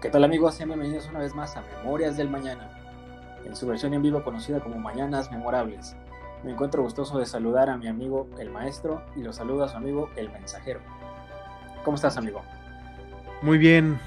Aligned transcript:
¿Qué 0.00 0.10
tal 0.10 0.24
amigos? 0.24 0.58
Bienvenidos 0.58 1.08
una 1.08 1.20
vez 1.20 1.34
más 1.34 1.56
a 1.56 1.62
Memorias 1.62 2.18
del 2.18 2.28
Mañana, 2.28 2.68
en 3.46 3.56
su 3.56 3.66
versión 3.66 3.94
en 3.94 4.02
vivo 4.02 4.22
conocida 4.22 4.60
como 4.60 4.78
Mañanas 4.78 5.32
Memorables. 5.32 5.96
Me 6.44 6.52
encuentro 6.52 6.82
gustoso 6.82 7.18
de 7.18 7.24
saludar 7.24 7.70
a 7.70 7.78
mi 7.78 7.88
amigo 7.88 8.28
el 8.38 8.50
maestro 8.50 9.02
y 9.16 9.22
lo 9.22 9.32
saluda 9.32 9.64
a 9.64 9.68
su 9.68 9.78
amigo 9.78 10.10
el 10.16 10.30
mensajero. 10.30 10.80
¿Cómo 11.82 11.94
estás 11.94 12.18
amigo? 12.18 12.42
Muy 13.40 13.56
bien, 13.56 13.98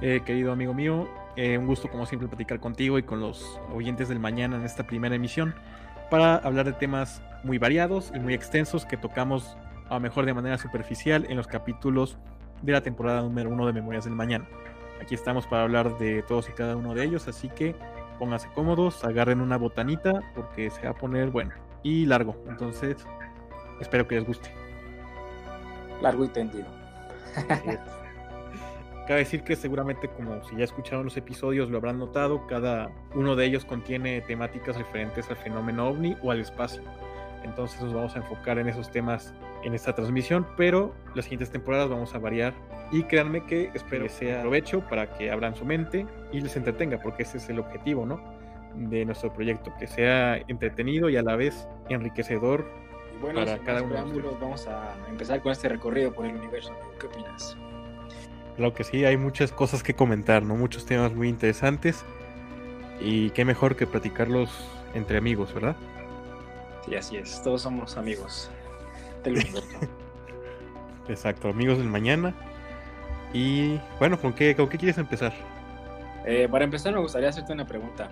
eh, 0.00 0.20
querido 0.26 0.50
amigo 0.50 0.74
mío. 0.74 1.08
Eh, 1.36 1.56
un 1.56 1.68
gusto 1.68 1.88
como 1.88 2.06
siempre 2.06 2.26
platicar 2.26 2.58
contigo 2.58 2.98
y 2.98 3.04
con 3.04 3.20
los 3.20 3.60
oyentes 3.72 4.08
del 4.08 4.18
mañana 4.18 4.56
en 4.56 4.64
esta 4.64 4.84
primera 4.84 5.14
emisión 5.14 5.54
para 6.10 6.38
hablar 6.38 6.66
de 6.66 6.72
temas 6.72 7.22
muy 7.44 7.58
variados 7.58 8.10
y 8.12 8.18
muy 8.18 8.34
extensos 8.34 8.84
que 8.84 8.96
tocamos 8.96 9.56
a 9.88 9.94
lo 9.94 10.00
mejor 10.00 10.26
de 10.26 10.34
manera 10.34 10.58
superficial 10.58 11.24
en 11.28 11.36
los 11.36 11.46
capítulos 11.46 12.18
de 12.62 12.72
la 12.72 12.80
temporada 12.80 13.22
número 13.22 13.48
uno 13.48 13.64
de 13.64 13.72
Memorias 13.72 14.04
del 14.04 14.14
Mañana. 14.14 14.48
Aquí 15.00 15.14
estamos 15.14 15.46
para 15.46 15.62
hablar 15.62 15.98
de 15.98 16.22
todos 16.22 16.48
y 16.48 16.52
cada 16.52 16.76
uno 16.76 16.94
de 16.94 17.04
ellos, 17.04 17.26
así 17.26 17.48
que 17.48 17.74
pónganse 18.18 18.48
cómodos, 18.54 19.02
agarren 19.04 19.40
una 19.40 19.56
botanita 19.56 20.20
porque 20.34 20.70
se 20.70 20.82
va 20.82 20.90
a 20.90 20.94
poner 20.94 21.30
bueno 21.30 21.52
y 21.82 22.04
largo. 22.06 22.36
Entonces, 22.48 22.96
espero 23.80 24.06
que 24.06 24.16
les 24.16 24.26
guste. 24.26 24.52
Largo 26.02 26.24
y 26.24 26.28
tendido. 26.28 26.66
Cabe 29.06 29.20
decir 29.20 29.42
que 29.42 29.56
seguramente 29.56 30.08
como 30.08 30.44
si 30.44 30.56
ya 30.56 30.64
escucharon 30.64 31.04
los 31.04 31.16
episodios 31.16 31.68
lo 31.68 31.78
habrán 31.78 31.98
notado, 31.98 32.46
cada 32.46 32.90
uno 33.14 33.34
de 33.34 33.46
ellos 33.46 33.64
contiene 33.64 34.20
temáticas 34.20 34.76
referentes 34.76 35.28
al 35.30 35.36
fenómeno 35.36 35.88
ovni 35.88 36.16
o 36.22 36.30
al 36.30 36.40
espacio. 36.40 36.82
Entonces 37.44 37.80
nos 37.82 37.94
vamos 37.94 38.14
a 38.16 38.18
enfocar 38.18 38.58
en 38.58 38.68
esos 38.68 38.90
temas 38.90 39.34
en 39.64 39.74
esta 39.74 39.94
transmisión, 39.94 40.46
pero 40.56 40.94
las 41.14 41.24
siguientes 41.24 41.50
temporadas 41.50 41.88
vamos 41.88 42.14
a 42.14 42.18
variar 42.18 42.54
y 42.92 43.02
créanme 43.04 43.44
que 43.44 43.70
espero 43.74 44.04
que 44.04 44.10
sea 44.10 44.40
provecho 44.40 44.80
para 44.88 45.14
que 45.14 45.30
abran 45.30 45.54
su 45.54 45.64
mente 45.64 46.06
y 46.32 46.40
les 46.40 46.56
entretenga, 46.56 46.98
porque 46.98 47.22
ese 47.22 47.38
es 47.38 47.48
el 47.48 47.58
objetivo, 47.58 48.06
¿no? 48.06 48.20
De 48.74 49.04
nuestro 49.04 49.32
proyecto, 49.32 49.72
que 49.78 49.86
sea 49.86 50.36
entretenido 50.48 51.08
y 51.08 51.16
a 51.16 51.22
la 51.22 51.36
vez 51.36 51.68
enriquecedor 51.88 52.64
y 53.14 53.20
bueno, 53.20 53.40
para 53.40 53.58
cada 53.58 53.82
uno. 53.82 53.94
De 53.94 54.20
vamos 54.40 54.66
a 54.66 54.94
empezar 55.08 55.40
con 55.42 55.52
este 55.52 55.68
recorrido 55.68 56.12
por 56.12 56.26
el 56.26 56.36
universo. 56.36 56.72
¿Qué 56.98 57.06
opinas? 57.06 57.56
Claro 58.56 58.74
que 58.74 58.84
sí, 58.84 59.04
hay 59.04 59.16
muchas 59.16 59.52
cosas 59.52 59.82
que 59.82 59.94
comentar, 59.94 60.42
¿no? 60.42 60.54
Muchos 60.56 60.86
temas 60.86 61.14
muy 61.14 61.28
interesantes 61.28 62.04
y 63.00 63.30
qué 63.30 63.44
mejor 63.44 63.76
que 63.76 63.86
platicarlos 63.86 64.50
entre 64.94 65.18
amigos, 65.18 65.54
¿verdad? 65.54 65.76
Sí, 66.84 66.96
así 66.96 67.16
es, 67.16 67.42
todos 67.42 67.62
somos 67.62 67.96
amigos 67.96 68.50
Exacto, 71.08 71.48
amigos 71.48 71.78
del 71.78 71.88
mañana. 71.88 72.34
Y 73.32 73.78
bueno, 73.98 74.20
¿con 74.20 74.32
qué, 74.32 74.54
con 74.56 74.68
qué 74.68 74.78
quieres 74.78 74.98
empezar? 74.98 75.32
Eh, 76.24 76.48
para 76.50 76.64
empezar 76.64 76.92
me 76.92 77.00
gustaría 77.00 77.28
hacerte 77.28 77.52
una 77.52 77.66
pregunta. 77.66 78.08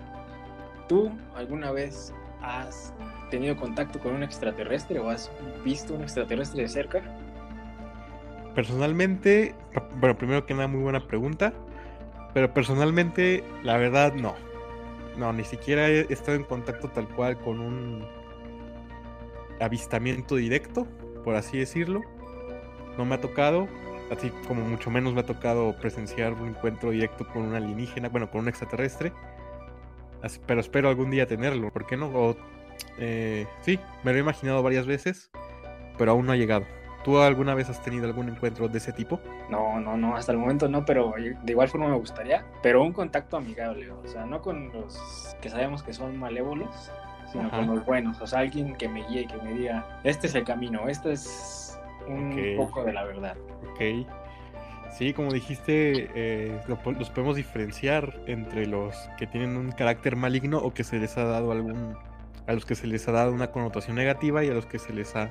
¿Tú 0.87 1.11
alguna 1.35 1.71
vez 1.71 2.13
has 2.41 2.93
tenido 3.29 3.55
contacto 3.57 3.99
con 3.99 4.13
un 4.15 4.23
extraterrestre 4.23 4.99
o 4.99 5.09
has 5.09 5.31
visto 5.63 5.93
un 5.93 6.01
extraterrestre 6.03 6.63
de 6.63 6.67
cerca? 6.67 7.01
Personalmente, 8.55 9.55
bueno, 9.95 10.17
primero 10.17 10.45
que 10.45 10.53
nada, 10.53 10.67
muy 10.67 10.81
buena 10.81 11.05
pregunta. 11.05 11.53
Pero 12.33 12.53
personalmente, 12.53 13.43
la 13.63 13.77
verdad, 13.77 14.13
no. 14.13 14.35
No, 15.17 15.33
ni 15.33 15.43
siquiera 15.43 15.89
he 15.89 16.11
estado 16.11 16.37
en 16.37 16.43
contacto 16.43 16.89
tal 16.89 17.07
cual 17.09 17.37
con 17.39 17.59
un 17.59 18.18
avistamiento 19.59 20.35
directo, 20.35 20.87
por 21.23 21.35
así 21.35 21.57
decirlo. 21.57 22.01
No 22.97 23.05
me 23.05 23.15
ha 23.15 23.21
tocado, 23.21 23.67
así 24.11 24.31
como 24.47 24.61
mucho 24.61 24.89
menos 24.89 25.13
me 25.13 25.21
ha 25.21 25.25
tocado 25.25 25.75
presenciar 25.77 26.33
un 26.33 26.49
encuentro 26.49 26.91
directo 26.91 27.27
con 27.27 27.43
un 27.43 27.55
alienígena, 27.55 28.09
bueno, 28.09 28.29
con 28.29 28.41
un 28.41 28.47
extraterrestre. 28.49 29.13
pero 30.45 30.59
espero 30.59 30.89
algún 30.89 31.11
día 31.11 31.27
tenerlo, 31.27 31.71
¿por 31.71 31.85
qué 31.85 31.97
no? 31.97 32.35
Eh, 32.97 33.45
sí, 33.61 33.79
me 34.03 34.11
lo 34.11 34.17
he 34.17 34.21
imaginado 34.21 34.63
varias 34.63 34.85
veces, 34.85 35.31
pero 35.97 36.11
aún 36.11 36.25
no 36.25 36.33
ha 36.33 36.35
llegado. 36.35 36.65
¿Tú 37.03 37.17
alguna 37.19 37.55
vez 37.55 37.69
has 37.69 37.81
tenido 37.81 38.05
algún 38.05 38.27
encuentro 38.27 38.67
de 38.67 38.77
ese 38.77 38.91
tipo? 38.91 39.21
No, 39.49 39.79
no, 39.79 39.95
no, 39.95 40.17
hasta 40.17 40.33
el 40.33 40.37
momento 40.37 40.67
no, 40.67 40.83
pero 40.83 41.13
de 41.17 41.51
igual 41.51 41.69
forma 41.69 41.87
me 41.87 41.95
gustaría. 41.95 42.45
Pero 42.61 42.83
un 42.83 42.91
contacto 42.91 43.37
amigable, 43.37 43.89
o 43.89 44.05
sea, 44.05 44.25
no 44.25 44.41
con 44.41 44.71
los 44.73 45.35
que 45.41 45.49
sabemos 45.49 45.81
que 45.81 45.93
son 45.93 46.17
malévolos, 46.17 46.91
sino 47.31 47.49
con 47.49 47.67
los 47.67 47.85
buenos. 47.85 48.19
O 48.21 48.27
sea, 48.27 48.39
alguien 48.39 48.75
que 48.75 48.87
me 48.87 49.05
guíe, 49.07 49.27
que 49.27 49.37
me 49.37 49.53
diga, 49.53 49.99
este 50.03 50.27
es 50.27 50.35
el 50.35 50.43
camino, 50.43 50.87
este 50.87 51.13
es 51.13 51.79
un 52.07 52.55
poco 52.57 52.83
de 52.83 52.93
la 52.93 53.03
verdad. 53.03 53.35
Ok. 53.71 54.07
Sí, 54.97 55.13
como 55.13 55.31
dijiste, 55.31 56.09
eh, 56.13 56.59
los 56.67 57.09
podemos 57.09 57.35
diferenciar 57.35 58.19
entre 58.25 58.65
los 58.65 58.95
que 59.17 59.27
tienen 59.27 59.55
un 59.55 59.71
carácter 59.71 60.15
maligno 60.15 60.57
o 60.57 60.73
que 60.73 60.83
se 60.83 60.99
les 60.99 61.17
ha 61.17 61.23
dado 61.23 61.51
algún, 61.51 61.95
a 62.47 62.53
los 62.53 62.65
que 62.65 62.75
se 62.75 62.87
les 62.87 63.07
ha 63.07 63.11
dado 63.11 63.31
una 63.31 63.51
connotación 63.51 63.95
negativa 63.95 64.43
y 64.43 64.49
a 64.49 64.53
los 64.53 64.65
que 64.65 64.79
se 64.79 64.91
les 64.91 65.15
ha 65.15 65.29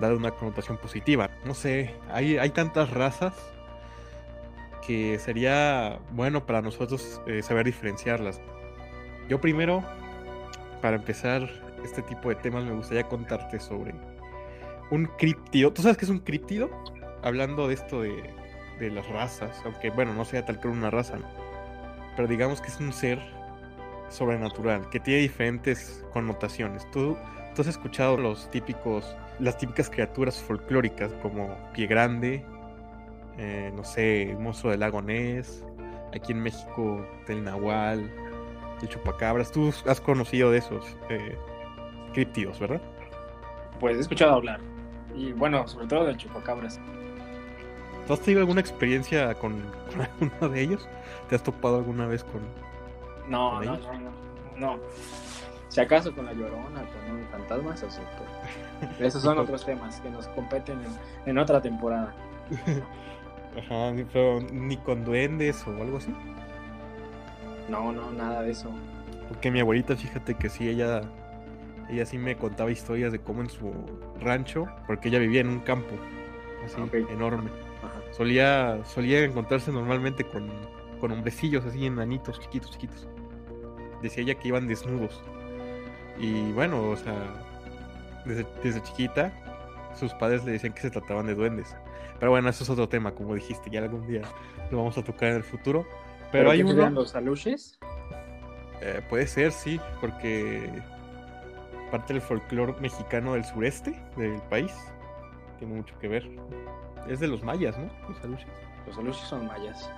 dado 0.00 0.16
una 0.16 0.30
connotación 0.30 0.78
positiva. 0.78 1.30
No 1.44 1.52
sé, 1.52 1.94
hay, 2.10 2.38
hay 2.38 2.50
tantas 2.50 2.90
razas 2.90 3.34
que 4.86 5.18
sería 5.18 5.98
bueno 6.12 6.46
para 6.46 6.62
nosotros 6.62 7.20
eh, 7.26 7.42
saber 7.42 7.66
diferenciarlas. 7.66 8.40
Yo 9.28 9.40
primero 9.40 9.84
para 10.82 10.96
empezar 10.96 11.48
este 11.84 12.02
tipo 12.02 12.28
de 12.28 12.34
temas, 12.34 12.64
me 12.64 12.72
gustaría 12.72 13.04
contarte 13.04 13.58
sobre 13.58 13.94
un 14.90 15.06
criptido. 15.16 15.72
¿Tú 15.72 15.80
sabes 15.80 15.96
qué 15.96 16.04
es 16.04 16.10
un 16.10 16.18
criptido? 16.18 16.70
Hablando 17.22 17.68
de 17.68 17.74
esto 17.74 18.02
de, 18.02 18.22
las 18.80 19.08
razas, 19.08 19.62
aunque 19.64 19.90
bueno, 19.90 20.12
no 20.12 20.24
sea 20.24 20.44
tal 20.44 20.58
cual 20.60 20.72
una 20.72 20.90
raza, 20.90 21.16
pero 22.16 22.26
digamos 22.26 22.60
que 22.60 22.66
es 22.66 22.80
un 22.80 22.92
ser 22.92 23.20
sobrenatural 24.08 24.90
que 24.90 24.98
tiene 24.98 25.20
diferentes 25.20 26.04
connotaciones. 26.12 26.90
¿Tú, 26.90 27.16
tú 27.54 27.62
has 27.62 27.68
escuchado 27.68 28.16
los 28.16 28.50
típicos, 28.50 29.16
las 29.38 29.56
típicas 29.56 29.88
criaturas 29.88 30.42
folclóricas 30.42 31.12
como 31.22 31.56
Pie 31.72 31.86
Grande, 31.86 32.44
eh, 33.38 33.70
no 33.72 33.84
sé, 33.84 34.36
monstruo 34.40 34.72
del 34.72 34.80
lago 34.80 35.00
Ness, 35.00 35.64
aquí 36.12 36.32
en 36.32 36.40
México, 36.40 37.06
del 37.28 37.44
Nahual, 37.44 38.10
el 38.82 38.88
chupacabras. 38.88 39.50
Tú 39.50 39.72
has 39.86 40.00
conocido 40.00 40.50
de 40.50 40.58
esos 40.58 40.96
eh, 41.08 41.36
criptidos, 42.12 42.58
¿verdad? 42.58 42.80
Pues 43.80 43.96
he 43.96 44.00
escuchado 44.00 44.34
hablar. 44.34 44.60
Y 45.14 45.32
bueno, 45.32 45.66
sobre 45.66 45.86
todo 45.86 46.04
del 46.04 46.16
chupacabras. 46.16 46.80
¿Tú 48.06 48.12
has 48.12 48.20
tenido 48.20 48.40
alguna 48.40 48.60
experiencia 48.60 49.34
con, 49.38 49.62
alguno 49.98 50.48
de 50.48 50.60
ellos? 50.60 50.88
¿Te 51.28 51.36
has 51.36 51.42
topado 51.42 51.76
alguna 51.76 52.06
vez 52.06 52.24
con.? 52.24 52.42
No, 53.28 53.62
no, 53.62 53.76
no, 53.76 54.10
no, 54.56 54.78
Si 55.68 55.80
acaso 55.80 56.12
con 56.12 56.26
la 56.26 56.32
llorona, 56.32 56.82
con 56.82 57.16
un 57.16 57.26
fantasma, 57.30 57.74
eso 57.74 57.88
sí. 57.88 58.00
esos 58.98 59.22
son 59.22 59.38
otros 59.38 59.64
temas 59.64 60.00
que 60.00 60.10
nos 60.10 60.26
competen 60.28 60.80
en, 60.80 61.30
en 61.30 61.38
otra 61.38 61.60
temporada. 61.60 62.12
Ajá, 63.56 63.92
pero 64.12 64.40
ni 64.50 64.76
con 64.78 65.04
duendes 65.04 65.64
o 65.66 65.70
algo 65.70 65.98
así. 65.98 66.12
No, 67.68 67.92
no, 67.92 68.10
nada 68.12 68.42
de 68.42 68.50
eso. 68.50 68.70
Porque 69.28 69.50
mi 69.50 69.60
abuelita, 69.60 69.96
fíjate 69.96 70.34
que 70.34 70.48
sí, 70.48 70.68
ella, 70.68 71.02
ella 71.88 72.06
sí 72.06 72.18
me 72.18 72.36
contaba 72.36 72.70
historias 72.70 73.12
de 73.12 73.18
cómo 73.18 73.42
en 73.42 73.50
su 73.50 73.72
rancho, 74.20 74.66
porque 74.86 75.08
ella 75.08 75.18
vivía 75.18 75.40
en 75.40 75.48
un 75.48 75.60
campo 75.60 75.94
así 76.64 76.80
enorme. 77.10 77.50
Solía, 78.12 78.78
solía 78.84 79.24
encontrarse 79.24 79.72
normalmente 79.72 80.24
con, 80.24 80.48
con 81.00 81.12
hombrecillos 81.12 81.64
así 81.64 81.86
enanitos, 81.86 82.38
chiquitos, 82.40 82.70
chiquitos. 82.72 83.08
Decía 84.02 84.22
ella 84.22 84.34
que 84.34 84.48
iban 84.48 84.68
desnudos. 84.68 85.22
Y 86.18 86.52
bueno, 86.52 86.90
o 86.90 86.96
sea, 86.96 87.14
desde, 88.26 88.46
desde 88.62 88.82
chiquita, 88.82 89.32
sus 89.98 90.12
padres 90.14 90.44
le 90.44 90.52
decían 90.52 90.72
que 90.72 90.82
se 90.82 90.90
trataban 90.90 91.26
de 91.26 91.34
duendes. 91.34 91.74
Pero 92.18 92.30
bueno, 92.30 92.48
eso 92.48 92.64
es 92.64 92.70
otro 92.70 92.88
tema, 92.88 93.12
como 93.12 93.34
dijiste, 93.34 93.70
ya 93.70 93.80
algún 93.80 94.06
día 94.06 94.22
lo 94.70 94.78
vamos 94.78 94.96
a 94.98 95.02
tocar 95.02 95.30
en 95.30 95.36
el 95.36 95.42
futuro. 95.44 95.86
Pero, 96.32 96.50
hay 96.50 96.62
uno. 96.62 96.90
los 96.90 97.14
aluches? 97.14 97.78
Eh, 98.80 99.00
puede 99.08 99.26
ser, 99.26 99.52
sí, 99.52 99.78
porque 100.00 100.68
parte 101.90 102.14
del 102.14 102.22
folclore 102.22 102.74
mexicano 102.80 103.34
del 103.34 103.44
sureste 103.44 103.94
del 104.16 104.40
país 104.48 104.72
tiene 105.58 105.74
mucho 105.74 105.96
que 106.00 106.08
ver. 106.08 106.28
Es 107.08 107.20
de 107.20 107.28
los 107.28 107.42
mayas, 107.42 107.78
¿no? 107.78 107.88
Los 108.08 108.24
aluches. 108.24 108.48
Los 108.86 108.98
aluches 108.98 109.22
son 109.22 109.46
mayas. 109.46 109.90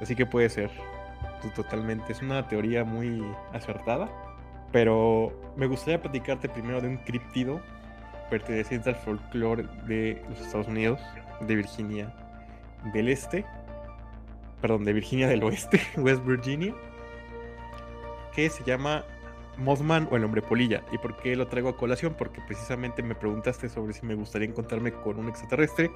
Así 0.00 0.14
que 0.14 0.26
puede 0.26 0.50
ser. 0.50 0.70
Totalmente. 1.54 2.12
Es 2.12 2.20
una 2.20 2.46
teoría 2.48 2.84
muy 2.84 3.24
acertada. 3.52 4.08
Pero 4.72 5.32
me 5.56 5.66
gustaría 5.66 6.00
platicarte 6.00 6.48
primero 6.48 6.80
de 6.80 6.88
un 6.88 6.98
criptido 6.98 7.60
perteneciente 8.28 8.90
al 8.90 8.96
folclore 8.96 9.64
de 9.86 10.22
los 10.28 10.40
Estados 10.40 10.68
Unidos, 10.68 11.00
de 11.40 11.56
Virginia 11.56 12.12
del 12.92 13.08
Este, 13.08 13.44
perdón, 14.60 14.84
de 14.84 14.92
Virginia 14.92 15.28
del 15.28 15.42
Oeste, 15.42 15.80
West 15.96 16.24
Virginia, 16.24 16.74
que 18.34 18.50
se 18.50 18.64
llama 18.64 19.04
Mothman 19.56 20.08
o 20.10 20.16
el 20.16 20.24
hombre 20.24 20.42
polilla. 20.42 20.82
¿Y 20.92 20.98
por 20.98 21.16
qué 21.18 21.36
lo 21.36 21.48
traigo 21.48 21.68
a 21.68 21.76
colación? 21.76 22.14
Porque 22.16 22.40
precisamente 22.46 23.02
me 23.02 23.14
preguntaste 23.14 23.68
sobre 23.68 23.92
si 23.92 24.06
me 24.06 24.14
gustaría 24.14 24.48
encontrarme 24.48 24.92
con 24.92 25.18
un 25.18 25.28
extraterrestre. 25.28 25.90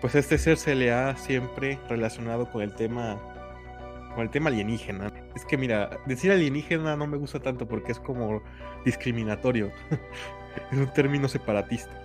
Pues 0.00 0.14
este 0.14 0.38
ser 0.38 0.56
se 0.56 0.74
le 0.74 0.92
ha 0.92 1.16
siempre 1.16 1.78
relacionado 1.88 2.50
con 2.50 2.62
el 2.62 2.74
tema 2.74 3.18
con 4.14 4.22
el 4.22 4.30
tema 4.30 4.50
alienígena. 4.50 5.12
Es 5.36 5.44
que 5.44 5.56
mira, 5.56 5.98
decir 6.06 6.32
alienígena 6.32 6.96
no 6.96 7.06
me 7.06 7.16
gusta 7.16 7.38
tanto 7.38 7.68
porque 7.68 7.92
es 7.92 8.00
como 8.00 8.42
discriminatorio. 8.84 9.70
es 10.72 10.78
un 10.78 10.92
término 10.92 11.28
separatista. 11.28 11.99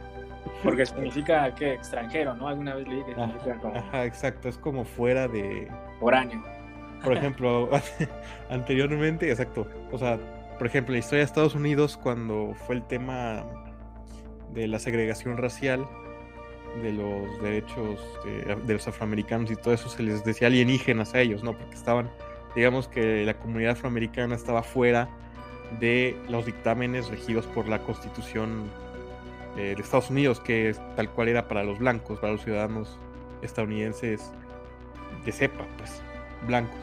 Porque 0.63 0.85
significa 0.85 1.53
que 1.53 1.73
extranjero, 1.73 2.35
¿no? 2.35 2.47
Alguna 2.47 2.75
vez 2.75 2.87
leí 2.87 3.03
que 3.03 3.15
significa 3.15 3.55
como. 3.59 3.77
Ajá, 3.77 4.05
exacto, 4.05 4.49
es 4.49 4.57
como 4.57 4.85
fuera 4.85 5.27
de. 5.27 5.67
Foráneo. 5.99 6.43
Por 7.03 7.13
ejemplo, 7.13 7.69
anteriormente, 8.49 9.29
exacto. 9.29 9.67
O 9.91 9.97
sea, 9.97 10.17
por 10.57 10.67
ejemplo, 10.67 10.93
la 10.93 10.99
historia 10.99 11.19
de 11.19 11.25
Estados 11.25 11.55
Unidos, 11.55 11.97
cuando 11.97 12.53
fue 12.65 12.75
el 12.75 12.83
tema 12.83 13.45
de 14.53 14.67
la 14.67 14.79
segregación 14.79 15.37
racial, 15.37 15.87
de 16.81 16.93
los 16.93 17.41
derechos 17.41 17.99
de, 18.25 18.55
de, 18.55 18.73
los 18.73 18.87
afroamericanos 18.87 19.51
y 19.51 19.55
todo 19.55 19.73
eso, 19.73 19.87
se 19.89 20.03
les 20.03 20.25
decía 20.25 20.47
alienígenas 20.47 21.13
a 21.13 21.21
ellos, 21.21 21.43
¿no? 21.43 21.53
Porque 21.57 21.75
estaban, 21.75 22.09
digamos 22.55 22.87
que 22.87 23.23
la 23.25 23.35
comunidad 23.35 23.73
afroamericana 23.73 24.35
estaba 24.35 24.63
fuera 24.63 25.09
de 25.79 26.17
los 26.29 26.45
dictámenes 26.45 27.09
regidos 27.09 27.45
por 27.47 27.67
la 27.67 27.79
constitución 27.79 28.69
de 29.55 29.73
Estados 29.73 30.09
Unidos, 30.09 30.39
que 30.39 30.75
tal 30.95 31.09
cual 31.11 31.29
era 31.29 31.47
para 31.47 31.63
los 31.63 31.79
blancos, 31.79 32.19
para 32.19 32.33
los 32.33 32.43
ciudadanos 32.43 32.99
estadounidenses 33.41 34.31
de 35.23 35.31
cepa, 35.31 35.65
pues, 35.77 36.01
blancos. 36.45 36.75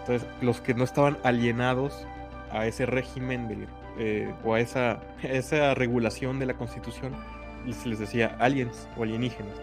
Entonces, 0.00 0.28
los 0.40 0.60
que 0.60 0.74
no 0.74 0.84
estaban 0.84 1.18
alienados 1.22 2.06
a 2.50 2.66
ese 2.66 2.86
régimen 2.86 3.66
eh, 3.98 4.32
o 4.44 4.54
a 4.54 4.60
esa, 4.60 5.00
esa 5.22 5.74
regulación 5.74 6.38
de 6.38 6.46
la 6.46 6.54
constitución, 6.54 7.14
se 7.70 7.88
les 7.88 7.98
decía 7.98 8.36
aliens 8.40 8.88
o 8.96 9.04
alienígenas. 9.04 9.54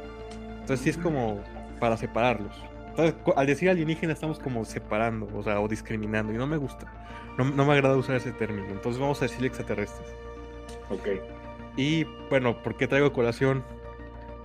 Entonces, 0.61 0.79
sí 0.79 0.89
es 0.89 0.97
como 0.97 1.41
para 1.79 1.97
separarlos. 1.97 2.55
Entonces, 2.89 3.15
al 3.35 3.47
decir 3.47 3.69
alienígena 3.69 4.13
estamos 4.13 4.39
como 4.39 4.65
separando, 4.65 5.29
o 5.35 5.43
sea, 5.43 5.59
o 5.61 5.67
discriminando, 5.67 6.33
y 6.33 6.37
no 6.37 6.47
me 6.47 6.57
gusta. 6.57 6.91
No, 7.37 7.45
no 7.45 7.65
me 7.65 7.73
agrada 7.73 7.95
usar 7.95 8.15
ese 8.15 8.31
término. 8.33 8.67
Entonces 8.67 8.99
vamos 8.99 9.21
a 9.21 9.25
decir 9.25 9.45
extraterrestres. 9.45 10.09
Ok. 10.89 11.38
Y 11.79 12.03
bueno, 12.29 12.61
¿por 12.61 12.75
qué 12.75 12.89
traigo 12.89 13.13
colación 13.13 13.63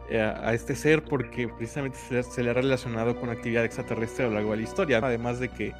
eh, 0.09 0.21
a 0.21 0.55
este 0.55 0.77
ser? 0.77 1.03
Porque 1.03 1.49
precisamente 1.49 1.99
se, 1.99 2.43
le 2.45 2.51
ha 2.51 2.53
relacionado 2.53 3.19
con 3.19 3.29
actividad 3.29 3.65
extraterrestre 3.65 4.27
a 4.27 4.29
lo 4.29 4.35
largo 4.35 4.53
de 4.53 4.59
la 4.59 4.63
historia. 4.63 5.01
Además 5.03 5.41
de 5.41 5.49
que 5.49 5.73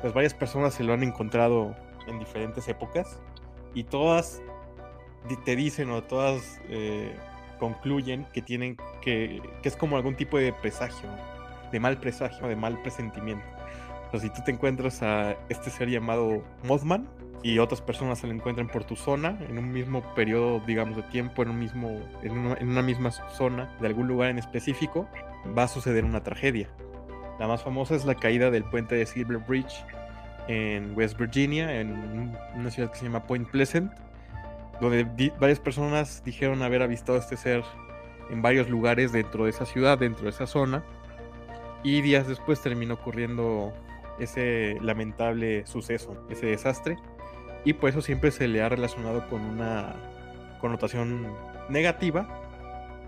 pues 0.00 0.12
varias 0.12 0.34
personas 0.34 0.74
se 0.74 0.82
lo 0.82 0.92
han 0.92 1.04
encontrado 1.04 1.76
en 2.08 2.18
diferentes 2.18 2.66
épocas 2.66 3.20
y 3.72 3.84
todas 3.84 4.42
te 5.44 5.54
dicen 5.54 5.90
o 5.90 6.02
todas 6.02 6.60
eh, 6.68 7.14
concluyen 7.60 8.26
que 8.32 8.42
tienen 8.42 8.76
que, 9.00 9.40
que 9.62 9.68
es 9.68 9.76
como 9.76 9.96
algún 9.96 10.16
tipo 10.16 10.38
de 10.38 10.52
presagio, 10.52 11.08
de 11.70 11.78
mal 11.78 12.00
presagio, 12.00 12.48
de 12.48 12.56
mal 12.56 12.82
presentimiento. 12.82 13.46
O 14.08 14.10
sea, 14.10 14.18
si 14.18 14.28
tú 14.28 14.42
te 14.44 14.50
encuentras 14.50 15.04
a 15.04 15.36
este 15.48 15.70
ser 15.70 15.88
llamado 15.88 16.42
Mothman, 16.64 17.08
y 17.44 17.58
otras 17.58 17.82
personas 17.82 18.20
se 18.20 18.26
lo 18.26 18.32
encuentran 18.32 18.68
por 18.68 18.84
tu 18.84 18.96
zona, 18.96 19.38
en 19.50 19.58
un 19.58 19.70
mismo 19.70 20.02
periodo, 20.14 20.62
digamos, 20.66 20.96
de 20.96 21.02
tiempo, 21.02 21.42
en, 21.42 21.50
un 21.50 21.58
mismo, 21.58 21.90
en, 22.22 22.38
una, 22.38 22.54
en 22.54 22.70
una 22.70 22.80
misma 22.80 23.10
zona 23.10 23.76
de 23.82 23.86
algún 23.86 24.08
lugar 24.08 24.30
en 24.30 24.38
específico, 24.38 25.06
va 25.56 25.64
a 25.64 25.68
suceder 25.68 26.06
una 26.06 26.22
tragedia. 26.22 26.70
La 27.38 27.46
más 27.46 27.62
famosa 27.62 27.96
es 27.96 28.06
la 28.06 28.14
caída 28.14 28.50
del 28.50 28.64
puente 28.64 28.94
de 28.94 29.04
Silver 29.04 29.36
Bridge 29.46 29.84
en 30.48 30.96
West 30.96 31.18
Virginia, 31.18 31.82
en 31.82 32.34
una 32.54 32.70
ciudad 32.70 32.90
que 32.90 32.96
se 32.96 33.04
llama 33.04 33.26
Point 33.26 33.50
Pleasant, 33.50 33.92
donde 34.80 35.04
varias 35.38 35.60
personas 35.60 36.24
dijeron 36.24 36.62
haber 36.62 36.80
avistado 36.80 37.18
a 37.18 37.20
este 37.20 37.36
ser 37.36 37.62
en 38.30 38.40
varios 38.40 38.70
lugares 38.70 39.12
dentro 39.12 39.44
de 39.44 39.50
esa 39.50 39.66
ciudad, 39.66 39.98
dentro 39.98 40.24
de 40.24 40.30
esa 40.30 40.46
zona, 40.46 40.82
y 41.82 42.00
días 42.00 42.26
después 42.26 42.62
terminó 42.62 42.94
ocurriendo 42.94 43.74
ese 44.18 44.78
lamentable 44.80 45.66
suceso, 45.66 46.26
ese 46.30 46.46
desastre 46.46 46.96
y 47.64 47.72
por 47.72 47.90
eso 47.90 48.02
siempre 48.02 48.30
se 48.30 48.46
le 48.46 48.62
ha 48.62 48.68
relacionado 48.68 49.26
con 49.28 49.40
una 49.40 49.94
connotación 50.60 51.26
negativa, 51.68 52.28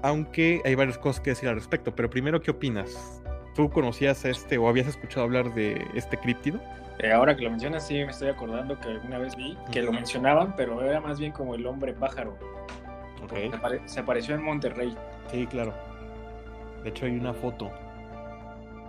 aunque 0.03 0.62
hay 0.64 0.75
varias 0.75 0.99
cosas 0.99 1.20
que 1.20 1.31
decir 1.31 1.49
al 1.49 1.56
respecto. 1.56 1.94
Pero 1.94 2.08
primero, 2.11 2.41
¿qué 2.41 2.50
opinas? 2.50 3.23
¿Tú 3.55 3.70
conocías 3.70 4.25
este 4.25 4.58
o 4.58 4.69
habías 4.69 4.87
escuchado 4.87 5.25
hablar 5.25 5.55
de 5.55 5.87
este 5.94 6.19
críptido? 6.19 6.61
Eh, 6.99 7.12
ahora 7.12 7.37
que 7.37 7.43
lo 7.44 7.50
mencionas, 7.50 7.87
sí 7.87 7.94
me 7.94 8.11
estoy 8.11 8.29
acordando 8.29 8.79
que 8.81 8.88
alguna 8.88 9.19
vez 9.19 9.37
vi 9.37 9.56
que 9.70 9.82
lo 9.82 9.93
mencionaban, 9.93 10.55
pero 10.56 10.82
era 10.82 11.00
más 11.00 11.19
bien 11.19 11.32
como 11.32 11.55
el 11.55 11.67
hombre 11.67 11.93
pájaro. 11.93 12.37
Okay. 13.25 13.50
Se, 13.87 14.00
apareció 14.00 14.35
en 14.35 14.43
Monterrey. 14.43 14.97
Sí, 15.31 15.47
claro. 15.47 15.75
De 16.82 16.91
hecho, 16.91 17.06
hay 17.06 17.17
una 17.17 17.35
foto. 17.35 17.70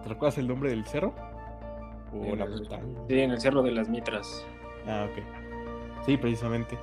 ¿Te 0.03 0.09
recuerdas 0.09 0.37
el 0.37 0.47
nombre 0.47 0.69
del 0.69 0.85
cerro? 0.85 1.13
¿O 2.13 2.35
la 2.35 2.45
montaña? 2.45 2.83
Sí, 3.09 3.19
en 3.19 3.31
el 3.31 3.41
cerro 3.41 3.63
de 3.63 3.71
las 3.71 3.89
Mitras. 3.89 4.45
Ah, 4.85 5.07
ok. 5.11 5.36
Sí, 6.07 6.15
precisamente. 6.15 6.77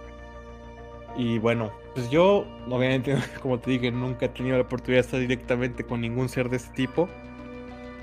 Y 1.16 1.38
bueno, 1.38 1.72
pues 1.94 2.10
yo, 2.10 2.44
obviamente, 2.68 3.16
como 3.42 3.58
te 3.58 3.72
dije, 3.72 3.90
nunca 3.90 4.26
he 4.26 4.28
tenido 4.28 4.56
la 4.56 4.62
oportunidad 4.62 5.02
de 5.02 5.06
estar 5.06 5.20
directamente 5.20 5.82
con 5.82 6.02
ningún 6.02 6.28
ser 6.28 6.48
de 6.50 6.58
este 6.58 6.72
tipo. 6.74 7.08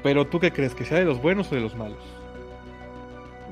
Pero 0.04 0.26
tú 0.26 0.40
qué 0.40 0.52
crees, 0.52 0.74
que 0.74 0.84
sea 0.84 0.98
de 0.98 1.06
los 1.06 1.22
buenos 1.22 1.52
o 1.52 1.56
de 1.56 1.62
los 1.62 1.76
malos? 1.76 2.04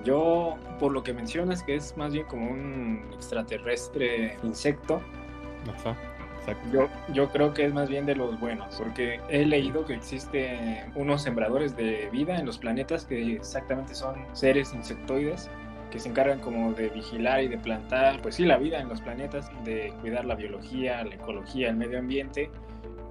Yo, 0.03 0.57
por 0.79 0.91
lo 0.91 1.03
que 1.03 1.13
mencionas, 1.13 1.61
que 1.61 1.75
es 1.75 1.95
más 1.95 2.11
bien 2.11 2.25
como 2.25 2.49
un 2.49 3.03
extraterrestre 3.13 4.37
insecto. 4.41 4.99
Ajá. 5.71 5.95
Yo, 6.71 6.89
yo 7.13 7.29
creo 7.29 7.53
que 7.53 7.65
es 7.65 7.73
más 7.73 7.89
bien 7.89 8.07
de 8.07 8.15
los 8.15 8.39
buenos, 8.39 8.73
porque 8.75 9.19
he 9.29 9.45
leído 9.45 9.85
que 9.85 9.93
existen 9.93 10.91
unos 10.95 11.21
sembradores 11.21 11.75
de 11.77 12.09
vida 12.11 12.39
en 12.39 12.47
los 12.47 12.57
planetas 12.57 13.05
que 13.05 13.35
exactamente 13.35 13.93
son 13.93 14.15
seres 14.33 14.73
insectoides 14.73 15.47
que 15.91 15.99
se 15.99 16.09
encargan 16.09 16.39
como 16.39 16.73
de 16.73 16.89
vigilar 16.89 17.43
y 17.43 17.47
de 17.47 17.57
plantar, 17.57 18.21
pues 18.21 18.35
sí, 18.35 18.45
la 18.45 18.57
vida 18.57 18.79
en 18.79 18.89
los 18.89 19.01
planetas, 19.01 19.49
de 19.63 19.93
cuidar 20.01 20.25
la 20.25 20.35
biología, 20.35 21.03
la 21.03 21.15
ecología, 21.15 21.69
el 21.69 21.75
medio 21.75 21.99
ambiente. 21.99 22.49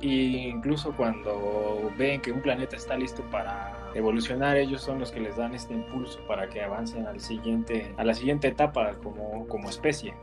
E 0.01 0.07
incluso 0.07 0.93
cuando 0.97 1.91
ven 1.99 2.21
que 2.21 2.31
un 2.31 2.41
planeta 2.41 2.77
está 2.77 2.97
listo 2.97 3.23
para 3.33 3.77
evolucionar, 3.95 4.57
ellos 4.57 4.81
son 4.81 5.01
los 5.01 5.11
que 5.11 5.19
les 5.19 5.37
dan 5.37 5.55
este 5.55 5.75
impulso 5.75 6.21
para 6.29 6.49
que 6.49 6.63
avancen 6.63 7.07
al 7.07 7.19
siguiente, 7.19 7.93
a 7.97 8.05
la 8.05 8.15
siguiente 8.15 8.47
etapa 8.47 8.95
como, 9.03 9.47
como 9.49 9.69
especie. 9.69 10.15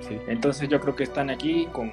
sí. 0.00 0.18
Entonces 0.26 0.68
yo 0.68 0.80
creo 0.80 0.96
que 0.96 1.04
están 1.04 1.30
aquí 1.30 1.68
como 1.72 1.92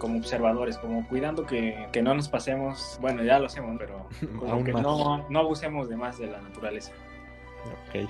como 0.00 0.18
observadores, 0.18 0.78
como 0.78 1.06
cuidando 1.06 1.46
que, 1.46 1.86
que, 1.92 2.02
no 2.02 2.14
nos 2.14 2.28
pasemos, 2.28 2.98
bueno, 3.00 3.22
ya 3.22 3.38
lo 3.38 3.46
hacemos, 3.46 3.76
pero 3.78 4.06
como 4.38 4.64
que 4.64 4.72
no, 4.72 5.26
no 5.28 5.38
abusemos 5.38 5.88
de 5.88 5.96
más 5.96 6.18
de 6.18 6.26
la 6.26 6.40
naturaleza. 6.40 6.92
Ok. 7.88 8.08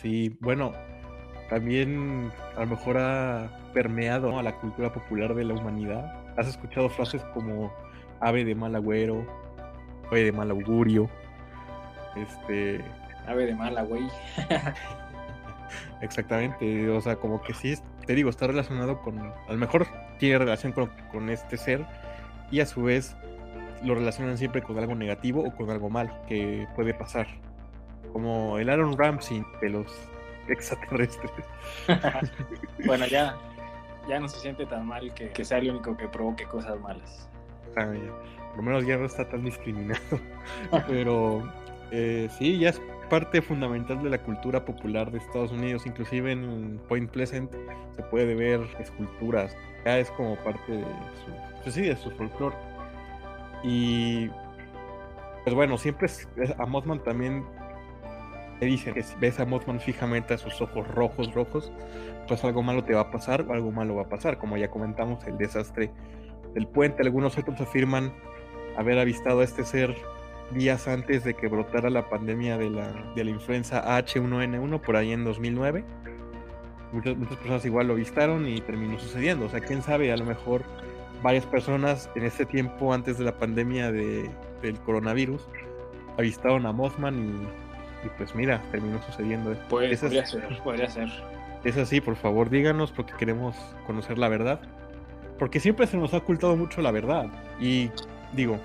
Sí, 0.00 0.36
bueno, 0.40 0.72
también 1.48 2.30
a 2.56 2.60
lo 2.60 2.66
mejor 2.66 2.98
ha 2.98 3.50
permeado 3.72 4.38
a 4.38 4.42
la 4.42 4.56
cultura 4.56 4.92
popular 4.92 5.34
de 5.34 5.44
la 5.44 5.54
humanidad. 5.54 6.22
¿Has 6.36 6.48
escuchado 6.48 6.88
frases 6.88 7.22
como 7.34 7.72
ave 8.20 8.44
de 8.44 8.54
mal 8.54 8.74
agüero, 8.74 9.26
ave 10.10 10.24
de 10.24 10.32
mal 10.32 10.50
augurio? 10.50 11.08
Este. 12.16 12.84
Ave 13.26 13.46
de 13.46 13.54
mal 13.54 13.86
güey. 13.86 14.08
Exactamente, 16.00 16.90
o 16.90 17.00
sea, 17.00 17.16
como 17.16 17.40
que 17.40 17.54
sí, 17.54 17.74
te 18.06 18.14
digo, 18.14 18.30
está 18.30 18.46
relacionado 18.46 19.00
con, 19.00 19.18
a 19.18 19.52
lo 19.52 19.56
mejor 19.56 19.86
tiene 20.18 20.38
relación 20.38 20.72
con, 20.72 20.90
con 21.10 21.30
este 21.30 21.56
ser 21.56 21.86
y 22.50 22.60
a 22.60 22.66
su 22.66 22.82
vez 22.82 23.16
lo 23.82 23.94
relacionan 23.94 24.38
siempre 24.38 24.62
con 24.62 24.78
algo 24.78 24.94
negativo 24.94 25.42
o 25.42 25.54
con 25.54 25.70
algo 25.70 25.90
mal 25.90 26.12
que 26.28 26.68
puede 26.76 26.94
pasar 26.94 27.26
como 28.14 28.58
el 28.58 28.70
Aaron 28.70 28.96
Ramsey 28.96 29.44
de 29.60 29.70
los 29.70 29.86
extraterrestres. 30.46 31.32
bueno, 32.86 33.06
ya, 33.06 33.36
ya 34.08 34.20
no 34.20 34.28
se 34.28 34.38
siente 34.38 34.64
tan 34.66 34.86
mal 34.86 35.12
que, 35.12 35.44
sea 35.44 35.58
el 35.58 35.72
único 35.72 35.96
que 35.96 36.06
provoque 36.06 36.44
cosas 36.44 36.78
malas. 36.80 37.28
Ah, 37.76 37.92
Por 38.50 38.58
lo 38.58 38.62
menos 38.62 38.86
ya 38.86 38.96
no 38.96 39.06
está 39.06 39.28
tan 39.28 39.44
discriminado. 39.44 40.00
Pero 40.86 41.52
eh, 41.90 42.28
sí, 42.38 42.56
ya 42.60 42.68
es 42.68 42.80
parte 43.10 43.42
fundamental 43.42 44.00
de 44.00 44.10
la 44.10 44.18
cultura 44.22 44.64
popular 44.64 45.10
de 45.10 45.18
Estados 45.18 45.50
Unidos. 45.50 45.84
Inclusive 45.84 46.30
en 46.30 46.80
Point 46.88 47.10
Pleasant 47.10 47.50
se 47.96 48.02
puede 48.04 48.36
ver 48.36 48.60
esculturas. 48.78 49.56
Ya 49.84 49.98
es 49.98 50.08
como 50.12 50.36
parte 50.36 50.70
de 50.70 50.84
su, 50.84 51.62
pues 51.64 51.74
sí, 51.74 51.82
de 51.82 51.96
su 51.96 52.12
folclore. 52.12 52.56
Y 53.64 54.28
pues 55.42 55.56
bueno, 55.56 55.76
siempre 55.78 56.08
a 56.56 56.64
Mothman 56.64 57.02
también 57.02 57.44
te 58.58 58.66
dicen 58.66 58.94
que 58.94 59.04
ves 59.20 59.40
a 59.40 59.44
Mothman 59.44 59.80
fijamente 59.80 60.34
a 60.34 60.38
sus 60.38 60.60
ojos 60.60 60.86
rojos, 60.88 61.32
rojos, 61.34 61.72
pues 62.28 62.44
algo 62.44 62.62
malo 62.62 62.84
te 62.84 62.94
va 62.94 63.02
a 63.02 63.10
pasar 63.10 63.42
o 63.42 63.52
algo 63.52 63.70
malo 63.70 63.96
va 63.96 64.02
a 64.02 64.08
pasar. 64.08 64.38
Como 64.38 64.56
ya 64.56 64.70
comentamos, 64.70 65.24
el 65.26 65.36
desastre 65.36 65.90
del 66.54 66.66
puente. 66.66 67.02
Algunos 67.02 67.36
otros 67.36 67.60
afirman 67.60 68.12
haber 68.76 68.98
avistado 68.98 69.40
a 69.40 69.44
este 69.44 69.64
ser 69.64 69.94
días 70.52 70.88
antes 70.88 71.24
de 71.24 71.34
que 71.34 71.48
brotara 71.48 71.90
la 71.90 72.08
pandemia 72.08 72.58
de 72.58 72.70
la, 72.70 73.12
de 73.14 73.24
la 73.24 73.30
influenza 73.30 73.84
H1N1 73.98 74.80
por 74.80 74.96
ahí 74.96 75.12
en 75.12 75.24
2009. 75.24 75.84
Muchas, 76.92 77.16
muchas 77.16 77.36
personas 77.36 77.64
igual 77.64 77.88
lo 77.88 77.94
avistaron 77.94 78.46
y 78.46 78.60
terminó 78.60 78.98
sucediendo. 78.98 79.46
O 79.46 79.48
sea, 79.48 79.60
quién 79.60 79.82
sabe, 79.82 80.12
a 80.12 80.16
lo 80.16 80.24
mejor 80.24 80.62
varias 81.22 81.46
personas 81.46 82.10
en 82.14 82.24
ese 82.24 82.44
tiempo 82.46 82.92
antes 82.92 83.18
de 83.18 83.24
la 83.24 83.38
pandemia 83.38 83.90
de, 83.90 84.30
del 84.62 84.78
coronavirus 84.80 85.48
avistaron 86.18 86.66
a 86.66 86.72
Mothman 86.72 87.18
y, 87.18 87.63
pues 88.16 88.34
mira, 88.34 88.62
terminó 88.70 89.02
sucediendo 89.02 89.52
esto. 89.52 89.64
Pues, 89.68 90.00
podría 90.00 90.26
ser, 90.26 90.58
podría 90.62 90.90
ser. 90.90 91.08
Es 91.64 91.76
así, 91.76 92.00
por 92.00 92.16
favor, 92.16 92.50
díganos 92.50 92.92
porque 92.92 93.14
queremos 93.14 93.56
conocer 93.86 94.18
la 94.18 94.28
verdad. 94.28 94.60
Porque 95.38 95.60
siempre 95.60 95.86
se 95.86 95.96
nos 95.96 96.14
ha 96.14 96.18
ocultado 96.18 96.56
mucho 96.56 96.82
la 96.82 96.90
verdad. 96.90 97.26
Y 97.58 97.90
digo, 98.32 98.58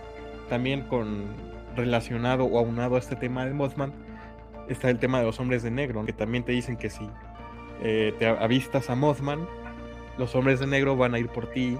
también 0.49 0.81
con 0.81 1.25
relacionado 1.75 2.45
o 2.45 2.59
aunado 2.59 2.95
a 2.95 2.99
este 2.99 3.15
tema 3.15 3.45
de 3.45 3.53
Mothman, 3.53 3.93
está 4.67 4.89
el 4.89 4.99
tema 4.99 5.19
de 5.19 5.25
los 5.25 5.39
hombres 5.39 5.63
de 5.63 5.71
negro, 5.71 6.05
que 6.05 6.13
también 6.13 6.43
te 6.43 6.51
dicen 6.51 6.77
que 6.77 6.89
si 6.89 7.09
eh, 7.81 8.13
te 8.19 8.27
avistas 8.27 8.89
a 8.89 8.95
Mothman, 8.95 9.47
los 10.17 10.35
hombres 10.35 10.59
de 10.59 10.67
negro 10.67 10.95
van 10.95 11.15
a 11.15 11.19
ir 11.19 11.29
por 11.29 11.49
ti 11.51 11.77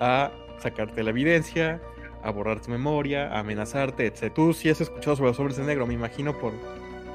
a 0.00 0.30
sacarte 0.58 1.02
la 1.02 1.10
evidencia, 1.10 1.80
a 2.22 2.30
borrar 2.30 2.60
tu 2.60 2.70
memoria, 2.70 3.32
a 3.32 3.40
amenazarte, 3.40 4.06
etc. 4.06 4.32
Tú 4.34 4.52
sí 4.52 4.68
has 4.68 4.80
escuchado 4.80 5.16
sobre 5.16 5.30
los 5.30 5.38
hombres 5.38 5.56
de 5.56 5.64
negro, 5.64 5.86
me 5.86 5.94
imagino, 5.94 6.36
por 6.38 6.52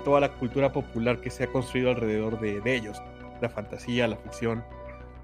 toda 0.03 0.19
la 0.19 0.29
cultura 0.29 0.71
popular 0.71 1.19
que 1.19 1.29
se 1.29 1.45
ha 1.45 1.47
construido 1.47 1.91
alrededor 1.91 2.39
de, 2.39 2.75
ellos. 2.75 3.01
La 3.41 3.49
fantasía, 3.49 4.07
la 4.07 4.17
ficción, 4.17 4.63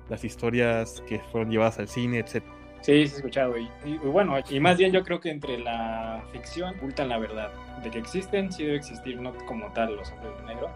las 0.10 0.24
historias 0.24 1.04
que 1.08 1.20
fueron 1.32 1.52
llevadas 1.52 1.80
al 1.80 1.88
cine, 1.88 2.20
etc. 2.20 2.44
Sí, 2.82 2.92
he 2.92 3.02
escuchado. 3.04 3.56
Y, 3.58 3.70
bueno, 4.04 4.36
y 4.50 4.60
más 4.60 4.78
bien 4.78 4.92
yo 4.92 5.04
creo 5.04 5.20
que 5.20 5.30
entre 5.30 5.58
la 5.60 6.24
ficción 6.32 6.76
ocultan 6.76 7.10
la 7.10 7.18
verdad. 7.18 7.52
De 7.84 7.90
que 7.90 8.00
existen, 8.00 8.52
sí 8.52 8.64
debe 8.64 8.78
existir, 8.78 9.20
no 9.20 9.34
como 9.46 9.72
tal 9.74 9.96
los 9.96 10.12
hombres 10.12 10.32
de 10.40 10.54
negro, 10.54 10.70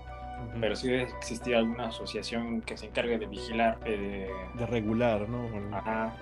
pero 0.60 0.76
sí 0.76 0.88
debe 0.88 1.04
existir 1.04 1.56
alguna 1.56 1.88
asociación 1.88 2.62
que 2.62 2.78
se 2.78 2.88
encargue 2.88 3.18
de 3.18 3.26
vigilar. 3.26 3.78
Eh, 3.86 4.30
de 4.54 4.66
regular, 4.66 5.28
¿no? 5.30 5.50
Ajá. 5.76 6.14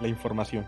La 0.00 0.08
información 0.08 0.64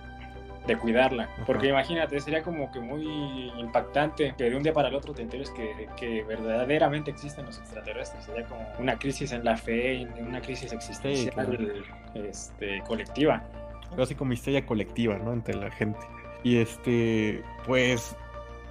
de 0.71 0.79
cuidarla. 0.79 1.29
Porque 1.47 1.69
imagínate, 1.69 2.21
sería 2.21 2.43
como 2.43 2.71
que 2.71 2.81
muy 2.81 3.53
impactante 3.59 4.35
que 4.37 4.45
de 4.45 4.57
un 4.57 4.63
día 4.63 4.73
para 4.73 4.89
el 4.89 4.95
otro 4.95 5.13
te 5.13 5.23
enteres 5.23 5.51
que, 5.51 5.89
que, 5.97 6.23
verdaderamente 6.23 7.11
existen 7.11 7.47
los 7.47 7.59
extraterrestres. 7.59 8.25
Sería 8.25 8.45
como 8.45 8.67
una 8.79 8.99
crisis 8.99 9.33
en 9.33 9.45
la 9.45 9.57
fe, 9.57 10.07
una 10.21 10.41
crisis 10.41 10.73
existencial 10.73 11.83
este, 12.15 12.83
colectiva. 12.87 13.43
Algo 13.91 14.03
así 14.03 14.15
como 14.15 14.33
histeria 14.33 14.65
colectiva, 14.65 15.19
¿no? 15.19 15.33
Entre 15.33 15.55
la 15.55 15.71
gente. 15.71 15.99
Y 16.45 16.59
este, 16.59 17.43
pues, 17.67 18.17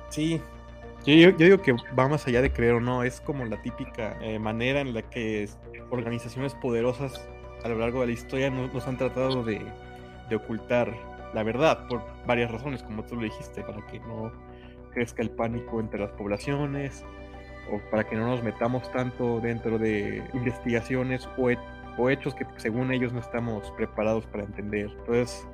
sí. 0.09 0.41
Yo, 1.05 1.31
digo 1.31 1.61
que 1.61 1.73
va 1.97 2.07
más 2.07 2.27
allá 2.27 2.41
de 2.41 2.51
creer 2.51 2.73
o 2.73 2.79
no, 2.79 3.03
es 3.03 3.21
como 3.21 3.45
la 3.45 3.61
típica 3.61 4.17
eh, 4.21 4.37
manera 4.37 4.81
en 4.81 4.93
la 4.93 5.01
que 5.01 5.47
organizaciones 5.89 6.53
poderosas 6.55 7.27
a 7.63 7.69
lo 7.69 7.79
largo 7.79 8.01
de 8.01 8.07
la 8.07 8.13
historia 8.13 8.49
nos, 8.49 8.87
han 8.87 8.97
tratado 8.97 9.43
de, 9.43 9.61
de 10.29 10.35
ocultar 10.35 10.93
la 11.33 11.43
verdad, 11.43 11.87
por 11.87 12.01
varias 12.25 12.51
razones, 12.51 12.83
como 12.83 13.03
tú 13.03 13.15
lo 13.15 13.23
dijiste, 13.23 13.61
para 13.63 13.85
que 13.87 13.99
no 13.99 14.31
crezca 14.91 15.21
el 15.21 15.29
pánico 15.29 15.79
entre 15.79 15.99
las 15.99 16.11
poblaciones, 16.11 17.05
o 17.71 17.79
para 17.91 18.03
que 18.03 18.15
no 18.15 18.27
nos 18.27 18.43
metamos 18.43 18.91
tanto 18.91 19.39
dentro 19.39 19.77
de 19.77 20.23
investigaciones 20.33 21.27
o, 21.37 21.49
hechos 22.09 22.33
que 22.33 22.45
según 22.55 22.93
ellos 22.93 23.11
no 23.11 23.19
estamos 23.19 23.71
preparados 23.71 24.25
para 24.27 24.43
entender. 24.43 24.89
Entonces, 24.99 25.45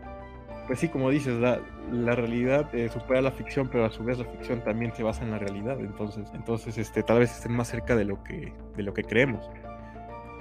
pues 0.67 0.79
sí, 0.79 0.89
como 0.89 1.09
dices, 1.09 1.39
la, 1.39 1.59
la 1.91 2.15
realidad 2.15 2.73
eh, 2.73 2.87
supera 2.89 3.21
la 3.21 3.31
ficción, 3.31 3.67
pero 3.67 3.85
a 3.85 3.89
su 3.89 4.03
vez 4.03 4.19
la 4.19 4.25
ficción 4.25 4.63
también 4.63 4.93
se 4.93 5.01
basa 5.01 5.23
en 5.23 5.31
la 5.31 5.39
realidad. 5.39 5.79
Entonces, 5.79 6.29
entonces 6.35 6.77
este, 6.77 7.01
tal 7.01 7.19
vez 7.19 7.31
estén 7.31 7.51
más 7.51 7.69
cerca 7.69 7.95
de 7.95 8.05
lo 8.05 8.23
que, 8.23 8.53
de 8.75 8.83
lo 8.83 8.93
que 8.93 9.03
creemos. 9.03 9.49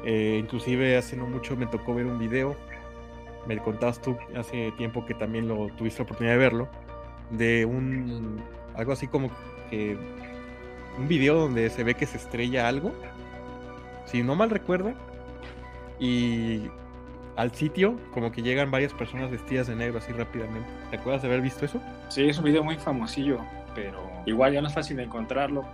Eh, 0.04 0.36
inclusive 0.38 0.98
hace 0.98 1.16
no 1.16 1.26
mucho 1.26 1.56
me 1.56 1.66
tocó 1.66 1.94
ver 1.94 2.04
un 2.04 2.18
video 2.18 2.54
me 3.46 3.58
contabas 3.58 4.00
tú 4.00 4.16
hace 4.36 4.72
tiempo 4.72 5.04
que 5.04 5.14
también 5.14 5.48
lo 5.48 5.68
tuviste 5.76 6.00
la 6.00 6.04
oportunidad 6.04 6.34
de 6.34 6.38
verlo, 6.38 6.68
de 7.30 7.64
un 7.64 8.42
algo 8.74 8.92
así 8.92 9.06
como 9.06 9.30
que 9.70 9.96
un 10.98 11.08
video 11.08 11.36
donde 11.36 11.70
se 11.70 11.84
ve 11.84 11.94
que 11.94 12.06
se 12.06 12.16
estrella 12.16 12.68
algo, 12.68 12.92
si 14.06 14.22
no 14.22 14.34
mal 14.34 14.50
recuerdo, 14.50 14.92
y 15.98 16.62
al 17.36 17.52
sitio 17.52 17.98
como 18.12 18.30
que 18.30 18.42
llegan 18.42 18.70
varias 18.70 18.92
personas 18.92 19.30
vestidas 19.30 19.66
de 19.66 19.76
negro 19.76 19.98
así 19.98 20.12
rápidamente. 20.12 20.68
¿Te 20.90 20.96
acuerdas 20.96 21.22
de 21.22 21.28
haber 21.28 21.40
visto 21.40 21.64
eso? 21.64 21.80
Sí, 22.08 22.28
es 22.28 22.38
un 22.38 22.44
video 22.44 22.62
muy 22.62 22.76
famosillo, 22.76 23.40
pero 23.74 23.98
igual 24.26 24.52
ya 24.52 24.60
no 24.60 24.68
es 24.68 24.74
fácil 24.74 24.96
de 24.96 25.04
encontrarlo 25.04 25.64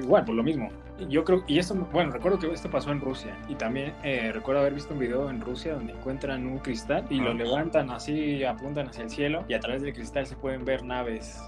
igual, 0.00 0.24
por 0.24 0.34
lo 0.34 0.42
mismo. 0.42 0.70
Yo 1.08 1.24
creo, 1.24 1.44
y 1.46 1.58
esto, 1.58 1.74
bueno, 1.92 2.10
recuerdo 2.10 2.38
que 2.38 2.50
esto 2.50 2.70
pasó 2.70 2.90
en 2.90 3.00
Rusia 3.00 3.36
y 3.48 3.54
también 3.54 3.92
eh, 4.02 4.30
recuerdo 4.32 4.60
haber 4.60 4.74
visto 4.74 4.94
un 4.94 5.00
video 5.00 5.28
en 5.28 5.40
Rusia 5.40 5.74
donde 5.74 5.92
encuentran 5.92 6.46
un 6.46 6.58
cristal 6.58 7.04
y 7.10 7.20
lo 7.20 7.34
levantan 7.34 7.90
así, 7.90 8.44
apuntan 8.44 8.88
hacia 8.88 9.04
el 9.04 9.10
cielo 9.10 9.44
y 9.48 9.54
a 9.54 9.60
través 9.60 9.82
del 9.82 9.92
cristal 9.92 10.26
se 10.26 10.36
pueden 10.36 10.64
ver 10.64 10.84
naves. 10.84 11.38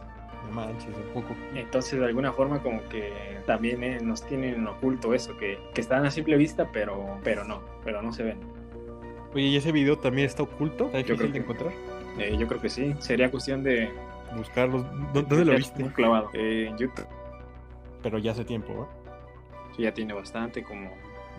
No 0.47 0.53
manches, 0.53 0.95
un 0.95 1.23
poco. 1.23 1.35
Entonces, 1.55 1.99
de 1.99 2.07
alguna 2.07 2.33
forma, 2.33 2.63
como 2.63 2.83
que 2.89 3.13
también 3.47 3.83
eh, 3.83 3.99
nos 4.01 4.25
tienen 4.25 4.67
oculto 4.67 5.15
eso, 5.15 5.37
que, 5.37 5.59
que, 5.75 5.81
están 5.81 6.05
a 6.07 6.11
simple 6.11 6.37
vista, 6.37 6.69
pero, 6.73 7.19
pero 7.25 7.45
no, 7.45 7.61
pero 7.85 8.03
no 8.03 8.13
se 8.13 8.23
ven. 8.23 8.39
Oye, 9.35 9.45
¿y 9.45 9.57
ese 9.57 9.73
video 9.73 9.99
también 9.99 10.27
está 10.27 10.43
oculto? 10.43 10.87
¿Está 10.87 10.99
difícil 10.99 11.33
de 11.33 11.39
encontrar? 11.39 11.73
Eh, 12.19 12.37
yo 12.39 12.47
creo 12.47 12.61
que 12.61 12.69
sí. 12.69 12.95
Sería 12.99 13.31
cuestión 13.31 13.63
de 13.63 13.91
buscarlos. 14.37 14.85
¿Dónde, 15.13 15.45
lo 15.45 15.57
viste? 15.57 15.85
Clavado. 15.93 16.31
en 16.35 16.77
YouTube 16.79 17.07
pero 18.03 18.19
ya 18.19 18.33
hace 18.33 18.45
tiempo, 18.45 18.73
¿no? 18.73 18.89
Sí, 19.77 19.83
ya 19.83 19.93
tiene 19.93 20.15
bastante, 20.15 20.63
como, 20.63 20.91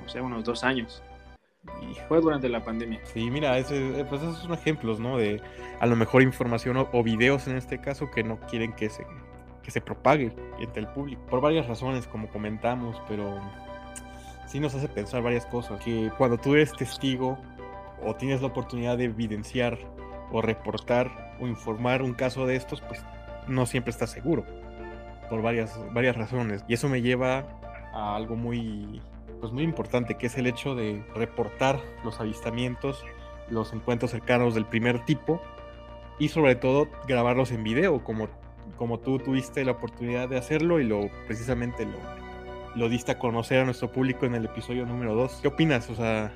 no 0.02 0.10
sé, 0.10 0.22
unos 0.22 0.44
dos 0.44 0.64
años. 0.64 1.04
Y 1.82 1.96
fue 2.08 2.22
durante 2.22 2.48
la 2.48 2.64
pandemia. 2.64 3.02
Sí, 3.06 3.30
mira, 3.30 3.58
ese, 3.58 4.06
pues 4.10 4.22
esos 4.22 4.40
son 4.40 4.54
ejemplos, 4.54 5.00
¿no? 5.00 5.18
De 5.18 5.42
a 5.80 5.86
lo 5.86 5.96
mejor 5.96 6.22
información 6.22 6.78
o, 6.78 7.04
videos 7.04 7.48
en 7.48 7.58
este 7.58 7.80
caso 7.80 8.10
que 8.10 8.24
no 8.24 8.40
quieren 8.42 8.74
que 8.74 8.90
se, 8.90 9.06
que 9.62 9.72
se 9.72 9.82
propague 9.82 10.34
entre 10.60 10.82
el 10.82 10.88
público. 10.88 11.22
Por 11.30 11.42
varias 11.42 11.68
razones, 11.68 12.08
como 12.08 12.30
comentamos, 12.30 13.02
pero 13.08 13.40
sí 14.48 14.60
nos 14.60 14.74
hace 14.74 14.88
pensar 14.88 15.22
varias 15.22 15.46
cosas. 15.46 15.84
Que 15.84 16.12
cuando 16.18 16.38
tú 16.38 16.56
eres 16.56 16.72
testigo 16.74 17.38
o 18.06 18.16
tienes 18.16 18.42
la 18.42 18.48
oportunidad 18.48 18.98
de 18.98 19.06
evidenciar 19.06 19.78
o 20.32 20.42
reportar 20.42 21.36
o 21.42 21.48
informar 21.48 22.02
un 22.02 22.14
caso 22.14 22.46
de 22.46 22.56
estos, 22.56 22.82
pues 22.82 23.04
no 23.48 23.66
siempre 23.66 23.92
estás 23.92 24.12
seguro 24.12 24.46
por 25.30 25.42
varias, 25.42 25.80
varias 25.94 26.18
razones. 26.18 26.64
Y 26.68 26.74
eso 26.74 26.90
me 26.90 27.02
lleva 27.02 27.46
a 27.94 28.16
algo 28.16 28.36
muy, 28.36 29.02
pues 29.40 29.52
muy 29.52 29.64
importante, 29.64 30.16
que 30.16 30.28
es 30.28 30.38
el 30.38 30.48
hecho 30.48 30.76
de 30.76 31.04
reportar 31.16 31.80
los 32.04 32.20
avistamientos, 32.20 33.04
los 33.50 33.74
encuentros 33.74 34.12
cercanos 34.12 34.56
del 34.56 34.66
primer 34.66 35.06
tipo 35.06 35.42
y 36.20 36.30
sobre 36.30 36.56
todo 36.56 36.88
grabarlos 37.08 37.52
en 37.52 37.64
video, 37.64 38.04
como, 38.04 38.28
como 38.78 39.00
tú 39.00 39.20
tuviste 39.20 39.64
la 39.64 39.72
oportunidad 39.74 40.30
de 40.30 40.38
hacerlo 40.38 40.80
y 40.80 40.84
lo 40.84 41.10
precisamente 41.28 41.86
lo, 41.86 41.98
lo 42.76 42.90
diste 42.90 43.14
a 43.14 43.20
conocer 43.20 43.62
a 43.62 43.66
nuestro 43.66 43.92
público 43.92 44.26
en 44.26 44.36
el 44.36 44.46
episodio 44.46 44.86
número 44.86 45.16
2. 45.16 45.40
¿Qué 45.42 45.48
opinas? 45.48 45.90
O 45.90 45.96
sea, 45.96 46.34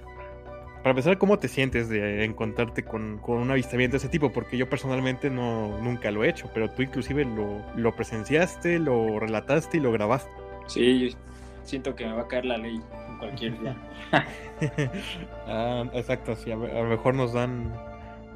para 0.83 0.91
empezar, 0.91 1.17
¿cómo 1.17 1.39
te 1.39 1.47
sientes 1.47 1.87
de 1.87 2.25
encontrarte 2.25 2.83
con, 2.83 3.21
un 3.25 3.51
avistamiento 3.51 3.93
de 3.93 3.99
ese 3.99 4.09
tipo? 4.09 4.33
Porque 4.33 4.57
yo 4.57 4.69
personalmente 4.69 5.29
no, 5.29 5.79
nunca 5.79 6.11
lo 6.11 6.25
he 6.25 6.29
hecho, 6.29 6.49
pero 6.53 6.69
tú 6.69 6.81
inclusive 6.81 7.23
lo, 7.23 7.63
lo 7.77 7.95
presenciaste, 7.95 8.79
lo 8.79 9.17
relataste 9.17 9.77
y 9.77 9.79
lo 9.79 9.93
grabaste. 9.93 10.29
Sí, 10.67 11.15
siento 11.63 11.95
que 11.95 12.05
me 12.05 12.11
va 12.11 12.23
a 12.23 12.27
caer 12.27 12.43
la 12.43 12.57
ley 12.57 12.81
en 13.07 13.17
cualquier 13.17 13.59
día. 13.61 13.77
ah, 15.47 15.85
exacto, 15.93 16.35
sí, 16.35 16.51
a, 16.51 16.57
lo 16.57 16.89
mejor 16.89 17.15
nos 17.15 17.31
dan 17.31 17.73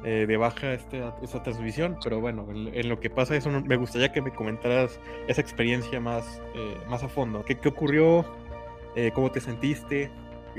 eh, 0.04 0.24
de 0.26 0.36
baja 0.38 0.72
este, 0.72 1.02
esta 1.20 1.42
transmisión, 1.42 1.98
pero 2.02 2.18
bueno, 2.18 2.46
en, 2.50 2.88
lo 2.88 2.98
que 2.98 3.10
pasa 3.10 3.36
eso 3.36 3.50
me 3.50 3.76
gustaría 3.76 4.10
que 4.10 4.22
me 4.22 4.30
comentaras 4.30 4.98
esa 5.26 5.42
experiencia 5.42 6.00
más, 6.00 6.40
eh, 6.54 6.78
más 6.88 7.02
a 7.02 7.08
fondo. 7.08 7.44
¿Qué, 7.44 7.58
qué 7.58 7.68
ocurrió? 7.68 8.24
Eh, 8.96 9.12
¿Cómo 9.14 9.30
te 9.30 9.40
sentiste? 9.40 10.10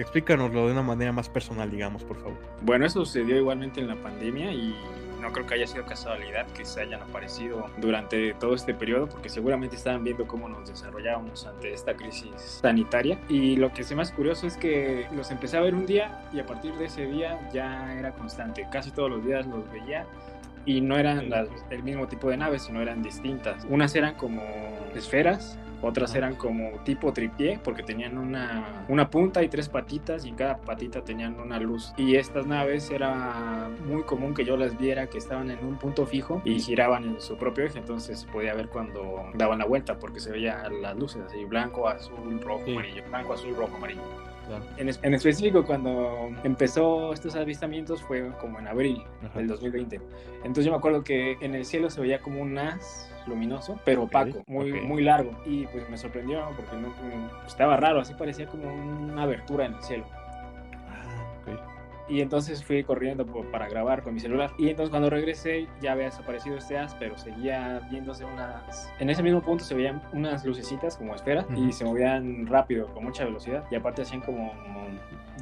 Explícanoslo 0.02 0.66
de 0.66 0.72
una 0.72 0.82
manera 0.82 1.12
más 1.12 1.30
personal, 1.30 1.70
digamos, 1.70 2.04
por 2.04 2.18
favor. 2.18 2.38
Bueno, 2.62 2.86
eso 2.86 3.06
sucedió 3.06 3.38
igualmente 3.38 3.82
en 3.82 3.88
la 3.88 3.96
pandemia 3.96 4.52
y 4.52 4.76
no 5.22 5.32
creo 5.34 5.46
que 5.46 5.56
haya 5.56 5.68
sido 5.68 5.86
casualidad 5.86 6.48
que 6.48 6.66
se 6.66 6.82
hayan 6.82 7.02
aparecido 7.02 7.66
durante 7.78 8.34
todo 8.36 8.56
este 8.56 8.74
periodo, 8.74 9.08
porque 9.08 9.30
seguramente 9.30 9.76
estaban 9.76 10.04
viendo 10.04 10.26
cómo 10.26 10.48
nos 10.48 10.70
desarrollábamos 10.70 11.46
ante 11.46 11.74
esta 11.74 11.94
crisis 11.96 12.32
sanitaria. 12.38 13.20
Y 13.28 13.58
lo 13.58 13.74
que 13.74 13.82
es 13.82 13.96
más 13.96 14.12
curioso 14.12 14.48
es 14.48 14.56
que 14.56 15.08
los 15.14 15.32
empecé 15.32 15.58
a 15.58 15.62
ver 15.62 15.76
un 15.76 15.86
día 15.86 16.22
y 16.34 16.40
a 16.40 16.46
partir 16.46 16.74
de 16.76 16.86
ese 16.86 17.06
día 17.06 17.50
ya 17.52 17.94
era 17.98 18.12
constante. 18.14 18.68
Casi 18.72 18.92
todos 18.92 19.10
los 19.10 19.26
días 19.26 19.46
los 19.46 19.70
veía 19.72 20.06
y 20.66 20.82
no 20.82 20.98
eran 20.98 21.32
el 21.70 21.84
mismo 21.84 22.08
tipo 22.08 22.30
de 22.30 22.38
naves, 22.38 22.64
sino 22.64 22.82
eran 22.82 23.02
distintas. 23.02 23.66
Unas 23.70 23.96
eran 23.96 24.16
como 24.16 24.42
esferas 24.96 25.58
otras 25.82 26.14
eran 26.16 26.36
como 26.36 26.72
tipo 26.84 27.14
tripié 27.14 27.60
porque 27.64 27.84
tenían 27.84 28.18
una, 28.18 28.86
una 28.90 29.10
punta 29.10 29.44
y 29.44 29.48
tres 29.48 29.70
patitas 29.70 30.26
y 30.26 30.34
cada 30.34 30.58
patita 30.58 31.04
tenían 31.04 31.40
una 31.40 31.60
luz. 31.60 31.94
Y 31.96 32.16
estas 32.16 32.46
naves 32.46 32.90
era 32.92 33.70
muy 33.86 34.04
común 34.04 34.34
que 34.34 34.44
yo 34.44 34.58
las 34.58 34.78
viera 34.78 35.08
que 35.08 35.18
estaban 35.18 35.50
en 35.52 35.66
un 35.66 35.78
punto 35.78 36.06
fijo 36.06 36.42
y 36.44 36.60
giraban 36.60 37.06
en 37.06 37.22
su 37.22 37.38
propio 37.38 37.66
eje, 37.66 37.80
entonces 37.80 38.26
podía 38.32 38.54
ver 38.54 38.68
cuando 38.68 39.24
daban 39.36 39.60
la 39.60 39.66
vuelta 39.66 39.98
porque 39.98 40.20
se 40.20 40.32
veía 40.32 40.68
las 40.70 40.98
luces 40.98 41.22
así, 41.26 41.46
blanco, 41.46 41.88
azul, 41.88 42.42
rojo, 42.42 42.64
amarillo, 42.68 43.04
blanco, 43.08 43.34
azul, 43.34 43.56
rojo, 43.56 43.76
amarillo. 43.78 44.02
En, 44.78 44.90
en, 44.90 45.14
específico, 45.14 45.66
cuando 45.66 46.30
empezó 46.44 47.14
estos 47.14 47.36
avistamientos 47.36 48.02
fue 48.02 48.32
como 48.40 48.60
en 48.60 48.68
abril 48.68 49.04
del 49.36 49.48
2020. 49.48 50.02
Entonces 50.38 50.66
yo 50.66 50.72
me 50.72 50.78
acuerdo 50.78 51.04
que 51.04 51.38
en 51.42 51.56
el 51.56 51.66
cielo 51.66 51.90
se 51.90 52.02
veía 52.02 52.20
como 52.20 52.42
un 52.42 52.58
haz 52.58 53.10
luminoso, 53.28 53.80
pero 53.86 54.04
opaco, 54.04 54.44
muy, 54.48 54.72
muy 54.82 55.04
largo. 55.04 55.32
Y 55.46 55.66
pues 55.68 55.90
me 55.90 55.98
sorprendió 55.98 56.44
porque 56.56 56.76
no, 56.78 56.94
estaba 57.46 57.78
raro, 57.78 58.02
así 58.02 58.14
parecía 58.14 58.48
como 58.48 58.68
una 58.74 59.24
abertura 59.24 59.66
en 59.66 59.76
el 59.76 59.84
cielo. 59.84 60.06
Y 62.10 62.22
entonces 62.22 62.64
fui 62.64 62.84
corriendo 62.84 63.26
para 63.26 63.70
grabar 63.70 64.02
con 64.02 64.14
mi 64.14 64.20
celular. 64.20 64.52
Y 64.58 64.70
entonces 64.70 64.90
cuando 64.90 65.10
regresé 65.10 65.68
ya 65.82 65.92
había 65.94 66.06
desaparecido 66.06 66.58
este 66.58 66.78
as, 66.78 66.96
pero 66.96 67.18
seguía 67.18 67.88
viéndose 67.92 68.26
unas... 68.26 68.92
En 69.00 69.10
ese 69.10 69.22
mismo 69.22 69.42
punto 69.42 69.64
se 69.64 69.76
veían 69.76 70.02
unas 70.12 70.44
lucecitas 70.44 70.98
como 70.98 71.16
esferas 71.16 71.46
y 71.56 71.72
se 71.72 71.86
movían 71.86 72.48
rápido, 72.48 72.88
con 72.94 73.04
mucha 73.04 73.26
velocidad. 73.26 73.64
Y 73.70 73.76
aparte 73.76 74.02
hacían 74.02 74.22
como 74.22 74.52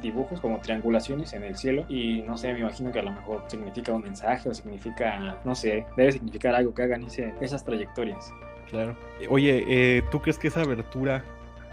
dibujos, 0.02 0.40
como 0.40 0.58
triangulaciones 0.58 1.32
en 1.32 1.44
el 1.44 1.56
cielo. 1.56 1.84
Y 1.88 2.22
no 2.22 2.36
sé, 2.36 2.52
me 2.52 2.60
imagino 2.60 2.92
que 2.92 2.98
a 2.98 3.02
lo 3.02 3.12
mejor 3.12 3.44
significa 3.48 3.92
un 3.92 4.02
mensaje 4.02 4.48
o 4.48 4.54
significa, 4.54 5.38
no 5.44 5.54
sé, 5.54 5.86
debe 5.96 6.12
significar 6.12 6.54
algo 6.54 6.74
que 6.74 6.82
hagan 6.82 7.04
ese, 7.04 7.32
esas 7.40 7.64
trayectorias. 7.64 8.32
Claro. 8.68 8.96
Oye, 9.30 9.64
eh, 9.66 10.02
¿tú 10.10 10.20
crees 10.20 10.38
que 10.38 10.48
esa 10.48 10.60
abertura, 10.60 11.24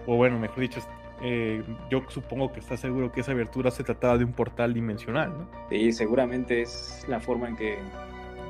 o 0.08 0.16
bueno, 0.16 0.40
mejor 0.40 0.62
dicho, 0.62 0.80
eh, 1.28 1.64
yo 1.90 2.04
supongo 2.10 2.54
que 2.54 2.60
estás 2.60 2.80
seguro 2.80 3.12
que 3.12 3.22
esa 3.22 3.32
abertura 3.32 3.72
se 3.72 3.84
trataba 3.84 4.16
de 4.16 4.26
un 4.26 4.34
portal 4.34 4.76
dimensional, 4.76 5.30
¿no? 5.36 5.50
Sí, 5.70 5.92
seguramente 5.92 6.62
es 6.62 7.04
la 7.08 7.20
forma 7.20 7.50
en 7.50 7.56
que 7.56 7.80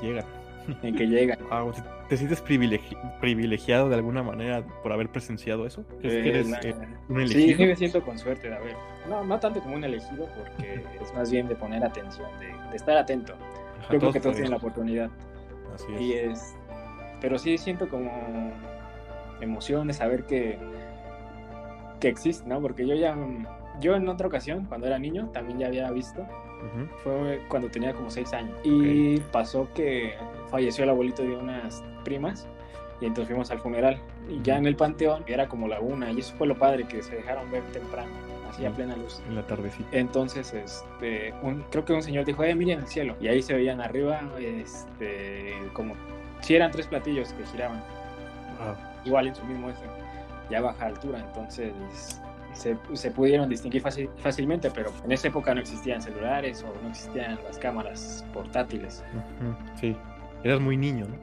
llega. 0.02 0.26
En 0.82 0.94
que 0.94 1.06
llega. 1.06 1.38
Ah, 1.50 1.64
¿Te 2.08 2.18
sientes 2.18 2.42
privilegiado 2.42 3.88
de 3.88 3.94
alguna 3.94 4.22
manera 4.22 4.62
por 4.82 4.92
haber 4.92 5.08
presenciado 5.08 5.66
eso? 5.66 5.86
¿Es 6.02 6.12
que 6.12 6.28
eres 6.28 6.48
eh, 6.62 6.74
un 7.08 7.22
elegido? 7.22 7.56
Sí, 7.56 7.64
me 7.64 7.76
siento 7.76 8.02
con 8.02 8.18
suerte 8.18 8.50
de 8.50 8.56
haber. 8.56 8.76
No, 9.08 9.24
no 9.24 9.40
tanto 9.40 9.60
como 9.60 9.76
un 9.76 9.84
elegido, 9.84 10.28
porque 10.36 10.84
es 11.02 11.14
más 11.14 11.30
bien 11.30 11.48
de 11.48 11.56
poner 11.56 11.82
atención, 11.82 12.28
de, 12.38 12.76
estar 12.76 12.96
atento. 12.98 13.34
Yo 13.90 13.98
creo 13.98 14.12
que 14.12 14.20
todos 14.20 14.34
tienen 14.34 14.50
la 14.50 14.58
oportunidad. 14.58 15.10
Así 15.74 15.86
es. 15.94 16.00
Y 16.00 16.12
es. 16.12 16.54
Pero 17.22 17.38
sí 17.38 17.56
siento 17.56 17.88
como 17.88 18.52
emoción 19.40 19.86
de 19.86 19.94
saber 19.94 20.24
que 20.24 20.58
que 22.00 22.08
existe, 22.08 22.48
¿no? 22.48 22.60
Porque 22.60 22.86
yo 22.86 22.94
ya, 22.94 23.16
yo 23.80 23.94
en 23.94 24.08
otra 24.08 24.26
ocasión, 24.26 24.64
cuando 24.66 24.86
era 24.86 24.98
niño, 24.98 25.30
también 25.32 25.58
ya 25.58 25.66
había 25.66 25.90
visto. 25.90 26.26
Fue 27.04 27.40
cuando 27.48 27.68
tenía 27.68 27.92
como 27.92 28.10
seis 28.10 28.32
años. 28.32 28.58
Y 28.64 29.20
pasó 29.32 29.68
que 29.74 30.14
falleció 30.50 30.84
el 30.84 30.90
abuelito 30.90 31.22
de 31.22 31.36
unas 31.36 31.82
primas. 32.04 32.48
Y 33.00 33.06
entonces 33.06 33.28
fuimos 33.28 33.50
al 33.50 33.60
funeral. 33.60 34.00
Y 34.28 34.40
ya 34.42 34.56
en 34.56 34.66
el 34.66 34.74
panteón 34.74 35.22
era 35.26 35.48
como 35.48 35.68
la 35.68 35.80
una. 35.80 36.10
Y 36.10 36.20
eso 36.20 36.34
fue 36.36 36.46
lo 36.46 36.58
padre, 36.58 36.84
que 36.84 37.02
se 37.02 37.16
dejaron 37.16 37.50
ver 37.50 37.62
temprano. 37.72 38.10
Así 38.48 38.64
a 38.64 38.70
plena 38.70 38.96
luz. 38.96 39.22
En 39.28 39.34
la 39.34 39.46
tardecita. 39.46 39.88
Entonces, 39.92 40.52
este, 40.54 41.34
un, 41.42 41.64
creo 41.70 41.84
que 41.84 41.92
un 41.92 42.02
señor 42.02 42.24
dijo, 42.24 42.42
eh, 42.42 42.54
miren 42.54 42.80
el 42.80 42.86
cielo. 42.86 43.14
Y 43.20 43.28
ahí 43.28 43.42
se 43.42 43.54
veían 43.54 43.80
arriba, 43.80 44.22
este, 44.38 45.54
como 45.72 45.94
si 46.40 46.56
eran 46.56 46.70
tres 46.70 46.86
platillos 46.86 47.32
que 47.34 47.44
giraban. 47.46 47.82
Igual 49.04 49.28
en 49.28 49.34
su 49.34 49.44
mismo 49.44 49.68
eje 49.70 49.95
ya 50.50 50.60
baja 50.60 50.86
altura, 50.86 51.20
entonces 51.20 51.72
se, 52.56 52.76
se 52.94 53.10
pudieron 53.10 53.48
distinguir 53.48 53.82
fácilmente, 53.82 54.70
pero 54.70 54.90
en 55.04 55.12
esa 55.12 55.28
época 55.28 55.54
no 55.54 55.60
existían 55.60 56.00
celulares 56.00 56.64
o 56.64 56.82
no 56.82 56.88
existían 56.88 57.38
las 57.44 57.58
cámaras 57.58 58.24
portátiles. 58.32 59.04
Sí, 59.78 59.96
eras 60.42 60.60
muy 60.60 60.76
niño, 60.76 61.06
¿no? 61.06 61.16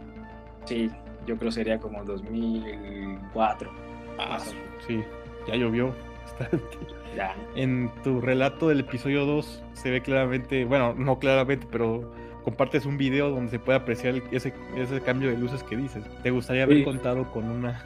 Sí, 0.65 0.91
yo 1.25 1.37
creo 1.37 1.51
sería 1.51 1.79
como 1.79 2.03
2004. 2.03 3.71
Ah, 4.19 4.37
sí, 4.85 5.03
ya 5.47 5.55
llovió 5.55 5.93
bastante. 6.23 6.77
Ya. 7.15 7.35
En 7.55 7.91
tu 8.03 8.21
relato 8.21 8.69
del 8.69 8.81
episodio 8.81 9.25
2 9.25 9.63
se 9.73 9.91
ve 9.91 10.01
claramente, 10.01 10.65
bueno, 10.65 10.93
no 10.95 11.19
claramente, 11.19 11.67
pero 11.71 12.11
compartes 12.43 12.85
un 12.85 12.97
video 12.97 13.29
donde 13.29 13.51
se 13.51 13.59
puede 13.59 13.77
apreciar 13.77 14.15
ese, 14.31 14.53
ese 14.75 15.01
cambio 15.01 15.29
de 15.29 15.37
luces 15.37 15.63
que 15.63 15.77
dices. 15.77 16.03
¿Te 16.23 16.31
gustaría 16.31 16.63
haber 16.63 16.83
contado 16.83 17.31
con 17.31 17.49
una 17.49 17.83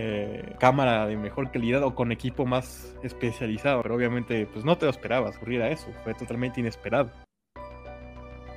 eh, 0.00 0.54
cámara 0.60 1.08
de 1.08 1.16
mejor 1.16 1.50
calidad 1.50 1.82
o 1.82 1.92
con 1.92 2.12
equipo 2.12 2.46
más 2.46 2.94
especializado, 3.02 3.82
pero 3.82 3.96
obviamente 3.96 4.46
pues 4.46 4.64
no 4.64 4.78
te 4.78 4.86
lo 4.86 4.92
esperabas 4.92 5.36
ocurrir 5.36 5.60
a 5.60 5.70
eso, 5.70 5.88
fue 6.04 6.14
totalmente 6.14 6.60
inesperado. 6.60 7.10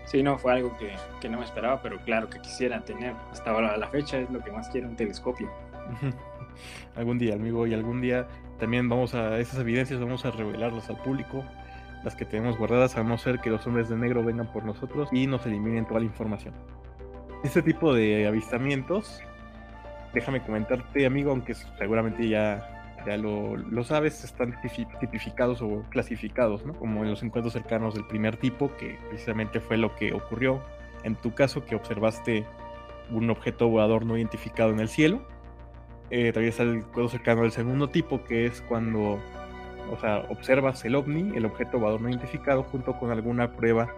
Sí, 0.06 0.22
no, 0.22 0.38
fue 0.38 0.54
algo 0.54 0.78
que, 0.78 0.92
que, 1.20 1.30
no 1.30 1.40
me 1.40 1.46
esperaba, 1.46 1.82
pero 1.82 2.00
claro 2.02 2.30
que 2.30 2.40
quisiera 2.42 2.84
tener. 2.84 3.16
Hasta 3.32 3.50
ahora, 3.50 3.74
a 3.74 3.78
la 3.78 3.88
fecha, 3.88 4.20
es 4.20 4.30
lo 4.30 4.40
que 4.40 4.52
más 4.52 4.70
quiero, 4.70 4.88
un 4.88 4.96
telescopio. 4.96 5.50
algún 6.96 7.18
día, 7.18 7.34
amigo, 7.34 7.66
y 7.66 7.74
algún 7.74 8.02
día 8.02 8.28
también 8.60 8.88
vamos 8.88 9.16
a, 9.16 9.40
esas 9.40 9.62
evidencias 9.62 10.00
vamos 10.00 10.24
a 10.26 10.32
revelarlas 10.32 10.92
al 10.92 11.02
público, 11.02 11.44
las 12.04 12.16
que 12.16 12.26
tenemos 12.26 12.56
guardadas, 12.60 12.98
a 12.98 13.04
no 13.04 13.18
ser 13.18 13.40
que 13.40 13.50
los 13.50 13.66
hombres 13.66 13.90
de 13.90 13.98
negro 13.98 14.24
vengan 14.24 14.52
por 14.52 14.64
nosotros 14.64 15.10
y 15.12 15.26
nos 15.26 15.44
eliminen 15.48 15.88
toda 15.88 16.02
la 16.02 16.06
información. 16.06 16.54
Este 17.44 17.64
tipo 17.64 17.96
de 17.96 18.28
avistamientos 18.28 19.24
déjame 20.14 20.42
comentarte, 20.42 21.06
amigo, 21.06 21.32
aunque 21.32 21.54
seguramente 21.54 22.28
ya, 22.28 22.96
ya 23.06 23.18
lo, 23.18 23.56
lo 23.58 23.84
sabes, 23.84 24.24
están 24.24 24.56
tipificados 25.00 25.62
o 25.62 25.84
clasificados, 25.90 26.66
¿no? 26.66 26.74
Como 26.74 27.04
en 27.04 27.12
los 27.12 27.24
encuentros 27.24 27.54
cercanos 27.54 27.96
del 27.96 28.06
primer 28.06 28.38
tipo, 28.38 28.76
que 28.78 28.98
precisamente 29.10 29.60
fue 29.60 29.78
lo 29.78 29.96
que 29.96 30.14
ocurrió 30.14 30.62
en 31.04 31.16
tu 31.16 31.34
caso, 31.34 31.66
que 31.66 31.76
observaste 31.76 32.46
un 33.10 33.30
objeto 33.30 33.68
volador 33.68 34.06
no 34.06 34.18
identificado 34.18 34.72
en 34.72 34.80
el 34.80 34.88
cielo. 34.88 35.22
Eh, 36.10 36.32
también 36.34 36.50
está 36.50 36.64
el 36.64 36.78
encuentro 36.78 37.10
cercano 37.10 37.42
del 37.44 37.52
segundo 37.52 37.90
tipo, 37.90 38.24
que 38.24 38.46
es 38.46 38.62
cuando, 38.62 39.20
o 39.92 39.98
sea, 40.00 40.26
observas 40.30 40.84
el 40.86 40.96
ovni, 40.96 41.36
el 41.36 41.46
objeto 41.46 41.80
volador 41.80 42.02
no 42.02 42.10
identificado, 42.10 42.64
junto 42.64 42.98
con 43.00 43.12
alguna 43.12 43.56
prueba 43.56 43.94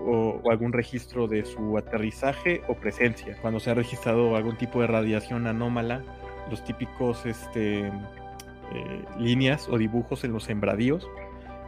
o, 0.00 0.40
algún 0.50 0.72
registro 0.72 1.26
de 1.26 1.44
su 1.44 1.76
aterrizaje 1.78 2.62
o 2.68 2.74
presencia. 2.74 3.36
Cuando 3.40 3.60
se 3.60 3.70
ha 3.70 3.74
registrado 3.74 4.36
algún 4.36 4.56
tipo 4.56 4.80
de 4.80 4.86
radiación 4.86 5.46
anómala, 5.46 6.02
los 6.50 6.64
típicos 6.64 7.24
este, 7.26 7.86
eh, 7.86 9.04
líneas 9.18 9.68
o 9.68 9.78
dibujos 9.78 10.24
en 10.24 10.32
los 10.32 10.44
sembradíos. 10.44 11.08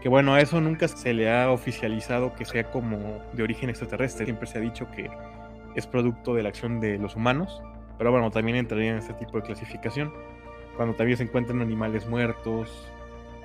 Que 0.03 0.09
bueno, 0.09 0.35
a 0.35 0.41
eso 0.41 0.61
nunca 0.61 0.89
se 0.89 1.15
le 1.15 1.31
ha 1.33 1.51
oficializado 1.51 2.35
que 2.35 2.45
sea 2.45 2.71
como 2.71 3.23
de 3.33 3.43
origen 3.43 3.71
extraterrestre. 3.71 4.27
Siempre 4.27 4.47
se 4.47 4.59
ha 4.59 4.61
dicho 4.61 4.87
que 4.91 5.11
es 5.75 5.87
producto 5.87 6.35
de 6.35 6.43
la 6.43 6.51
acción 6.51 6.81
de 6.81 6.99
los 6.99 7.17
humanos. 7.17 7.63
Pero 7.99 8.13
bueno, 8.13 8.31
también 8.31 8.57
entraría 8.57 8.91
en 8.91 8.99
este 8.99 9.15
tipo 9.15 9.39
de 9.39 9.45
clasificación. 9.45 10.13
Cuando 10.77 10.95
también 10.95 11.17
se 11.17 11.25
encuentran 11.25 11.63
animales 11.63 12.07
muertos, 12.07 12.93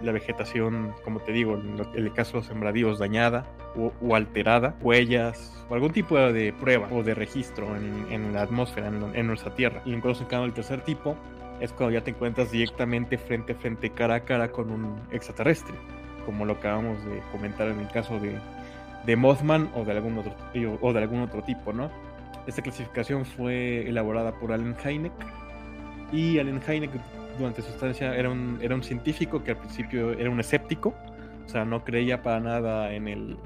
la 0.03 0.11
vegetación, 0.11 0.93
como 1.03 1.19
te 1.19 1.31
digo, 1.31 1.55
en 1.55 1.79
el 1.95 2.13
caso 2.13 2.33
de 2.33 2.37
los 2.39 2.45
sembradíos, 2.47 2.99
dañada 2.99 3.45
o, 3.75 4.15
alterada, 4.15 4.75
huellas 4.81 5.65
o 5.69 5.73
algún 5.73 5.91
tipo 5.91 6.17
de 6.17 6.53
prueba 6.53 6.87
o 6.91 7.03
de 7.03 7.13
registro 7.13 7.75
en, 7.75 8.33
la 8.33 8.43
atmósfera, 8.43 8.87
en, 8.87 9.27
nuestra 9.27 9.53
Tierra. 9.55 9.81
Y 9.85 9.93
incluso 9.93 10.23
en 10.23 10.29
cada 10.29 10.43
del 10.43 10.53
tercer 10.53 10.81
tipo 10.81 11.15
es 11.59 11.71
cuando 11.71 11.93
ya 11.93 12.03
te 12.03 12.11
encuentras 12.11 12.51
directamente 12.51 13.17
frente 13.17 13.53
a 13.53 13.55
frente, 13.55 13.89
cara 13.91 14.15
a 14.15 14.19
cara 14.21 14.51
con 14.51 14.71
un 14.71 14.99
extraterrestre, 15.11 15.75
como 16.25 16.45
lo 16.45 16.53
acabamos 16.53 17.03
de 17.05 17.21
comentar 17.31 17.67
en 17.67 17.79
el 17.79 17.87
caso 17.89 18.19
de, 18.19 18.35
de 19.05 19.15
Mothman 19.15 19.69
o 19.75 19.85
de 19.85 19.91
algún 19.91 20.17
otro 20.17 20.35
o 20.81 20.93
de 20.93 20.99
algún 20.99 21.21
otro 21.21 21.43
tipo, 21.43 21.71
¿no? 21.71 21.89
Esta 22.47 22.63
clasificación 22.63 23.25
fue 23.25 23.87
elaborada 23.87 24.31
por 24.33 24.51
Allen 24.51 24.75
Hynek 24.83 25.11
y 26.11 26.39
Allen 26.39 26.59
Hynek 26.67 26.91
durante 27.37 27.61
su 27.61 27.69
estancia 27.69 28.15
era 28.15 28.29
un, 28.29 28.59
era 28.61 28.75
un 28.75 28.83
científico 28.83 29.43
que 29.43 29.51
al 29.51 29.57
principio 29.57 30.11
era 30.13 30.29
un 30.29 30.39
escéptico, 30.39 30.93
o 31.45 31.49
sea, 31.49 31.65
no 31.65 31.83
creía 31.83 32.21
para 32.21 32.39
nada 32.39 32.93
en 32.93 33.07
el, 33.07 33.37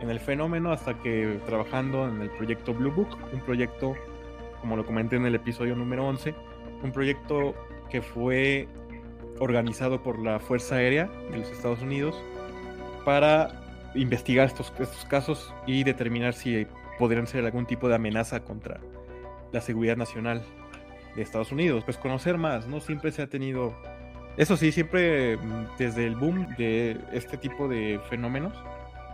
en 0.00 0.10
el 0.10 0.20
fenómeno 0.20 0.72
hasta 0.72 0.94
que 1.00 1.38
trabajando 1.46 2.08
en 2.08 2.20
el 2.22 2.30
proyecto 2.30 2.74
Blue 2.74 2.92
Book, 2.92 3.16
un 3.32 3.40
proyecto, 3.40 3.94
como 4.60 4.76
lo 4.76 4.84
comenté 4.86 5.16
en 5.16 5.26
el 5.26 5.34
episodio 5.34 5.76
número 5.76 6.06
11, 6.06 6.34
un 6.82 6.92
proyecto 6.92 7.54
que 7.90 8.02
fue 8.02 8.68
organizado 9.38 10.02
por 10.02 10.18
la 10.18 10.38
Fuerza 10.38 10.76
Aérea 10.76 11.10
de 11.30 11.38
los 11.38 11.50
Estados 11.50 11.82
Unidos 11.82 12.14
para 13.04 13.60
investigar 13.94 14.46
estos, 14.46 14.72
estos 14.78 15.04
casos 15.04 15.52
y 15.66 15.84
determinar 15.84 16.32
si 16.34 16.66
podrían 16.98 17.26
ser 17.26 17.44
algún 17.44 17.66
tipo 17.66 17.88
de 17.88 17.96
amenaza 17.96 18.40
contra 18.40 18.80
la 19.52 19.60
seguridad 19.60 19.96
nacional 19.96 20.42
de 21.16 21.22
Estados 21.22 21.52
Unidos. 21.52 21.84
Pues 21.84 21.96
conocer 21.96 22.38
más, 22.38 22.66
¿no? 22.66 22.80
Siempre 22.80 23.12
se 23.12 23.22
ha 23.22 23.26
tenido... 23.26 23.74
Eso 24.36 24.56
sí, 24.56 24.72
siempre 24.72 25.36
mm, 25.36 25.76
desde 25.78 26.06
el 26.06 26.16
boom 26.16 26.54
de 26.56 26.98
este 27.12 27.36
tipo 27.36 27.68
de 27.68 28.00
fenómenos, 28.08 28.54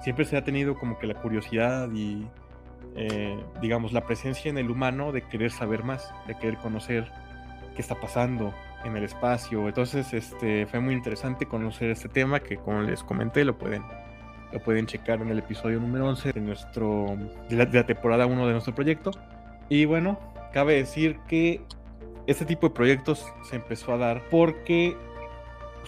siempre 0.02 0.24
se 0.24 0.36
ha 0.36 0.44
tenido 0.44 0.78
como 0.78 0.98
que 0.98 1.06
la 1.06 1.14
curiosidad 1.14 1.88
y, 1.92 2.26
eh, 2.94 3.36
digamos, 3.60 3.92
la 3.92 4.06
presencia 4.06 4.48
en 4.48 4.58
el 4.58 4.70
humano 4.70 5.12
de 5.12 5.22
querer 5.22 5.50
saber 5.50 5.82
más, 5.82 6.12
de 6.26 6.36
querer 6.36 6.56
conocer 6.58 7.10
qué 7.74 7.82
está 7.82 7.96
pasando 7.96 8.54
en 8.84 8.96
el 8.96 9.04
espacio. 9.04 9.66
Entonces, 9.66 10.12
este, 10.12 10.66
fue 10.66 10.80
muy 10.80 10.94
interesante 10.94 11.46
conocer 11.46 11.90
este 11.90 12.08
tema 12.08 12.40
que, 12.40 12.56
como 12.56 12.82
les 12.82 13.02
comenté, 13.02 13.44
lo 13.44 13.58
pueden, 13.58 13.82
lo 14.52 14.60
pueden 14.60 14.86
checar 14.86 15.20
en 15.20 15.30
el 15.30 15.38
episodio 15.40 15.80
número 15.80 16.08
11 16.08 16.32
de, 16.32 16.40
nuestro, 16.40 17.16
de 17.48 17.56
la, 17.56 17.66
de 17.66 17.78
la 17.78 17.86
temporada 17.86 18.26
1 18.26 18.46
de 18.46 18.52
nuestro 18.52 18.74
proyecto. 18.74 19.10
Y 19.68 19.84
bueno, 19.84 20.18
cabe 20.52 20.74
decir 20.74 21.18
que 21.28 21.60
este 22.28 22.44
tipo 22.44 22.68
de 22.68 22.74
proyectos 22.74 23.26
se 23.42 23.56
empezó 23.56 23.94
a 23.94 23.96
dar 23.96 24.22
porque 24.30 24.94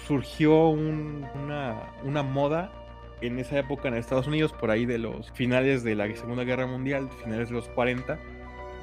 surgió 0.07 0.69
una, 0.69 2.23
moda 2.23 2.73
en 3.21 3.39
esa 3.39 3.59
época 3.59 3.89
en 3.89 3.95
Estados 3.95 4.27
Unidos, 4.27 4.55
por 4.55 4.71
ahí 4.71 4.87
de 4.87 4.97
los 4.97 5.31
finales 5.33 5.85
de 5.85 5.95
la 5.95 6.07
Segunda 6.17 6.45
Guerra 6.45 6.67
Mundial, 6.67 7.11
finales 7.23 7.51
de 7.51 7.57
los 7.57 7.69
40, 7.69 8.19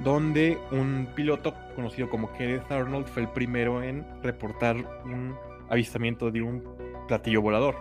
donde 0.03 0.59
un 0.69 1.09
piloto 1.15 1.55
conocido 1.75 2.07
como 2.11 2.31
Kenneth 2.33 2.71
Arnold 2.71 3.07
fue 3.07 3.23
el 3.23 3.29
primero 3.29 3.81
en 3.81 4.05
reportar 4.21 4.75
un 5.05 5.35
avistamiento 5.67 6.29
de 6.29 6.43
un 6.43 6.63
platillo 7.07 7.41
volador. 7.41 7.75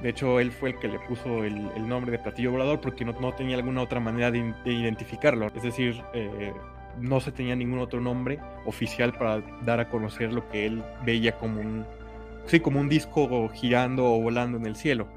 De 0.00 0.08
hecho, 0.08 0.40
él 0.40 0.52
fue 0.52 0.70
el 0.70 0.78
que 0.78 0.88
le 0.88 0.98
puso 1.00 1.44
el, 1.44 1.86
nombre 1.86 2.12
de 2.12 2.18
platillo 2.18 2.50
volador 2.50 2.80
porque 2.80 3.04
no, 3.04 3.34
tenía 3.34 3.56
alguna 3.56 3.82
otra 3.82 4.00
manera 4.00 4.30
de, 4.30 4.54
identificarlo. 4.64 5.48
Es 5.54 5.62
decir, 5.62 6.02
eh, 6.14 6.54
no 7.00 7.20
se 7.20 7.32
tenía 7.32 7.56
ningún 7.56 7.78
otro 7.78 8.00
nombre 8.00 8.38
oficial 8.66 9.12
para 9.12 9.40
dar 9.64 9.80
a 9.80 9.88
conocer 9.88 10.32
lo 10.32 10.48
que 10.48 10.66
él 10.66 10.82
veía 11.04 11.38
como 11.38 11.60
un, 11.60 11.84
sí, 12.46 12.60
como 12.60 12.80
un 12.80 12.88
disco 12.88 13.48
girando 13.48 14.04
o 14.04 14.20
volando 14.20 14.58
en 14.58 14.66
el 14.66 14.76
cielo 14.76 15.08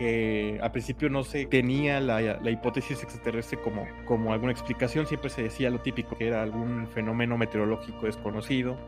que 0.00 0.58
al 0.62 0.72
principio 0.72 1.10
no 1.10 1.24
se 1.24 1.44
tenía 1.44 2.00
la, 2.00 2.50
hipótesis 2.50 3.02
extraterrestre 3.02 3.60
como, 3.60 3.86
como 4.06 4.32
alguna 4.32 4.50
explicación, 4.50 5.06
siempre 5.06 5.28
se 5.28 5.42
decía 5.42 5.68
lo 5.68 5.80
típico, 5.80 6.16
que 6.16 6.26
era 6.26 6.42
algún 6.42 6.88
fenómeno 6.88 7.36
meteorológico 7.36 8.06
desconocido, 8.06 8.78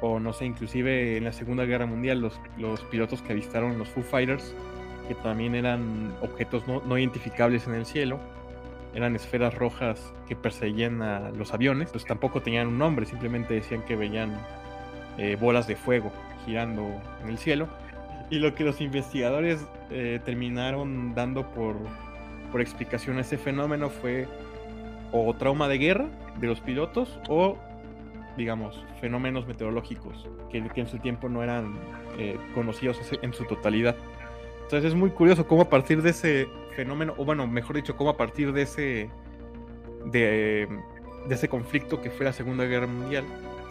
o 0.00 0.18
no 0.18 0.32
sé, 0.32 0.44
inclusive 0.44 1.16
en 1.16 1.22
la 1.22 1.32
Segunda 1.32 1.64
Guerra 1.64 1.86
Mundial 1.86 2.20
los, 2.20 2.40
los 2.58 2.80
pilotos 2.86 3.22
que 3.22 3.34
avistaron 3.34 3.78
los 3.78 3.88
Foo 3.88 4.02
Fighters, 4.02 4.52
que 5.06 5.14
también 5.14 5.54
eran 5.54 6.12
objetos 6.22 6.64
no, 6.66 6.98
identificables 6.98 7.68
en 7.68 7.74
el 7.74 7.86
cielo, 7.86 8.18
eran 8.94 9.16
esferas 9.16 9.54
rojas 9.54 10.12
que 10.28 10.36
perseguían 10.36 11.02
a 11.02 11.30
los 11.30 11.54
aviones, 11.54 11.90
pues 11.90 12.04
tampoco 12.04 12.42
tenían 12.42 12.68
un 12.68 12.78
nombre, 12.78 13.06
simplemente 13.06 13.54
decían 13.54 13.82
que 13.82 13.96
veían 13.96 14.36
eh, 15.18 15.36
bolas 15.40 15.66
de 15.66 15.76
fuego 15.76 16.12
girando 16.44 17.00
en 17.22 17.28
el 17.28 17.38
cielo 17.38 17.68
y 18.30 18.38
lo 18.38 18.54
que 18.54 18.64
los 18.64 18.80
investigadores 18.80 19.66
eh, 19.90 20.20
terminaron 20.24 21.14
dando 21.14 21.50
por, 21.52 21.76
por 22.50 22.60
explicación 22.60 23.18
a 23.18 23.20
ese 23.20 23.36
fenómeno 23.36 23.90
fue 23.90 24.26
o 25.12 25.34
trauma 25.34 25.68
de 25.68 25.76
guerra 25.78 26.06
de 26.40 26.46
los 26.46 26.60
pilotos 26.60 27.20
o, 27.28 27.58
digamos, 28.38 28.82
fenómenos 29.00 29.46
meteorológicos 29.46 30.28
que, 30.50 30.66
en 30.74 30.86
su 30.86 30.98
tiempo 30.98 31.28
no 31.28 31.42
eran 31.42 31.74
eh, 32.18 32.38
conocidos 32.54 32.98
en 33.20 33.34
su 33.34 33.44
totalidad. 33.44 33.96
Entonces 34.72 34.92
es 34.92 34.98
muy 34.98 35.10
curioso 35.10 35.46
cómo 35.46 35.60
a 35.60 35.68
partir 35.68 36.00
de 36.00 36.08
ese 36.08 36.48
fenómeno, 36.74 37.12
o 37.18 37.26
bueno, 37.26 37.46
mejor 37.46 37.76
dicho, 37.76 37.94
cómo 37.94 38.08
a 38.08 38.16
partir 38.16 38.54
de 38.54 38.62
ese, 38.62 39.10
de, 40.06 40.66
ese 41.28 41.46
conflicto 41.46 42.00
que 42.00 42.08
fue 42.08 42.24
la 42.24 42.32
Segunda 42.32 42.64
Guerra 42.64 42.86
Mundial, 42.86 43.22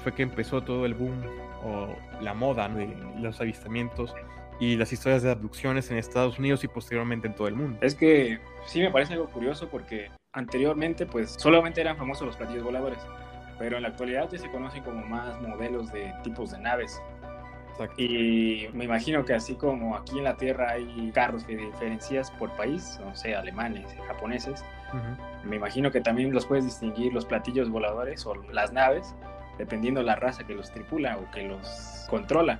fue 0.03 0.13
que 0.13 0.21
empezó 0.21 0.61
todo 0.61 0.85
el 0.85 0.93
boom 0.93 1.19
o 1.65 1.87
la 2.21 2.35
moda 2.35 2.69
de 2.69 2.95
los 3.19 3.41
avistamientos 3.41 4.13
y 4.59 4.75
las 4.75 4.93
historias 4.93 5.23
de 5.23 5.31
abducciones 5.31 5.89
en 5.89 5.97
Estados 5.97 6.37
Unidos 6.37 6.63
y 6.63 6.67
posteriormente 6.67 7.25
en 7.25 7.33
todo 7.33 7.47
el 7.47 7.55
mundo. 7.55 7.79
Es 7.81 7.95
que 7.95 8.39
sí 8.67 8.79
me 8.79 8.91
parece 8.91 9.13
algo 9.13 9.25
curioso 9.25 9.69
porque 9.69 10.11
anteriormente 10.33 11.07
pues 11.07 11.31
solamente 11.31 11.81
eran 11.81 11.97
famosos 11.97 12.27
los 12.27 12.37
platillos 12.37 12.63
voladores, 12.63 12.99
pero 13.57 13.77
en 13.77 13.81
la 13.81 13.89
actualidad 13.89 14.29
ya 14.31 14.37
se 14.37 14.51
conocen 14.51 14.83
como 14.83 15.03
más 15.03 15.41
modelos 15.41 15.91
de 15.91 16.13
tipos 16.23 16.51
de 16.51 16.59
naves. 16.59 17.01
Y 17.97 18.67
me 18.73 18.85
imagino 18.85 19.25
que 19.25 19.33
así 19.33 19.55
como 19.55 19.95
aquí 19.95 20.19
en 20.19 20.25
la 20.25 20.37
Tierra 20.37 20.71
hay 20.71 21.11
carros 21.13 21.43
que 21.45 21.55
diferencias 21.55 22.29
por 22.31 22.51
país, 22.55 22.99
no 23.03 23.15
sé, 23.15 23.35
alemanes, 23.35 23.95
japoneses, 24.07 24.63
me 25.43 25.55
imagino 25.55 25.89
que 25.91 26.01
también 26.01 26.33
los 26.33 26.45
puedes 26.45 26.65
distinguir 26.65 27.13
los 27.13 27.25
platillos 27.25 27.69
voladores 27.69 28.25
o 28.25 28.35
las 28.51 28.71
naves, 28.73 29.15
dependiendo 29.57 30.03
la 30.03 30.15
raza 30.15 30.45
que 30.45 30.53
los 30.53 30.71
tripula 30.71 31.17
o 31.17 31.31
que 31.31 31.43
los 31.43 32.05
controla. 32.09 32.59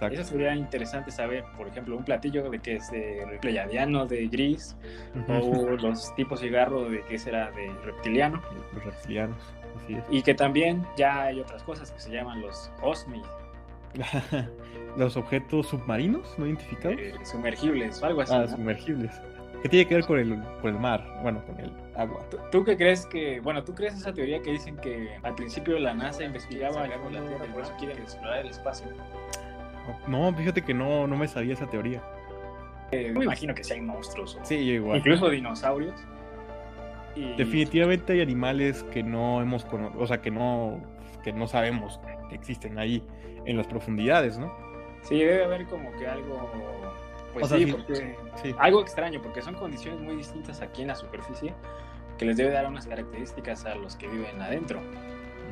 Eso 0.00 0.24
sería 0.24 0.54
interesante 0.54 1.10
saber, 1.10 1.44
por 1.56 1.66
ejemplo, 1.68 1.96
un 1.96 2.04
platillo 2.04 2.50
de 2.50 2.58
que 2.58 2.76
es 2.76 2.90
de 2.90 3.38
pleyadiano, 3.40 4.06
de 4.06 4.26
gris, 4.28 4.76
o 5.26 5.70
los 5.70 6.14
tipos 6.14 6.40
de 6.40 6.48
cigarro 6.48 6.88
de 6.88 7.02
que 7.04 7.18
será 7.18 7.50
de 7.52 7.70
reptiliano. 7.82 8.42
Los 8.74 8.84
reptilianos, 8.84 9.38
así 9.82 9.94
es. 9.94 10.04
Y 10.10 10.22
que 10.22 10.34
también 10.34 10.86
ya 10.98 11.22
hay 11.22 11.40
otras 11.40 11.62
cosas 11.62 11.90
que 11.90 11.98
se 11.98 12.10
llaman 12.10 12.42
los 12.42 12.70
Los 14.96 15.16
objetos 15.16 15.68
submarinos 15.68 16.34
no 16.38 16.46
identificados. 16.46 16.98
Eh, 16.98 17.14
sumergibles, 17.22 18.02
o 18.02 18.06
algo 18.06 18.22
así. 18.22 18.34
Ah, 18.34 18.48
sumergibles. 18.48 19.20
¿Qué 19.62 19.68
tiene 19.68 19.88
que 19.88 19.94
ver 19.96 20.04
con 20.04 20.18
el, 20.18 20.42
con 20.60 20.74
el 20.74 20.80
mar? 20.80 21.04
Bueno, 21.22 21.44
con 21.44 21.58
el 21.60 21.72
agua. 21.96 22.20
¿Tú, 22.50 22.64
qué 22.64 22.76
crees 22.76 23.06
que, 23.06 23.40
bueno, 23.40 23.64
tú 23.64 23.74
crees 23.74 23.94
esa 23.94 24.12
teoría 24.12 24.40
que 24.40 24.52
dicen 24.52 24.76
que 24.76 25.16
al 25.22 25.34
principio 25.34 25.78
la 25.78 25.94
NASA 25.94 26.24
investigaba 26.24 26.86
la 26.86 26.96
Tierra 27.08 27.46
y 27.46 27.52
por 27.52 27.62
eso 27.62 27.72
quieren 27.78 27.98
explorar 27.98 28.40
el 28.40 28.48
espacio? 28.48 28.86
No, 30.06 30.32
fíjate 30.34 30.62
que 30.62 30.74
no, 30.74 31.06
no 31.06 31.16
me 31.16 31.28
sabía 31.28 31.54
esa 31.54 31.68
teoría. 31.68 32.02
Eh, 32.92 33.12
me 33.12 33.24
imagino 33.24 33.54
que 33.54 33.64
sí 33.64 33.74
hay 33.74 33.80
monstruos. 33.80 34.38
Sí, 34.42 34.56
igual. 34.56 34.98
Incluso 34.98 35.28
dinosaurios. 35.30 35.94
Definitivamente 37.36 38.12
hay 38.12 38.20
animales 38.20 38.84
que 38.92 39.02
no 39.02 39.40
hemos 39.40 39.64
conocido, 39.64 40.02
o 40.02 40.06
sea, 40.06 40.20
que 40.20 40.30
no, 40.30 40.80
que 41.24 41.32
no 41.32 41.46
sabemos 41.46 41.98
que 42.28 42.34
existen 42.34 42.78
ahí 42.78 43.02
en 43.46 43.56
las 43.56 43.66
profundidades, 43.66 44.38
¿no? 44.38 44.52
Sí, 45.02 45.18
debe 45.18 45.44
haber 45.44 45.66
como 45.66 45.92
que 45.96 46.06
algo, 46.06 46.50
pues 47.32 47.48
sí, 47.48 47.74
sí, 48.42 48.54
algo 48.58 48.80
extraño, 48.80 49.22
porque 49.22 49.40
son 49.40 49.54
condiciones 49.54 50.00
muy 50.00 50.16
distintas 50.16 50.60
aquí 50.60 50.82
en 50.82 50.88
la 50.88 50.96
superficie 50.96 51.54
que 52.18 52.24
les 52.24 52.36
debe 52.36 52.50
dar 52.50 52.66
unas 52.66 52.86
características 52.86 53.64
a 53.66 53.74
los 53.74 53.96
que 53.96 54.08
viven 54.08 54.40
adentro. 54.40 54.80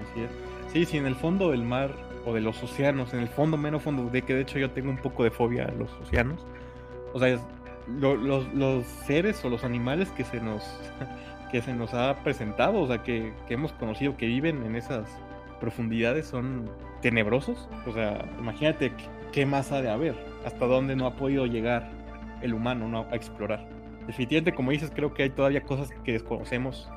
Así 0.02 0.22
es. 0.22 0.30
Sí, 0.72 0.85
sí, 0.85 0.96
en 0.98 1.07
el 1.07 1.14
fondo 1.14 1.50
del 1.50 1.62
mar 1.62 1.94
o 2.26 2.33
de 2.33 2.40
los 2.40 2.62
océanos, 2.62 3.12
en 3.14 3.20
el 3.20 3.28
fondo, 3.28 3.57
menos 3.57 3.83
fondo, 3.83 4.11
de 4.11 4.22
que 4.22 4.35
de 4.35 4.42
hecho 4.42 4.59
yo 4.59 4.70
tengo 4.70 4.90
un 4.90 4.98
poco 4.98 5.24
de 5.24 5.30
fobia 5.30 5.66
a 5.66 5.72
los 5.72 5.92
océanos. 6.00 6.44
O 7.12 7.20
sea, 7.20 7.38
los, 7.87 8.87
seres 9.07 9.44
o 9.44 9.50
los 9.50 9.62
animales 9.62 10.11
que 10.11 10.24
se 10.24 10.40
nos 10.40 10.62
que 11.52 11.62
se 11.62 11.72
nos 11.72 11.94
ha 11.94 12.16
presentado, 12.24 12.80
o 12.80 12.87
sea, 12.88 13.02
que, 13.02 13.33
hemos 13.48 13.72
conocido 13.74 14.16
que 14.16 14.26
viven 14.26 14.64
en 14.64 14.74
esas 14.74 15.07
profundidades 15.61 16.26
son 16.26 16.68
tenebrosos. 17.04 17.68
O 17.86 17.92
sea, 17.92 18.24
imagínate 18.38 18.90
qué 19.30 19.44
más 19.44 19.72
ha 19.72 19.82
de 19.82 19.90
haber, 19.90 20.14
hasta 20.46 20.64
dónde 20.64 20.96
no 20.96 21.06
ha 21.06 21.16
podido 21.16 21.44
llegar 21.44 21.90
el 22.40 22.54
humano 22.54 22.88
¿no? 22.88 23.06
a 23.10 23.14
explorar. 23.14 23.68
Definitivamente, 24.06 24.54
como 24.54 24.70
dices, 24.70 24.90
creo 24.90 25.12
que 25.12 25.24
hay 25.24 25.30
todavía 25.30 25.60
cosas 25.60 25.90
que 26.02 26.12
desconocemos 26.12 26.88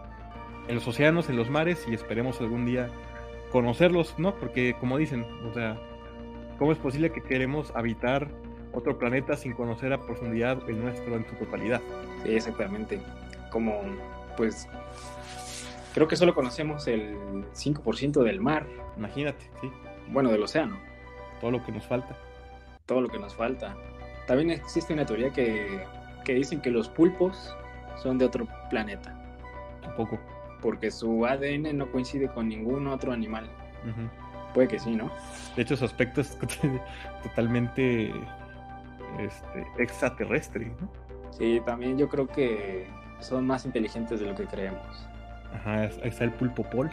en 0.69 0.75
los 0.75 0.87
océanos, 0.87 1.27
en 1.27 1.35
los 1.35 1.49
mares, 1.49 1.85
y 1.89 1.93
esperemos 1.93 2.39
algún 2.39 2.65
día 2.65 2.87
conocerlos, 3.51 4.17
¿no? 4.17 4.33
Porque 4.35 4.75
como 4.79 4.97
dicen, 4.97 5.25
o 5.45 5.53
sea, 5.53 5.77
¿cómo 6.57 6.71
es 6.71 6.77
posible 6.77 7.11
que 7.11 7.21
queremos 7.21 7.75
habitar 7.75 8.29
otro 8.71 8.97
planeta 8.97 9.35
sin 9.35 9.51
conocer 9.51 9.91
a 9.91 10.01
profundidad 10.01 10.57
el 10.69 10.81
nuestro 10.81 11.17
en 11.17 11.27
su 11.27 11.35
totalidad? 11.35 11.81
Sí, 12.23 12.33
exactamente. 12.33 13.01
Como, 13.51 13.81
pues, 14.37 14.69
creo 15.93 16.07
que 16.07 16.15
solo 16.15 16.33
conocemos 16.33 16.87
el 16.87 17.13
5% 17.53 18.23
del 18.23 18.39
mar. 18.39 18.65
Imagínate, 18.97 19.49
sí. 19.59 19.69
Bueno, 20.11 20.29
del 20.29 20.43
océano. 20.43 20.77
Todo 21.39 21.51
lo 21.51 21.63
que 21.63 21.71
nos 21.71 21.85
falta. 21.85 22.17
Todo 22.85 23.01
lo 23.01 23.09
que 23.09 23.19
nos 23.19 23.35
falta. 23.35 23.75
También 24.27 24.51
existe 24.51 24.93
una 24.93 25.05
teoría 25.05 25.31
que, 25.31 25.83
que 26.25 26.33
dicen 26.33 26.61
que 26.61 26.71
los 26.71 26.89
pulpos 26.89 27.55
son 28.01 28.17
de 28.17 28.25
otro 28.25 28.47
planeta. 28.69 29.13
Tampoco 29.81 30.19
porque 30.61 30.91
su 30.91 31.25
ADN 31.25 31.77
no 31.77 31.91
coincide 31.91 32.27
con 32.27 32.49
ningún 32.49 32.87
otro 32.87 33.11
animal. 33.11 33.49
Puede 34.53 34.67
que 34.67 34.79
sí, 34.79 34.95
¿no? 34.95 35.11
De 35.55 35.61
hecho, 35.61 35.77
su 35.77 35.85
aspecto 35.85 36.21
es 36.21 36.37
totalmente 37.23 38.11
este, 39.19 39.67
extraterrestre, 39.77 40.71
¿no? 40.81 40.89
Sí, 41.31 41.61
también 41.65 41.97
yo 41.97 42.09
creo 42.09 42.27
que 42.27 42.87
son 43.19 43.45
más 43.45 43.65
inteligentes 43.65 44.19
de 44.19 44.25
lo 44.25 44.35
que 44.35 44.45
creemos. 44.45 45.07
Ajá, 45.53 45.85
está 45.85 46.23
el 46.23 46.31
pulpo 46.31 46.63
Pol. 46.63 46.89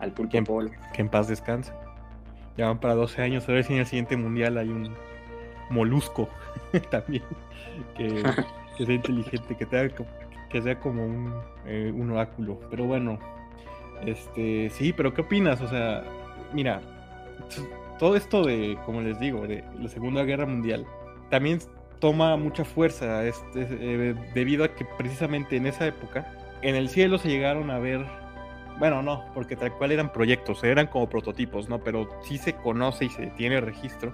Al 0.00 0.12
pulpo 0.12 0.42
Pol. 0.44 0.72
Que 0.92 1.02
en 1.02 1.08
paz 1.08 1.28
descanse. 1.28 1.72
Ya 2.56 2.66
van 2.66 2.78
para 2.78 2.94
12 2.94 3.22
años, 3.22 3.48
a 3.48 3.52
ver 3.52 3.64
si 3.64 3.72
en 3.72 3.80
el 3.80 3.86
siguiente 3.86 4.16
mundial 4.16 4.58
hay 4.58 4.68
un 4.68 4.94
molusco 5.70 6.28
también 6.90 7.24
que, 7.96 8.22
que 8.76 8.86
sea 8.86 8.94
inteligente, 8.94 9.56
que 9.56 9.66
tenga 9.66 9.94
que 10.48 10.62
sea 10.62 10.78
como 10.78 11.04
un, 11.04 11.34
eh, 11.66 11.92
un 11.92 12.12
oráculo. 12.12 12.60
Pero 12.70 12.84
bueno, 12.84 13.18
este, 14.06 14.70
sí, 14.70 14.92
pero 14.92 15.12
¿qué 15.12 15.22
opinas? 15.22 15.60
O 15.60 15.68
sea, 15.68 16.04
mira, 16.52 16.80
todo 17.98 18.16
esto 18.16 18.44
de, 18.44 18.78
como 18.84 19.00
les 19.00 19.18
digo, 19.18 19.46
de 19.46 19.64
la 19.80 19.88
Segunda 19.88 20.22
Guerra 20.22 20.46
Mundial, 20.46 20.86
también 21.30 21.58
toma 21.98 22.36
mucha 22.36 22.64
fuerza 22.64 23.24
eh, 23.26 24.14
debido 24.34 24.64
a 24.64 24.68
que 24.68 24.84
precisamente 24.96 25.56
en 25.56 25.66
esa 25.66 25.86
época 25.86 26.30
en 26.62 26.76
el 26.76 26.88
cielo 26.88 27.18
se 27.18 27.28
llegaron 27.28 27.70
a 27.70 27.78
ver, 27.78 28.04
bueno, 28.78 29.02
no, 29.02 29.24
porque 29.34 29.56
tal 29.56 29.72
cual 29.72 29.92
eran 29.92 30.12
proyectos, 30.12 30.64
eran 30.64 30.88
como 30.88 31.08
prototipos, 31.08 31.68
¿no? 31.68 31.78
Pero 31.82 32.08
sí 32.22 32.38
se 32.38 32.54
conoce 32.54 33.06
y 33.06 33.08
se 33.08 33.26
tiene 33.28 33.60
registro 33.60 34.12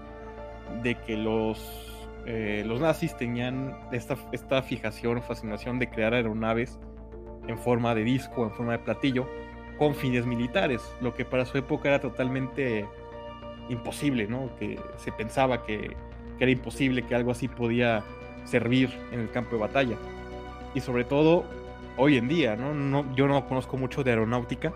de 0.83 0.97
que 0.97 1.17
los 1.17 1.91
eh, 2.27 2.63
los 2.67 2.81
nazis 2.81 3.17
tenían 3.17 3.77
esta, 3.93 4.17
esta 4.33 4.63
fijación 4.63 5.23
fascinación 5.23 5.79
de 5.79 5.89
crear 5.89 6.13
aeronaves 6.13 6.79
en 7.47 7.59
forma 7.59 7.95
de 7.95 8.05
disco, 8.05 8.45
en 8.45 8.51
forma 8.51 8.73
de 8.73 8.79
platillo, 8.81 9.27
con 9.79 9.95
fines 9.95 10.27
militares, 10.27 10.83
lo 11.01 11.15
que 11.15 11.25
para 11.25 11.47
su 11.47 11.57
época 11.57 11.89
era 11.89 12.01
totalmente 12.01 12.87
imposible, 13.71 14.27
¿no? 14.29 14.55
Que 14.59 14.79
se 14.99 15.11
pensaba 15.13 15.65
que, 15.65 15.97
que 16.37 16.45
era 16.45 16.51
imposible 16.51 17.03
que 17.07 17.15
algo 17.15 17.31
así 17.31 17.49
podía 17.49 18.05
servir 18.45 18.91
en 19.13 19.21
el 19.21 19.31
campo 19.31 19.57
de 19.57 19.63
batalla. 19.63 19.97
Y 20.75 20.81
sobre 20.81 21.05
todo 21.05 21.45
hoy 22.01 22.17
en 22.17 22.29
día, 22.29 22.57
¿no? 22.57 22.73
no 22.73 23.15
yo 23.15 23.29
no 23.29 23.47
conozco 23.47 23.77
mucho 23.77 24.03
de 24.03 24.11
aeronáutica, 24.11 24.73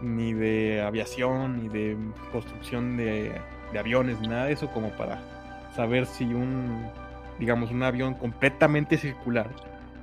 ni 0.00 0.32
de 0.32 0.80
aviación, 0.80 1.62
ni 1.62 1.68
de 1.68 1.96
construcción 2.32 2.96
de, 2.96 3.38
aviones, 3.78 4.20
nada 4.20 4.46
de 4.46 4.52
eso, 4.52 4.70
como 4.70 4.88
para 4.90 5.20
saber 5.74 6.06
si 6.06 6.24
un, 6.24 6.86
digamos, 7.38 7.70
un 7.70 7.82
avión 7.82 8.14
completamente 8.14 8.96
circular, 8.96 9.50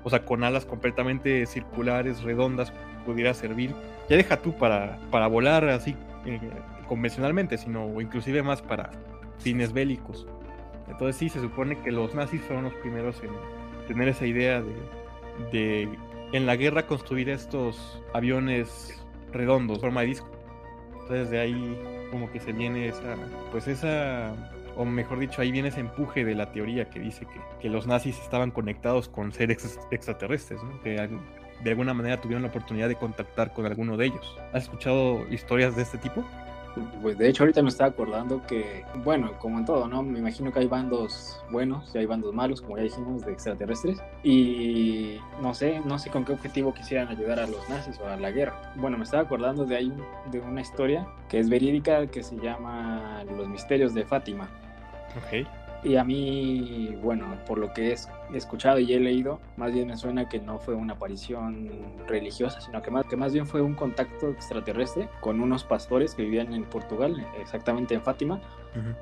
o 0.04 0.10
sea, 0.10 0.24
con 0.24 0.44
alas 0.44 0.66
completamente 0.66 1.46
circulares, 1.46 2.22
redondas, 2.22 2.72
pudiera 3.06 3.34
servir. 3.34 3.74
Ya 4.10 4.18
deja 4.18 4.38
tú 4.38 4.54
para, 4.54 5.00
para 5.10 5.28
volar 5.28 5.68
así 5.70 5.96
eh, 6.26 6.40
convencionalmente, 6.88 7.58
sino 7.58 8.02
inclusive 8.02 8.44
más 8.44 8.62
para 8.62 8.92
fines 9.40 9.74
bélicos. 9.74 10.28
Entonces 10.90 11.16
sí, 11.16 11.30
se 11.30 11.40
supone 11.40 11.80
que 11.80 11.92
los 11.92 12.14
nazis 12.14 12.42
fueron 12.42 12.66
los 12.66 12.74
primeros 12.76 13.24
en 13.24 13.32
tener 13.88 14.10
esa 14.10 14.26
idea 14.26 14.62
de, 14.62 14.76
de 15.52 15.90
en 16.32 16.46
la 16.46 16.56
guerra 16.56 16.88
construir 16.88 17.30
estos 17.30 18.02
aviones 18.14 19.02
redondos, 19.32 19.80
forma 19.80 20.02
de 20.02 20.08
disco. 20.08 20.30
Entonces 20.94 21.30
de 21.30 21.40
ahí 21.40 21.80
como 22.10 22.32
que 22.32 22.40
se 22.40 22.52
viene 22.52 22.88
esa, 22.88 23.16
pues 23.52 23.68
esa 23.68 24.34
o 24.76 24.86
mejor 24.86 25.20
dicho, 25.20 25.42
ahí 25.42 25.52
viene 25.52 25.70
ese 25.70 25.82
empuje 25.82 26.24
de 26.24 26.36
la 26.36 26.52
teoría 26.52 26.90
que 26.90 27.00
dice 27.00 27.26
que, 27.26 27.40
que 27.60 27.70
los 27.70 27.88
nazis 27.88 28.18
estaban 28.20 28.52
conectados 28.52 29.10
con 29.10 29.32
seres 29.32 29.80
extraterrestres, 29.92 30.62
que 30.84 31.10
de 31.64 31.70
alguna 31.70 31.94
manera 31.94 32.20
tuvieron 32.20 32.44
la 32.44 32.50
oportunidad 32.50 32.88
de 32.88 32.96
contactar 32.96 33.54
con 33.54 33.66
alguno 33.66 33.98
de 33.98 34.08
ellos. 34.08 34.38
¿Has 34.54 34.64
escuchado 34.64 35.28
historias 35.30 35.76
de 35.76 35.84
este 35.84 35.98
tipo? 35.98 36.24
Pues 37.02 37.18
de 37.18 37.28
hecho 37.28 37.44
ahorita 37.44 37.62
me 37.62 37.70
estaba 37.70 37.90
acordando 37.90 38.46
que, 38.48 38.86
bueno, 39.04 39.32
como 39.40 39.60
en 39.60 39.66
todo, 39.66 39.88
¿no? 39.88 40.04
Me 40.04 40.20
imagino 40.20 40.52
que 40.52 40.60
hay 40.60 40.68
bandos 40.68 41.44
buenos 41.52 41.94
y 41.94 41.98
hay 41.98 42.06
bandos 42.06 42.34
malos, 42.34 42.62
como 42.62 42.78
ya 42.78 42.84
dijimos, 42.84 43.26
de 43.26 43.34
extraterrestres. 43.34 44.00
Y 44.24 45.18
no 45.42 45.54
sé, 45.54 45.82
no 45.86 46.00
sé 46.00 46.10
con 46.10 46.24
qué 46.26 46.34
objetivo 46.34 46.74
quisieran 46.74 47.10
ayudar 47.10 47.40
a 47.40 47.48
los 47.48 47.68
nazis 47.70 48.00
o 48.00 48.08
a 48.08 48.16
la 48.16 48.32
guerra. 48.32 48.74
Bueno, 48.76 48.98
me 48.98 49.04
estaba 49.04 49.24
acordando 49.24 49.66
de 49.66 49.76
ahí 49.76 49.94
de 50.32 50.40
una 50.40 50.62
historia 50.62 51.08
que 51.30 51.40
es 51.40 51.50
verídica 51.50 52.08
que 52.08 52.24
se 52.24 52.38
llama 52.38 53.24
Los 53.38 53.48
Misterios 53.48 53.94
de 53.94 54.06
Fátima. 54.06 54.50
Ok. 55.18 55.48
Y 55.84 55.96
a 55.96 56.04
mí, 56.04 56.96
bueno, 57.02 57.26
por 57.48 57.58
lo 57.58 57.74
que 57.74 57.90
he 57.90 58.38
escuchado 58.38 58.80
y 58.80 58.94
he 58.94 59.00
leído, 59.00 59.40
más 59.58 59.74
bien 59.74 59.88
me 59.88 59.98
suena 59.98 60.30
que 60.30 60.40
no 60.40 60.60
fue 60.60 60.76
una 60.76 60.94
aparición 60.94 61.72
religiosa, 62.08 62.62
sino 62.62 62.82
que 62.82 62.92
más, 62.92 63.06
que 63.08 63.16
más 63.16 63.34
bien 63.34 63.48
fue 63.48 63.62
un 63.62 63.74
contacto 63.74 64.30
extraterrestre 64.30 65.10
con 65.22 65.42
unos 65.42 65.64
pastores 65.64 66.14
que 66.14 66.24
vivían 66.24 66.54
en 66.54 66.66
Portugal, 66.66 67.26
exactamente 67.40 67.96
en 67.96 68.02
Fátima, 68.04 68.40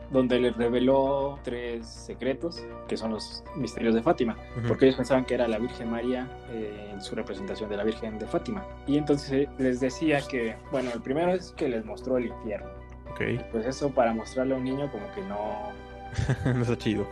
donde 0.09 0.39
les 0.39 0.55
reveló 0.55 1.37
tres 1.43 1.85
secretos, 1.85 2.63
que 2.87 2.95
son 2.95 3.11
los 3.11 3.43
misterios 3.55 3.93
de 3.93 4.01
Fátima, 4.01 4.37
porque 4.67 4.85
ellos 4.85 4.95
pensaban 4.95 5.25
que 5.25 5.33
era 5.33 5.47
la 5.47 5.59
Virgen 5.59 5.91
María 5.91 6.27
eh, 6.49 6.91
en 6.93 7.01
su 7.01 7.13
representación 7.13 7.69
de 7.69 7.77
la 7.77 7.83
Virgen 7.83 8.17
de 8.17 8.25
Fátima. 8.25 8.65
Y 8.87 8.97
entonces 8.97 9.31
eh, 9.31 9.49
les 9.57 9.79
decía 9.79 10.21
que, 10.21 10.55
bueno, 10.71 10.91
el 10.93 11.01
primero 11.01 11.33
es 11.33 11.51
que 11.51 11.67
les 11.67 11.85
mostró 11.85 12.17
el 12.17 12.27
infierno. 12.27 12.69
Okay. 13.11 13.43
Pues 13.51 13.65
eso 13.65 13.89
para 13.89 14.13
mostrarle 14.13 14.53
a 14.53 14.57
un 14.57 14.63
niño 14.63 14.89
como 14.91 15.11
que 15.13 15.21
no 15.21 15.73
no 16.45 16.61
está 16.61 16.77
chido. 16.77 17.07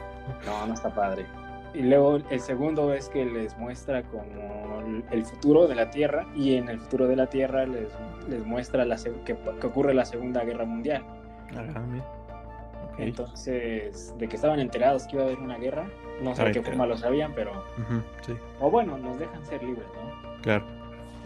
No, 0.45 0.67
no 0.67 0.73
está 0.73 0.93
padre. 0.93 1.25
Y 1.73 1.81
luego 1.81 2.19
el 2.29 2.39
segundo 2.39 2.93
es 2.93 3.10
que 3.10 3.25
les 3.25 3.57
muestra 3.57 4.03
como 4.03 4.81
el 5.12 5.23
futuro 5.25 5.67
de 5.67 5.75
la 5.75 5.89
Tierra 5.91 6.25
y 6.36 6.55
en 6.55 6.69
el 6.69 6.79
futuro 6.79 7.07
de 7.07 7.15
la 7.15 7.27
Tierra 7.27 7.65
les, 7.65 7.89
les 8.29 8.45
muestra 8.45 8.86
la, 8.86 8.95
que, 8.95 9.36
que, 9.36 9.67
ocurre 9.67 9.93
la 9.93 10.05
Segunda 10.05 10.43
Guerra 10.43 10.65
Mundial. 10.65 11.03
Ah, 11.55 11.81
okay. 12.93 13.07
Entonces, 13.07 14.15
de 14.17 14.27
que 14.27 14.36
estaban 14.36 14.60
enterados 14.60 15.05
que 15.07 15.17
iba 15.17 15.23
a 15.23 15.27
haber 15.27 15.39
una 15.39 15.57
guerra, 15.57 15.88
no 16.21 16.36
sé 16.36 16.45
de 16.45 16.51
qué 16.51 16.62
forma 16.63 16.88
lo 16.88 16.97
sabían, 16.97 17.33
pero... 17.36 17.51
Uh 17.51 17.93
-huh, 17.93 18.01
sí. 18.21 18.33
O 18.60 18.71
bueno, 18.71 18.97
nos 18.97 19.19
dejan 19.19 19.45
ser 19.45 19.62
libres, 19.62 19.86
¿no? 19.93 20.41
Claro 20.41 20.76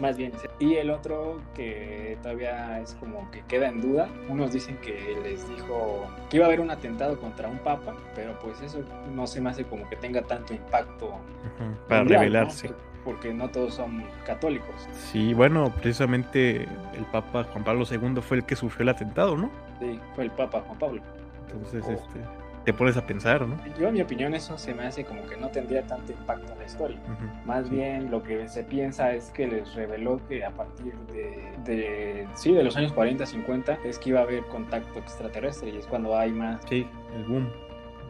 más 0.02 0.16
bien. 0.16 0.32
Y 0.58 0.74
el 0.74 0.90
otro 0.90 1.40
que 1.54 2.18
todavía 2.22 2.80
es 2.80 2.94
como 2.94 3.30
que 3.30 3.42
queda 3.42 3.68
en 3.68 3.80
duda, 3.80 4.08
unos 4.28 4.52
dicen 4.52 4.76
que 4.78 5.16
les 5.22 5.48
dijo 5.48 6.06
que 6.28 6.36
iba 6.38 6.46
a 6.46 6.48
haber 6.48 6.60
un 6.60 6.70
atentado 6.70 7.18
contra 7.18 7.48
un 7.48 7.58
papa, 7.58 7.94
pero 8.14 8.36
pues 8.40 8.60
eso 8.60 8.80
no 9.14 9.26
se 9.26 9.40
me 9.40 9.50
hace 9.50 9.64
como 9.64 9.88
que 9.88 9.96
tenga 9.96 10.20
tanto 10.22 10.52
impacto 10.52 11.06
uh 11.06 11.10
-huh. 11.10 11.88
para 11.88 12.00
mundial, 12.00 12.20
revelarse. 12.20 12.68
¿no? 12.68 12.74
Porque 13.04 13.32
no 13.32 13.48
todos 13.48 13.74
son 13.74 14.04
católicos. 14.26 14.74
Sí, 14.92 15.34
bueno, 15.34 15.72
precisamente 15.72 16.68
el 16.94 17.04
Papa 17.10 17.44
Juan 17.44 17.64
Pablo 17.64 17.84
II 17.90 18.20
fue 18.22 18.36
el 18.38 18.44
que 18.44 18.54
sufrió 18.54 18.82
el 18.82 18.88
atentado, 18.90 19.36
¿no? 19.36 19.50
Sí, 19.80 19.98
fue 20.14 20.24
el 20.24 20.30
Papa 20.30 20.62
Juan 20.66 20.78
Pablo. 20.78 21.02
Entonces, 21.48 21.84
oh. 21.84 21.90
este, 21.90 22.20
te 22.64 22.72
pones 22.72 22.96
a 22.96 23.06
pensar, 23.06 23.46
¿no? 23.46 23.56
Yo, 23.78 23.88
en 23.88 23.94
mi 23.94 24.02
opinión, 24.02 24.34
eso 24.34 24.56
se 24.58 24.74
me 24.74 24.84
hace 24.84 25.04
como 25.04 25.24
que 25.26 25.36
no 25.36 25.48
tendría 25.48 25.82
tanto 25.82 26.12
impacto 26.12 26.52
en 26.52 26.58
la 26.58 26.64
historia. 26.64 26.98
Uh 27.06 27.10
-huh. 27.10 27.44
Más 27.44 27.68
sí. 27.68 27.76
bien, 27.76 28.10
lo 28.10 28.22
que 28.22 28.48
se 28.48 28.62
piensa 28.64 29.12
es 29.12 29.30
que 29.30 29.46
les 29.46 29.74
reveló 29.74 30.20
que 30.28 30.44
a 30.44 30.50
partir 30.50 30.94
de, 31.12 31.52
de, 31.64 32.28
sí, 32.34 32.52
de 32.52 32.62
los 32.62 32.76
años 32.76 32.92
40, 32.92 33.26
50, 33.26 33.78
es 33.84 33.98
que 33.98 34.10
iba 34.10 34.20
a 34.20 34.22
haber 34.22 34.44
contacto 34.44 34.98
extraterrestre 34.98 35.70
y 35.70 35.76
es 35.78 35.86
cuando 35.86 36.16
hay 36.16 36.32
más. 36.32 36.60
Sí, 36.68 36.86
el 37.16 37.24
boom. 37.24 37.48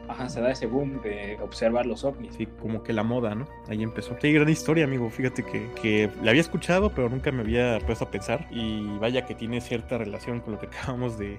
Ajá, 0.09 0.29
se 0.29 0.41
da 0.41 0.51
ese 0.51 0.67
boom 0.67 1.01
de 1.01 1.39
observar 1.41 1.87
los 1.87 2.05
ovnis. 2.05 2.35
Sí, 2.35 2.47
como 2.61 2.83
que 2.83 2.93
la 2.93 3.03
moda, 3.03 3.35
¿no? 3.35 3.47
Ahí 3.69 3.83
empezó. 3.83 4.17
Qué 4.17 4.33
gran 4.33 4.49
historia, 4.49 4.85
amigo. 4.85 5.09
Fíjate 5.11 5.45
que, 5.45 5.71
que 5.81 6.11
la 6.23 6.31
había 6.31 6.41
escuchado, 6.41 6.91
pero 6.91 7.09
nunca 7.09 7.31
me 7.31 7.41
había 7.41 7.79
puesto 7.87 8.05
a 8.05 8.11
pensar. 8.11 8.47
Y 8.51 8.99
vaya 8.99 9.25
que 9.25 9.35
tiene 9.35 9.61
cierta 9.61 9.99
relación 9.99 10.41
con 10.41 10.55
lo 10.55 10.59
que 10.61 10.67
acabamos 10.73 11.19
de, 11.19 11.39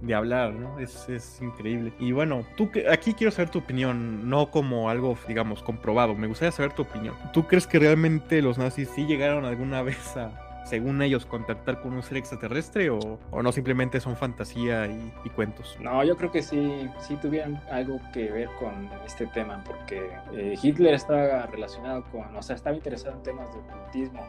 de 0.00 0.14
hablar, 0.14 0.52
¿no? 0.52 0.78
Es, 0.78 1.08
es, 1.08 1.40
increíble. 1.40 1.92
Y 1.98 2.12
bueno, 2.12 2.44
tú 2.56 2.70
aquí 2.90 3.14
quiero 3.14 3.30
saber 3.30 3.50
tu 3.50 3.58
opinión, 3.58 4.28
no 4.28 4.50
como 4.50 4.90
algo, 4.90 5.16
digamos, 5.26 5.62
comprobado. 5.62 6.14
Me 6.14 6.26
gustaría 6.26 6.52
saber 6.52 6.72
tu 6.72 6.82
opinión. 6.82 7.14
¿Tú 7.32 7.46
crees 7.46 7.66
que 7.66 7.78
realmente 7.78 8.42
los 8.42 8.58
nazis 8.58 8.88
sí 8.94 9.06
llegaron 9.06 9.44
alguna 9.44 9.82
vez 9.82 10.16
a, 10.16 10.44
según 10.64 11.02
ellos, 11.02 11.26
contactar 11.26 11.80
con 11.80 11.92
un 11.92 12.02
ser 12.02 12.16
extraterrestre 12.16 12.90
o, 12.90 13.18
o 13.30 13.42
no 13.42 13.52
simplemente 13.52 14.00
son 14.00 14.16
fantasía 14.16 14.86
y, 14.86 15.12
y, 15.24 15.30
cuentos? 15.30 15.76
No, 15.80 16.02
yo 16.04 16.16
creo 16.16 16.30
que 16.30 16.42
sí, 16.42 16.88
sí 17.00 17.16
tuvieron 17.16 17.60
algo 17.70 18.00
que 18.12 18.30
ver 18.30 18.48
con 18.58 18.90
este 19.06 19.26
tema, 19.26 19.62
porque 19.64 20.10
eh, 20.32 20.54
Hitler 20.60 20.94
estaba 20.94 21.46
relacionado 21.46 22.04
con, 22.10 22.34
o 22.34 22.42
sea, 22.42 22.56
estaba 22.56 22.74
interesado 22.74 23.16
en 23.16 23.22
temas 23.22 23.52
de 23.52 23.60
ocultismo 23.60 24.22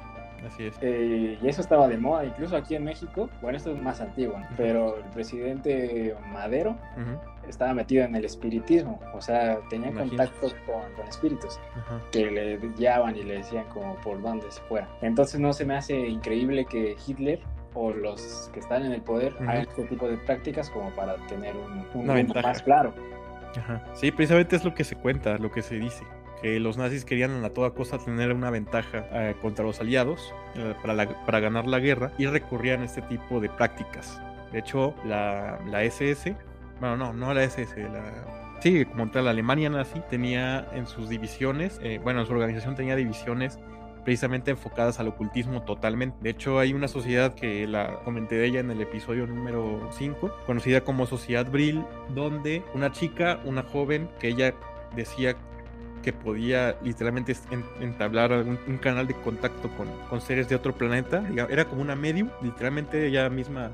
Así 0.46 0.68
es. 0.68 0.78
Eh, 0.82 1.38
y 1.42 1.48
eso 1.48 1.62
estaba 1.62 1.88
de 1.88 1.98
moda, 1.98 2.26
incluso 2.26 2.56
aquí 2.56 2.76
en 2.76 2.84
México. 2.84 3.30
Bueno, 3.42 3.58
esto 3.58 3.72
es 3.72 3.82
más 3.82 4.02
antiguo, 4.02 4.38
¿no? 4.38 4.46
pero 4.56 4.98
el 4.98 5.04
presidente 5.06 6.16
Madero 6.32 6.72
uh 6.72 7.00
-huh. 7.00 7.50
estaba 7.50 7.74
metido 7.74 8.04
en 8.06 8.16
el 8.16 8.26
espiritismo, 8.26 9.00
o 9.14 9.22
sea, 9.22 9.60
tenía 9.70 9.92
contactos 9.92 10.56
con, 10.66 10.82
con, 10.96 11.08
espíritus 11.08 11.60
uh 11.76 11.94
-huh. 11.94 12.10
que 12.12 12.32
le 12.32 12.58
guiaban 12.78 13.16
y 13.16 13.24
le 13.24 13.38
decían 13.38 13.66
como 13.74 13.96
por 13.98 14.22
dónde 14.22 14.50
se 14.52 14.62
fuera. 14.62 14.88
Entonces 15.02 15.40
no 15.40 15.54
se 15.54 15.66
me 15.66 15.76
hace 15.76 15.96
increíble 16.08 16.66
que 16.66 16.96
Hitler 17.06 17.40
o 17.74 17.92
los 17.92 18.50
que 18.54 18.60
están 18.60 18.86
en 18.86 18.92
el 18.92 19.02
poder 19.02 19.34
uh 19.34 19.38
-huh. 19.38 19.50
hagan 19.50 19.62
este 19.64 19.84
tipo 19.86 20.08
de 20.08 20.18
prácticas 20.18 20.70
como 20.70 20.90
para 20.92 21.16
tener 21.28 21.56
un, 21.56 21.86
un 21.94 22.04
Una 22.04 22.14
ventaja. 22.14 22.48
más 22.48 22.62
claro. 22.62 22.94
Ajá. 23.58 23.82
Sí, 23.94 24.12
precisamente 24.12 24.56
es 24.58 24.66
lo 24.66 24.74
que 24.74 24.84
se 24.84 24.96
cuenta, 24.96 25.38
lo 25.38 25.50
que 25.50 25.62
se 25.62 25.76
dice 25.76 26.04
los 26.60 26.78
nazis 26.78 27.06
querían 27.06 27.44
a 27.44 27.50
toda 27.50 27.72
costa 27.72 27.98
tener 27.98 28.32
una 28.34 28.50
ventaja 28.50 29.08
eh, 29.12 29.36
contra 29.42 29.66
los 29.66 29.80
aliados 29.80 30.34
eh, 30.56 30.74
para, 30.82 30.94
la, 30.94 31.26
para, 31.26 31.40
ganar 31.40 31.66
la 31.66 31.80
guerra 31.80 32.12
y 32.18 32.28
recurrían 32.28 32.82
a 32.82 32.86
este 32.86 33.02
tipo 33.04 33.40
de 33.40 33.50
prácticas. 33.50 34.20
De 34.52 34.60
hecho, 34.60 34.96
la, 35.06 35.60
la 35.68 35.84
SS, 35.84 36.36
bueno, 36.80 36.98
no, 36.98 37.14
no 37.14 37.34
la 37.34 37.44
SS, 37.44 37.78
la, 37.78 38.60
sí, 38.62 38.86
como 38.86 39.10
tal, 39.10 39.26
la 39.26 39.32
Alemania 39.32 39.70
nazi 39.70 40.02
tenía 40.10 40.68
en 40.74 40.88
sus 40.88 41.10
divisiones, 41.10 41.80
eh, 41.84 42.00
bueno, 42.04 42.22
en 42.22 42.28
su 42.28 42.34
organización 42.34 42.76
tenía 42.76 42.96
divisiones 42.96 43.60
precisamente 44.04 44.52
enfocadas 44.52 45.00
al 45.00 45.08
ocultismo 45.08 45.64
totalmente. 45.64 46.16
De 46.22 46.30
hecho, 46.30 46.60
hay 46.60 46.74
una 46.74 46.88
sociedad 46.88 47.34
que 47.34 47.68
la 47.68 48.00
comenté 48.04 48.36
de 48.36 48.46
ella 48.46 48.60
en 48.60 48.70
el 48.70 48.80
episodio 48.82 49.26
número 49.26 49.90
5, 49.92 50.32
conocida 50.46 50.82
como 50.82 51.08
Sociedad 51.08 51.50
Brill, 51.50 51.84
donde 52.14 52.64
una 52.76 52.92
chica, 52.92 53.40
una 53.46 53.64
joven, 53.64 54.08
que 54.20 54.28
ella 54.28 54.54
decía 54.96 55.36
que 56.06 56.14
podía 56.14 56.78
literalmente 56.84 57.36
entablar 57.82 58.32
un, 58.32 58.60
un 58.68 58.78
canal 58.78 59.08
de 59.08 59.16
contacto 59.16 59.70
con, 59.76 59.88
con, 60.08 60.22
seres 60.22 60.48
de 60.48 60.56
otro 60.56 60.72
planeta. 60.78 61.24
Era 61.50 61.66
como 61.66 61.82
una 61.82 61.96
medium, 61.96 62.30
literalmente 62.44 63.08
ella 63.08 63.28
misma 63.28 63.72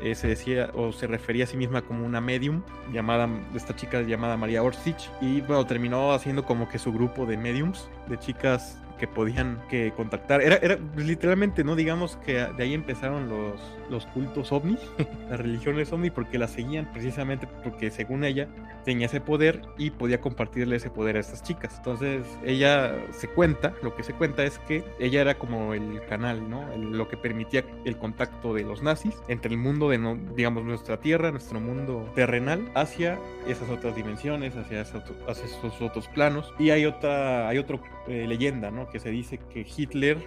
eh, 0.00 0.14
se 0.14 0.28
decía 0.28 0.70
o 0.74 0.92
se 0.92 1.08
refería 1.08 1.42
a 1.42 1.48
sí 1.48 1.56
misma 1.56 1.82
como 1.82 2.06
una 2.06 2.20
medium 2.20 2.62
llamada, 2.92 3.28
esta 3.56 3.74
chica 3.74 4.02
llamada 4.02 4.36
María 4.36 4.62
Orsic. 4.62 4.96
Y 5.20 5.40
bueno, 5.40 5.66
terminó 5.66 6.12
haciendo 6.12 6.44
como 6.44 6.68
que 6.68 6.78
su 6.78 6.92
grupo 6.92 7.26
de 7.26 7.36
mediums, 7.36 7.88
de 8.06 8.16
chicas 8.16 8.78
que 8.98 9.06
podían 9.06 9.62
que 9.68 9.92
contactar. 9.96 10.42
Era, 10.42 10.56
era 10.56 10.78
literalmente, 10.96 11.64
¿no? 11.64 11.76
Digamos 11.76 12.16
que 12.24 12.34
de 12.34 12.62
ahí 12.62 12.74
empezaron 12.74 13.28
los, 13.28 13.60
los 13.90 14.06
cultos 14.06 14.52
ovni, 14.52 14.78
las 15.30 15.38
religiones 15.38 15.92
ovni, 15.92 16.10
porque 16.10 16.38
las 16.38 16.50
seguían 16.50 16.90
precisamente 16.92 17.46
porque 17.62 17.90
según 17.90 18.24
ella 18.24 18.48
tenía 18.84 19.06
ese 19.06 19.20
poder 19.20 19.62
y 19.76 19.90
podía 19.90 20.20
compartirle 20.20 20.76
ese 20.76 20.90
poder 20.90 21.16
a 21.16 21.20
estas 21.20 21.42
chicas. 21.42 21.74
Entonces 21.78 22.24
ella 22.44 22.94
se 23.10 23.28
cuenta, 23.28 23.74
lo 23.82 23.94
que 23.96 24.02
se 24.02 24.12
cuenta 24.12 24.44
es 24.44 24.58
que 24.60 24.84
ella 25.00 25.20
era 25.20 25.34
como 25.34 25.74
el 25.74 26.00
canal, 26.08 26.48
¿no? 26.48 26.64
lo 26.76 27.08
que 27.08 27.16
permitía 27.16 27.64
el 27.84 27.96
contacto 27.98 28.54
de 28.54 28.62
los 28.62 28.82
nazis 28.82 29.14
entre 29.28 29.52
el 29.52 29.58
mundo 29.58 29.90
de, 29.90 29.98
no, 29.98 30.16
digamos, 30.36 30.64
nuestra 30.64 30.98
tierra, 30.98 31.30
nuestro 31.30 31.60
mundo 31.60 32.10
terrenal, 32.14 32.70
hacia 32.74 33.18
esas 33.48 33.68
otras 33.68 33.94
dimensiones, 33.96 34.54
hacia, 34.56 34.82
esos, 34.82 35.80
otros 35.80 36.08
planos. 36.08 36.52
Y 36.58 36.70
hay 36.70 36.86
otra, 36.86 37.48
hay 37.48 37.58
otra 37.58 37.78
eh, 38.06 38.26
leyenda, 38.28 38.70
¿no? 38.70 38.85
Que 38.90 38.98
se 38.98 39.10
dice 39.10 39.38
que 39.52 39.66
Hitler 39.76 40.18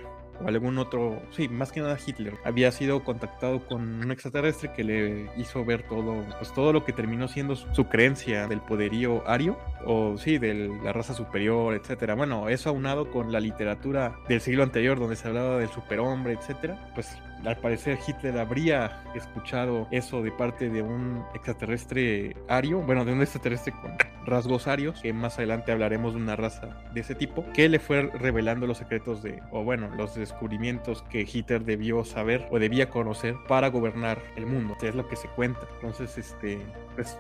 o 0.44 0.48
algún 0.48 0.78
otro, 0.78 1.22
sí, 1.32 1.50
más 1.50 1.72
que 1.72 1.82
nada 1.82 1.98
Hitler, 2.06 2.36
había 2.44 2.72
sido 2.72 3.04
contactado 3.04 3.66
con 3.68 4.04
un 4.04 4.12
extraterrestre 4.12 4.72
que 4.74 4.84
le 4.84 5.30
hizo 5.38 5.66
ver 5.66 5.84
todo, 5.84 6.24
pues 6.38 6.54
todo 6.54 6.72
lo 6.72 6.86
que 6.86 6.94
terminó 6.94 7.28
siendo 7.28 7.56
su, 7.56 7.90
creencia 7.90 8.48
del 8.48 8.62
poderío 8.62 9.28
ario, 9.28 9.58
o 9.86 10.18
sí, 10.18 10.38
de 10.38 10.70
la 10.84 10.94
raza 10.94 11.14
superior, 11.14 11.74
etcétera. 11.74 12.16
Bueno, 12.16 12.50
eso 12.50 12.70
aunado 12.70 13.12
con 13.12 13.32
la 13.32 13.40
literatura 13.40 14.16
del 14.28 14.42
siglo 14.42 14.64
anterior 14.64 15.00
donde 15.00 15.16
se 15.16 15.28
hablaba 15.28 15.58
del 15.58 15.70
superhombre, 15.70 16.34
etcétera, 16.34 16.92
pues 16.96 17.18
al 17.46 17.58
parecer 17.58 17.98
Hitler 18.06 18.38
habría 18.38 19.04
escuchado 19.16 19.88
eso 19.92 20.22
de 20.22 20.32
parte 20.32 20.70
de 20.70 20.82
un 20.82 21.24
extraterrestre 21.34 22.36
ario, 22.48 22.82
bueno, 22.82 23.06
de 23.06 23.14
un 23.14 23.22
extraterrestre 23.22 23.74
con 23.74 23.96
rasgos 24.26 24.68
arios, 24.68 25.02
que 25.02 25.14
más 25.14 25.38
adelante 25.38 25.72
hablaremos 25.72 26.14
de 26.14 26.22
una 26.22 26.36
raza 26.36 26.82
de 26.94 27.02
ese 27.02 27.16
tipo, 27.16 27.46
que 27.54 27.70
le 27.70 27.80
fue 27.80 28.04
revelando 28.04 28.68
los 28.68 28.78
secretos 28.78 29.24
de, 29.24 29.42
o 29.52 29.64
bueno, 29.64 29.90
los 29.96 30.16
descubrimientos 30.16 31.04
que 31.04 31.22
Hitler 31.22 31.64
debió 31.64 32.04
saber 32.04 32.48
o 32.52 32.60
debía 32.60 32.90
conocer 32.90 33.36
para 33.48 33.70
gobernar 33.70 34.22
el 34.36 34.46
mundo. 34.46 34.76
es 34.82 34.96
lo 34.96 35.08
que 35.08 35.16
se 35.16 35.28
cuenta. 35.30 35.62
Entonces, 35.76 36.18
este, 36.18 36.60
pues 36.96 37.18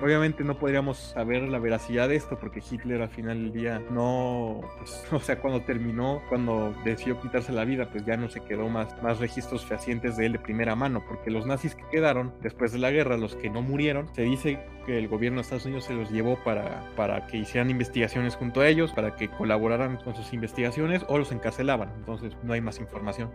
obviamente 0.00 0.44
no 0.44 0.58
podríamos 0.58 0.98
saber 0.98 1.42
la 1.42 1.58
veracidad 1.58 2.08
de 2.08 2.16
esto 2.16 2.38
porque 2.38 2.62
Hitler 2.68 3.02
al 3.02 3.08
final 3.08 3.42
del 3.42 3.52
día 3.52 3.82
no, 3.90 4.60
pues, 4.78 5.04
o 5.12 5.20
sea, 5.20 5.38
cuando 5.40 5.62
terminó, 5.62 6.22
cuando 6.28 6.74
decidió 6.84 7.20
quitarse 7.20 7.52
la 7.52 7.64
vida, 7.64 7.88
pues 7.90 8.04
ya 8.04 8.16
no 8.16 8.28
se 8.28 8.40
quedó 8.40 8.68
más, 8.68 9.00
más 9.02 9.18
registros 9.18 9.64
fehacientes 9.64 10.16
de 10.16 10.26
él 10.26 10.32
de 10.32 10.38
primera 10.38 10.74
mano, 10.74 11.02
porque 11.06 11.30
los 11.30 11.46
nazis 11.46 11.74
que 11.74 11.84
quedaron 11.90 12.32
después 12.42 12.72
de 12.72 12.78
la 12.78 12.90
guerra, 12.90 13.16
los 13.16 13.36
que 13.36 13.50
no 13.50 13.62
murieron, 13.62 14.12
se 14.14 14.22
dice 14.22 14.60
que 14.84 14.98
el 14.98 15.08
gobierno 15.08 15.36
de 15.36 15.42
Estados 15.42 15.66
Unidos 15.66 15.84
se 15.84 15.94
los 15.94 16.10
llevó 16.10 16.42
para, 16.44 16.84
para 16.96 17.26
que 17.26 17.38
hicieran 17.38 17.70
investigaciones 17.70 18.36
junto 18.36 18.60
a 18.60 18.68
ellos, 18.68 18.92
para 18.92 19.16
que 19.16 19.28
colaboraran 19.28 19.96
con 19.96 20.14
sus 20.14 20.32
investigaciones 20.32 21.04
o 21.08 21.18
los 21.18 21.32
encarcelaban, 21.32 21.92
entonces 21.96 22.36
no 22.42 22.52
hay 22.52 22.60
más 22.60 22.78
información 22.78 23.30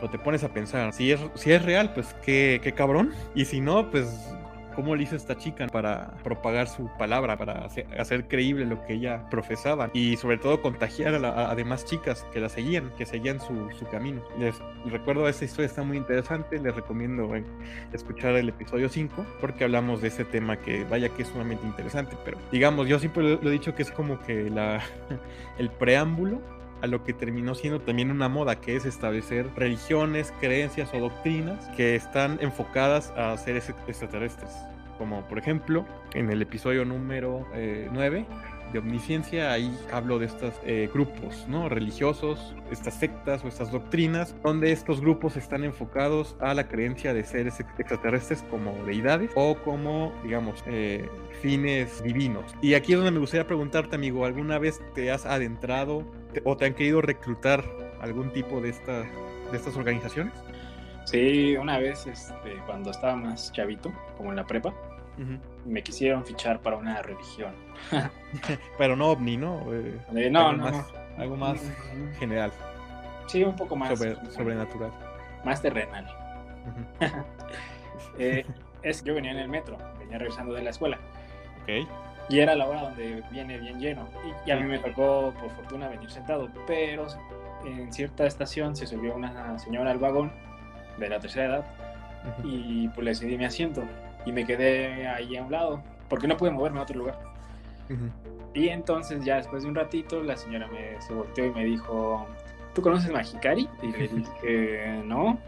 pero 0.00 0.10
te 0.10 0.18
pones 0.18 0.42
a 0.42 0.52
pensar, 0.52 0.92
si 0.92 1.12
es, 1.12 1.20
si 1.34 1.52
es 1.52 1.64
real, 1.64 1.92
pues 1.94 2.14
qué, 2.24 2.60
qué 2.62 2.72
cabrón. 2.72 3.12
Y 3.34 3.44
si 3.44 3.60
no, 3.60 3.90
pues 3.90 4.34
cómo 4.74 4.94
le 4.96 5.04
hizo 5.04 5.16
esta 5.16 5.36
chica 5.36 5.66
para 5.66 6.16
propagar 6.22 6.68
su 6.68 6.88
palabra, 6.98 7.36
para 7.36 7.66
hacer, 7.66 8.28
creíble 8.28 8.64
lo 8.64 8.84
que 8.86 8.94
ella 8.94 9.28
profesaba 9.30 9.90
y 9.92 10.16
sobre 10.16 10.38
todo 10.38 10.60
contagiar 10.62 11.14
a, 11.24 11.54
demás 11.54 11.84
chicas 11.84 12.26
que 12.32 12.40
la 12.40 12.48
seguían, 12.48 12.90
que 12.96 13.06
seguían 13.06 13.40
su, 13.40 13.54
camino. 13.90 14.22
Les 14.38 14.54
recuerdo 14.86 15.28
esta 15.28 15.44
historia 15.44 15.66
está 15.66 15.82
muy 15.82 15.96
interesante, 15.96 16.58
les 16.58 16.74
recomiendo 16.74 17.34
eh, 17.34 17.44
escuchar 17.92 18.34
el 18.34 18.48
episodio 18.48 18.88
5 18.88 19.26
porque 19.40 19.64
hablamos 19.64 20.00
de 20.00 20.08
ese 20.08 20.24
tema 20.24 20.56
que 20.56 20.84
vaya 20.84 21.08
que 21.10 21.22
es 21.22 21.28
sumamente 21.28 21.66
interesante, 21.66 22.16
pero 22.24 22.38
digamos, 22.50 22.88
yo 22.88 22.98
siempre 22.98 23.22
lo, 23.22 23.48
he 23.48 23.52
dicho 23.52 23.74
que 23.74 23.82
es 23.82 23.90
como 23.90 24.18
que 24.20 24.50
la, 24.50 24.82
el 25.58 25.70
preámbulo 25.70 26.40
a 26.84 26.86
lo 26.86 27.02
que 27.02 27.14
terminó 27.14 27.54
siendo 27.54 27.80
también 27.80 28.10
una 28.10 28.28
moda, 28.28 28.60
que 28.60 28.76
es 28.76 28.84
establecer 28.84 29.48
religiones, 29.56 30.34
creencias 30.38 30.90
o 30.92 31.00
doctrinas 31.00 31.66
que 31.76 31.96
están 31.96 32.38
enfocadas 32.42 33.10
a 33.16 33.36
seres 33.38 33.70
extraterrestres. 33.88 34.50
Como 34.98 35.26
por 35.26 35.38
ejemplo, 35.38 35.86
en 36.12 36.30
el 36.30 36.42
episodio 36.42 36.84
número 36.84 37.46
9 37.54 38.18
eh, 38.18 38.26
de 38.74 38.80
omnisciencia, 38.80 39.52
ahí 39.52 39.72
hablo 39.92 40.18
de 40.18 40.26
estos 40.26 40.52
eh, 40.66 40.90
grupos 40.92 41.46
¿no? 41.48 41.68
religiosos, 41.68 42.54
estas 42.72 42.94
sectas 42.94 43.44
o 43.44 43.48
estas 43.48 43.70
doctrinas, 43.70 44.34
donde 44.42 44.72
estos 44.72 45.00
grupos 45.00 45.36
están 45.36 45.62
enfocados 45.62 46.36
a 46.40 46.54
la 46.54 46.66
creencia 46.66 47.14
de 47.14 47.22
seres 47.22 47.60
extraterrestres 47.60 48.42
como 48.50 48.72
deidades 48.84 49.30
o 49.36 49.54
como, 49.58 50.12
digamos, 50.24 50.62
eh, 50.66 51.08
fines 51.40 52.02
divinos. 52.02 52.52
Y 52.60 52.74
aquí 52.74 52.92
es 52.92 52.98
donde 52.98 53.12
me 53.12 53.20
gustaría 53.20 53.46
preguntarte, 53.46 53.94
amigo, 53.94 54.26
¿alguna 54.26 54.58
vez 54.58 54.80
te 54.94 55.12
has 55.12 55.24
adentrado 55.24 56.04
o 56.42 56.56
te 56.56 56.66
han 56.66 56.74
querido 56.74 57.00
reclutar 57.00 57.64
algún 58.00 58.32
tipo 58.32 58.60
de, 58.60 58.70
esta, 58.70 59.02
de 59.02 59.56
estas 59.56 59.76
organizaciones? 59.76 60.34
Sí, 61.04 61.56
una 61.56 61.78
vez 61.78 62.08
este, 62.08 62.56
cuando 62.66 62.90
estaba 62.90 63.14
más 63.14 63.52
chavito, 63.52 63.92
como 64.16 64.30
en 64.30 64.36
la 64.36 64.46
prepa, 64.46 64.74
me 65.64 65.82
quisieron 65.82 66.24
fichar 66.24 66.60
para 66.60 66.76
una 66.76 67.02
religión. 67.02 67.52
Pero 68.78 68.96
no 68.96 69.10
ovni, 69.10 69.36
¿no? 69.36 69.72
Eh, 69.72 70.30
no, 70.30 70.48
algo 70.48 70.52
no, 70.52 70.70
más, 70.70 70.86
Algo 71.18 71.36
más 71.36 71.60
general. 72.18 72.52
Sí, 73.26 73.42
un 73.42 73.56
poco 73.56 73.76
más. 73.76 73.98
sobrenatural. 74.30 74.90
Más 75.44 75.60
terrenal. 75.62 76.06
Eh, 78.18 78.44
es, 78.82 79.02
yo 79.04 79.14
venía 79.14 79.30
en 79.30 79.38
el 79.38 79.48
metro, 79.48 79.78
venía 79.98 80.18
regresando 80.18 80.52
de 80.54 80.62
la 80.62 80.70
escuela. 80.70 80.98
Ok. 81.62 81.88
Y 82.28 82.40
era 82.40 82.54
la 82.54 82.66
hora 82.66 82.82
donde 82.82 83.22
viene 83.30 83.58
bien 83.58 83.78
lleno. 83.78 84.08
Y, 84.46 84.50
a 84.50 84.56
mí 84.56 84.64
me 84.64 84.78
tocó, 84.78 85.32
por 85.40 85.50
fortuna, 85.50 85.88
venir 85.88 86.10
sentado. 86.10 86.48
Pero 86.66 87.06
en 87.64 87.92
cierta 87.92 88.26
estación 88.26 88.76
se 88.76 88.86
subió 88.86 89.14
una 89.14 89.58
señora 89.58 89.90
al 89.90 89.98
vagón 89.98 90.32
de 90.98 91.08
la 91.08 91.20
tercera 91.20 91.46
edad 91.46 91.64
y 92.42 92.88
pues 92.88 93.04
le 93.04 93.14
cedí 93.14 93.36
mi 93.36 93.44
asiento 93.44 93.82
y 94.24 94.32
me 94.32 94.44
quedé 94.46 95.06
ahí 95.08 95.36
a 95.36 95.42
un 95.42 95.52
lado 95.52 95.82
porque 96.08 96.26
no 96.26 96.36
pude 96.36 96.50
moverme 96.50 96.80
a 96.80 96.82
otro 96.82 96.98
lugar. 96.98 97.18
Y 98.54 98.68
entonces 98.68 99.24
ya 99.24 99.36
después 99.36 99.62
de 99.62 99.68
un 99.68 99.74
ratito 99.74 100.22
la 100.22 100.36
señora 100.36 100.68
me 100.68 101.00
se 101.00 101.12
volteó 101.12 101.46
y 101.46 101.50
me 101.50 101.64
dijo, 101.64 102.26
¿tú 102.74 102.82
conoces 102.82 103.10
Magicari? 103.10 103.68
Y 103.82 103.88
le 103.88 104.08
dije, 104.08 105.02
no, 105.04 105.38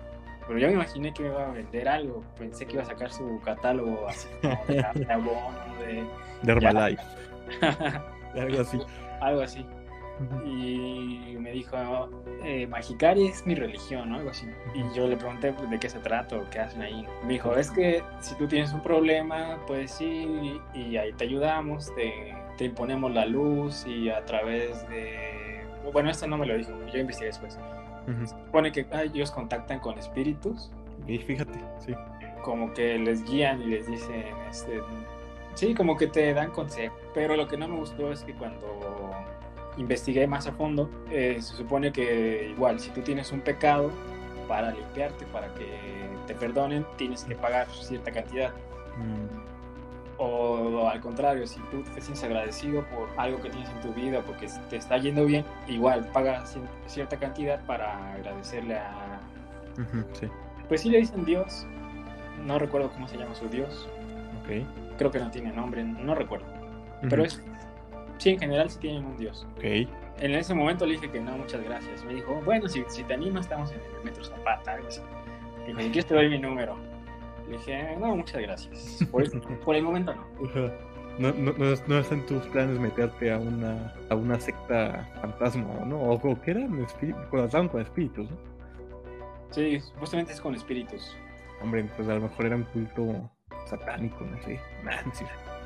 pero 0.46 0.58
yo 0.58 0.68
me 0.68 0.74
imaginé 0.74 1.12
que 1.12 1.22
me 1.22 1.28
iba 1.28 1.46
a 1.46 1.50
vender 1.50 1.88
algo. 1.88 2.22
Pensé 2.38 2.66
que 2.66 2.74
iba 2.74 2.82
a 2.82 2.86
sacar 2.86 3.12
su 3.12 3.40
catálogo 3.44 4.06
así 4.08 4.28
como 4.42 4.64
de, 4.66 4.74
de, 4.84 5.94
de, 5.94 6.04
de 6.42 6.52
Herbalife. 6.52 7.02
algo 8.40 8.60
así. 8.60 8.80
Algo 9.20 9.40
así. 9.42 9.66
Y 10.46 11.37
me 11.38 11.52
dijo, 11.52 11.76
eh, 12.42 12.66
Magicari 12.66 13.26
es 13.26 13.46
mi 13.46 13.55
religión, 13.55 14.11
¿no? 14.11 14.16
Algo 14.16 14.31
así. 14.31 14.46
Y 14.74 14.96
yo 14.96 15.07
le 15.07 15.16
pregunté 15.16 15.52
pues, 15.52 15.68
de 15.68 15.79
qué 15.79 15.90
se 15.90 15.98
trata 15.98 16.37
o 16.37 16.48
qué 16.50 16.61
hacen 16.61 16.83
ahí. 16.83 17.07
Me 17.24 17.35
dijo, 17.35 17.55
es 17.55 17.70
que 17.70 18.02
si 18.20 18.35
tú 18.37 18.46
tienes 18.46 18.72
un 18.72 18.83
problema, 18.83 19.59
pues 19.66 20.00
ir 20.00 20.61
y 20.74 20.96
ahí 20.96 21.12
te 21.12 21.24
ayudamos, 21.24 21.94
te, 21.94 22.35
te 22.57 22.64
imponemos 22.64 23.12
la 23.12 23.26
luz 23.26 23.87
y 23.87 24.09
a 24.09 24.24
través 24.24 24.88
de... 24.88 25.64
Bueno, 25.92 26.11
esto 26.11 26.26
no 26.26 26.38
me 26.38 26.46
lo 26.46 26.57
dijo, 26.57 26.72
yo 26.92 26.98
investigué 26.98 27.29
después. 27.29 27.59
Se 28.07 28.26
supone 28.29 28.70
que 28.70 28.87
ellos 28.92 29.31
contactan 29.31 29.81
con 29.81 29.98
espíritus. 29.98 30.70
Y 31.07 31.18
fíjate, 31.18 31.59
sí. 31.85 31.94
Como 32.42 32.72
que 32.72 32.98
les 32.98 33.24
guían 33.24 33.61
y 33.62 33.66
les 33.66 33.87
dicen, 33.87 34.24
este, 34.48 34.81
sí, 35.55 35.74
como 35.74 35.96
que 35.96 36.07
te 36.07 36.33
dan 36.33 36.50
consejos. 36.52 36.98
Pero 37.14 37.37
lo 37.37 37.48
que 37.48 37.57
no 37.57 37.66
me 37.66 37.76
gustó 37.76 38.12
es 38.12 38.22
que 38.22 38.33
cuando 38.35 39.06
investigué 39.76 40.26
más 40.26 40.46
a 40.46 40.52
fondo, 40.52 40.90
eh, 41.10 41.36
se 41.40 41.54
supone 41.56 41.92
que 41.92 42.48
igual, 42.50 42.80
si 42.80 42.90
tú 42.90 43.00
tienes 43.02 43.32
un 43.32 43.40
pecado, 43.40 43.90
para 44.48 44.70
limpiarte, 44.70 45.26
para 45.26 45.52
que 45.54 45.66
te 46.26 46.34
perdonen, 46.34 46.86
tienes 46.96 47.24
que 47.24 47.34
pagar 47.34 47.68
cierta 47.70 48.10
cantidad. 48.12 48.50
Mm. 48.96 49.46
O, 50.18 50.88
al 50.88 51.00
contrario, 51.00 51.46
si 51.46 51.60
tú 51.70 51.82
te 51.94 52.00
sientes 52.00 52.24
agradecido 52.24 52.84
por 52.86 53.08
algo 53.18 53.40
que 53.42 53.50
tienes 53.50 53.68
en 53.68 53.80
tu 53.80 53.92
vida, 53.92 54.22
porque 54.22 54.48
te 54.70 54.76
está 54.76 54.96
yendo 54.96 55.26
bien, 55.26 55.44
igual 55.68 56.06
paga 56.12 56.44
cierta 56.86 57.18
cantidad 57.18 57.64
para 57.66 58.14
agradecerle 58.14 58.76
a... 58.78 59.20
Pues 60.68 60.80
sí 60.80 60.88
le 60.88 60.98
dicen 60.98 61.24
Dios, 61.26 61.66
no 62.46 62.58
recuerdo 62.58 62.90
cómo 62.92 63.06
se 63.08 63.18
llama 63.18 63.34
su 63.34 63.46
Dios. 63.48 63.88
Okay. 64.42 64.66
Creo 64.96 65.10
que 65.10 65.18
no 65.18 65.30
tiene 65.30 65.52
nombre, 65.52 65.84
no 65.84 66.14
recuerdo. 66.14 66.46
Pero 67.10 67.24
es 67.24 67.42
Sí, 68.18 68.31
en 68.31 68.38
general 68.38 68.70
sí 68.70 68.79
tienen 68.81 69.05
un 69.05 69.16
dios. 69.16 69.46
Ok. 69.57 69.88
En 70.18 70.35
ese 70.35 70.55
momento 70.55 70.87
le 70.87 70.94
dije 70.94 71.11
que 71.11 71.20
no, 71.20 71.37
muchas 71.37 71.62
gracias. 71.62 72.05
Me 72.05 72.14
dijo, 72.14 72.40
bueno, 72.44 72.68
si, 72.68 72.85
si 72.88 73.05
te 73.05 73.14
animas, 73.14 73.42
estamos 73.42 73.70
en 73.72 73.81
el 73.81 74.05
metro 74.05 74.24
Zapata, 74.24 74.72
algo 74.72 74.88
así. 74.88 75.00
Dijo, 75.66 76.07
te 76.07 76.14
doy 76.14 76.29
mi 76.31 76.38
número. 76.38 76.76
Le 77.48 77.59
dije, 77.59 77.96
no, 78.00 78.16
muchas 78.16 78.40
gracias. 78.40 79.05
Por, 79.11 79.24
el 79.76 79.83
momento 79.83 80.14
no. 80.14 80.24
No, 81.18 81.33
no, 81.33 81.52
no, 81.52 81.98
está 81.98 82.14
en 82.14 82.26
tus 82.26 82.44
planes 82.48 82.79
meterte 82.79 83.33
a 83.33 83.38
una, 83.38 83.94
a 84.11 84.14
una 84.14 84.38
secta 84.38 85.09
fantasma, 85.20 85.64
¿no? 85.87 85.98
O, 85.98 86.40
que 86.42 86.50
eran 86.50 86.87
cuando 87.31 87.46
estaban 87.46 87.69
con 87.69 87.81
espíritus, 87.81 88.31
¿no? 88.31 88.37
Sí, 89.50 89.81
supuestamente 89.81 90.33
es 90.33 90.40
con 90.40 90.54
espíritus. 90.54 91.17
Hombre, 91.62 91.88
pues 91.96 92.06
a 92.08 92.14
lo 92.14 92.21
mejor 92.23 92.46
era 92.46 92.56
un 92.56 92.64
culto 92.64 93.31
satánico, 93.67 94.25
no 94.25 94.42
sé. 94.42 94.60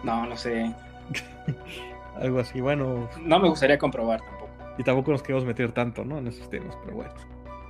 No, 0.04 0.26
no 0.26 0.36
sé. 0.36 0.72
Algo 2.16 2.40
así, 2.40 2.60
bueno. 2.60 3.08
No 3.22 3.38
me 3.38 3.48
gustaría 3.48 3.78
comprobar 3.78 4.20
tampoco. 4.20 4.50
y 4.78 4.82
tampoco 4.82 5.12
nos 5.12 5.22
queremos 5.22 5.44
meter 5.44 5.72
tanto, 5.72 6.04
¿no? 6.04 6.18
En 6.18 6.26
esos 6.26 6.48
temas, 6.50 6.76
pero 6.84 6.96
bueno. 6.96 7.12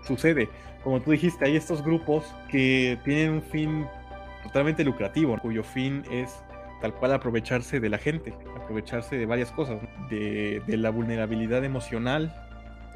Sucede. 0.02 0.48
Como 0.82 1.00
tú 1.00 1.10
dijiste, 1.10 1.44
hay 1.44 1.56
estos 1.56 1.82
grupos 1.82 2.24
que 2.50 2.98
tienen 3.04 3.32
un 3.32 3.42
fin 3.42 3.86
totalmente 4.42 4.82
lucrativo, 4.82 5.38
cuyo 5.38 5.62
fin 5.62 6.02
es 6.10 6.42
tal 6.80 6.94
cual 6.94 7.12
aprovecharse 7.12 7.78
de 7.78 7.88
la 7.90 7.98
gente, 7.98 8.32
aprovecharse 8.56 9.18
de 9.18 9.26
varias 9.26 9.52
cosas, 9.52 9.78
de, 10.08 10.62
de 10.66 10.76
la 10.78 10.90
vulnerabilidad 10.90 11.62
emocional 11.64 12.34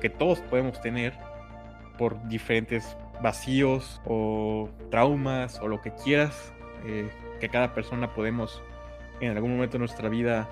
que 0.01 0.09
todos 0.09 0.41
podemos 0.41 0.81
tener 0.81 1.13
por 1.99 2.27
diferentes 2.29 2.97
vacíos 3.23 4.01
o 4.05 4.69
traumas 4.91 5.61
o 5.61 5.69
lo 5.69 5.81
que 5.81 5.93
quieras 5.93 6.53
eh, 6.87 7.09
que 7.41 7.49
cada 7.49 7.75
persona 7.75 8.13
podemos 8.13 8.63
en 9.21 9.37
algún 9.37 9.53
momento 9.53 9.75
de 9.75 9.79
nuestra 9.81 10.09
vida 10.09 10.49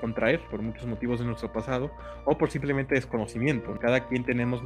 contraer 0.00 0.40
por 0.50 0.62
muchos 0.62 0.86
motivos 0.86 1.20
de 1.20 1.26
nuestro 1.26 1.52
pasado 1.52 1.90
o 2.24 2.36
por 2.36 2.50
simplemente 2.50 2.94
desconocimiento. 2.94 3.78
Cada 3.80 4.06
quien 4.06 4.24
tenemos, 4.24 4.62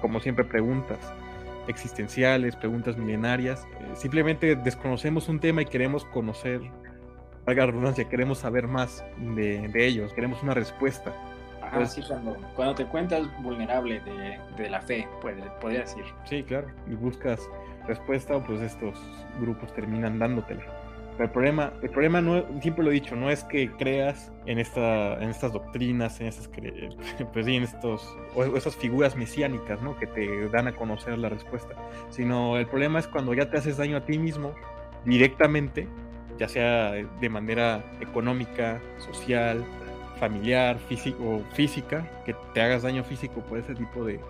como 0.00 0.20
siempre, 0.20 0.44
preguntas 0.44 0.98
existenciales, 1.68 2.56
preguntas 2.56 2.96
milenarias. 2.96 3.66
Eh, 3.80 3.92
simplemente 3.94 4.56
desconocemos 4.56 5.28
un 5.28 5.40
tema 5.40 5.62
y 5.62 5.66
queremos 5.66 6.04
conocer, 6.06 6.60
valga 7.46 7.66
la 7.66 7.72
redundancia, 7.72 8.08
queremos 8.08 8.38
saber 8.38 8.66
más 8.66 9.04
de, 9.18 9.68
de 9.68 9.86
ellos, 9.86 10.12
queremos 10.12 10.42
una 10.42 10.54
respuesta. 10.54 11.12
Ajá, 11.62 11.86
sí, 11.86 12.02
cuando, 12.06 12.36
cuando 12.54 12.74
te 12.74 12.84
cuentas 12.86 13.22
vulnerable 13.42 14.00
de, 14.00 14.38
de 14.56 14.70
la 14.70 14.80
fe, 14.80 15.08
podría 15.20 15.80
decir. 15.80 16.04
Sí, 16.24 16.42
claro, 16.42 16.66
y 16.86 16.94
buscas 16.94 17.48
respuesta, 17.86 18.42
pues 18.44 18.60
estos 18.60 18.98
grupos 19.40 19.72
terminan 19.72 20.18
dándotela. 20.18 20.64
El 21.18 21.30
problema, 21.30 21.72
el 21.82 21.90
problema 21.90 22.20
no, 22.20 22.44
siempre 22.60 22.84
lo 22.84 22.90
he 22.90 22.94
dicho, 22.94 23.14
no 23.14 23.30
es 23.30 23.44
que 23.44 23.70
creas 23.70 24.32
en 24.46 24.58
esta, 24.58 25.22
en 25.22 25.28
estas 25.28 25.52
doctrinas, 25.52 26.20
en 26.20 26.26
estas, 26.28 26.48
pues 27.32 27.46
sí, 27.46 27.56
en 27.56 27.62
estos, 27.64 28.16
o 28.34 28.44
esas 28.56 28.74
figuras 28.76 29.14
mesiánicas, 29.14 29.80
¿no? 29.82 29.96
Que 29.98 30.06
te 30.06 30.48
dan 30.48 30.68
a 30.68 30.72
conocer 30.72 31.18
la 31.18 31.28
respuesta. 31.28 31.74
Sino 32.10 32.56
el 32.56 32.66
problema 32.66 32.98
es 32.98 33.06
cuando 33.06 33.34
ya 33.34 33.50
te 33.50 33.58
haces 33.58 33.76
daño 33.76 33.98
a 33.98 34.06
ti 34.06 34.18
mismo 34.18 34.54
directamente, 35.04 35.86
ya 36.38 36.48
sea 36.48 36.92
de 36.92 37.28
manera 37.28 37.84
económica, 38.00 38.80
social, 38.98 39.64
familiar, 40.18 40.78
físico, 40.88 41.42
física, 41.52 42.08
que 42.24 42.34
te 42.54 42.60
hagas 42.62 42.82
daño 42.82 43.04
físico 43.04 43.40
por 43.40 43.58
ese 43.58 43.74
tipo 43.74 44.04
de, 44.04 44.20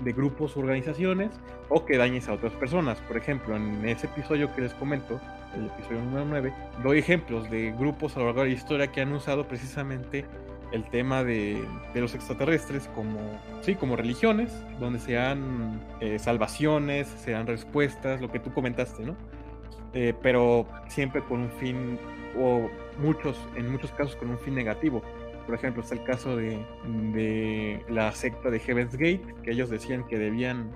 de 0.00 0.12
grupos 0.12 0.56
o 0.56 0.60
organizaciones 0.60 1.30
o 1.68 1.84
que 1.84 1.96
dañes 1.96 2.28
a 2.28 2.34
otras 2.34 2.52
personas. 2.54 2.98
Por 3.00 3.16
ejemplo, 3.16 3.56
en 3.56 3.86
ese 3.88 4.06
episodio 4.06 4.52
que 4.54 4.62
les 4.62 4.74
comento, 4.74 5.20
el 5.54 5.66
episodio 5.66 6.00
número 6.02 6.24
9, 6.24 6.52
doy 6.82 6.98
ejemplos 6.98 7.50
de 7.50 7.72
grupos 7.72 8.16
a 8.16 8.20
lo 8.20 8.26
largo 8.26 8.42
de 8.42 8.48
la 8.48 8.54
historia 8.54 8.92
que 8.92 9.00
han 9.00 9.12
usado 9.12 9.46
precisamente 9.48 10.24
el 10.72 10.84
tema 10.84 11.24
de, 11.24 11.64
de 11.94 12.00
los 12.00 12.14
extraterrestres 12.14 12.88
como, 12.94 13.18
sí, 13.62 13.74
como 13.74 13.96
religiones, 13.96 14.52
donde 14.78 14.98
sean 14.98 15.80
eh, 16.00 16.18
salvaciones, 16.18 17.08
sean 17.08 17.46
respuestas, 17.46 18.20
lo 18.20 18.30
que 18.30 18.38
tú 18.38 18.52
comentaste, 18.52 19.04
¿no? 19.04 19.16
Eh, 19.94 20.14
pero 20.22 20.66
siempre 20.88 21.22
con 21.22 21.40
un 21.40 21.50
fin, 21.52 21.98
o 22.38 22.68
muchos, 22.98 23.38
en 23.56 23.70
muchos 23.70 23.90
casos 23.92 24.16
con 24.16 24.30
un 24.30 24.38
fin 24.38 24.54
negativo. 24.54 25.02
Por 25.48 25.54
ejemplo, 25.54 25.82
está 25.82 25.94
el 25.94 26.04
caso 26.04 26.36
de, 26.36 27.82
la 27.88 28.12
secta 28.12 28.50
de 28.50 28.60
Heaven's 28.60 28.92
Gate, 28.92 29.22
que 29.42 29.52
ellos 29.52 29.70
decían 29.70 30.06
que 30.06 30.18
debían 30.18 30.70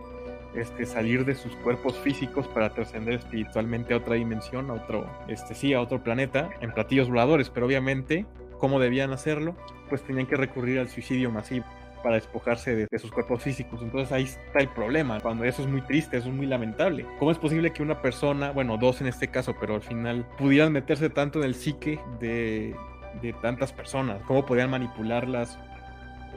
este, 0.54 0.86
salir 0.86 1.26
de 1.26 1.34
sus 1.34 1.54
cuerpos 1.56 1.98
físicos 1.98 2.48
para 2.48 2.72
trascender 2.72 3.16
espiritualmente 3.16 3.92
a 3.92 3.98
otra 3.98 4.14
dimensión, 4.14 4.70
a 4.70 4.72
otro, 4.72 5.06
este, 5.28 5.54
sí, 5.54 5.74
a 5.74 5.80
otro 5.82 6.02
planeta, 6.02 6.48
en 6.62 6.72
platillos 6.72 7.10
voladores, 7.10 7.50
pero 7.50 7.66
obviamente, 7.66 8.24
¿cómo 8.56 8.80
debían 8.80 9.12
hacerlo? 9.12 9.54
Pues 9.90 10.02
tenían 10.04 10.26
que 10.26 10.36
recurrir 10.36 10.78
al 10.78 10.88
suicidio 10.88 11.30
masivo 11.30 11.66
para 12.02 12.14
despojarse 12.14 12.74
de, 12.74 12.86
de, 12.90 12.98
sus 12.98 13.12
cuerpos 13.12 13.42
físicos. 13.42 13.82
Entonces 13.82 14.10
ahí 14.10 14.22
está 14.22 14.60
el 14.60 14.68
problema, 14.68 15.20
cuando 15.20 15.44
eso 15.44 15.60
es 15.60 15.68
muy 15.68 15.82
triste, 15.82 16.16
eso 16.16 16.30
es 16.30 16.34
muy 16.34 16.46
lamentable. 16.46 17.04
¿Cómo 17.18 17.30
es 17.30 17.36
posible 17.36 17.74
que 17.74 17.82
una 17.82 18.00
persona, 18.00 18.52
bueno, 18.52 18.78
dos 18.78 19.02
en 19.02 19.06
este 19.06 19.28
caso, 19.28 19.54
pero 19.60 19.74
al 19.74 19.82
final 19.82 20.26
pudieran 20.38 20.72
meterse 20.72 21.10
tanto 21.10 21.40
en 21.40 21.44
el 21.44 21.54
psique 21.54 22.00
de, 22.18 22.74
de 23.20 23.32
tantas 23.34 23.72
personas? 23.72 24.22
¿Cómo 24.26 24.46
podían 24.46 24.70
manipularlas? 24.70 25.58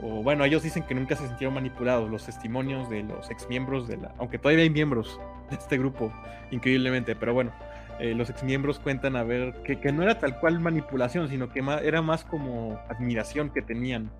o 0.01 0.21
bueno, 0.23 0.43
ellos 0.43 0.63
dicen 0.63 0.83
que 0.83 0.93
nunca 0.93 1.15
se 1.15 1.27
sintieron 1.27 1.53
manipulados, 1.53 2.09
los 2.09 2.25
testimonios 2.25 2.89
de 2.89 3.03
los 3.03 3.29
exmiembros 3.31 3.87
de 3.87 3.97
la, 3.97 4.11
aunque 4.17 4.37
todavía 4.37 4.63
hay 4.63 4.69
miembros 4.69 5.19
de 5.49 5.55
este 5.55 5.77
grupo, 5.77 6.11
increíblemente, 6.51 7.15
pero 7.15 7.33
bueno, 7.33 7.51
eh, 7.99 8.13
los 8.13 8.29
exmiembros 8.29 8.79
cuentan 8.79 9.15
a 9.15 9.23
ver 9.23 9.53
que, 9.63 9.79
que, 9.79 9.91
no 9.91 10.03
era 10.03 10.19
tal 10.19 10.39
cual 10.39 10.59
manipulación, 10.59 11.29
sino 11.29 11.49
que 11.49 11.63
era 11.83 12.01
más 12.01 12.25
como 12.25 12.77
admiración 12.89 13.49
que 13.51 13.61
tenían 13.61 14.11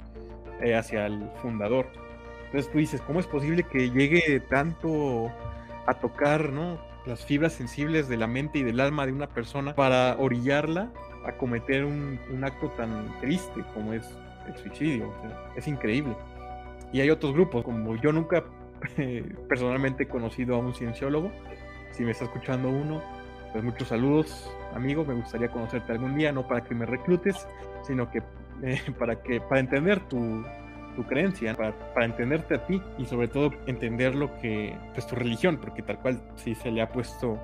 eh, 0.61 0.75
hacia 0.75 1.07
el 1.07 1.29
fundador. 1.41 1.87
Entonces 2.45 2.71
tú 2.71 2.77
dices, 2.77 3.01
¿cómo 3.01 3.19
es 3.19 3.27
posible 3.27 3.63
que 3.63 3.89
llegue 3.89 4.39
tanto 4.39 5.29
a 5.87 5.93
tocar, 5.95 6.53
¿no? 6.53 6.79
las 7.05 7.23
fibras 7.23 7.53
sensibles 7.53 8.07
de 8.07 8.17
la 8.17 8.27
mente 8.27 8.59
y 8.59 8.63
del 8.63 8.79
alma 8.79 9.05
de 9.05 9.11
una 9.11 9.27
persona 9.27 9.75
para 9.75 10.15
orillarla 10.17 10.91
a 11.26 11.32
cometer 11.34 11.84
un, 11.86 12.19
acto 12.43 12.69
tan 12.69 13.19
triste 13.19 13.63
como 13.73 13.93
es 13.93 14.07
el 14.47 14.55
suicidio. 14.57 15.09
O 15.09 15.21
sea, 15.21 15.51
es 15.55 15.67
increíble. 15.67 16.15
Y 16.91 17.01
hay 17.01 17.09
otros 17.09 17.34
grupos, 17.34 17.63
como 17.63 17.95
yo 17.95 18.11
nunca 18.11 18.43
personalmente 19.49 20.03
he 20.03 20.07
conocido 20.07 20.55
a 20.55 20.59
un 20.59 20.73
cienciólogo. 20.73 21.32
Si 21.91 22.03
me 22.03 22.11
está 22.11 22.26
escuchando 22.26 22.69
uno, 22.69 23.01
pues 23.51 23.63
muchos 23.63 23.88
saludos, 23.88 24.51
amigo. 24.73 25.03
Me 25.05 25.15
gustaría 25.15 25.49
conocerte 25.49 25.91
algún 25.91 26.15
día, 26.15 26.32
no 26.32 26.47
para 26.47 26.63
que 26.63 26.76
me 26.76 26.86
reclutes, 26.86 27.47
sino 27.84 28.09
que 28.11 28.21
eh, 28.63 28.80
para 28.97 29.21
que 29.21 29.41
para 29.41 29.59
entender 29.59 29.99
tu, 30.07 30.43
tu 30.95 31.03
creencia, 31.03 31.55
para, 31.55 31.73
para, 31.93 32.05
entenderte 32.05 32.55
a 32.55 32.65
ti 32.65 32.82
y 32.97 33.05
sobre 33.05 33.28
todo 33.28 33.51
entender 33.65 34.15
lo 34.15 34.38
que 34.38 34.78
pues 34.93 35.07
tu 35.07 35.15
religión, 35.15 35.57
porque 35.57 35.82
tal 35.82 35.99
cual 35.99 36.21
si 36.36 36.55
se 36.55 36.71
le 36.71 36.82
ha 36.82 36.89
puesto 36.89 37.39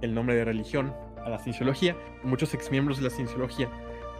el 0.00 0.14
nombre 0.14 0.34
de 0.34 0.44
religión 0.44 0.92
a 1.24 1.28
la 1.28 1.38
cienciología, 1.38 1.96
muchos 2.22 2.54
exmiembros 2.54 2.98
de 2.98 3.04
la 3.04 3.10
cienciología 3.10 3.68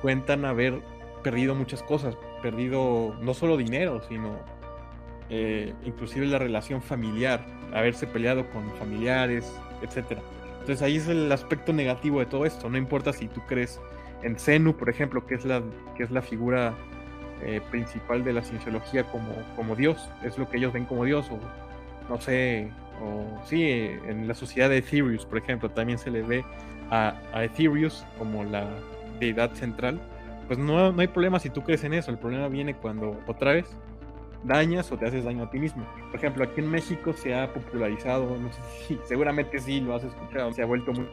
cuentan 0.00 0.44
haber 0.44 0.80
perdido 1.22 1.54
muchas 1.54 1.82
cosas, 1.82 2.16
perdido 2.42 3.16
no 3.20 3.34
solo 3.34 3.56
dinero, 3.56 4.02
sino 4.08 4.36
eh, 5.30 5.72
inclusive 5.84 6.26
la 6.26 6.38
relación 6.38 6.82
familiar, 6.82 7.44
haberse 7.72 8.06
peleado 8.06 8.48
con 8.50 8.70
familiares, 8.72 9.50
etcétera. 9.80 10.20
Entonces 10.60 10.82
ahí 10.82 10.96
es 10.96 11.08
el 11.08 11.30
aspecto 11.32 11.72
negativo 11.72 12.20
de 12.20 12.26
todo 12.26 12.44
esto. 12.44 12.68
No 12.68 12.78
importa 12.78 13.12
si 13.12 13.28
tú 13.28 13.40
crees 13.46 13.80
en 14.22 14.38
Zenu, 14.38 14.76
por 14.76 14.88
ejemplo, 14.88 15.26
que 15.26 15.34
es 15.34 15.44
la, 15.44 15.62
que 15.96 16.02
es 16.02 16.10
la 16.10 16.22
figura 16.22 16.74
eh, 17.42 17.60
principal 17.70 18.22
de 18.22 18.32
la 18.32 18.42
cienciología 18.42 19.04
como, 19.04 19.32
como 19.56 19.74
Dios, 19.74 20.08
es 20.22 20.38
lo 20.38 20.48
que 20.48 20.58
ellos 20.58 20.72
ven 20.72 20.84
como 20.84 21.04
Dios, 21.04 21.28
o 21.30 21.38
no 22.08 22.20
sé, 22.20 22.70
o 23.00 23.42
sí, 23.46 23.64
en 23.64 24.28
la 24.28 24.34
sociedad 24.34 24.68
de 24.68 24.78
Ethereus, 24.78 25.26
por 25.26 25.38
ejemplo, 25.38 25.70
también 25.70 25.98
se 25.98 26.10
le 26.10 26.22
ve 26.22 26.44
a, 26.92 27.16
a 27.32 27.44
Ethereus 27.44 28.04
como 28.18 28.44
la 28.44 28.68
deidad 29.18 29.52
central 29.54 30.00
pues 30.46 30.58
no, 30.58 30.92
no 30.92 31.00
hay 31.00 31.08
problema 31.08 31.38
si 31.38 31.50
tú 31.50 31.62
crees 31.62 31.84
en 31.84 31.94
eso. 31.94 32.10
El 32.10 32.18
problema 32.18 32.48
viene 32.48 32.74
cuando 32.74 33.18
otra 33.26 33.52
vez 33.52 33.66
dañas 34.44 34.90
o 34.92 34.98
te 34.98 35.06
haces 35.06 35.24
daño 35.24 35.44
a 35.44 35.50
ti 35.50 35.58
mismo. 35.58 35.86
Por 36.10 36.16
ejemplo, 36.16 36.44
aquí 36.44 36.60
en 36.60 36.70
México 36.70 37.12
se 37.12 37.34
ha 37.34 37.52
popularizado, 37.52 38.36
no 38.36 38.52
sé 38.52 38.60
si 38.86 39.00
seguramente 39.06 39.58
sí 39.60 39.80
lo 39.80 39.94
has 39.94 40.04
escuchado, 40.04 40.52
se 40.52 40.62
ha 40.62 40.66
vuelto 40.66 40.92
muy 40.92 41.08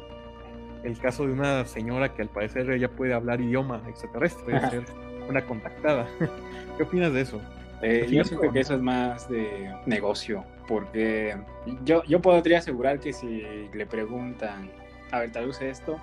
el 0.83 0.97
caso 0.97 1.25
de 1.25 1.33
una 1.33 1.65
señora 1.65 2.13
que 2.13 2.21
al 2.21 2.29
parecer 2.29 2.69
ella 2.69 2.89
puede 2.89 3.13
hablar 3.13 3.41
idioma 3.41 3.81
extraterrestre, 3.87 4.43
puede 4.43 4.69
ser 4.69 4.83
una 5.27 5.45
contactada. 5.45 6.07
¿Qué 6.77 6.83
opinas 6.83 7.13
de 7.13 7.21
eso? 7.21 7.41
Eh, 7.81 8.07
yo 8.09 8.23
siento 8.23 8.51
que 8.51 8.59
eso 8.59 8.75
es 8.75 8.81
más 8.81 9.29
de 9.29 9.73
negocio, 9.85 10.43
porque 10.67 11.35
yo, 11.83 12.03
yo 12.05 12.21
podría 12.21 12.59
asegurar 12.59 12.99
que 12.99 13.11
si 13.11 13.69
le 13.73 13.85
preguntan, 13.85 14.69
a 15.11 15.19
ver, 15.19 15.31
traduce 15.31 15.69
esto, 15.69 15.99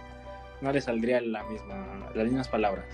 no 0.61 0.73
le 0.73 0.81
saldría 0.81 1.21
la 1.21 1.43
misma, 1.45 2.11
las 2.15 2.25
mismas 2.25 2.49
palabras. 2.49 2.85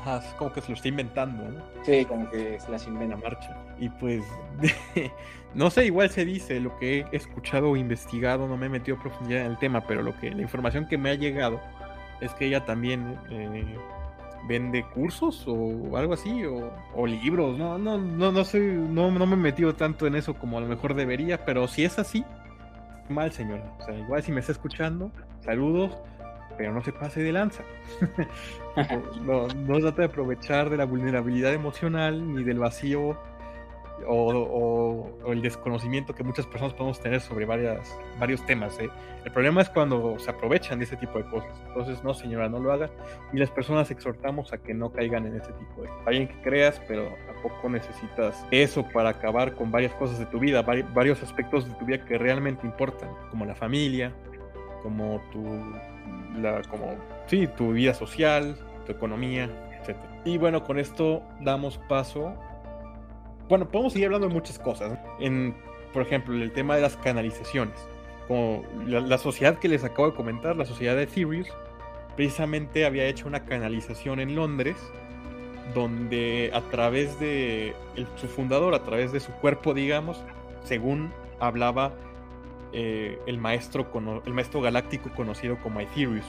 Ajá, 0.00 0.18
es 0.18 0.34
como 0.34 0.52
que 0.52 0.62
se 0.62 0.68
lo 0.68 0.74
está 0.74 0.88
inventando, 0.88 1.44
¿no? 1.44 1.60
Sí, 1.84 2.04
como 2.06 2.30
que 2.30 2.58
se 2.58 2.70
las 2.70 2.86
inventa 2.86 3.16
marcha. 3.16 3.54
Y 3.78 3.88
pues, 3.88 4.22
no 5.54 5.70
sé, 5.70 5.86
igual 5.86 6.08
se 6.10 6.24
dice, 6.24 6.58
lo 6.58 6.78
que 6.78 7.04
he 7.12 7.16
escuchado 7.16 7.70
o 7.70 7.76
investigado, 7.76 8.48
no 8.48 8.56
me 8.56 8.66
he 8.66 8.68
metido 8.70 8.96
a 8.96 9.00
profundidad 9.00 9.44
en 9.44 9.52
el 9.52 9.58
tema, 9.58 9.82
pero 9.86 10.02
lo 10.02 10.18
que 10.18 10.30
la 10.30 10.42
información 10.42 10.86
que 10.86 10.96
me 10.96 11.10
ha 11.10 11.14
llegado 11.14 11.60
es 12.20 12.32
que 12.34 12.46
ella 12.46 12.64
también 12.64 13.18
eh, 13.30 13.76
vende 14.48 14.84
cursos 14.94 15.44
o 15.46 15.96
algo 15.96 16.14
así, 16.14 16.44
o, 16.44 16.72
o, 16.94 17.06
libros, 17.06 17.58
no, 17.58 17.78
no, 17.78 17.98
no, 17.98 18.32
no 18.32 18.44
sé, 18.44 18.58
no, 18.58 19.10
no 19.10 19.26
me 19.26 19.34
he 19.34 19.38
metido 19.38 19.74
tanto 19.74 20.06
en 20.06 20.14
eso 20.14 20.34
como 20.34 20.58
a 20.58 20.60
lo 20.62 20.66
mejor 20.66 20.94
debería, 20.94 21.44
pero 21.44 21.68
si 21.68 21.84
es 21.84 21.98
así, 21.98 22.24
mal 23.10 23.32
señora. 23.32 23.64
O 23.80 23.84
sea, 23.84 23.98
igual 23.98 24.22
si 24.22 24.32
me 24.32 24.40
está 24.40 24.52
escuchando, 24.52 25.10
saludos 25.40 25.96
pero 26.60 26.74
no 26.74 26.82
se 26.82 26.92
pase 26.92 27.22
de 27.22 27.32
lanza. 27.32 27.62
no, 29.24 29.48
no 29.48 29.78
trata 29.78 30.02
de 30.02 30.08
aprovechar 30.08 30.68
de 30.68 30.76
la 30.76 30.84
vulnerabilidad 30.84 31.54
emocional 31.54 32.34
ni 32.34 32.44
del 32.44 32.58
vacío 32.58 33.16
o, 34.06 35.10
el 35.26 35.42
desconocimiento 35.42 36.14
que 36.14 36.22
muchas 36.22 36.46
personas 36.46 36.74
podemos 36.74 37.00
tener 37.00 37.22
sobre 37.22 37.44
varias, 37.44 37.96
varios 38.18 38.44
temas. 38.44 38.78
¿eh? 38.78 38.90
El 39.24 39.32
problema 39.32 39.62
es 39.62 39.70
cuando 39.70 40.18
se 40.18 40.30
aprovechan 40.30 40.78
de 40.78 40.84
ese 40.84 40.96
tipo 40.96 41.18
de 41.18 41.24
cosas. 41.24 41.50
Entonces, 41.68 42.04
no, 42.04 42.14
señora, 42.14 42.48
no 42.48 42.58
lo 42.58 42.72
haga. 42.72 42.90
Y 43.32 43.38
las 43.38 43.50
personas 43.50 43.90
exhortamos 43.90 44.52
a 44.52 44.58
que 44.58 44.74
no 44.74 44.92
caigan 44.92 45.26
en 45.26 45.36
ese 45.36 45.52
tipo 45.52 45.82
de 45.82 45.88
cosas. 45.88 46.06
Alguien 46.06 46.28
que 46.28 46.42
creas, 46.42 46.80
pero 46.86 47.08
tampoco 47.26 47.68
necesitas 47.68 48.46
eso 48.50 48.86
para 48.92 49.10
acabar 49.10 49.54
con 49.54 49.70
varias 49.70 49.94
cosas 49.94 50.18
de 50.18 50.26
tu 50.26 50.38
vida, 50.38 50.62
varios 50.62 51.22
aspectos 51.22 51.66
de 51.66 51.74
tu 51.74 51.86
vida 51.86 52.04
que 52.04 52.18
realmente 52.18 52.66
importan, 52.66 53.10
como 53.30 53.44
la 53.44 53.54
familia, 53.54 54.12
como 54.82 55.20
tu, 55.32 55.44
la, 56.40 56.62
como, 56.62 56.94
sí, 57.26 57.46
tu 57.46 57.72
vida 57.72 57.94
social, 57.94 58.56
tu 58.86 58.92
economía, 58.92 59.50
etc. 59.82 59.96
Y 60.24 60.38
bueno, 60.38 60.64
con 60.64 60.78
esto 60.78 61.22
damos 61.40 61.78
paso 61.88 62.34
bueno, 63.50 63.68
podemos 63.68 63.92
seguir 63.92 64.06
hablando 64.06 64.28
de 64.28 64.32
muchas 64.34 64.60
cosas. 64.60 64.96
En, 65.18 65.56
por 65.92 66.02
ejemplo, 66.02 66.34
el 66.34 66.52
tema 66.52 66.76
de 66.76 66.82
las 66.82 66.96
canalizaciones. 66.96 67.74
Como 68.28 68.62
la, 68.86 69.18
sociedad 69.18 69.58
que 69.58 69.68
les 69.68 69.82
acabo 69.82 70.08
de 70.08 70.14
comentar, 70.14 70.54
la 70.54 70.64
sociedad 70.64 70.94
de 70.94 71.02
Ethereum, 71.02 71.44
precisamente 72.14 72.86
había 72.86 73.06
hecho 73.06 73.26
una 73.26 73.44
canalización 73.44 74.20
en 74.20 74.36
Londres, 74.36 74.76
donde 75.74 76.52
a 76.54 76.60
través 76.70 77.18
de 77.18 77.74
su 78.14 78.28
fundador, 78.28 78.72
a 78.72 78.84
través 78.84 79.10
de 79.10 79.18
su 79.18 79.32
cuerpo, 79.32 79.74
digamos, 79.74 80.22
según 80.62 81.12
hablaba 81.40 81.92
eh, 82.72 83.18
el, 83.26 83.38
maestro, 83.38 83.86
el 84.24 84.32
maestro 84.32 84.60
galáctico 84.60 85.10
conocido 85.10 85.58
como 85.58 85.80
Ethereum. 85.80 86.20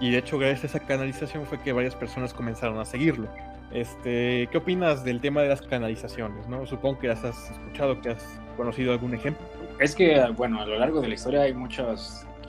Y 0.00 0.10
de 0.10 0.18
hecho, 0.18 0.38
gracias 0.38 0.64
a 0.64 0.78
esa 0.78 0.86
canalización 0.86 1.44
fue 1.44 1.60
que 1.60 1.72
varias 1.72 1.94
personas 1.94 2.32
comenzaron 2.32 2.78
a 2.78 2.84
seguirlo. 2.84 3.28
Este, 3.70 4.48
¿Qué 4.50 4.58
opinas 4.58 5.04
del 5.04 5.20
tema 5.20 5.42
de 5.42 5.48
las 5.48 5.62
canalizaciones? 5.62 6.48
¿no? 6.48 6.66
Supongo 6.66 6.98
que 6.98 7.08
las 7.08 7.22
has 7.22 7.50
escuchado, 7.50 8.00
que 8.00 8.10
has 8.10 8.40
conocido 8.56 8.92
algún 8.92 9.14
ejemplo. 9.14 9.46
Es 9.78 9.94
que, 9.94 10.20
bueno, 10.36 10.60
a 10.60 10.66
lo 10.66 10.78
largo 10.78 11.00
de 11.00 11.08
la 11.08 11.14
historia 11.14 11.42
hay 11.42 11.54
mucha 11.54 11.94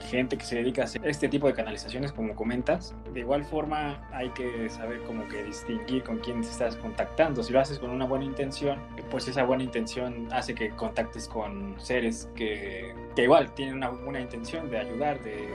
gente 0.01 0.37
que 0.37 0.45
se 0.45 0.55
dedica 0.55 0.81
a 0.81 0.85
hacer 0.85 1.01
este 1.05 1.29
tipo 1.29 1.47
de 1.47 1.53
canalizaciones, 1.53 2.11
como 2.11 2.35
comentas. 2.35 2.95
De 3.13 3.21
igual 3.21 3.45
forma, 3.45 4.07
hay 4.11 4.29
que 4.29 4.69
saber 4.69 5.01
como 5.03 5.27
que 5.27 5.43
distinguir 5.43 6.03
con 6.03 6.19
quién 6.19 6.41
te 6.41 6.47
estás 6.47 6.75
contactando. 6.75 7.43
Si 7.43 7.53
lo 7.53 7.59
haces 7.59 7.79
con 7.79 7.89
una 7.89 8.05
buena 8.05 8.25
intención, 8.25 8.79
pues 9.09 9.27
esa 9.27 9.43
buena 9.43 9.63
intención 9.63 10.27
hace 10.31 10.53
que 10.53 10.69
contactes 10.71 11.27
con 11.27 11.79
seres 11.79 12.29
que, 12.35 12.93
que 13.15 13.23
igual 13.23 13.53
tienen 13.53 13.75
una 13.75 13.89
buena 13.89 14.19
intención 14.19 14.69
de 14.69 14.79
ayudar, 14.79 15.21
de... 15.23 15.49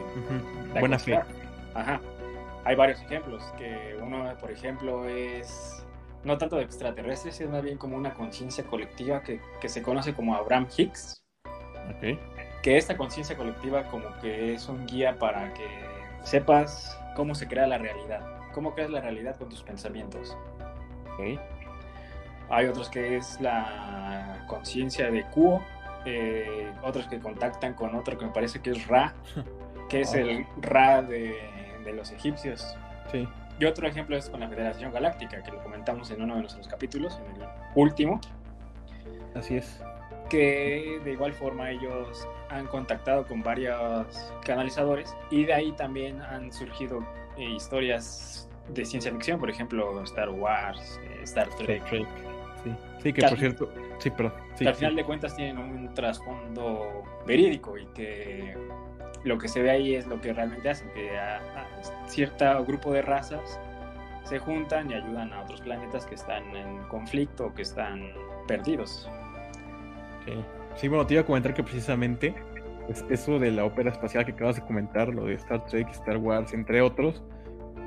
Buena 0.81 0.99
fe. 0.99 1.21
Ajá 1.75 2.01
hay 2.67 2.75
varios 2.75 3.01
ejemplos, 3.01 3.45
que 3.57 3.97
uno, 4.03 4.35
por 4.41 4.51
ejemplo, 4.51 5.07
es 5.07 5.87
no 6.25 6.37
tanto 6.37 6.57
de 6.57 6.65
extraterrestres, 6.65 7.41
es 7.41 7.49
más 7.49 7.63
bien 7.63 7.79
como 7.79 7.97
una 7.97 8.13
conciencia 8.13 8.65
colectiva 8.65 9.23
que, 9.23 9.41
que, 9.61 9.69
se 9.69 9.83
conoce 9.83 10.15
como 10.15 10.35
Abraham 10.35 10.67
Hicks. 10.77 11.23
Okay. 11.97 12.19
Que 12.67 12.77
esta 12.77 12.97
conciencia 12.97 13.37
colectiva 13.37 13.85
como 13.85 14.19
que 14.21 14.55
es 14.55 14.69
un 14.69 14.87
guía 14.87 15.19
para 15.21 15.55
que 15.55 15.69
sepas 16.25 16.99
cómo 17.15 17.37
se 17.37 17.47
crea 17.47 17.69
la 17.69 17.79
realidad, 17.79 18.27
cómo 18.53 18.75
creas 18.75 18.91
la 18.91 19.01
realidad 19.01 19.37
con 19.37 19.49
tus 19.49 19.63
pensamientos. 19.63 20.37
Okay. 21.15 21.39
Hay 22.51 22.67
otros 22.67 22.91
que 22.91 23.19
es 23.19 23.41
la 23.41 24.45
conciencia 24.49 25.13
de 25.13 25.23
Kuo, 25.27 25.63
eh, 26.05 26.73
otros 26.83 27.07
que 27.07 27.21
contactan 27.21 27.75
con 27.75 27.95
otro 27.95 28.19
que 28.19 28.27
me 28.27 28.33
parece 28.33 28.61
que 28.61 28.71
es 28.71 28.89
Ra, 28.89 29.15
que 29.89 30.01
es 30.01 30.13
el 30.15 30.45
Ra 30.61 31.03
de 31.03 31.37
de 31.87 31.93
los 31.95 32.11
egipcios. 32.11 32.77
Sí. 33.11 33.27
Y 33.59 33.65
otro 33.65 33.89
ejemplo 33.89 34.17
es 34.17 34.29
con 34.29 34.41
la 34.41 34.49
Federación 34.49 34.93
Galáctica, 34.93 35.43
que 35.43 35.51
lo 35.51 35.63
comentamos 35.63 36.11
en 36.11 36.21
uno 36.21 36.35
de 36.35 36.41
nuestros 36.41 36.69
capítulos, 36.69 37.19
en 37.19 37.41
el 37.41 37.49
último. 37.75 38.21
Así 39.35 39.57
es. 39.57 39.81
Que 40.29 41.01
de 41.05 41.13
igual 41.13 41.33
forma 41.33 41.71
ellos 41.71 42.29
han 42.49 42.67
contactado 42.67 43.27
con 43.27 43.43
varios 43.43 44.33
canalizadores 44.45 45.17
y 45.31 45.45
de 45.45 45.55
ahí 45.55 45.73
también 45.73 46.21
han 46.23 46.53
surgido 46.53 47.05
eh, 47.37 47.45
historias 47.45 48.49
de 48.69 48.85
ciencia 48.85 49.13
ficción, 49.13 49.39
por 49.39 49.51
ejemplo, 49.51 50.03
Star 50.03 50.31
Wars, 50.31 51.01
eh, 51.05 51.21
Star 51.23 51.49
Trek. 51.57 51.83
Sí. 51.89 52.05
sí, 53.03 53.13
que, 53.13 53.23
por 53.23 53.39
cierto, 53.39 53.73
sí, 53.99 54.11
pero 54.11 54.33
al 54.67 54.75
final 54.75 54.97
de 54.97 55.05
cuentas 55.05 55.37
tienen 55.37 55.59
un 55.59 55.95
trasfondo 55.95 57.05
verídico 57.27 57.79
y 57.79 57.87
que 57.87 58.57
lo 59.25 59.39
que 59.39 59.49
se 59.49 59.61
ve 59.61 59.71
ahí 59.71 59.95
es 59.95 60.07
lo 60.07 60.21
que 60.21 60.33
realmente 60.33 60.71
hacen, 60.71 60.91
que 60.93 61.17
a, 61.19 61.41
cierto 62.07 62.65
grupo 62.65 62.93
de 62.93 63.03
razas 63.03 63.61
se 64.25 64.39
juntan 64.39 64.91
y 64.91 64.95
ayudan 64.95 65.33
a 65.33 65.43
otros 65.43 65.61
planetas 65.61 66.07
que 66.07 66.17
están 66.17 66.57
en 66.57 66.83
conflicto 66.89 67.47
o 67.47 67.55
que 67.55 67.63
están 67.63 68.13
perdidos. 68.49 69.09
Sí. 70.77 70.89
bueno, 70.89 71.07
te 71.07 71.15
iba 71.15 71.23
a 71.23 71.27
comentar 71.27 71.55
que 71.55 71.63
precisamente 71.63 72.35
eso 73.11 73.39
de 73.39 73.51
la 73.51 73.65
ópera 73.65 73.91
espacial 73.91 74.25
que 74.25 74.33
acabas 74.33 74.57
de 74.57 74.63
comentar, 74.63 75.09
lo 75.09 75.25
de 75.25 75.35
Star 75.35 75.65
Trek, 75.67 75.89
Star 75.91 76.19
Wars, 76.19 76.53
entre 76.53 76.81
otros, 76.83 77.23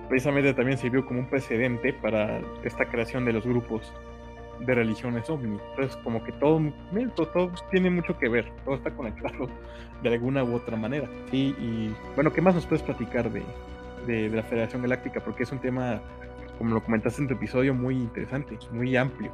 precisamente 0.09 0.53
también 0.53 0.77
sirvió 0.77 1.05
como 1.05 1.19
un 1.19 1.29
precedente 1.29 1.93
para 1.93 2.41
esta 2.63 2.85
creación 2.85 3.25
de 3.25 3.33
los 3.33 3.45
grupos 3.45 3.93
de 4.59 4.75
religiones 4.75 5.29
ovni. 5.29 5.57
Entonces, 5.69 5.95
como 6.03 6.23
que 6.23 6.31
todo, 6.33 6.61
todo, 7.15 7.51
tiene 7.71 7.89
mucho 7.89 8.17
que 8.17 8.27
ver, 8.27 8.51
todo 8.65 8.75
está 8.75 8.91
conectado 8.91 9.47
de 10.03 10.09
alguna 10.09 10.43
u 10.43 10.55
otra 10.55 10.75
manera. 10.75 11.07
Y, 11.31 11.49
y 11.59 11.95
bueno, 12.15 12.33
¿qué 12.33 12.41
más 12.41 12.55
nos 12.55 12.65
puedes 12.65 12.83
platicar 12.83 13.31
de, 13.31 13.43
de, 14.05 14.29
la 14.29 14.43
Federación 14.43 14.81
Galáctica? 14.81 15.21
Porque 15.21 15.43
es 15.43 15.51
un 15.51 15.59
tema, 15.59 16.01
como 16.59 16.75
lo 16.75 16.83
comentaste 16.83 17.21
en 17.21 17.29
tu 17.29 17.35
episodio, 17.35 17.73
muy 17.73 17.95
interesante, 17.95 18.59
muy 18.71 18.95
amplio. 18.97 19.31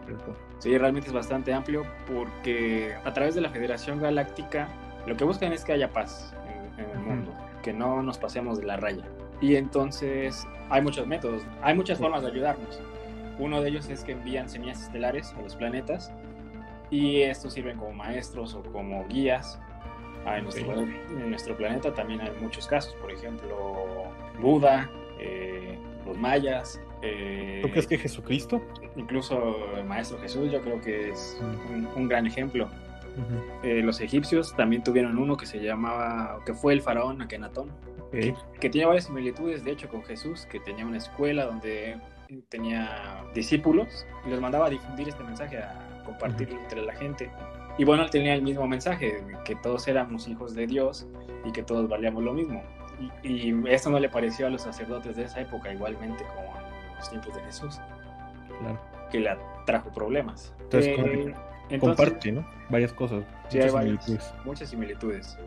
Sí, 0.60 0.78
realmente 0.78 1.08
es 1.08 1.14
bastante 1.14 1.52
amplio 1.52 1.84
porque 2.08 2.94
a 3.04 3.12
través 3.14 3.34
de 3.34 3.42
la 3.42 3.50
Federación 3.50 4.00
Galáctica 4.00 4.70
lo 5.08 5.18
que 5.18 5.24
buscan 5.24 5.52
es 5.52 5.66
que 5.66 5.74
haya 5.74 5.92
paz 5.92 6.36
en, 6.78 6.86
el 6.88 7.00
mundo, 7.00 7.34
que 7.64 7.74
no 7.74 8.04
nos 8.04 8.20
pasemos 8.20 8.60
de 8.60 8.68
la 8.68 8.78
raya. 8.78 9.04
Y 9.42 9.56
entonces 9.56 10.48
hay 10.70 10.84
muchos 10.84 11.08
métodos, 11.08 11.42
hay 11.64 11.76
muchas 11.76 11.98
formas 11.98 12.22
de 12.22 12.30
ayudarnos. 12.30 12.80
Uno 13.40 13.60
de 13.60 13.70
ellos 13.70 13.90
es 13.90 14.04
que 14.04 14.12
envían 14.12 14.48
semillas 14.48 14.84
estelares 14.84 15.34
a 15.34 15.42
los 15.42 15.56
planetas 15.56 16.14
y 16.92 17.22
estos 17.22 17.54
sirven 17.54 17.80
como 17.80 17.92
maestros 17.92 18.54
o 18.54 18.62
como 18.72 19.04
guías. 19.08 19.60
en, 20.28 20.44
nuestro, 21.30 21.58
planeta 21.58 21.92
también 21.92 22.22
hay 22.22 22.32
muchos 22.40 22.68
casos, 22.68 22.94
por 23.02 23.12
ejemplo, 23.12 24.12
Buda, 24.40 24.88
eh, 25.20 25.80
los 26.06 26.16
mayas. 26.18 26.80
Eh, 27.06 27.60
¿Tú 27.62 27.70
crees 27.70 27.88
que 27.88 27.98
Jesucristo? 27.98 28.62
Incluso 28.96 29.56
el 29.78 29.86
Maestro 29.86 30.20
Jesús, 30.20 30.52
yo 30.52 30.62
creo 30.62 30.82
que 30.82 31.10
es 31.10 31.40
un, 31.96 32.08
gran 32.08 32.26
ejemplo. 32.26 32.68
Eh, 33.64 33.82
los 33.82 34.02
egipcios 34.02 34.56
también 34.56 34.84
tuvieron 34.84 35.18
uno 35.18 35.38
que 35.38 35.46
se 35.46 35.60
llamaba, 35.60 36.40
que 36.46 36.54
fue 36.54 36.74
el 36.74 36.82
faraón 36.82 37.22
Akenatón, 37.22 37.70
que, 38.60 38.70
tiene 38.70 38.88
varias 38.88 39.06
similitudes, 39.06 39.64
de 39.64 39.72
hecho, 39.72 39.88
con 39.88 40.04
Jesús, 40.04 40.46
que 40.48 40.60
tenía 40.60 40.86
una 40.86 40.98
escuela 40.98 41.46
donde 41.46 41.98
tenía 42.50 43.24
discípulos 43.34 44.06
y 44.26 44.30
los 44.30 44.42
mandaba 44.42 44.66
a 44.66 44.70
difundir 44.70 45.08
este 45.10 45.24
mensaje, 45.24 45.60
a 45.60 46.04
compartirlo 46.06 46.60
entre 46.60 46.82
la 46.82 46.94
gente. 46.94 47.30
Y 47.78 47.84
bueno, 47.84 48.04
él 48.04 48.10
tenía 48.10 48.34
el 48.34 48.42
mismo 48.42 48.68
mensaje, 48.68 49.22
que 49.44 49.56
todos 49.56 49.88
éramos 49.88 50.28
hijos 50.28 50.56
de 50.56 50.66
Dios 50.66 51.08
y 51.44 51.52
que 51.52 51.62
todos 51.62 51.88
valíamos 51.88 52.24
lo 52.24 52.34
mismo. 52.34 52.64
Y, 53.24 53.54
esto 53.70 53.90
no 53.90 54.00
le 54.00 54.10
pareció 54.10 54.48
a 54.48 54.50
los 54.50 54.62
sacerdotes 54.62 55.16
de 55.16 55.24
esa 55.24 55.42
época, 55.42 55.74
igualmente 55.74 56.24
como 56.24 56.65
los 56.96 57.10
tiempos 57.10 57.36
de 57.36 57.42
Jesús, 57.42 57.80
claro. 58.60 58.80
que 59.12 59.20
le 59.20 59.38
trajo 59.66 59.92
problemas. 59.92 60.54
Entonces, 60.60 60.98
eh, 61.70 61.80
comparte, 61.80 62.32
¿no? 62.32 62.46
Varias 62.70 62.94
cosas. 62.94 63.24
muchas, 63.46 63.72
similitudes. 63.72 64.34
muchas 64.46 64.70
similitudes. 64.70 65.38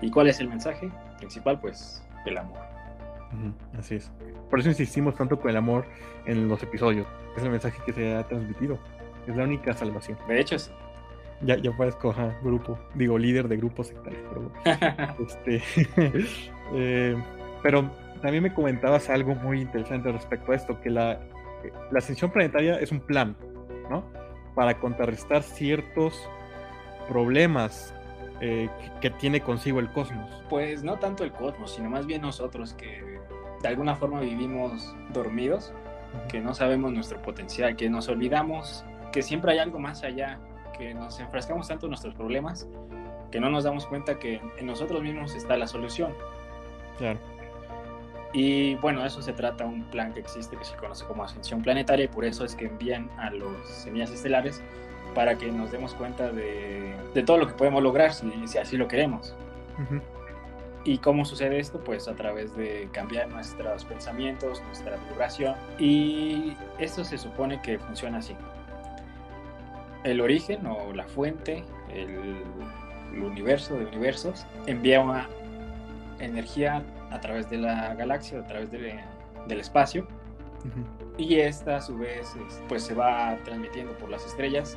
¿Y 0.00 0.10
cuál 0.10 0.28
es 0.28 0.40
el 0.40 0.48
mensaje 0.48 0.90
principal? 1.18 1.60
Pues 1.60 2.04
el 2.24 2.38
amor. 2.38 2.58
así 3.78 3.96
es. 3.96 4.10
Por 4.50 4.60
eso 4.60 4.68
insistimos 4.68 5.14
tanto 5.14 5.38
con 5.38 5.50
el 5.50 5.56
amor 5.56 5.86
en 6.26 6.48
los 6.48 6.62
episodios. 6.62 7.06
Es 7.36 7.42
el 7.42 7.50
mensaje 7.50 7.78
que 7.84 7.92
se 7.92 8.14
ha 8.14 8.22
transmitido. 8.24 8.78
Es 9.26 9.36
la 9.36 9.44
única 9.44 9.74
salvación. 9.74 10.18
De 10.28 10.40
hecho, 10.40 10.58
sí. 10.58 10.70
Ya, 11.42 11.56
ya 11.56 11.70
parezco 11.76 12.14
grupo, 12.42 12.78
digo 12.94 13.18
líder 13.18 13.46
de 13.48 13.58
grupos 13.58 13.88
sectarios, 13.88 14.22
pero 14.30 14.50
este, 15.26 15.62
eh, 16.74 17.16
pero 17.62 17.90
también 18.20 18.42
me 18.42 18.54
comentabas 18.54 19.10
algo 19.10 19.34
muy 19.34 19.60
interesante 19.60 20.10
respecto 20.12 20.52
a 20.52 20.56
esto, 20.56 20.80
que 20.80 20.90
la, 20.90 21.20
la 21.90 21.98
ascensión 21.98 22.30
planetaria 22.30 22.78
es 22.78 22.92
un 22.92 23.00
plan, 23.00 23.36
¿no? 23.90 24.04
Para 24.54 24.78
contrarrestar 24.78 25.42
ciertos 25.42 26.28
problemas 27.08 27.94
eh, 28.40 28.68
que, 29.00 29.10
tiene 29.10 29.40
consigo 29.40 29.80
el 29.80 29.90
cosmos. 29.90 30.30
Pues 30.48 30.82
no 30.82 30.98
tanto 30.98 31.24
el 31.24 31.32
cosmos, 31.32 31.74
sino 31.74 31.90
más 31.90 32.06
bien 32.06 32.22
nosotros 32.22 32.74
que 32.74 33.20
de 33.62 33.68
alguna 33.68 33.96
forma 33.96 34.20
vivimos 34.20 34.94
dormidos, 35.12 35.72
que 36.28 36.40
no 36.40 36.54
sabemos 36.54 36.92
nuestro 36.92 37.20
potencial, 37.22 37.76
que 37.76 37.88
nos 37.88 38.08
olvidamos 38.08 38.84
que 39.12 39.22
siempre 39.22 39.52
hay 39.52 39.58
algo 39.58 39.78
más 39.78 40.02
allá, 40.02 40.38
que 40.76 40.92
nos 40.92 41.18
enfrascamos 41.20 41.68
tanto 41.68 41.86
en 41.86 41.90
nuestros 41.90 42.14
problemas 42.14 42.68
que 43.30 43.40
no 43.40 43.50
nos 43.50 43.64
damos 43.64 43.86
cuenta 43.86 44.18
que 44.18 44.40
en 44.58 44.66
nosotros 44.66 45.02
mismos 45.02 45.34
está 45.34 45.56
la 45.56 45.66
solución. 45.66 46.12
Claro. 46.98 47.18
Y 48.32 48.74
bueno, 48.76 49.04
eso 49.04 49.22
se 49.22 49.32
trata 49.32 49.64
un 49.64 49.84
plan 49.84 50.12
que 50.12 50.20
existe 50.20 50.56
que 50.56 50.64
se 50.64 50.76
conoce 50.76 51.04
como 51.06 51.24
ascensión 51.24 51.62
planetaria 51.62 52.04
y 52.04 52.08
por 52.08 52.24
eso 52.24 52.44
es 52.44 52.54
que 52.54 52.66
envían 52.66 53.10
a 53.18 53.30
los 53.30 53.66
semillas 53.68 54.10
estelares 54.10 54.62
para 55.14 55.38
que 55.38 55.50
nos 55.50 55.70
demos 55.70 55.94
cuenta 55.94 56.30
de, 56.30 56.94
de 57.14 57.22
todo 57.22 57.38
lo 57.38 57.46
que 57.46 57.54
podemos 57.54 57.82
lograr 57.82 58.12
si, 58.12 58.30
si 58.46 58.58
así 58.58 58.76
lo 58.76 58.88
queremos. 58.88 59.34
¿Y 60.84 60.98
cómo 60.98 61.24
sucede 61.24 61.58
esto? 61.58 61.80
Pues 61.80 62.06
a 62.06 62.14
través 62.14 62.54
de 62.56 62.88
cambiar 62.92 63.28
nuestros 63.28 63.84
pensamientos, 63.84 64.62
nuestra 64.66 64.96
vibración. 65.10 65.56
Y 65.78 66.52
esto 66.78 67.04
se 67.04 67.18
supone 67.18 67.60
que 67.60 67.78
funciona 67.78 68.18
así. 68.18 68.36
El 70.04 70.20
origen 70.20 70.64
o 70.66 70.92
la 70.92 71.04
fuente, 71.04 71.64
el, 71.92 72.36
el 73.12 73.22
universo 73.22 73.74
de 73.74 73.86
universos, 73.86 74.46
envía 74.66 75.00
una 75.00 75.28
energía 76.20 76.82
a 77.10 77.20
través 77.20 77.48
de 77.50 77.58
la 77.58 77.94
galaxia, 77.94 78.40
a 78.40 78.46
través 78.46 78.70
de, 78.70 79.00
del 79.46 79.60
espacio. 79.60 80.06
Y 81.16 81.36
esta 81.36 81.76
a 81.76 81.80
su 81.80 81.96
vez 81.96 82.34
pues 82.68 82.82
se 82.82 82.94
va 82.94 83.36
transmitiendo 83.44 83.92
por 83.98 84.10
las 84.10 84.26
estrellas 84.26 84.76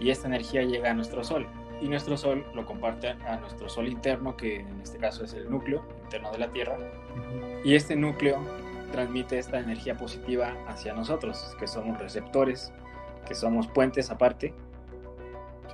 y 0.00 0.10
esta 0.10 0.28
energía 0.28 0.62
llega 0.62 0.90
a 0.90 0.94
nuestro 0.94 1.22
Sol 1.22 1.46
y 1.80 1.88
nuestro 1.88 2.16
Sol 2.16 2.44
lo 2.54 2.64
comparte 2.64 3.08
a 3.08 3.36
nuestro 3.36 3.68
Sol 3.68 3.88
interno, 3.88 4.36
que 4.36 4.60
en 4.60 4.80
este 4.80 4.98
caso 4.98 5.24
es 5.24 5.34
el 5.34 5.50
núcleo 5.50 5.82
interno 6.04 6.32
de 6.32 6.38
la 6.38 6.48
Tierra. 6.48 6.78
Y 7.64 7.74
este 7.74 7.96
núcleo 7.96 8.40
transmite 8.92 9.38
esta 9.38 9.58
energía 9.58 9.96
positiva 9.96 10.54
hacia 10.68 10.94
nosotros, 10.94 11.54
que 11.58 11.66
somos 11.66 11.98
receptores, 11.98 12.72
que 13.26 13.34
somos 13.34 13.66
puentes 13.68 14.10
aparte. 14.10 14.54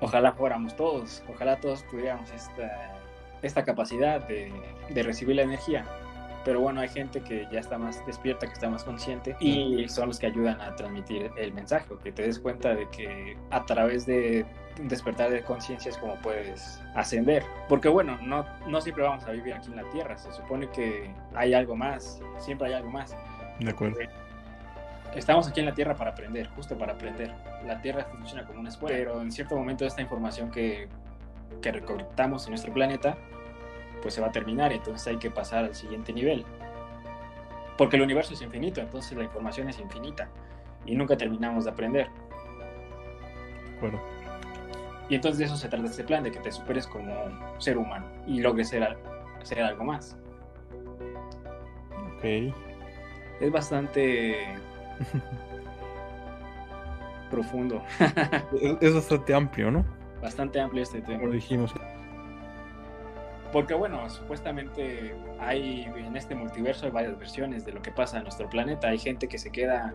Ojalá 0.01 0.33
fuéramos 0.33 0.75
todos, 0.75 1.23
ojalá 1.33 1.61
todos 1.61 1.87
tuviéramos 1.87 2.31
esta, 2.33 3.02
esta 3.43 3.65
capacidad 3.65 4.27
de, 4.27 4.53
de 4.91 5.03
recibir 5.03 5.37
la 5.37 5.43
energía 5.43 5.85
pero 6.45 6.61
bueno, 6.61 6.81
hay 6.81 6.89
gente 6.89 7.21
que 7.21 7.47
ya 7.53 7.61
está 7.61 7.79
más 7.79 8.05
despierta, 8.07 8.47
que 8.47 8.53
está 8.53 8.69
más 8.69 8.85
consciente 8.85 9.37
y 9.39 9.89
son 9.89 10.09
los 10.09 10.19
que 10.19 10.27
ayudan 10.27 10.61
a 10.61 10.75
transmitir 10.75 11.31
el 11.37 11.53
mensaje, 11.53 11.87
que 12.03 12.11
te 12.11 12.23
des 12.23 12.39
cuenta 12.39 12.75
de 12.75 12.89
que 12.91 13.37
a 13.51 13.65
través 13.65 14.07
de 14.07 14.45
despertar 14.81 15.31
de 15.31 15.43
conciencia 15.43 15.91
es 15.91 15.99
como 15.99 16.17
puedes 16.17 16.81
ascender. 16.95 17.45
Porque 17.69 17.89
bueno, 17.89 18.19
no, 18.23 18.45
no 18.67 18.81
siempre 18.81 19.05
vamos 19.05 19.25
a 19.25 19.31
vivir 19.31 19.55
aquí 19.55 19.71
en 19.71 19.77
la 19.77 19.89
Tierra, 19.91 20.19
se 20.19 20.33
supone 20.33 20.69
que 20.71 21.13
hay 21.35 21.55
algo 21.55 21.77
más, 21.77 22.21
siempre 22.39 22.69
hay 22.69 22.75
algo 22.75 22.91
más. 22.91 23.15
De 23.61 23.71
acuerdo. 23.71 23.99
Estamos 25.15 25.47
aquí 25.47 25.61
en 25.61 25.67
la 25.67 25.75
Tierra 25.75 25.95
para 25.95 26.11
aprender, 26.11 26.49
justo 26.49 26.77
para 26.77 26.95
aprender. 26.95 27.33
La 27.67 27.81
Tierra 27.81 28.05
funciona 28.05 28.45
como 28.47 28.61
una 28.61 28.71
escuela, 28.71 28.97
pero 28.97 29.21
en 29.21 29.31
cierto 29.31 29.57
momento 29.57 29.85
esta 29.85 30.03
información 30.03 30.51
que, 30.51 30.89
que 31.61 31.71
recolectamos 31.71 32.47
en 32.47 32.53
nuestro 32.53 32.73
planeta 32.73 33.17
pues 34.03 34.15
se 34.15 34.21
va 34.21 34.27
a 34.27 34.33
terminar, 34.33 34.73
entonces 34.73 35.07
hay 35.07 35.17
que 35.17 35.31
pasar 35.31 35.65
al 35.65 35.75
siguiente 35.75 36.13
nivel. 36.13 36.45
Porque 37.79 37.97
el 37.97 38.03
universo 38.03 38.35
es 38.35 38.43
infinito, 38.43 38.81
entonces 38.81 39.17
la 39.17 39.25
información 39.25 39.69
es 39.69 39.79
infinita 39.79 40.29
y 40.85 40.95
nunca 40.95 41.17
terminamos 41.17 41.65
de 41.65 41.71
aprender. 41.71 42.09
Bueno. 43.81 43.99
Y 45.09 45.15
entonces 45.15 45.39
de 45.39 45.45
eso 45.47 45.57
se 45.57 45.69
trata 45.69 45.87
este 45.87 46.05
plan, 46.05 46.23
de 46.23 46.31
que 46.31 46.41
te 46.41 46.53
superes 46.53 46.87
como 46.87 47.15
ser 47.59 47.79
humano 47.79 48.07
y 48.27 48.41
logres 48.41 48.69
ser, 48.69 48.97
ser 49.43 49.63
algo 49.63 49.85
más. 49.85 50.17
Ok. 52.17 52.25
Es 53.41 53.51
bastante 53.51 54.47
profundo. 57.31 57.83
es, 58.81 58.95
bastante 58.95 59.35
amplio, 59.35 59.71
¿no? 59.71 59.85
Bastante 60.21 60.61
amplio 60.61 60.83
este 60.83 61.01
tema. 61.03 61.21
Como 61.21 61.33
dijimos. 61.33 61.75
Porque 63.53 63.75
bueno, 63.75 64.09
supuestamente 64.09 65.15
hay 65.39 65.83
en 65.85 66.17
este 66.17 66.35
multiverso 66.35 66.87
hay 66.87 66.91
varias 66.91 67.19
versiones 67.19 67.67
de 67.67 67.73
lo 67.73 67.83
que 67.83 67.93
pasa 67.93 68.17
en 68.17 68.23
nuestro 68.23 68.49
planeta. 68.49 68.89
Hay 68.89 68.99
gente 68.99 69.29
que 69.29 69.39
se 69.39 69.51
queda 69.51 69.95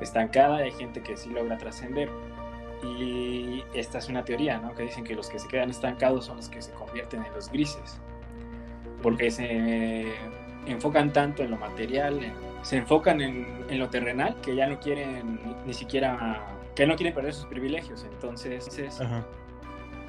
estancada, 0.00 0.58
hay 0.58 0.72
gente 0.72 1.02
que 1.02 1.16
sí 1.16 1.30
logra 1.30 1.56
trascender. 1.56 2.10
Y 2.82 3.64
esta 3.72 3.98
es 3.98 4.10
una 4.10 4.22
teoría, 4.24 4.58
¿no? 4.58 4.74
Que 4.74 4.82
dicen 4.82 5.02
que 5.04 5.14
los 5.14 5.30
que 5.30 5.38
se 5.38 5.48
quedan 5.48 5.70
estancados 5.70 6.26
son 6.26 6.36
los 6.36 6.50
que 6.50 6.60
se 6.60 6.72
convierten 6.72 7.24
en 7.24 7.32
los 7.32 7.50
grises. 7.50 7.98
Porque 9.02 9.30
se 9.30 10.12
enfocan 10.66 11.10
tanto 11.10 11.42
en 11.42 11.52
lo 11.52 11.56
material, 11.56 12.20
se 12.60 12.76
enfocan 12.76 13.22
en, 13.22 13.64
en, 13.70 13.78
lo 13.78 13.88
terrenal, 13.88 14.36
que 14.42 14.54
ya 14.54 14.66
no 14.66 14.78
quieren 14.78 15.40
ni 15.64 15.72
siquiera, 15.72 16.44
que 16.74 16.86
no 16.86 16.96
quieren 16.96 17.14
perder 17.14 17.32
sus 17.32 17.46
privilegios. 17.46 18.04
Entonces, 18.04 18.78
es, 18.78 19.00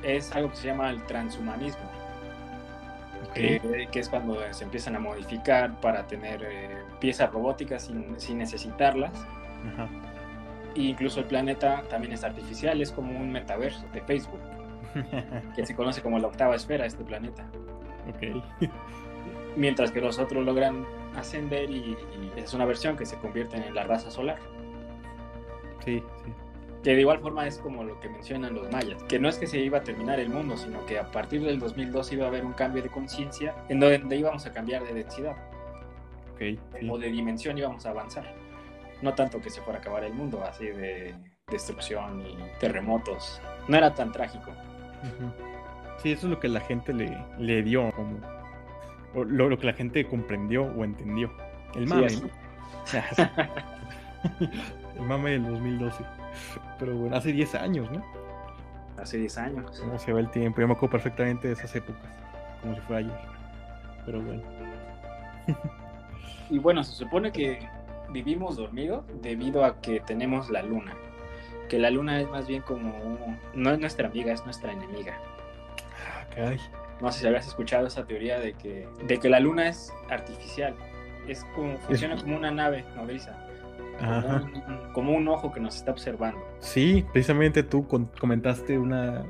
es 0.04 0.32
algo 0.34 0.50
que 0.50 0.58
se 0.58 0.68
llama 0.68 0.90
el 0.90 1.02
transhumanismo 1.06 1.95
que, 3.36 4.00
es 4.00 4.10
cuando 4.10 4.42
se 4.52 4.64
empiezan 4.64 4.96
a 4.96 5.00
modificar 5.00 5.80
para 5.82 6.08
tener 6.08 6.44
eh, 6.44 6.78
piezas 7.00 7.32
robóticas 7.32 7.84
sin, 7.84 8.20
sin 8.20 8.38
necesitarlas. 8.38 9.12
Ajá. 9.74 9.90
E 10.76 10.82
incluso 10.82 11.20
el 11.20 11.26
planeta 11.26 11.84
también 11.90 12.14
es 12.14 12.24
artificial, 12.24 12.82
es 12.82 12.92
como 12.92 13.18
un 13.18 13.32
metaverso 13.32 13.86
de 13.94 14.02
Facebook, 14.02 14.42
que 15.56 15.66
se 15.66 15.76
conoce 15.76 16.02
como 16.02 16.20
la 16.20 16.28
octava 16.28 16.56
esfera, 16.56 16.86
este 16.86 17.04
planeta. 17.04 17.46
Okay. 18.16 18.42
Mientras 19.56 19.92
que 19.92 20.02
los 20.02 20.20
otros 20.20 20.46
logran 20.46 20.86
ascender 21.16 21.70
y, 21.70 21.96
y 21.96 22.32
es 22.36 22.54
una 22.54 22.66
versión 22.66 22.98
que 22.98 23.06
se 23.06 23.18
convierte 23.18 23.56
en 23.56 23.74
la 23.74 23.84
raza 23.84 24.12
solar. 24.12 24.40
Sí, 25.86 26.04
sí 26.26 26.32
que 26.86 26.94
de 26.94 27.02
igual 27.02 27.18
forma 27.20 27.48
es 27.48 27.58
como 27.58 27.84
lo 27.84 28.00
que 28.00 28.08
mencionan 28.10 28.54
los 28.54 28.72
mayas, 28.72 29.02
que 29.06 29.18
no 29.18 29.28
es 29.28 29.40
que 29.40 29.48
se 29.48 29.58
iba 29.58 29.80
a 29.80 29.82
terminar 29.82 30.20
el 30.20 30.30
mundo, 30.30 30.56
sino 30.56 30.86
que 30.86 31.00
a 31.00 31.12
partir 31.12 31.42
del 31.42 31.58
2002 31.58 32.14
iba 32.14 32.26
a 32.26 32.28
haber 32.28 32.46
un 32.46 32.54
cambio 32.54 32.84
de 32.84 32.90
conciencia 32.90 33.56
en 33.70 33.80
donde 33.80 34.16
íbamos 34.16 34.46
a 34.46 34.54
cambiar 34.54 34.84
de 34.84 34.94
densidad 34.94 35.36
okay, 36.36 36.60
sí. 36.80 36.88
o 36.88 37.00
de 37.00 37.10
dimensión 37.10 37.58
íbamos 37.58 37.88
a 37.88 37.90
avanzar. 37.90 38.32
No 39.02 39.16
tanto 39.16 39.42
que 39.42 39.50
se 39.50 39.62
fuera 39.62 39.80
a 39.80 39.82
acabar 39.82 40.04
el 40.04 40.14
mundo, 40.14 40.44
así 40.44 40.68
de 40.68 41.16
destrucción 41.48 42.22
y 42.22 42.38
terremotos. 42.60 43.42
No 43.68 43.78
era 43.78 43.96
tan 43.96 44.12
trágico. 44.12 44.52
Uh 44.52 45.24
-huh. 45.24 45.34
Sí, 46.04 46.12
eso 46.12 46.28
es 46.28 46.34
lo 46.34 46.40
que 46.40 46.50
la 46.50 46.60
gente 46.60 46.94
le, 46.94 47.18
le 47.40 47.64
dio, 47.64 47.92
como 47.94 48.20
lo, 49.16 49.50
lo, 49.50 49.58
que 49.58 49.66
la 49.66 49.74
gente 49.74 50.06
comprendió 50.06 50.66
o 50.66 50.84
entendió. 50.84 51.32
El 51.74 51.88
mame. 51.88 52.10
Sí, 52.10 52.28
el 55.00 55.02
mame 55.02 55.32
del 55.32 55.48
2012. 55.48 56.25
Pero 56.80 56.96
bueno, 56.96 57.16
hace 57.16 57.32
10 57.32 57.56
años, 57.56 57.92
¿no? 57.92 58.04
Hace 58.98 59.18
10 59.18 59.38
años. 59.38 59.80
¿Cómo 59.80 60.00
se 60.00 60.14
va 60.14 60.20
el 60.20 60.32
tiempo? 60.32 60.62
Yo 60.62 60.68
me 60.68 60.74
acuerdo 60.74 60.92
perfectamente 60.92 61.48
de 61.48 61.54
esas 61.54 61.76
épocas, 61.76 62.10
como 62.62 62.76
si 62.76 62.82
fuera 62.82 63.00
ayer. 63.00 63.20
Pero 64.06 64.22
bueno. 64.22 64.44
y 66.50 66.60
bueno, 66.60 66.84
se 66.84 66.94
supone 66.94 67.32
que 67.32 67.68
vivimos 68.10 68.56
dormidos 68.56 69.04
debido 69.22 69.66
a 69.66 69.82
que 69.82 70.00
tenemos 70.00 70.50
la 70.50 70.62
luna. 70.62 70.94
Que 71.70 71.80
la 71.80 71.90
luna 71.90 72.22
es 72.22 72.30
más 72.30 72.48
bien 72.48 72.62
como. 72.62 72.94
No 73.54 73.72
es 73.72 73.80
nuestra 73.80 74.08
amiga, 74.08 74.32
es 74.32 74.46
nuestra 74.46 74.72
enemiga. 74.72 75.18
Ah, 76.08 76.26
caray. 76.34 76.60
No 77.02 77.12
sé 77.12 77.22
si 77.22 77.28
habías 77.28 77.48
escuchado 77.48 77.88
esa 77.88 78.06
teoría 78.06 78.40
de 78.40 78.54
que, 78.54 78.88
de 79.06 79.20
que 79.20 79.30
la 79.30 79.40
luna 79.40 79.68
es 79.68 79.92
artificial. 80.10 80.76
Es 81.28 81.44
como, 81.56 81.78
funciona 81.80 82.16
como 82.16 82.38
una 82.38 82.52
nave 82.52 82.86
nodriza. 82.96 83.36
Como 84.00 84.20
un, 84.20 84.94
como 84.94 85.12
un, 85.14 85.28
ojo 85.28 85.52
que 85.52 85.60
nos 85.60 85.76
está 85.78 85.92
observando. 85.92 86.40
Sí, 86.60 87.06
precisamente 87.12 87.64
tú 87.64 87.88
comentaste 88.20 88.78
una, 88.78 89.24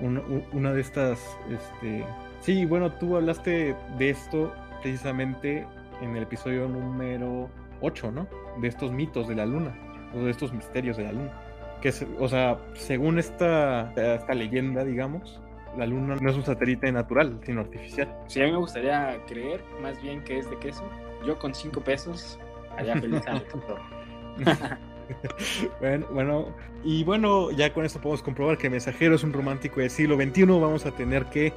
una, 0.00 0.22
una, 0.52 0.72
de 0.72 0.80
estas, 0.80 1.38
este... 1.50 2.04
sí, 2.40 2.64
bueno, 2.64 2.92
tú 2.92 3.16
hablaste 3.16 3.76
de 3.98 4.10
esto 4.10 4.52
precisamente 4.82 5.66
en 6.00 6.16
el 6.16 6.22
episodio 6.22 6.68
número 6.68 7.50
8, 7.80 8.10
¿no? 8.10 8.26
De 8.60 8.68
estos 8.68 8.92
mitos 8.92 9.28
de 9.28 9.34
la 9.34 9.46
luna, 9.46 9.76
o 10.14 10.18
de 10.20 10.30
estos 10.30 10.52
misterios 10.52 10.96
de 10.96 11.04
la 11.04 11.12
luna. 11.12 11.32
Que, 11.80 11.92
o 12.18 12.28
sea, 12.28 12.58
según 12.74 13.18
esta, 13.18 13.92
esta 13.92 14.34
leyenda, 14.34 14.84
digamos, 14.84 15.40
la 15.76 15.86
luna 15.86 16.16
no 16.20 16.30
es 16.30 16.36
un 16.36 16.44
satélite 16.44 16.90
natural, 16.90 17.38
sino 17.44 17.60
artificial. 17.60 18.08
Sí, 18.26 18.40
a 18.40 18.46
mí 18.46 18.52
me 18.52 18.58
gustaría 18.58 19.16
creer 19.26 19.62
más 19.82 20.00
bien 20.02 20.22
que 20.24 20.38
es 20.38 20.50
de 20.50 20.58
queso. 20.58 20.82
Yo 21.24 21.38
con 21.38 21.54
5 21.54 21.80
pesos 21.80 22.38
allá 22.76 22.96
feliz 23.00 23.22
bueno, 25.80 26.06
bueno, 26.12 26.48
y 26.84 27.04
bueno, 27.04 27.50
ya 27.50 27.72
con 27.72 27.84
esto 27.84 28.00
podemos 28.00 28.22
comprobar 28.22 28.58
que 28.58 28.70
Mensajero 28.70 29.14
es 29.14 29.22
un 29.22 29.32
romántico 29.32 29.80
del 29.80 29.90
siglo 29.90 30.16
XXI. 30.16 30.44
Vamos 30.44 30.86
a 30.86 30.92
tener 30.92 31.26
que 31.26 31.52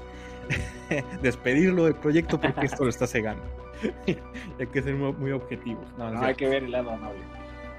despedirlo 1.22 1.86
del 1.86 1.96
proyecto 1.96 2.40
porque 2.40 2.66
esto 2.66 2.84
lo 2.84 2.90
está 2.90 3.08
cegando. 3.08 3.44
hay 4.60 4.68
que 4.68 4.82
ser 4.82 4.96
muy, 4.96 5.14
muy 5.14 5.32
objetivos. 5.32 5.86
No, 5.98 6.12
no 6.12 6.24
hay 6.24 6.36
que 6.36 6.48
ver 6.48 6.64
el 6.64 6.72
lado 6.72 6.92
amable. 6.92 7.22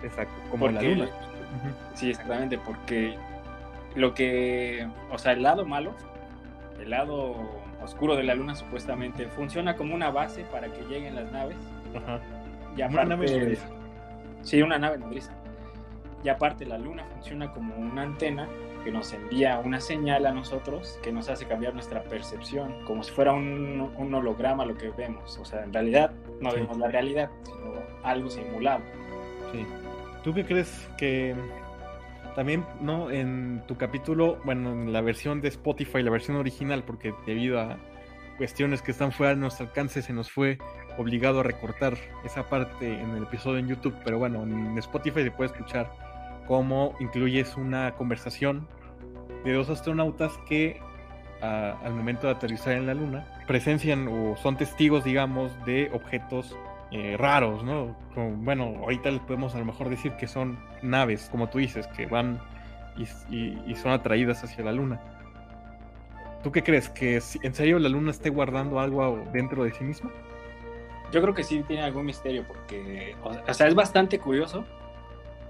Exacto, 0.02 0.34
como 0.50 0.66
porque, 0.66 0.82
la 0.82 0.82
luna. 0.82 1.10
Sí, 1.94 2.10
exactamente, 2.10 2.58
porque 2.58 3.16
lo 3.94 4.14
que, 4.14 4.88
o 5.10 5.18
sea, 5.18 5.32
el 5.32 5.42
lado 5.42 5.64
malo, 5.64 5.94
el 6.80 6.90
lado 6.90 7.36
oscuro 7.82 8.16
de 8.16 8.22
la 8.22 8.34
luna 8.34 8.54
supuestamente 8.54 9.26
funciona 9.26 9.76
como 9.76 9.94
una 9.94 10.10
base 10.10 10.44
para 10.50 10.68
que 10.68 10.82
lleguen 10.84 11.14
las 11.14 11.30
naves. 11.30 11.56
Ajá. 11.94 12.20
Y 12.76 12.82
aparte, 12.82 13.58
Sí, 14.42 14.62
una 14.62 14.78
nave 14.78 14.98
nodriza. 14.98 15.32
Y 16.24 16.28
aparte 16.28 16.64
la 16.66 16.78
luna 16.78 17.04
funciona 17.14 17.52
como 17.52 17.74
una 17.74 18.02
antena 18.02 18.48
que 18.84 18.90
nos 18.90 19.12
envía 19.12 19.60
una 19.60 19.80
señal 19.80 20.26
a 20.26 20.32
nosotros 20.32 20.98
que 21.02 21.12
nos 21.12 21.28
hace 21.28 21.46
cambiar 21.46 21.74
nuestra 21.74 22.02
percepción, 22.02 22.84
como 22.84 23.02
si 23.02 23.12
fuera 23.12 23.32
un, 23.32 23.92
un 23.96 24.14
holograma 24.14 24.64
lo 24.64 24.76
que 24.76 24.90
vemos. 24.90 25.38
O 25.38 25.44
sea, 25.44 25.62
en 25.64 25.72
realidad 25.72 26.12
no 26.40 26.50
sí. 26.50 26.56
vemos 26.56 26.78
la 26.78 26.88
realidad, 26.88 27.30
sino 27.44 27.74
algo 28.02 28.30
simulado. 28.30 28.82
Sí. 29.52 29.64
¿Tú 30.22 30.32
qué 30.32 30.44
crees 30.44 30.88
que, 30.96 31.34
también, 32.34 32.64
¿no? 32.80 33.10
En 33.10 33.62
tu 33.66 33.76
capítulo, 33.76 34.38
bueno, 34.44 34.72
en 34.72 34.92
la 34.92 35.00
versión 35.00 35.40
de 35.40 35.48
Spotify, 35.48 36.02
la 36.02 36.10
versión 36.10 36.36
original, 36.36 36.84
porque 36.84 37.14
debido 37.26 37.60
a 37.60 37.78
cuestiones 38.42 38.82
que 38.82 38.90
están 38.90 39.12
fuera 39.12 39.36
de 39.36 39.40
nuestro 39.40 39.66
alcance, 39.66 40.02
se 40.02 40.12
nos 40.12 40.28
fue 40.28 40.58
obligado 40.98 41.38
a 41.38 41.42
recortar 41.44 41.96
esa 42.24 42.48
parte 42.48 43.00
en 43.00 43.10
el 43.10 43.22
episodio 43.22 43.58
en 43.58 43.68
YouTube, 43.68 43.94
pero 44.02 44.18
bueno, 44.18 44.42
en 44.42 44.76
Spotify 44.78 45.22
se 45.22 45.30
puede 45.30 45.52
escuchar 45.52 45.92
cómo 46.48 46.96
incluyes 46.98 47.56
una 47.56 47.92
conversación 47.92 48.66
de 49.44 49.52
dos 49.52 49.70
astronautas 49.70 50.32
que 50.48 50.80
al 51.40 51.94
momento 51.94 52.26
de 52.26 52.32
aterrizar 52.32 52.72
en 52.72 52.88
la 52.88 52.94
Luna 52.94 53.28
presencian 53.46 54.08
o 54.08 54.36
son 54.36 54.56
testigos, 54.56 55.04
digamos, 55.04 55.52
de 55.64 55.88
objetos 55.92 56.56
eh, 56.90 57.16
raros, 57.16 57.62
¿no? 57.62 57.96
Bueno, 58.38 58.74
ahorita 58.80 59.12
les 59.12 59.20
podemos 59.20 59.54
a 59.54 59.60
lo 59.60 59.66
mejor 59.66 59.88
decir 59.88 60.14
que 60.14 60.26
son 60.26 60.58
naves, 60.82 61.28
como 61.30 61.48
tú 61.48 61.58
dices, 61.58 61.86
que 61.96 62.06
van 62.06 62.40
y, 62.96 63.74
son 63.76 63.92
atraídas 63.92 64.42
hacia 64.42 64.64
la 64.64 64.72
Luna. 64.72 65.00
¿Tú 66.42 66.50
qué 66.50 66.62
crees? 66.62 66.88
¿Que 66.88 67.20
en 67.42 67.54
serio 67.54 67.78
la 67.78 67.88
Luna 67.88 68.10
esté 68.10 68.30
guardando 68.30 68.80
algo 68.80 69.24
dentro 69.32 69.64
de 69.64 69.72
sí 69.72 69.84
misma? 69.84 70.10
Yo 71.12 71.20
creo 71.20 71.34
que 71.34 71.44
sí 71.44 71.62
tiene 71.66 71.82
algún 71.82 72.06
misterio, 72.06 72.44
porque, 72.46 73.14
o 73.22 73.54
sea, 73.54 73.68
es 73.68 73.74
bastante 73.74 74.18
curioso 74.18 74.64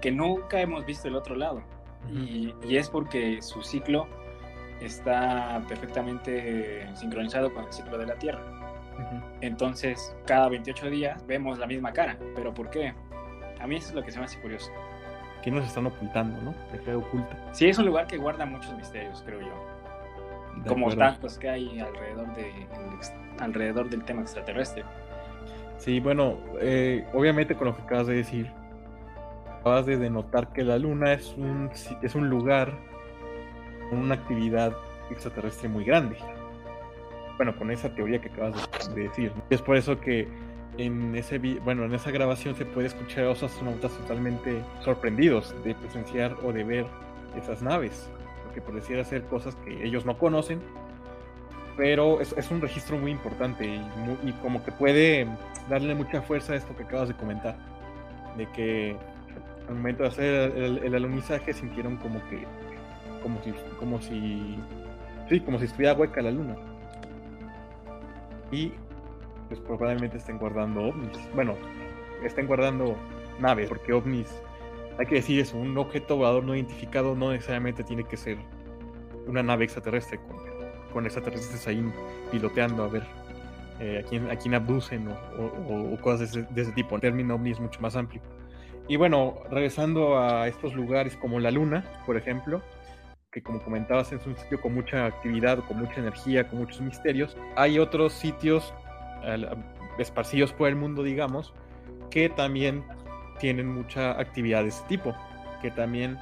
que 0.01 0.11
nunca 0.11 0.59
hemos 0.59 0.85
visto 0.85 1.07
el 1.07 1.15
otro 1.15 1.35
lado. 1.35 1.63
y, 2.11 2.53
y, 2.67 2.75
es 2.75 2.89
porque 2.89 3.41
su 3.41 3.61
ciclo 3.63 4.07
está 4.81 5.63
perfectamente 5.69 6.85
sincronizado 6.95 7.53
con 7.53 7.63
el 7.63 7.71
ciclo 7.71 7.97
de 7.97 8.07
la 8.07 8.15
Tierra. 8.15 8.41
Entonces, 9.41 10.15
cada 10.25 10.49
28 10.49 10.89
días 10.89 11.25
vemos 11.25 11.57
la 11.57 11.67
misma 11.67 11.93
cara. 11.93 12.17
¿Pero 12.35 12.53
por 12.53 12.69
qué? 12.69 12.93
A 13.59 13.67
mí 13.67 13.77
eso 13.77 13.89
es 13.89 13.95
lo 13.95 14.03
que 14.03 14.11
se 14.11 14.19
me 14.19 14.25
hace 14.25 14.39
curioso. 14.39 14.71
¿Qué 15.41 15.51
nos 15.51 15.65
están 15.65 15.85
ocultando, 15.85 16.41
no? 16.41 16.53
¿De 16.71 16.79
qué 16.79 16.93
oculta? 16.93 17.37
Sí, 17.53 17.67
es 17.67 17.77
un 17.77 17.85
lugar 17.85 18.07
que 18.07 18.17
guarda 18.17 18.45
muchos 18.45 18.75
misterios, 18.75 19.23
creo 19.25 19.41
yo. 19.41 19.72
Como 20.67 20.95
tantos 20.95 21.37
que 21.37 21.49
hay 21.49 21.79
alrededor, 21.79 22.35
de, 22.35 22.51
alrededor 23.39 23.89
del 23.89 24.03
tema 24.03 24.21
extraterrestre. 24.21 24.83
Sí, 25.77 25.99
bueno, 25.99 26.37
eh, 26.61 27.05
obviamente 27.13 27.55
con 27.55 27.67
lo 27.67 27.75
que 27.75 27.81
acabas 27.81 28.07
de 28.07 28.15
decir, 28.15 28.51
acabas 29.59 29.85
de 29.85 29.97
denotar 29.97 30.53
que 30.53 30.63
la 30.63 30.77
luna 30.77 31.13
es 31.13 31.35
un, 31.37 31.69
es 32.01 32.15
un 32.15 32.29
lugar 32.29 32.73
con 33.89 33.99
una 33.99 34.15
actividad 34.15 34.73
extraterrestre 35.09 35.67
muy 35.67 35.83
grande 35.83 36.17
bueno, 37.37 37.55
con 37.57 37.71
esa 37.71 37.89
teoría 37.93 38.19
que 38.19 38.29
acabas 38.29 38.69
de, 38.93 39.03
decir. 39.03 39.31
Es 39.49 39.61
por 39.61 39.77
eso 39.77 39.99
que 39.99 40.27
en 40.77 41.15
ese 41.15 41.37
bueno, 41.37 41.85
en 41.85 41.93
esa 41.93 42.11
grabación 42.11 42.55
se 42.55 42.65
puede 42.65 42.87
escuchar 42.87 43.25
a 43.25 43.27
los 43.27 43.43
astronautas 43.43 43.91
totalmente 43.91 44.61
sorprendidos 44.83 45.53
de 45.63 45.75
presenciar 45.75 46.35
o 46.43 46.51
de 46.51 46.63
ver 46.63 46.85
esas 47.37 47.61
naves, 47.61 48.09
porque 48.53 48.61
pareciera 48.61 49.03
ser 49.03 49.23
cosas 49.23 49.55
que 49.55 49.83
ellos 49.83 50.05
no 50.05 50.17
conocen, 50.17 50.61
pero 51.75 52.21
es, 52.21 52.51
un 52.51 52.61
registro 52.61 52.97
muy 52.97 53.09
importante 53.09 53.65
y, 53.65 54.31
como 54.43 54.63
que 54.63 54.71
puede 54.71 55.27
darle 55.69 55.95
mucha 55.95 56.21
fuerza 56.21 56.53
a 56.53 56.57
esto 56.57 56.75
que 56.75 56.83
acabas 56.83 57.07
de 57.07 57.15
comentar, 57.15 57.55
de 58.37 58.45
que 58.51 58.95
al 59.67 59.75
momento 59.75 60.03
de 60.03 60.09
hacer 60.09 60.51
el, 60.55 60.93
alunizaje 60.93 61.51
sintieron 61.51 61.97
como 61.97 62.19
que, 62.29 62.45
como 63.23 63.41
si, 63.41 63.53
como 63.79 63.99
si, 64.01 64.55
sí, 65.29 65.39
como 65.39 65.57
si 65.57 65.65
estuviera 65.65 65.95
hueca 65.95 66.21
la 66.21 66.29
luna 66.29 66.55
y 68.51 68.71
pues 69.47 69.59
probablemente 69.61 70.17
estén 70.17 70.37
guardando 70.37 70.89
ovnis. 70.89 71.17
Bueno, 71.33 71.55
estén 72.23 72.45
guardando 72.45 72.95
naves, 73.39 73.67
porque 73.67 73.93
ovnis, 73.93 74.29
hay 74.97 75.05
que 75.05 75.15
decir 75.15 75.39
eso, 75.39 75.57
un 75.57 75.77
objeto 75.77 76.17
volador 76.17 76.43
no 76.43 76.55
identificado 76.55 77.15
no 77.15 77.31
necesariamente 77.31 77.83
tiene 77.83 78.03
que 78.03 78.17
ser 78.17 78.37
una 79.27 79.41
nave 79.41 79.65
extraterrestre 79.65 80.19
con, 80.19 80.37
con 80.91 81.05
extraterrestres 81.05 81.67
ahí 81.67 81.83
piloteando 82.31 82.83
a 82.83 82.87
ver 82.87 83.03
eh, 83.79 84.01
a, 84.03 84.07
quién, 84.07 84.29
a 84.29 84.35
quién 84.35 84.53
abducen 84.53 85.07
o, 85.09 85.97
cosas 86.01 86.31
de 86.31 86.61
ese, 86.61 86.71
tipo. 86.73 86.95
El 86.95 87.01
término 87.01 87.35
ovni 87.35 87.51
es 87.51 87.59
mucho 87.59 87.81
más 87.81 87.95
amplio. 87.95 88.21
Y 88.87 88.97
bueno, 88.97 89.35
regresando 89.49 90.19
a 90.19 90.47
estos 90.47 90.73
lugares 90.73 91.17
como 91.17 91.39
la 91.39 91.51
Luna, 91.51 91.83
por 92.05 92.15
ejemplo, 92.15 92.61
que 93.31 93.41
como 93.41 93.63
comentabas 93.63 94.11
es 94.11 94.25
un 94.27 94.37
sitio 94.37 94.61
con 94.61 94.75
mucha 94.75 95.05
actividad, 95.05 95.59
con 95.65 95.79
mucha 95.79 95.95
energía, 95.95 96.47
con 96.47 96.59
muchos 96.59 96.81
misterios. 96.81 97.35
Hay 97.55 97.79
otros 97.79 98.13
sitios 98.13 98.73
esparcidos 99.97 100.53
por 100.53 100.67
el 100.67 100.75
mundo, 100.75 101.01
digamos, 101.01 101.53
que 102.11 102.29
también 102.29 102.83
tienen 103.43 103.67
mucha 103.67 104.17
actividad 104.17 104.61
de 104.61 104.69
ese 104.69 104.81
tipo, 104.87 105.13
que 105.61 105.69
también 105.69 106.17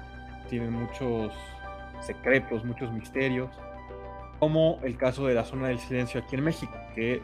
tienen 0.50 0.74
muchos 0.74 1.32
secretos, 2.00 2.66
muchos 2.66 2.92
misterios, 2.92 3.48
como 4.40 4.80
el 4.82 4.98
caso 4.98 5.28
de 5.28 5.36
la 5.36 5.46
zona 5.46 5.68
del 5.68 5.78
silencio 5.78 6.20
aquí 6.20 6.36
en 6.36 6.44
México, 6.44 6.74
que 6.96 7.22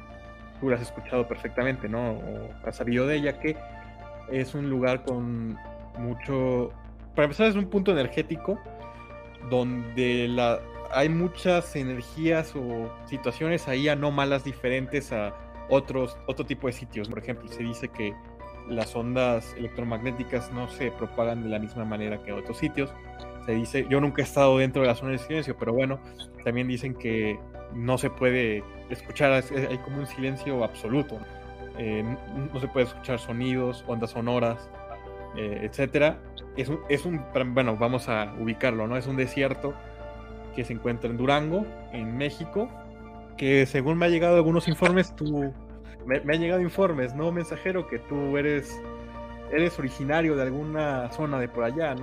tú 0.59 0.69
lo 0.69 0.75
has 0.75 0.83
escuchado 0.83 1.27
perfectamente, 1.27 1.89
¿no? 1.89 2.11
O 2.11 2.49
has 2.63 2.75
sabido 2.75 3.07
de 3.07 3.15
ella, 3.15 3.39
que 3.39 3.57
es 4.31 4.53
un 4.53 4.69
lugar 4.69 5.03
con 5.03 5.57
mucho... 5.97 6.71
Para 7.15 7.23
empezar, 7.23 7.47
es 7.47 7.55
un 7.55 7.67
punto 7.67 7.91
energético 7.91 8.59
donde 9.49 10.27
la, 10.27 10.59
hay 10.91 11.09
muchas 11.09 11.75
energías 11.75 12.55
o 12.55 12.93
situaciones 13.07 13.67
ahí 13.67 13.89
anómalas 13.89 14.43
diferentes 14.43 15.11
a 15.11 15.33
otros, 15.71 16.15
otro 16.27 16.45
tipo 16.45 16.67
de 16.67 16.73
sitios. 16.73 17.09
Por 17.09 17.17
ejemplo, 17.17 17.47
se 17.47 17.63
dice 17.63 17.87
que 17.87 18.13
las 18.70 18.95
ondas 18.95 19.53
electromagnéticas 19.57 20.51
no 20.51 20.70
se 20.70 20.91
propagan 20.91 21.43
de 21.43 21.49
la 21.49 21.59
misma 21.59 21.86
manera 21.86 22.22
que 22.24 22.32
en 22.32 22.38
otros 22.38 22.57
sitios. 22.57 22.93
Se 23.45 23.53
dice, 23.53 23.86
yo 23.89 24.01
nunca 24.01 24.22
he 24.22 24.26
estado 24.26 24.57
dentro 24.57 24.82
de 24.82 24.89
la 24.89 24.95
zona 24.95 25.11
de 25.11 25.20
silencio, 25.20 25.55
pero 25.57 25.74
bueno, 25.74 25.99
también 26.43 26.68
dicen 26.68 26.93
que 26.93 27.39
no 27.74 27.97
se 27.97 28.09
puede 28.09 28.63
escuchar, 28.89 29.32
hay 29.32 29.78
como 29.80 29.99
un 29.99 30.07
silencio 30.07 30.63
absoluto. 30.63 31.18
Eh, 31.78 32.03
no 32.53 32.59
se 32.59 32.68
puede 32.68 32.88
escuchar 32.88 33.20
sonidos, 33.20 33.86
ondas 33.88 34.11
sonoras, 34.11 34.70
eh, 35.38 35.61
etcétera. 35.63 36.18
Es 36.57 36.70
un, 36.70 36.80
es 36.89 37.05
un, 37.05 37.22
bueno, 37.53 37.78
vamos 37.78 38.09
a 38.09 38.34
ubicarlo, 38.39 38.88
¿no? 38.88 38.97
Es 38.97 39.07
un 39.07 39.15
desierto 39.15 39.74
que 40.55 40.65
se 40.65 40.74
encuentra 40.74 41.09
en 41.09 41.18
Durango, 41.18 41.65
en 41.93 42.18
México, 42.18 42.68
que 43.38 43.65
según 43.68 43.97
me 43.97 44.07
ha 44.07 44.09
llegado 44.09 44.38
algunos 44.38 44.68
informes, 44.68 45.15
tú, 45.15 45.53
me, 46.07 46.33
han 46.33 46.41
llegado 46.41 46.61
informes, 46.61 47.13
¿no, 47.13 47.31
mensajero? 47.31 47.87
Que 47.87 47.99
tú 47.99 48.37
eres, 48.37 48.81
eres 49.51 49.77
originario 49.77 50.35
de 50.35 50.43
alguna 50.43 51.11
zona 51.11 51.39
de 51.39 51.49
por 51.49 51.65
allá, 51.65 51.95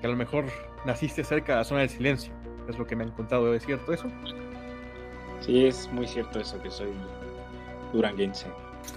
que 0.00 0.06
a 0.06 0.10
lo 0.10 0.16
mejor 0.16 0.46
naciste 0.84 1.22
cerca 1.22 1.52
de 1.52 1.58
la 1.58 1.64
zona 1.64 1.80
del 1.80 1.90
silencio, 1.90 2.32
es 2.68 2.78
lo 2.78 2.86
que 2.86 2.96
me 2.96 3.04
han 3.04 3.12
contado, 3.12 3.54
¿es 3.54 3.64
cierto 3.64 3.92
eso? 3.92 4.08
Sí, 5.40 5.66
es 5.66 5.90
muy 5.92 6.06
cierto 6.06 6.40
eso, 6.40 6.60
que 6.60 6.70
soy 6.70 6.92
duranguense. 7.92 8.46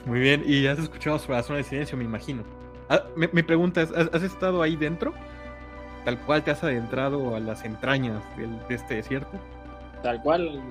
Muy 0.06 0.20
bien, 0.20 0.44
y 0.46 0.66
has 0.66 0.80
escuchado 0.80 1.20
sobre 1.20 1.38
la 1.38 1.44
zona 1.44 1.58
del 1.58 1.66
silencio, 1.66 1.98
me 1.98 2.04
imagino. 2.04 2.44
Ah, 2.90 3.04
mi, 3.16 3.44
pregunta 3.44 3.82
es, 3.82 3.92
¿has, 3.92 4.24
estado 4.24 4.62
ahí 4.62 4.76
dentro? 4.76 5.14
¿Tal 6.04 6.20
cual 6.22 6.44
te 6.44 6.52
has 6.52 6.64
adentrado 6.64 7.36
a 7.36 7.40
las 7.40 7.64
entrañas 7.64 8.22
de 8.38 8.76
este 8.76 8.96
desierto? 8.96 9.40
Tal 10.02 10.22
cual, 10.22 10.62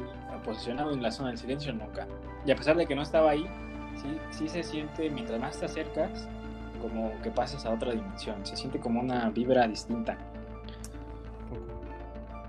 posicionado 0.44 0.92
en 0.92 1.02
la 1.02 1.10
zona 1.10 1.30
del 1.30 1.38
silencio, 1.38 1.72
nunca. 1.72 2.06
Y 2.44 2.50
a 2.50 2.56
pesar 2.56 2.76
de 2.76 2.86
que 2.86 2.94
no 2.94 3.02
estaba 3.02 3.30
ahí, 3.30 3.46
sí, 3.96 4.18
sí 4.30 4.48
se 4.48 4.62
siente, 4.62 5.08
mientras 5.10 5.40
más 5.40 5.58
te 5.58 5.66
acercas, 5.66 6.28
como 6.80 7.12
que 7.22 7.30
pasas 7.30 7.64
a 7.66 7.70
otra 7.70 7.92
dimensión. 7.92 8.44
Se 8.44 8.56
siente 8.56 8.80
como 8.80 9.00
una 9.00 9.30
vibra 9.30 9.66
distinta. 9.68 10.18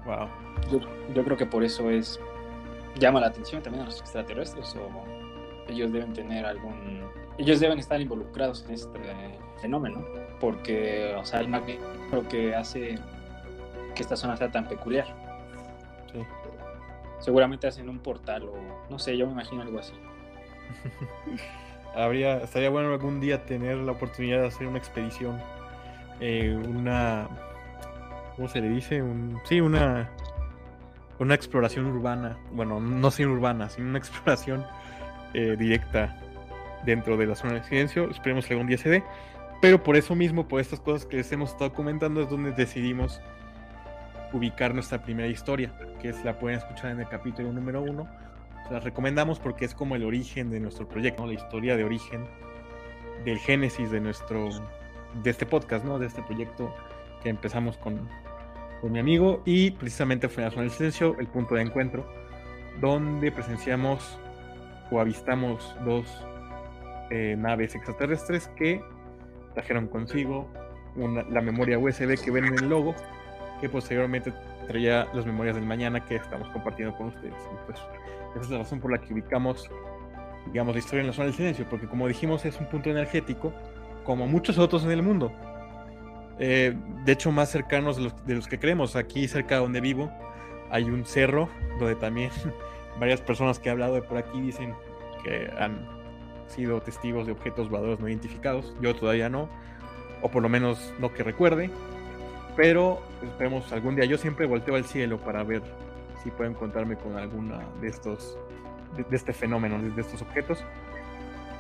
Wow. 0.06 0.28
Yo, 0.72 0.80
yo 1.14 1.24
creo 1.24 1.38
que 1.38 1.46
por 1.46 1.64
eso 1.64 1.90
es 1.90 2.20
llama 3.00 3.20
la 3.20 3.28
atención 3.28 3.62
también 3.62 3.84
a 3.84 3.86
los 3.86 4.00
extraterrestres 4.00 4.76
o 4.76 4.90
ellos 5.68 5.92
deben 5.92 6.14
tener 6.14 6.46
algún 6.46 7.02
ellos 7.38 7.60
deben 7.60 7.80
estar 7.80 8.00
involucrados 8.00 8.64
en 8.68 8.76
este 8.76 9.00
fenómeno, 9.60 10.06
porque, 10.40 11.16
o 11.18 11.26
sea, 11.26 11.40
el 11.40 11.50
lo 12.12 12.28
que 12.28 12.54
hace 12.54 12.96
que 13.96 14.04
esta 14.04 14.16
zona 14.16 14.38
sea 14.38 14.52
tan 14.52 14.68
peculiar. 14.68 15.08
Sí. 16.12 16.20
Seguramente 17.24 17.68
hacen 17.68 17.88
un 17.88 18.00
portal 18.00 18.44
o 18.44 18.54
no 18.90 19.00
sé, 19.00 19.18
yo 19.18 19.26
me 19.26 19.32
imagino 19.32 19.62
algo 19.62 19.80
así. 19.80 19.94
Habría, 21.96 22.40
estaría 22.40 22.70
bueno 22.70 22.92
algún 22.92 23.22
día 23.22 23.46
tener 23.46 23.78
la 23.78 23.94
oportunidad 23.94 24.42
de 24.42 24.48
hacer 24.48 24.68
una 24.68 24.78
expedición, 24.78 25.40
eh, 26.20 26.54
una, 26.68 27.30
¿cómo 28.36 28.50
se 28.50 28.60
le 28.60 28.68
dice? 28.68 29.02
Un, 29.02 29.40
sí, 29.46 29.62
una, 29.62 30.10
una 31.20 31.34
exploración 31.34 31.86
urbana, 31.86 32.38
bueno, 32.52 32.82
no 32.82 33.10
sin 33.10 33.28
urbana, 33.28 33.70
sino 33.70 33.88
una 33.88 33.98
exploración 34.00 34.66
eh, 35.34 35.56
directa 35.58 36.20
dentro 36.86 37.16
de 37.16 37.26
la 37.26 37.36
zona 37.36 37.54
de 37.54 37.64
silencio. 37.64 38.10
Esperemos 38.10 38.46
que 38.46 38.54
algún 38.54 38.68
día 38.68 38.78
se 38.78 38.90
dé. 38.90 39.04
Pero 39.62 39.82
por 39.82 39.96
eso 39.96 40.14
mismo, 40.14 40.50
por 40.50 40.60
estas 40.60 40.82
cosas 40.82 41.06
que 41.06 41.18
les 41.18 41.32
hemos 41.32 41.52
estado 41.52 41.72
comentando, 41.72 42.22
es 42.22 42.30
donde 42.30 42.52
decidimos 42.52 43.22
ubicar 44.34 44.74
nuestra 44.74 45.04
primera 45.04 45.28
historia, 45.28 45.72
que 46.02 46.10
es 46.10 46.24
la 46.26 46.38
pueden 46.40 46.58
escuchar 46.58 46.92
en 46.92 47.00
el 47.00 47.08
capítulo 47.08 47.54
número 47.54 47.82
uno. 47.82 48.08
Se 48.68 48.74
las 48.74 48.84
recomendamos 48.84 49.40
porque 49.40 49.66
es 49.66 49.74
como 49.74 49.96
el 49.96 50.04
origen 50.04 50.50
de 50.50 50.60
nuestro 50.60 50.88
proyecto, 50.88 51.26
la 51.26 51.34
historia 51.34 51.78
de 51.78 51.84
origen 51.84 52.26
del 53.24 53.38
génesis 53.38 53.92
de 53.92 54.02
nuestro 54.02 54.50
de 55.22 55.30
este 55.30 55.46
podcast, 55.46 55.86
¿no? 55.86 56.00
De 56.00 56.08
este 56.08 56.24
proyecto 56.24 56.74
que 57.22 57.30
empezamos 57.30 57.78
con, 57.78 58.10
con 58.82 58.92
mi 58.92 59.00
amigo 59.00 59.42
y 59.46 59.72
precisamente 59.72 60.28
fue 60.28 60.44
la 60.44 60.50
zona 60.50 60.64
del 60.64 60.72
silencio, 60.72 61.16
el 61.20 61.28
punto 61.28 61.56
de 61.56 61.62
encuentro, 61.62 62.06
donde 62.82 63.32
presenciamos 63.32 64.20
o 64.92 65.00
avistamos 65.00 65.76
dos 65.86 66.06
eh, 67.10 67.36
naves 67.38 67.76
extraterrestres 67.76 68.48
que 68.56 68.82
trajeron 69.54 69.88
consigo 69.88 70.48
la 71.30 71.42
memoria 71.42 71.80
USB 71.80 72.24
que 72.24 72.32
ven 72.32 72.46
en 72.46 72.56
el 72.56 72.70
logo, 72.70 72.96
que 73.64 73.70
posteriormente 73.70 74.34
traía 74.68 75.08
las 75.14 75.26
memorias 75.26 75.56
del 75.56 75.66
mañana 75.66 76.04
que 76.04 76.18
estamos 76.18 76.50
compartiendo 76.50 76.94
con 76.98 77.08
ustedes. 77.08 77.34
pues 77.66 77.80
esa 78.32 78.42
es 78.42 78.50
la 78.50 78.58
razón 78.58 78.82
por 78.82 78.92
la 78.92 78.98
que 78.98 79.14
ubicamos, 79.14 79.72
digamos, 80.48 80.76
la 80.76 80.80
historia 80.80 81.00
en 81.00 81.08
la 81.08 81.14
zona 81.14 81.28
del 81.28 81.34
silencio, 81.34 81.66
porque 81.70 81.88
como 81.88 82.06
dijimos 82.10 82.44
es 82.44 82.60
un 82.60 82.66
punto 82.66 82.90
energético, 82.90 83.54
como 84.04 84.28
muchos 84.28 84.58
otros 84.58 84.84
en 84.84 84.92
el 84.92 85.02
mundo. 85.02 85.32
Eh, 86.40 86.76
de 87.06 87.12
hecho, 87.14 87.32
más 87.32 87.52
cercanos 87.52 87.96
de 87.96 88.04
los, 88.04 88.26
de 88.26 88.36
los 88.36 88.50
que 88.50 88.60
creemos. 88.60 88.98
Aquí 88.98 89.30
cerca 89.30 89.56
de 89.56 89.62
donde 89.62 89.80
vivo 89.80 90.12
hay 90.70 90.84
un 90.84 91.06
cerro 91.06 91.48
donde 91.80 91.96
también 91.96 92.32
varias 93.00 93.22
personas 93.22 93.60
que 93.60 93.70
he 93.70 93.72
hablado 93.72 93.96
de 93.96 94.02
por 94.02 94.18
aquí 94.18 94.42
dicen 94.42 94.76
que 95.24 95.50
han 95.58 95.88
sido 96.48 96.82
testigos 96.82 97.28
de 97.28 97.32
objetos 97.32 97.70
voladores 97.70 98.02
no 98.02 98.10
identificados. 98.10 98.76
Yo 98.82 98.94
todavía 98.94 99.30
no, 99.30 99.48
o 100.22 100.30
por 100.30 100.44
lo 100.44 100.50
menos 100.50 100.94
no 101.00 101.14
que 101.14 101.24
recuerde. 101.24 101.70
Pero 102.56 103.02
esperemos 103.22 103.72
algún 103.72 103.96
día. 103.96 104.06
Yo 104.06 104.18
siempre 104.18 104.46
volteo 104.46 104.76
al 104.76 104.86
cielo 104.86 105.18
para 105.20 105.44
ver 105.44 105.62
si 106.24 106.30
puedo 106.32 106.50
encontrarme 106.50 106.96
con 106.96 107.18
alguna 107.18 107.60
de 107.82 107.88
estos, 107.88 108.38
de, 108.96 109.16
este 109.16 109.34
fenómeno, 109.34 109.82
de, 109.82 110.02
estos 110.02 110.22
objetos, 110.22 110.64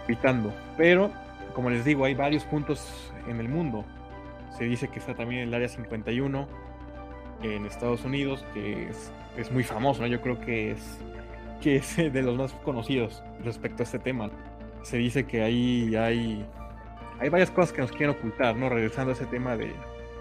evitando. 0.06 0.54
Pero, 0.78 1.12
como 1.54 1.70
les 1.70 1.84
digo, 1.84 2.06
hay 2.06 2.14
varios 2.14 2.44
puntos 2.46 3.12
en 3.28 3.39
el 3.39 3.50
mundo. 3.50 3.84
Se 4.58 4.66
dice 4.66 4.88
que 4.88 5.00
está 5.00 5.16
también 5.16 5.41
el 5.41 5.54
área 5.54 5.68
51 5.68 6.48
en 7.41 7.66
Estados 7.66 8.06
Unidos, 8.06 8.46
que 8.54 8.89
es, 8.89 9.12
es 9.36 9.52
muy 9.52 9.64
famoso. 9.64 10.06
Yo 10.06 10.22
creo 10.22 10.39
que 10.39 10.72
es, 10.72 11.00
que 11.60 11.78
es 11.78 11.98
de 11.98 12.22
los 12.22 12.38
más 12.38 12.54
conocidos 12.64 13.24
respecto 13.44 13.82
a 13.82 13.86
este 13.86 13.98
tema. 13.98 14.30
Se 14.84 14.98
dice 14.98 15.26
que 15.26 15.41
ahí 15.41 15.96
hay, 15.96 16.46
hay 17.20 17.30
varias 17.30 17.50
cosas 17.50 17.74
que 17.74 17.82
nos 17.82 17.91
quieren 17.91 18.12
ocultar, 18.12 18.56
¿no? 18.56 18.70
Regresando 18.70 19.12
a 19.12 19.16
ese 19.16 19.26
tema 19.26 19.58
de, 19.58 19.74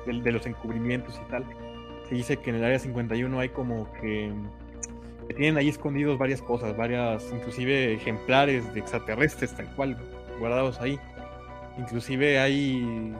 de, 0.07 0.33
los 0.33 0.47
encubrimientos 0.47 1.21
y 1.25 1.31
tal. 1.31 1.45
Se 2.09 2.15
dice 2.15 2.37
que 2.37 2.51
en 2.51 2.57
el 2.57 2.65
área 2.65 2.79
51 2.79 3.39
hay 3.39 3.49
como 3.49 3.91
que, 3.95 4.33
tienen 5.29 5.57
ahí 5.57 5.69
escondidos 5.69 6.19
varias 6.19 6.43
cosas, 6.43 6.77
varias, 6.77 7.31
inclusive 7.33 7.95
ejemplares 7.95 8.73
de 8.75 8.81
extraterrestres 8.81 9.55
tal 9.57 9.75
cual, 9.75 9.97
guardados 10.39 10.81
ahí. 10.81 10.99
Inclusive 11.79 12.39
hay, 12.39 13.15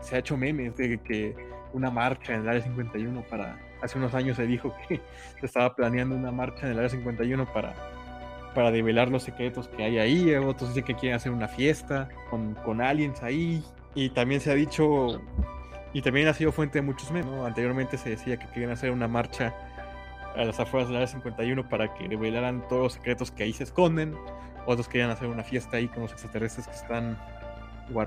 se 0.00 0.16
ha 0.16 0.18
hecho 0.20 0.36
memes 0.36 0.76
de 0.76 0.98
que 0.98 1.34
una 1.72 1.90
marcha 1.90 2.34
en 2.34 2.42
el 2.42 2.48
área 2.48 2.62
51 2.62 3.22
para, 3.28 3.58
hace 3.82 3.98
unos 3.98 4.14
años 4.14 4.36
se 4.36 4.46
dijo 4.46 4.74
que 4.88 5.00
se 5.40 5.46
estaba 5.46 5.74
planeando 5.74 6.16
una 6.16 6.32
marcha 6.32 6.66
en 6.66 6.72
el 6.72 6.78
área 6.78 6.90
51 6.90 7.52
para, 7.52 7.74
para 8.54 8.70
develar 8.70 9.10
los 9.10 9.22
secretos 9.22 9.68
que 9.68 9.84
hay 9.84 9.98
ahí. 9.98 10.34
Otros 10.34 10.70
dicen 10.70 10.84
que 10.84 10.94
quieren 10.94 11.16
hacer 11.16 11.32
una 11.32 11.48
fiesta 11.48 12.08
con, 12.30 12.54
con 12.54 12.80
aliens 12.80 13.22
ahí. 13.22 13.62
Y 13.94 14.10
también 14.10 14.40
se 14.40 14.50
ha 14.50 14.54
dicho 14.54 15.20
y 15.92 16.02
también 16.02 16.28
ha 16.28 16.34
sido 16.34 16.52
fuente 16.52 16.78
de 16.78 16.82
muchos 16.82 17.10
memes. 17.10 17.32
Anteriormente 17.44 17.98
se 17.98 18.10
decía 18.10 18.36
que 18.36 18.46
querían 18.48 18.70
hacer 18.70 18.90
una 18.90 19.08
marcha 19.08 19.54
a 20.36 20.44
las 20.44 20.60
afueras 20.60 20.88
del 20.88 20.96
área 20.96 21.08
51 21.08 21.68
para 21.68 21.92
que 21.94 22.06
revelaran 22.06 22.66
todos 22.68 22.82
los 22.82 22.92
secretos 22.94 23.30
que 23.30 23.42
ahí 23.42 23.52
se 23.52 23.64
esconden. 23.64 24.14
Otros 24.66 24.88
querían 24.88 25.10
hacer 25.10 25.28
una 25.28 25.42
fiesta 25.42 25.78
ahí 25.78 25.88
con 25.88 26.02
los 26.02 26.12
extraterrestres 26.12 26.68
que 26.68 26.74
están 26.74 27.18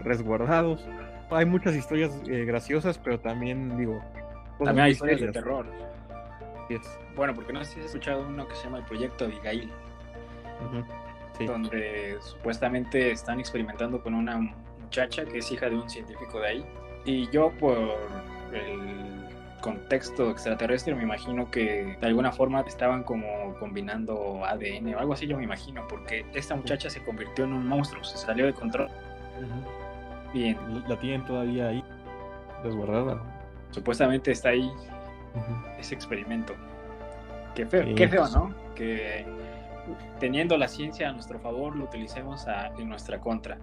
resguardados. 0.03 0.85
Hay 1.29 1.45
muchas 1.45 1.75
historias 1.75 2.11
eh, 2.27 2.45
graciosas, 2.45 2.97
pero 2.97 3.19
también, 3.19 3.75
digo. 3.77 4.01
También 4.63 4.85
hay 4.85 4.91
historias 4.91 5.19
de 5.19 5.31
terror. 5.31 5.65
Bueno, 7.15 7.35
porque 7.35 7.51
no 7.51 7.63
sé 7.63 7.73
si 7.73 7.79
has 7.81 7.85
escuchado 7.87 8.25
uno 8.25 8.47
que 8.47 8.55
se 8.55 8.63
llama 8.63 8.77
el 8.77 8.85
Proyecto 8.85 9.25
Abigail. 9.25 9.69
Donde 11.45 12.17
supuestamente 12.21 13.11
están 13.11 13.39
experimentando 13.39 14.01
con 14.01 14.13
una 14.13 14.37
muchacha 14.79 15.25
que 15.25 15.39
es 15.39 15.51
hija 15.51 15.69
de 15.69 15.75
un 15.75 15.89
científico 15.89 16.39
de 16.39 16.47
ahí 16.47 16.65
y 17.05 17.29
yo 17.31 17.51
por 17.59 17.77
el 18.53 19.03
contexto 19.61 20.29
extraterrestre 20.29 20.93
me 20.93 21.03
imagino 21.03 21.49
que 21.49 21.97
de 21.99 22.07
alguna 22.07 22.31
forma 22.31 22.61
estaban 22.61 23.03
como 23.03 23.55
combinando 23.59 24.43
ADN 24.45 24.93
o 24.95 24.99
algo 24.99 25.13
así 25.13 25.25
yo 25.25 25.37
me 25.37 25.43
imagino 25.43 25.87
porque 25.87 26.25
esta 26.33 26.55
muchacha 26.55 26.89
se 26.89 27.01
convirtió 27.01 27.45
en 27.45 27.53
un 27.53 27.67
monstruo, 27.67 28.03
se 28.03 28.17
salió 28.17 28.45
de 28.45 28.53
control. 28.53 28.89
Bien. 30.33 30.57
La 30.87 30.99
tienen 30.99 31.23
todavía 31.25 31.69
ahí, 31.69 31.83
resguardada. 32.63 33.21
Supuestamente 33.71 34.31
está 34.31 34.49
ahí 34.49 34.69
ese 35.79 35.95
experimento. 35.95 36.53
Qué 37.55 37.65
feo, 37.65 37.95
qué 37.95 38.07
feo, 38.07 38.27
¿no? 38.29 38.53
Que 38.75 39.25
teniendo 40.19 40.57
la 40.57 40.67
ciencia 40.67 41.09
a 41.09 41.13
nuestro 41.13 41.39
favor 41.39 41.75
lo 41.75 41.85
utilicemos 41.85 42.45
en 42.77 42.89
nuestra 42.89 43.19
contra. 43.19 43.57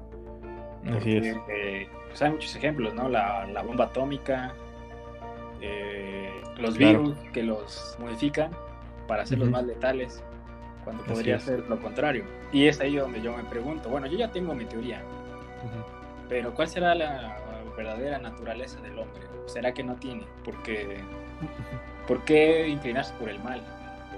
Así 0.96 1.16
es. 1.16 1.36
Eh, 1.48 1.88
pues 2.10 2.20
hay 2.22 2.30
muchos 2.30 2.54
ejemplos, 2.56 2.92
¿no? 2.94 3.08
La, 3.08 3.62
bomba 3.64 3.86
atómica, 3.86 4.52
eh, 5.60 6.42
los 6.58 6.76
virus 6.76 7.16
que 7.32 7.42
los 7.42 7.96
modifican 7.98 8.50
para 9.06 9.22
hacerlos 9.22 9.50
más 9.50 9.64
letales, 9.64 10.22
cuando 10.84 11.04
podría 11.04 11.38
ser 11.38 11.60
lo 11.68 11.80
contrario. 11.80 12.24
Y 12.52 12.66
es 12.66 12.80
ahí 12.80 12.96
donde 12.96 13.22
yo 13.22 13.36
me 13.36 13.44
pregunto, 13.44 13.88
bueno, 13.88 14.06
yo 14.06 14.18
ya 14.18 14.30
tengo 14.30 14.54
mi 14.54 14.64
teoría, 14.64 15.02
pero 16.28 16.52
¿cuál 16.54 16.68
será 16.68 16.94
la 16.94 17.38
verdadera 17.76 18.18
naturaleza 18.18 18.80
del 18.80 18.98
hombre? 18.98 19.22
¿Será 19.46 19.72
que 19.72 19.82
no 19.82 19.94
tiene? 19.96 20.24
Porque, 20.44 20.98
¿Por 22.06 22.24
qué 22.24 22.68
inclinarse 22.68 23.12
por 23.14 23.28
el 23.28 23.40
mal? 23.42 23.62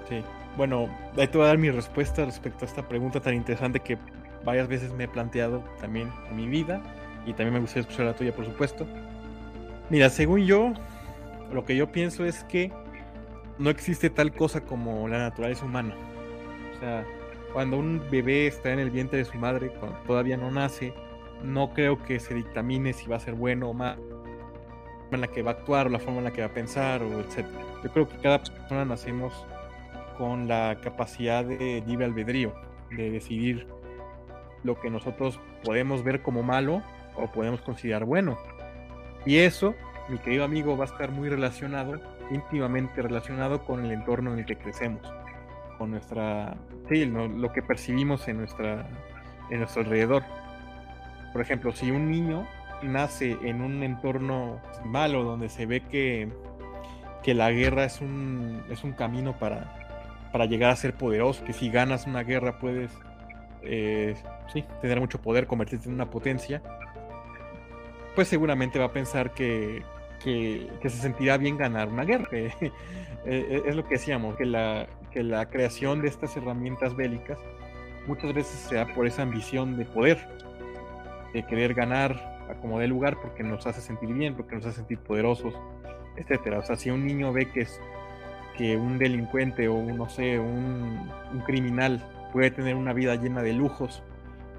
Sí, 0.09 0.23
bueno, 0.57 0.89
ahí 1.17 1.27
te 1.27 1.37
voy 1.37 1.45
a 1.45 1.49
dar 1.49 1.57
mi 1.57 1.71
respuesta 1.71 2.25
respecto 2.25 2.65
a 2.65 2.67
esta 2.67 2.87
pregunta 2.87 3.19
tan 3.19 3.33
interesante 3.33 3.79
que 3.79 3.97
varias 4.43 4.67
veces 4.67 4.91
me 4.93 5.05
he 5.05 5.07
planteado 5.07 5.63
también 5.79 6.11
en 6.29 6.35
mi 6.35 6.47
vida 6.47 6.81
y 7.25 7.33
también 7.33 7.53
me 7.53 7.59
gustaría 7.59 7.81
escuchar 7.81 8.05
la 8.05 8.13
tuya, 8.13 8.33
por 8.33 8.45
supuesto. 8.45 8.85
Mira, 9.89 10.09
según 10.09 10.45
yo, 10.45 10.73
lo 11.51 11.65
que 11.65 11.75
yo 11.75 11.91
pienso 11.91 12.25
es 12.25 12.43
que 12.45 12.71
no 13.57 13.69
existe 13.69 14.09
tal 14.09 14.33
cosa 14.33 14.61
como 14.61 15.07
la 15.07 15.19
naturaleza 15.19 15.65
humana. 15.65 15.95
O 16.75 16.79
sea, 16.79 17.05
cuando 17.53 17.77
un 17.77 18.01
bebé 18.09 18.47
está 18.47 18.73
en 18.73 18.79
el 18.79 18.89
vientre 18.89 19.19
de 19.19 19.25
su 19.25 19.37
madre, 19.37 19.69
cuando 19.79 19.97
todavía 19.99 20.37
no 20.37 20.51
nace, 20.51 20.93
no 21.43 21.73
creo 21.73 22.01
que 22.03 22.19
se 22.19 22.33
dictamine 22.33 22.93
si 22.93 23.07
va 23.07 23.17
a 23.17 23.19
ser 23.19 23.35
bueno 23.35 23.69
o 23.69 23.73
mal, 23.73 23.97
la 23.97 25.09
forma 25.09 25.15
en 25.15 25.21
la 25.21 25.27
que 25.27 25.43
va 25.43 25.51
a 25.51 25.53
actuar 25.53 25.87
o 25.87 25.89
la 25.89 25.99
forma 25.99 26.19
en 26.19 26.23
la 26.23 26.31
que 26.31 26.41
va 26.41 26.47
a 26.47 26.53
pensar 26.53 27.03
o 27.03 27.19
etc. 27.19 27.45
Yo 27.83 27.91
creo 27.91 28.09
que 28.09 28.17
cada 28.17 28.39
persona 28.39 28.85
nacemos 28.85 29.45
con 30.17 30.47
la 30.47 30.79
capacidad 30.81 31.43
de 31.43 31.83
libre 31.85 32.05
albedrío, 32.05 32.53
de 32.91 33.11
decidir 33.11 33.67
lo 34.63 34.79
que 34.79 34.89
nosotros 34.89 35.39
podemos 35.63 36.03
ver 36.03 36.21
como 36.21 36.41
malo 36.41 36.81
o 37.15 37.27
podemos 37.27 37.61
considerar 37.61 38.05
bueno. 38.05 38.37
Y 39.25 39.37
eso, 39.37 39.75
mi 40.09 40.17
querido 40.17 40.43
amigo, 40.43 40.77
va 40.77 40.85
a 40.85 40.87
estar 40.87 41.11
muy 41.11 41.29
relacionado, 41.29 41.99
íntimamente 42.31 43.01
relacionado 43.01 43.63
con 43.65 43.85
el 43.85 43.91
entorno 43.91 44.33
en 44.33 44.39
el 44.39 44.45
que 44.45 44.57
crecemos, 44.57 45.01
con 45.77 45.91
nuestra, 45.91 46.55
sí, 46.89 47.05
lo 47.05 47.51
que 47.53 47.61
percibimos 47.61 48.27
en, 48.27 48.37
nuestra, 48.37 48.87
en 49.49 49.59
nuestro 49.59 49.83
alrededor. 49.83 50.23
Por 51.31 51.41
ejemplo, 51.41 51.71
si 51.71 51.91
un 51.91 52.11
niño 52.11 52.47
nace 52.81 53.37
en 53.43 53.61
un 53.61 53.81
entorno 53.83 54.59
malo 54.83 55.23
donde 55.23 55.49
se 55.49 55.65
ve 55.65 55.81
que, 55.81 56.29
que 57.23 57.33
la 57.33 57.51
guerra 57.51 57.85
es 57.85 58.01
un, 58.01 58.63
es 58.69 58.83
un 58.83 58.91
camino 58.91 59.37
para, 59.39 60.29
para 60.31 60.45
llegar 60.45 60.71
a 60.71 60.75
ser 60.75 60.93
poderoso, 60.93 61.43
que 61.45 61.53
si 61.53 61.69
ganas 61.69 62.05
una 62.07 62.23
guerra 62.23 62.59
puedes 62.59 62.91
eh, 63.61 64.15
tener 64.81 64.99
mucho 64.99 65.21
poder, 65.21 65.47
convertirse 65.47 65.87
en 65.87 65.95
una 65.95 66.09
potencia, 66.09 66.61
pues 68.15 68.27
seguramente 68.27 68.79
va 68.79 68.85
a 68.85 68.93
pensar 68.93 69.33
que, 69.33 69.83
que, 70.23 70.69
se 70.83 70.97
sentirá 70.97 71.37
bien 71.37 71.57
ganar 71.57 71.89
una 71.89 72.03
guerra. 72.03 72.29
Eh, 73.25 73.63
es 73.67 73.73
lo 73.73 73.85
que 73.85 73.91
decíamos, 73.91 74.35
que 74.35 74.43
la, 74.43 74.85
que 75.09 75.23
la 75.23 75.49
creación 75.49 76.01
de 76.01 76.09
estas 76.09 76.35
herramientas 76.35 76.93
bélicas 76.93 77.39
muchas 78.05 78.33
veces 78.33 78.59
se 78.59 78.75
da 78.75 78.85
por 78.93 79.07
esa 79.07 79.21
ambición 79.21 79.77
de 79.77 79.85
poder, 79.85 80.27
de 81.31 81.45
querer 81.45 81.73
ganar 81.73 82.11
a 82.49 82.55
como 82.55 82.79
dé 82.79 82.87
lugar 82.89 83.21
porque 83.21 83.41
nos 83.41 83.65
hace 83.65 83.79
sentir 83.79 84.09
bien, 84.13 84.35
porque 84.35 84.57
nos 84.57 84.65
hace 84.65 84.79
sentir 84.79 84.99
poderosos, 84.99 85.53
etcétera. 86.17 86.59
O 86.59 86.63
sea, 86.63 86.75
si 86.75 86.89
un 86.89 87.07
niño 87.07 87.31
ve 87.31 87.49
que 87.49 87.61
es 87.61 87.79
que 88.57 88.75
un 88.75 88.97
delincuente 88.97 89.69
o 89.69 89.81
no 89.81 90.09
sé, 90.09 90.37
un 90.37 91.09
criminal 91.45 92.05
puede 92.33 92.51
tener 92.51 92.75
una 92.75 92.91
vida 92.91 93.15
llena 93.15 93.41
de 93.41 93.53
lujos, 93.53 94.03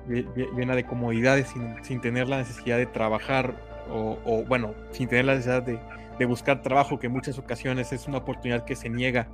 llena 0.06 0.74
de 0.74 0.84
comodidades 0.84 1.52
sin, 1.82 2.00
tener 2.00 2.28
la 2.28 2.38
necesidad 2.38 2.76
de 2.76 2.86
trabajar 2.86 3.54
o, 3.90 4.44
bueno, 4.46 4.74
sin 4.90 5.08
tener 5.08 5.24
la 5.24 5.34
necesidad 5.34 5.62
de, 5.62 6.26
buscar 6.26 6.62
trabajo, 6.62 6.98
que 6.98 7.08
en 7.08 7.12
muchas 7.12 7.38
ocasiones 7.38 7.92
es 7.92 8.06
una 8.06 8.18
oportunidad 8.18 8.64
que 8.64 8.76
se 8.76 8.88
niega 8.88 9.28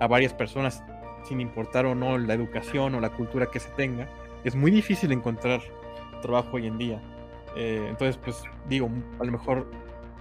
a 0.00 0.06
varias 0.06 0.34
personas 0.34 0.82
sin 1.24 1.40
importar 1.40 1.86
o 1.86 1.94
no 1.94 2.18
la 2.18 2.34
educación 2.34 2.94
o 2.94 3.00
la 3.00 3.10
cultura 3.10 3.46
que 3.46 3.60
se 3.60 3.70
tenga. 3.70 4.08
Es 4.44 4.54
muy 4.54 4.70
difícil 4.70 5.12
encontrar 5.12 5.60
trabajo 6.22 6.50
hoy 6.52 6.66
en 6.66 6.78
día. 6.78 7.00
Eh, 7.56 7.86
entonces, 7.88 8.18
pues 8.22 8.42
digo, 8.68 8.90
a 9.18 9.24
lo 9.24 9.32
mejor 9.32 9.66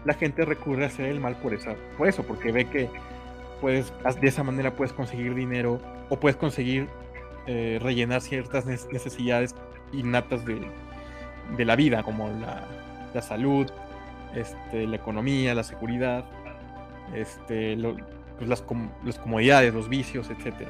la 0.06 0.14
gente 0.14 0.46
recurre 0.46 0.86
a 0.86 0.88
hacer 0.88 1.08
el 1.08 1.20
mal 1.20 1.36
por, 1.38 1.54
esa, 1.54 1.76
por 1.98 2.08
eso, 2.08 2.24
porque 2.24 2.52
ve 2.52 2.66
que 2.66 2.90
puedes, 3.60 3.92
de 4.22 4.28
esa 4.28 4.44
manera 4.44 4.76
puedes 4.76 4.94
conseguir 4.94 5.34
dinero 5.34 5.80
o 6.10 6.20
puedes 6.20 6.38
conseguir 6.38 6.88
eh, 7.48 7.80
rellenar 7.82 8.22
ciertas 8.22 8.66
necesidades 8.66 9.56
innatas 9.94 10.46
de, 10.46 10.62
de 11.58 11.66
la 11.66 11.76
vida, 11.76 12.04
como 12.04 12.30
la, 12.30 12.64
la 13.14 13.22
salud, 13.22 13.68
este, 14.36 14.86
la 14.86 14.98
economía, 14.98 15.56
la 15.56 15.64
seguridad, 15.64 16.26
este, 17.14 17.78
pues 18.38 18.50
las, 18.50 18.62
comodidades, 18.62 19.74
los 19.74 19.90
vicios, 19.90 20.30
etc. 20.30 20.68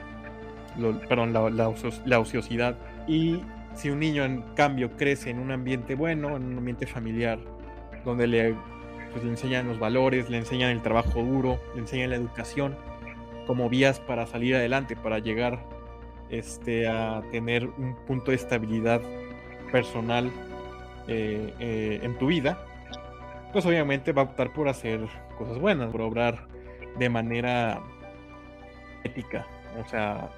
perdón, 1.08 1.34
la, 1.34 1.50
la, 1.50 2.20
ociosidad. 2.20 2.78
Y 3.08 3.42
si 3.74 3.90
un 3.90 4.00
niño, 4.00 4.24
en 4.24 4.42
cambio, 4.56 4.92
crece 4.96 5.32
en 5.32 5.40
un 5.40 5.52
ambiente 5.52 5.96
bueno, 5.96 6.36
en 6.36 6.44
un 6.44 6.58
ambiente 6.58 6.86
familiar, 6.86 7.40
donde 8.04 8.28
le, 8.28 8.56
pues, 9.12 9.24
le 9.24 9.32
enseñan 9.32 9.68
los 9.68 9.80
valores, 9.80 10.30
le 10.30 10.38
enseñan 10.38 10.72
el 10.72 10.82
trabajo 10.82 11.24
duro, 11.24 11.60
le 11.74 11.82
enseñan 11.82 12.12
la 12.12 12.18
educación 12.18 12.76
como 13.48 13.70
vías 13.70 14.00
para 14.00 14.28
salir 14.28 14.56
adelante, 14.56 14.96
para 14.96 15.20
llegar 15.20 15.60
este, 16.30 16.88
a 16.88 17.22
tener 17.32 17.66
un 17.66 17.96
punto 18.08 18.32
de 18.32 18.38
estabilidad 18.38 19.02
personal 19.72 20.32
eh, 21.08 21.54
eh, 21.60 22.00
en 22.02 22.18
tu 22.18 22.28
vida, 22.28 22.58
pues 23.54 23.66
obviamente 23.66 24.12
va 24.12 24.24
a 24.24 24.26
optar 24.26 24.54
por 24.54 24.68
hacer 24.68 25.00
cosas 25.38 25.60
buenas, 25.60 25.92
por 25.92 26.02
obrar 26.02 26.48
de 26.98 27.10
manera 27.10 27.82
ética, 29.04 29.46
o 29.84 29.88
sea, 29.88 30.30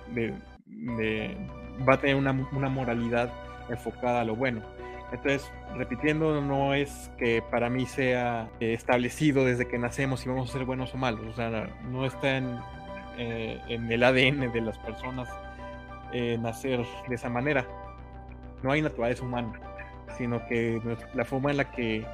va 1.88 1.94
a 1.94 1.98
tener 2.00 2.16
una, 2.16 2.32
una, 2.52 2.70
moralidad 2.70 3.32
enfocada 3.70 4.22
a 4.22 4.26
lo 4.26 4.36
bueno. 4.36 4.62
Entonces, 5.12 5.50
repitiendo, 5.76 6.42
no 6.42 6.74
es 6.74 7.12
que 7.18 7.42
para 7.50 7.70
mí 7.70 7.86
sea 7.86 8.50
establecido 8.60 9.46
desde 9.46 9.68
que 9.68 9.78
nacemos 9.78 10.20
si 10.20 10.30
vamos 10.30 10.50
a 10.50 10.54
ser 10.54 10.66
buenos 10.66 10.94
o 10.94 10.98
malos, 10.98 11.26
o 11.28 11.34
sea, 11.34 11.70
no 11.90 12.06
está 12.06 12.38
en, 12.38 12.60
eh, 13.18 13.62
en 13.70 13.92
el 13.92 14.04
ADN 14.04 14.52
de 14.52 14.62
las 14.62 14.78
personas 14.80 15.30
eh, 16.14 16.38
nacer 16.38 16.86
de 17.08 17.16
esa 17.16 17.30
manera. 17.30 17.68
No 18.64 18.72
hay 18.72 18.82
naturaleza 18.82 19.24
humana, 19.24 19.60
sino 20.18 20.46
que 20.48 20.82
la 21.14 21.26
forma 21.26 21.52
en 21.52 21.58
la 21.58 21.72
que 21.72 22.06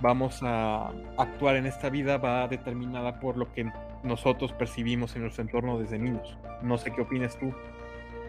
vamos 0.00 0.40
a 0.42 0.90
actuar 1.16 1.56
en 1.56 1.66
esta 1.66 1.90
vida 1.90 2.18
va 2.18 2.46
determinada 2.48 3.20
por 3.20 3.36
lo 3.36 3.52
que 3.52 3.70
nosotros 4.02 4.52
percibimos 4.52 5.14
en 5.16 5.22
nuestro 5.22 5.42
entorno 5.42 5.78
desde 5.78 5.98
niños. 5.98 6.36
No 6.62 6.78
sé 6.78 6.92
qué 6.92 7.02
opinas 7.02 7.38
tú, 7.38 7.52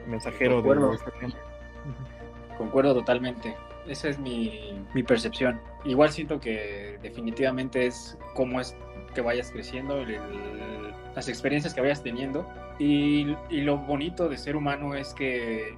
mensajero 0.08 0.56
Concuerdo. 0.58 0.92
de 0.92 0.98
Concuerdo 2.58 2.94
totalmente. 2.94 3.56
Esa 3.88 4.10
es 4.10 4.20
mi, 4.20 4.84
mi, 4.94 5.04
percepción. 5.04 5.60
Igual 5.86 6.12
siento 6.12 6.40
que 6.40 7.00
definitivamente 7.02 7.88
es 7.88 8.18
cómo 8.36 8.60
es 8.60 8.76
que 9.12 9.22
vayas 9.22 9.52
creciendo, 9.52 10.04
las 11.16 11.28
experiencias 11.28 11.74
que 11.74 11.82
vayas 11.82 12.04
teniendo. 12.04 12.48
Y, 12.80 13.36
y 13.50 13.62
lo 13.62 13.78
bonito 13.78 14.30
de 14.30 14.38
ser 14.38 14.56
humano 14.56 14.96
es 14.96 15.14
que 15.14 15.76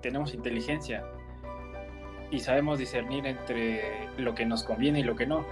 tenemos 0.00 0.34
inteligencia 0.34 1.04
y 2.30 2.40
sabemos 2.40 2.78
discernir 2.78 3.26
entre 3.26 4.08
lo 4.16 4.34
que 4.34 4.46
nos 4.46 4.64
conviene 4.64 5.00
y 5.00 5.02
lo 5.02 5.14
que 5.14 5.26
no. 5.26 5.44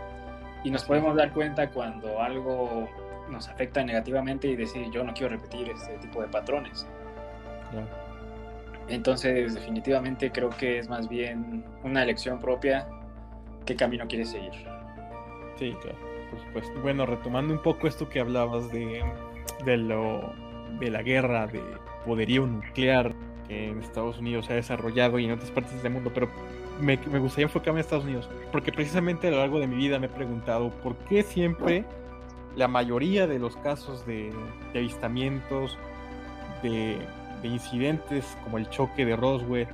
Y 0.64 0.70
nos 0.70 0.84
podemos 0.84 1.14
dar 1.16 1.32
cuenta 1.32 1.70
cuando 1.70 2.20
algo 2.20 2.88
nos 3.30 3.48
afecta 3.48 3.84
negativamente 3.84 4.48
y 4.48 4.56
decir 4.56 4.90
yo 4.90 5.04
no 5.04 5.14
quiero 5.14 5.36
repetir 5.36 5.68
este 5.68 5.96
tipo 5.98 6.20
de 6.20 6.28
patrones. 6.28 6.86
Entonces 8.88 9.54
definitivamente 9.54 10.32
creo 10.32 10.50
que 10.50 10.78
es 10.78 10.88
más 10.88 11.08
bien 11.08 11.64
una 11.84 12.02
elección 12.02 12.40
propia 12.40 12.88
qué 13.64 13.76
camino 13.76 14.06
quieres 14.08 14.30
seguir. 14.30 14.52
Sí, 15.56 15.76
claro, 15.80 15.98
por 16.30 16.40
supuesto. 16.40 16.80
Bueno, 16.80 17.06
retomando 17.06 17.52
un 17.52 17.62
poco 17.62 17.86
esto 17.86 18.08
que 18.08 18.20
hablabas 18.20 18.70
de, 18.70 19.02
de, 19.64 19.76
lo, 19.76 20.32
de 20.78 20.90
la 20.90 21.02
guerra, 21.02 21.46
de 21.46 21.62
poderío 22.06 22.46
nuclear 22.46 23.14
que 23.46 23.68
en 23.68 23.80
Estados 23.80 24.18
Unidos 24.18 24.46
se 24.46 24.52
ha 24.52 24.56
desarrollado 24.56 25.18
y 25.18 25.26
en 25.26 25.32
otras 25.32 25.50
partes 25.50 25.82
del 25.82 25.92
mundo, 25.92 26.10
pero 26.14 26.28
me, 26.80 26.96
gustaría 26.96 27.44
enfocarme 27.44 27.80
en 27.80 27.84
Estados 27.84 28.04
Unidos, 28.04 28.28
porque 28.52 28.72
precisamente 28.72 29.28
a 29.28 29.30
lo 29.30 29.38
largo 29.38 29.58
de 29.58 29.66
mi 29.66 29.76
vida 29.76 29.98
me 29.98 30.06
he 30.06 30.10
preguntado 30.10 30.70
por 30.82 30.96
qué 30.96 31.22
siempre 31.22 31.84
la 32.56 32.68
mayoría 32.68 33.26
de 33.26 33.38
los 33.38 33.56
casos 33.56 34.06
de, 34.06 34.32
avistamientos, 34.74 35.78
de, 36.62 36.98
incidentes 37.42 38.36
como 38.44 38.58
el 38.58 38.68
choque 38.68 39.06
de 39.06 39.16
Roswell 39.16 39.66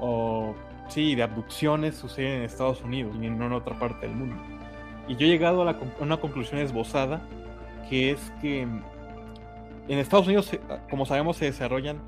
o 0.00 0.54
sí, 0.88 1.14
de 1.14 1.22
abducciones 1.22 1.96
suceden 1.96 2.38
en 2.38 2.42
Estados 2.42 2.80
Unidos 2.82 3.14
y 3.20 3.28
no 3.28 3.46
en 3.46 3.52
otra 3.52 3.78
parte 3.78 4.06
del 4.06 4.16
mundo. 4.16 4.36
Y 5.10 5.16
yo 5.16 5.26
he 5.26 5.28
llegado 5.28 5.68
a, 5.68 5.76
una 5.98 6.18
conclusión 6.18 6.60
esbozada, 6.60 7.20
que 7.88 8.12
es 8.12 8.32
que 8.40 8.60
en 8.60 8.84
Estados 9.88 10.28
Unidos, 10.28 10.56
como 10.88 11.04
sabemos, 11.04 11.36
se 11.36 11.46
desarrollan 11.46 12.00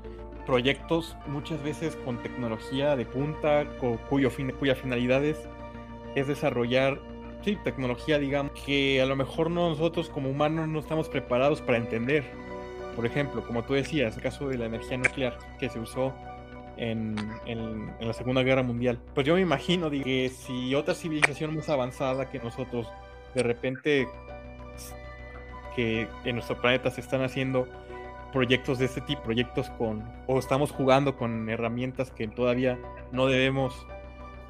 proyectos 0.45 1.17
muchas 1.27 1.61
veces 1.61 1.97
con 2.05 2.23
tecnología 2.23 2.95
de 2.95 3.05
punta, 3.05 3.65
cuyo 4.09 4.29
fin, 4.29 4.53
cuya 4.57 4.73
finalidad 4.73 5.21
es, 5.21 5.37
desarrollar 6.15 6.97
sí, 7.43 7.57
tecnología, 7.65 8.19
digamos, 8.19 8.53
que 8.65 9.01
a 9.01 9.05
lo 9.05 9.17
mejor 9.17 9.51
nosotros 9.51 10.09
como 10.09 10.29
humanos 10.29 10.69
no 10.69 10.79
estamos 10.79 11.09
preparados 11.09 11.61
para 11.61 11.79
entender. 11.79 12.23
Por 12.95 13.05
ejemplo, 13.05 13.45
como 13.45 13.63
tú 13.63 13.73
decías, 13.73 14.15
el 14.15 14.23
caso 14.23 14.47
de 14.47 14.57
la 14.57 14.67
energía 14.67 14.97
nuclear 14.97 15.37
que 15.59 15.67
se 15.67 15.77
usó 15.77 16.13
en, 16.77 17.15
la 17.99 18.13
Segunda 18.13 18.43
Guerra 18.43 18.63
Mundial. 18.63 18.99
Pues 19.13 19.25
yo 19.25 19.35
me 19.35 19.41
imagino 19.41 19.89
que 19.89 20.29
si 20.29 20.75
otra 20.75 20.93
civilización 20.93 21.55
más 21.55 21.69
avanzada 21.69 22.29
que 22.29 22.39
nosotros 22.39 22.87
de 23.35 23.43
repente 23.43 24.07
que 25.75 26.07
en 26.23 26.35
nuestro 26.35 26.59
planeta 26.61 26.91
se 26.91 27.01
están 27.01 27.23
haciendo 27.23 27.67
proyectos 28.31 28.79
de 28.79 28.85
este 28.85 29.01
tipo, 29.01 29.23
proyectos 29.23 29.69
con, 29.71 30.03
o 30.27 30.39
estamos 30.39 30.71
jugando 30.71 31.15
con 31.17 31.49
herramientas 31.49 32.11
que 32.11 32.27
todavía 32.27 32.77
no 33.11 33.27
debemos 33.27 33.87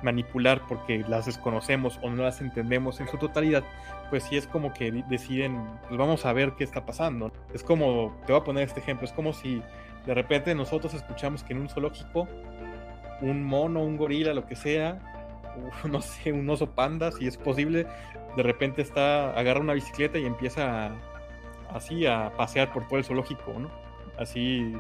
manipular 0.02 0.62
porque 0.68 1.04
las 1.08 1.26
desconocemos 1.26 2.00
o 2.02 2.10
no 2.10 2.24
las 2.24 2.42
entendemos 2.42 3.00
en 3.00 3.08
su 3.08 3.18
totalidad, 3.18 3.64
pues 4.10 4.24
sí 4.24 4.38
es 4.38 4.48
como 4.48 4.74
que 4.74 4.92
deciden, 5.10 5.64
pues 5.88 5.98
vamos 5.98 6.26
a 6.26 6.34
ver 6.34 6.54
qué 6.58 6.64
está 6.64 6.86
pasando. 6.86 7.32
Es 7.54 7.64
como, 7.64 8.16
te 8.26 8.34
voy 8.34 8.42
a 8.42 8.44
poner 8.44 8.68
este 8.68 8.80
ejemplo, 8.80 9.06
es 9.06 9.14
como 9.14 9.34
si 9.34 9.62
de 10.06 10.14
repente 10.14 10.54
nosotros 10.56 10.94
escuchamos 10.94 11.44
que 11.44 11.54
en 11.54 11.60
un 11.60 11.70
zoológico 11.70 12.28
un 13.22 13.44
mono, 13.44 13.82
un 13.82 13.98
gorila, 13.98 14.34
lo 14.34 14.46
que 14.46 14.56
sea, 14.56 15.00
no 15.90 16.02
sé, 16.02 16.32
un 16.32 16.50
oso 16.50 16.72
panda, 16.72 17.12
si 17.12 17.28
es 17.28 17.38
posible, 17.38 17.88
de 18.36 18.44
repente 18.44 18.82
está, 18.82 19.32
agarra 19.38 19.60
una 19.60 19.74
bicicleta 19.74 20.18
y 20.18 20.26
empieza 20.26 20.88
a 20.88 21.14
así 21.74 22.06
a 22.06 22.32
pasear 22.38 22.72
por 22.72 22.88
todo 22.88 22.98
el 22.98 23.04
zoológico, 23.04 23.54
¿no? 23.58 23.70
Así, 24.18 24.74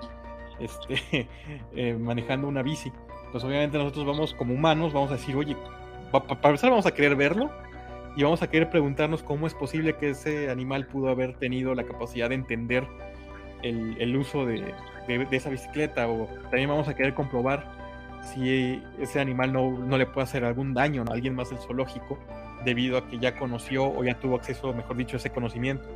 este, 0.59 1.27
eh, 1.75 1.93
manejando 1.95 2.47
una 2.47 2.61
bici. 2.61 2.91
Pues 3.31 3.43
obviamente 3.43 3.77
nosotros 3.77 4.05
vamos 4.05 4.33
como 4.35 4.53
humanos, 4.53 4.93
vamos 4.93 5.09
a 5.09 5.15
decir, 5.15 5.35
oye, 5.35 5.57
para 6.11 6.25
empezar 6.25 6.69
vamos 6.69 6.85
a 6.85 6.93
querer 6.93 7.15
verlo 7.15 7.49
y 8.15 8.21
vamos 8.21 8.43
a 8.43 8.49
querer 8.49 8.69
preguntarnos 8.69 9.23
cómo 9.23 9.47
es 9.47 9.55
posible 9.55 9.97
que 9.97 10.11
ese 10.11 10.51
animal 10.51 10.85
pudo 10.85 11.09
haber 11.09 11.33
tenido 11.37 11.73
la 11.73 11.83
capacidad 11.83 12.29
de 12.29 12.35
entender 12.35 12.87
el, 13.63 14.15
uso 14.15 14.45
de, 14.45 14.71
esa 15.07 15.49
bicicleta 15.49 16.07
o 16.07 16.27
también 16.43 16.69
vamos 16.69 16.87
a 16.87 16.95
querer 16.95 17.13
comprobar 17.13 17.65
si 18.21 18.81
ese 18.99 19.19
animal 19.19 19.51
no, 19.51 19.71
no 19.71 19.97
le 19.97 20.05
puede 20.05 20.23
hacer 20.23 20.45
algún 20.45 20.73
daño 20.73 21.03
a 21.07 21.13
alguien 21.13 21.35
más 21.35 21.49
del 21.49 21.59
zoológico 21.59 22.17
debido 22.63 22.97
a 22.97 23.07
que 23.07 23.19
ya 23.19 23.35
conoció 23.35 23.85
o 23.85 24.03
ya 24.03 24.17
tuvo 24.17 24.37
acceso, 24.37 24.73
mejor 24.73 24.95
dicho, 24.95 25.17
a 25.17 25.19
ese 25.19 25.29
conocimiento 25.29 25.87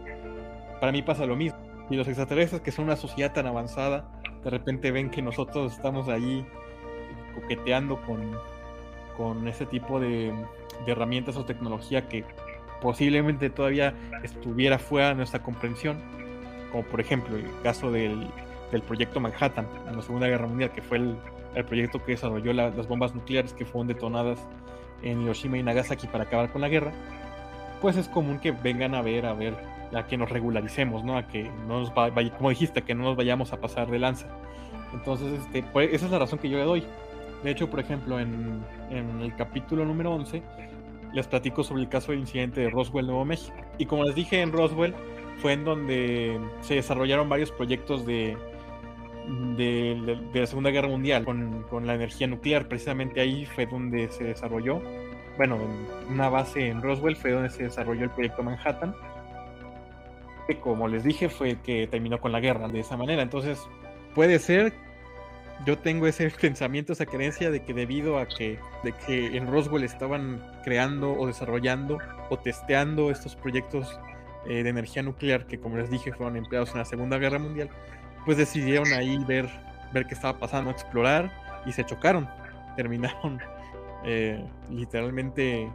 para 0.79 0.91
mí 0.91 1.01
pasa 1.01 1.25
lo 1.25 1.35
mismo. 1.35 1.57
Y 1.89 1.95
los 1.95 2.07
extraterrestres, 2.07 2.61
que 2.61 2.71
son 2.71 2.85
una 2.85 2.95
sociedad 2.95 3.33
tan 3.33 3.47
avanzada, 3.47 4.05
de 4.43 4.49
repente 4.49 4.91
ven 4.91 5.09
que 5.09 5.21
nosotros 5.21 5.73
estamos 5.73 6.09
ahí 6.09 6.45
coqueteando 7.35 8.01
con, 8.01 8.19
con 9.15 9.47
ese 9.47 9.65
tipo 9.65 9.99
de, 9.99 10.33
herramientas 10.85 11.35
o 11.37 11.45
tecnología 11.45 12.07
que 12.07 12.23
posiblemente 12.81 13.49
todavía 13.49 13.93
estuviera 14.23 14.77
fuera 14.77 15.09
de 15.09 15.15
nuestra 15.15 15.41
comprensión, 15.41 15.97
como 16.71 16.83
por 16.83 17.01
ejemplo 17.01 17.35
el 17.35 17.49
caso 17.63 17.91
del, 17.91 18.27
proyecto 18.81 19.19
Manhattan 19.19 19.67
en 19.87 19.95
la 19.95 20.01
Segunda 20.01 20.27
Guerra 20.27 20.47
Mundial, 20.47 20.71
que 20.71 20.81
fue 20.81 20.97
el, 20.97 21.17
proyecto 21.65 22.03
que 22.03 22.11
desarrolló 22.11 22.53
las 22.53 22.87
bombas 22.87 23.15
nucleares 23.15 23.51
que 23.51 23.65
fueron 23.65 23.87
detonadas 23.87 24.39
en 25.01 25.21
Hiroshima 25.21 25.57
y 25.57 25.63
Nagasaki 25.63 26.07
para 26.07 26.25
acabar 26.25 26.51
con 26.51 26.61
la 26.61 26.69
guerra, 26.69 26.91
pues 27.81 27.97
es 27.97 28.07
común 28.07 28.39
que 28.39 28.51
vengan 28.51 28.95
a 28.95 29.01
ver, 29.01 29.25
a 29.25 29.33
ver 29.33 29.55
a 29.93 30.05
que 30.05 30.17
nos 30.17 30.29
regularicemos, 30.29 31.03
¿no? 31.03 31.17
A 31.17 31.27
que 31.27 31.49
no 31.67 31.79
nos 31.79 31.93
vaya, 31.93 32.35
como 32.35 32.49
dijiste, 32.49 32.81
que 32.81 32.93
no 32.93 33.03
nos 33.03 33.15
vayamos 33.15 33.53
a 33.53 33.57
pasar 33.61 33.89
de 33.89 33.99
lanza. 33.99 34.27
Entonces, 34.93 35.39
este, 35.39 35.63
pues, 35.63 35.93
esa 35.93 36.05
es 36.05 36.11
la 36.11 36.19
razón 36.19 36.39
que 36.39 36.49
yo 36.49 36.57
le 36.57 36.63
doy. 36.63 36.83
De 37.43 37.51
hecho, 37.51 37.69
por 37.69 37.79
ejemplo, 37.79 38.19
en, 38.19 38.63
en, 38.89 39.21
el 39.21 39.35
capítulo 39.35 39.85
número 39.85 40.13
11 40.13 40.41
les 41.13 41.27
platico 41.27 41.63
sobre 41.63 41.83
el 41.83 41.89
caso 41.89 42.11
del 42.11 42.21
incidente 42.21 42.61
de 42.61 42.69
Roswell, 42.69 43.05
Nuevo 43.05 43.25
México. 43.25 43.55
Y 43.77 43.85
como 43.85 44.03
les 44.03 44.15
dije, 44.15 44.41
en 44.41 44.51
Roswell 44.51 44.93
fue 45.37 45.53
en 45.53 45.63
donde 45.63 46.39
se 46.61 46.75
desarrollaron 46.75 47.29
varios 47.29 47.51
proyectos 47.51 48.05
de, 48.05 48.35
de, 49.55 50.19
la 50.33 50.47
Segunda 50.47 50.69
Guerra 50.69 50.87
Mundial 50.87 51.25
con, 51.25 51.63
con, 51.69 51.87
la 51.87 51.95
energía 51.95 52.27
nuclear. 52.27 52.67
Precisamente 52.67 53.21
ahí 53.21 53.45
fue 53.45 53.65
donde 53.65 54.09
se 54.09 54.23
desarrolló 54.23 54.81
bueno, 55.37 55.59
una 56.09 56.29
base 56.29 56.67
en 56.67 56.81
Roswell 56.81 57.15
fue 57.15 57.31
donde 57.31 57.49
se 57.49 57.63
desarrolló 57.63 58.03
el 58.03 58.09
proyecto 58.09 58.43
Manhattan, 58.43 58.95
que 60.47 60.59
como 60.59 60.87
les 60.87 61.03
dije 61.03 61.29
fue 61.29 61.57
que 61.61 61.87
terminó 61.87 62.19
con 62.19 62.31
la 62.31 62.39
guerra 62.39 62.67
de 62.67 62.79
esa 62.79 62.97
manera. 62.97 63.21
Entonces, 63.21 63.59
puede 64.15 64.39
ser, 64.39 64.73
yo 65.65 65.77
tengo 65.77 66.07
ese 66.07 66.29
pensamiento, 66.41 66.93
esa 66.93 67.05
creencia 67.05 67.51
de 67.51 67.63
que 67.63 67.73
debido 67.73 68.17
a 68.17 68.27
que, 68.27 68.59
de 68.83 68.93
que 69.05 69.37
en 69.37 69.47
Roswell 69.47 69.83
estaban 69.83 70.43
creando 70.63 71.13
o 71.13 71.27
desarrollando 71.27 71.99
o 72.29 72.37
testeando 72.37 73.11
estos 73.11 73.35
proyectos 73.35 73.99
eh, 74.47 74.63
de 74.63 74.69
energía 74.69 75.03
nuclear 75.03 75.45
que 75.45 75.59
como 75.59 75.77
les 75.77 75.91
dije 75.91 76.13
fueron 76.13 76.37
empleados 76.37 76.71
en 76.71 76.79
la 76.79 76.85
Segunda 76.85 77.19
Guerra 77.19 77.37
Mundial, 77.37 77.69
pues 78.27 78.37
decidieron 78.37 78.91
ahí 78.91 79.17
ver, 79.25 79.47
ver 79.93 80.05
qué 80.05 80.13
estaba 80.13 80.37
pasando, 80.37 80.69
explorar 80.69 81.31
y 81.65 81.71
se 81.71 81.85
chocaron. 81.85 82.27
Terminaron 82.75 83.39
eh, 84.03 84.45
literalmente 84.69 85.71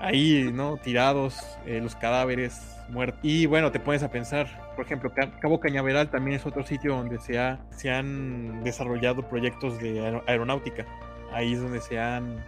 ahí, 0.00 0.50
¿no? 0.54 0.78
Tirados, 0.78 1.38
eh, 1.66 1.78
los 1.82 1.94
cadáveres 1.94 2.78
muertos. 2.88 3.20
Y 3.22 3.44
bueno, 3.44 3.70
te 3.72 3.78
pones 3.78 4.02
a 4.02 4.10
pensar, 4.10 4.72
por 4.74 4.86
ejemplo, 4.86 5.12
Cabo 5.38 5.60
Cañaveral 5.60 6.10
también 6.10 6.38
es 6.38 6.46
otro 6.46 6.64
sitio 6.64 6.96
donde 6.96 7.18
se, 7.18 7.38
ha, 7.38 7.60
se 7.68 7.90
han 7.90 8.64
desarrollado 8.64 9.28
proyectos 9.28 9.78
de 9.78 10.22
aeronáutica. 10.26 10.86
Ahí 11.30 11.52
es 11.52 11.60
donde 11.60 11.82
se 11.82 12.00
han 12.00 12.42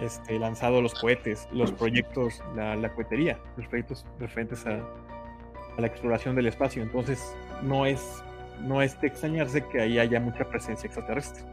este, 0.00 0.40
lanzado 0.40 0.82
los 0.82 0.92
cohetes, 0.94 1.46
los 1.52 1.70
proyectos, 1.70 2.42
la, 2.56 2.74
la 2.74 2.92
cohetería, 2.92 3.38
los 3.56 3.68
proyectos 3.68 4.04
referentes 4.18 4.66
a, 4.66 4.80
a, 4.80 5.80
la 5.80 5.86
exploración 5.86 6.34
del 6.34 6.48
espacio. 6.48 6.82
Entonces, 6.82 7.32
no 7.62 7.86
es, 7.86 8.22
no 8.60 8.82
es 8.82 9.00
de 9.00 9.08
extrañarse 9.08 9.64
que 9.66 9.80
ahí 9.80 9.98
haya 9.98 10.20
mucha 10.20 10.44
presencia 10.44 10.86
extraterrestre. 10.86 11.44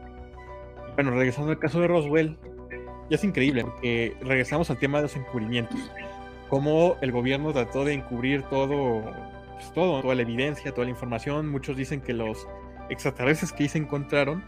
Bueno, 0.94 1.12
regresando 1.12 1.50
al 1.50 1.58
caso 1.58 1.80
de 1.80 1.88
Roswell, 1.88 2.36
ya 3.08 3.16
es 3.16 3.24
increíble, 3.24 3.64
porque 3.64 4.16
regresamos 4.20 4.70
al 4.70 4.78
tema 4.78 4.98
de 4.98 5.02
los 5.04 5.16
encubrimientos. 5.16 5.80
Cómo 6.48 6.96
el 7.00 7.12
gobierno 7.12 7.52
trató 7.52 7.84
de 7.84 7.94
encubrir 7.94 8.42
todo, 8.44 9.02
pues 9.54 9.72
todo, 9.72 10.02
toda 10.02 10.14
la 10.14 10.22
evidencia, 10.22 10.72
toda 10.72 10.84
la 10.84 10.90
información. 10.90 11.50
Muchos 11.50 11.76
dicen 11.76 12.02
que 12.02 12.12
los 12.12 12.46
extraterrestres 12.90 13.52
que 13.52 13.64
ahí 13.64 13.68
se 13.68 13.78
encontraron 13.78 14.44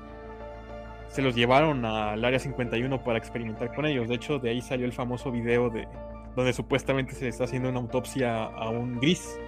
se 1.09 1.23
los 1.23 1.37
llevaron 1.37 1.85
al 1.85 2.25
área 2.25 2.41
51 2.41 3.05
para 3.05 3.19
experimentar 3.19 3.73
con 3.73 3.87
ellos. 3.87 4.09
De 4.09 4.17
hecho, 4.17 4.41
de 4.41 4.51
ahí 4.51 4.61
salió 4.61 4.85
el 4.85 4.93
famoso 4.93 5.31
video 5.31 5.71
de 5.71 5.87
donde 6.35 6.53
supuestamente 6.53 7.15
se 7.15 7.29
está 7.29 7.45
haciendo 7.45 7.69
una 7.69 7.79
autopsia 7.79 8.45
a 8.45 8.69
un 8.69 8.99
gris, 8.99 9.39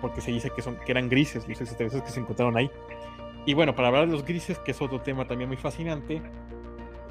porque 0.00 0.20
se 0.20 0.30
dice 0.30 0.50
que 0.50 0.62
son 0.62 0.76
que 0.76 0.92
eran 0.92 1.08
grises 1.08 1.48
los 1.48 1.60
extraterrestres 1.60 2.02
que 2.02 2.10
se 2.10 2.20
encontraron 2.20 2.56
ahí. 2.56 2.70
Y 3.46 3.54
bueno, 3.54 3.74
para 3.74 3.88
hablar 3.88 4.06
de 4.06 4.12
los 4.12 4.24
grises, 4.24 4.58
que 4.58 4.72
es 4.72 4.82
otro 4.82 5.00
tema 5.00 5.26
también 5.26 5.48
muy 5.48 5.56
fascinante, 5.56 6.20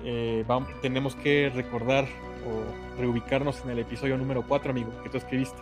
eh, 0.03 0.43
vamos, 0.47 0.69
tenemos 0.81 1.15
que 1.15 1.51
recordar 1.53 2.05
o 2.45 2.99
reubicarnos 2.99 3.63
en 3.63 3.71
el 3.71 3.79
episodio 3.79 4.17
número 4.17 4.43
4, 4.47 4.71
amigo, 4.71 4.91
que 5.03 5.09
tú 5.09 5.17
escribiste. 5.17 5.57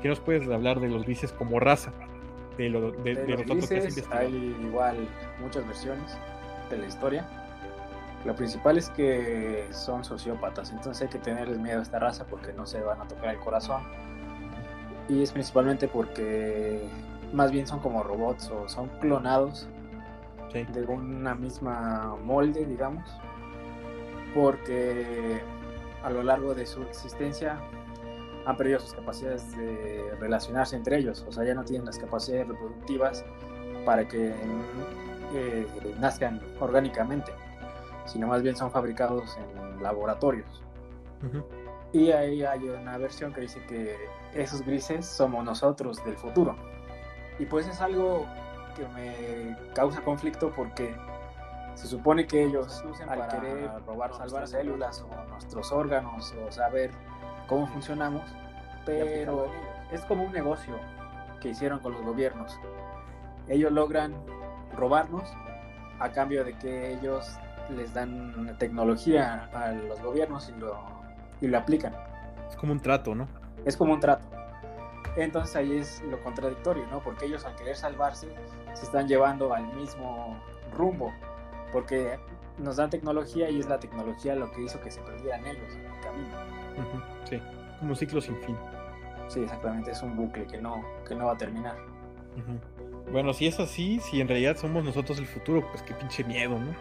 ¿Qué 0.00 0.08
nos 0.08 0.20
puedes 0.20 0.48
hablar 0.48 0.80
de 0.80 0.88
los 0.88 1.04
grises 1.04 1.32
como 1.32 1.60
raza? 1.60 1.92
De, 2.56 2.68
lo, 2.68 2.90
de, 2.90 3.14
de, 3.14 3.36
los, 3.36 3.46
grises, 3.46 4.04
hay 4.10 4.56
igual 4.62 5.08
muchas 5.40 5.66
versiones 5.66 6.16
de 6.70 6.78
la 6.78 6.86
historia. 6.86 7.26
Lo 8.24 8.36
principal 8.36 8.78
es 8.78 8.90
que 8.90 9.66
son 9.72 10.04
sociópatas, 10.04 10.70
entonces 10.70 11.02
hay 11.02 11.08
que 11.08 11.18
tenerles 11.18 11.58
miedo 11.58 11.80
a 11.80 11.82
esta 11.82 11.98
raza 11.98 12.26
porque 12.26 12.52
no 12.52 12.66
se 12.66 12.80
van 12.80 13.00
a 13.00 13.08
tocar 13.08 13.34
el 13.34 13.40
corazón. 13.40 13.82
Y 15.08 15.22
es 15.22 15.32
principalmente 15.32 15.88
porque 15.88 16.80
más 17.32 17.50
bien 17.50 17.66
son 17.66 17.80
como 17.80 18.02
robots 18.02 18.50
o 18.50 18.68
son 18.68 18.88
clonados 19.00 19.68
de 20.52 20.84
una 20.84 21.34
misma 21.34 22.14
molde, 22.22 22.66
digamos, 22.66 23.08
porque 24.34 25.40
a 26.02 26.10
lo 26.10 26.22
largo 26.22 26.54
de 26.54 26.66
su 26.66 26.82
existencia 26.82 27.58
han 28.44 28.56
perdido 28.56 28.80
sus 28.80 28.92
capacidades 28.92 29.56
de 29.56 30.14
relacionarse 30.20 30.76
entre 30.76 30.98
ellos, 30.98 31.24
o 31.26 31.32
sea, 31.32 31.44
ya 31.44 31.54
no 31.54 31.64
tienen 31.64 31.86
las 31.86 31.98
capacidades 31.98 32.48
reproductivas 32.48 33.24
para 33.86 34.06
que 34.06 34.34
eh, 35.34 35.66
nazcan 36.00 36.40
orgánicamente, 36.60 37.32
sino 38.04 38.26
más 38.26 38.42
bien 38.42 38.56
son 38.56 38.70
fabricados 38.70 39.38
en 39.38 39.82
laboratorios. 39.82 40.62
Y 41.92 42.10
ahí 42.10 42.42
hay 42.42 42.68
una 42.68 42.98
versión 42.98 43.32
que 43.32 43.42
dice 43.42 43.64
que 43.66 43.96
esos 44.34 44.62
grises 44.62 45.06
somos 45.06 45.44
nosotros 45.44 46.04
del 46.04 46.16
futuro. 46.16 46.56
Y 47.38 47.46
pues 47.46 47.66
es 47.66 47.80
algo 47.80 48.26
que 48.76 48.86
me 48.88 49.56
causa 49.74 50.02
conflicto 50.02 50.52
porque 50.54 50.94
se 51.74 51.86
supone 51.86 52.26
que 52.26 52.44
ellos 52.44 52.84
usan 52.88 53.08
al 53.08 53.28
querer 53.28 53.70
robar, 53.86 54.14
salvar 54.14 54.46
células 54.46 55.02
o 55.02 55.24
nuestros 55.30 55.72
órganos 55.72 56.34
o 56.46 56.52
saber 56.52 56.90
cómo 57.46 57.66
funcionamos, 57.66 58.22
pero 58.84 59.46
es 59.90 60.02
como 60.02 60.24
un 60.24 60.32
negocio 60.32 60.74
que 61.40 61.50
hicieron 61.50 61.80
con 61.80 61.92
los 61.92 62.02
gobiernos. 62.02 62.58
Ellos 63.48 63.72
logran 63.72 64.14
robarnos 64.76 65.24
a 65.98 66.10
cambio 66.10 66.44
de 66.44 66.56
que 66.58 66.94
ellos 66.94 67.38
les 67.70 67.92
dan 67.94 68.56
tecnología 68.58 69.48
a 69.52 69.72
los 69.72 70.00
gobiernos 70.00 70.48
y 70.48 70.60
lo, 70.60 70.78
y 71.40 71.48
lo 71.48 71.58
aplican. 71.58 71.94
Es 72.48 72.56
como 72.56 72.72
un 72.72 72.80
trato, 72.80 73.14
¿no? 73.14 73.26
Es 73.64 73.76
como 73.76 73.92
un 73.92 74.00
trato. 74.00 74.26
Entonces 75.16 75.54
ahí 75.56 75.76
es 75.76 76.02
lo 76.02 76.22
contradictorio, 76.22 76.86
¿no? 76.86 77.00
Porque 77.00 77.26
ellos 77.26 77.44
al 77.44 77.54
querer 77.54 77.76
salvarse 77.76 78.28
se 78.72 78.84
están 78.84 79.08
llevando 79.08 79.52
al 79.52 79.66
mismo 79.74 80.42
rumbo, 80.74 81.12
porque 81.72 82.18
nos 82.58 82.76
dan 82.76 82.90
tecnología 82.90 83.50
y 83.50 83.60
es 83.60 83.68
la 83.68 83.78
tecnología 83.78 84.34
lo 84.34 84.50
que 84.52 84.62
hizo 84.62 84.80
que 84.80 84.90
se 84.90 85.00
perdieran 85.02 85.46
ellos 85.46 85.74
en 85.74 85.84
el 85.84 86.00
camino. 86.00 86.36
Sí, 87.28 87.40
como 87.78 87.90
un 87.90 87.96
ciclo 87.96 88.20
sin 88.20 88.36
fin. 88.38 88.56
Sí, 89.28 89.40
exactamente, 89.40 89.90
es 89.90 90.02
un 90.02 90.16
bucle 90.16 90.46
que 90.46 90.58
no, 90.60 90.82
que 91.06 91.14
no 91.14 91.26
va 91.26 91.32
a 91.32 91.38
terminar. 91.38 91.76
Bueno, 93.10 93.34
si 93.34 93.46
es 93.46 93.60
así, 93.60 94.00
si 94.00 94.20
en 94.20 94.28
realidad 94.28 94.56
somos 94.56 94.84
nosotros 94.84 95.18
el 95.18 95.26
futuro, 95.26 95.66
pues 95.70 95.82
qué 95.82 95.92
pinche 95.94 96.24
miedo, 96.24 96.58
¿no? 96.58 96.74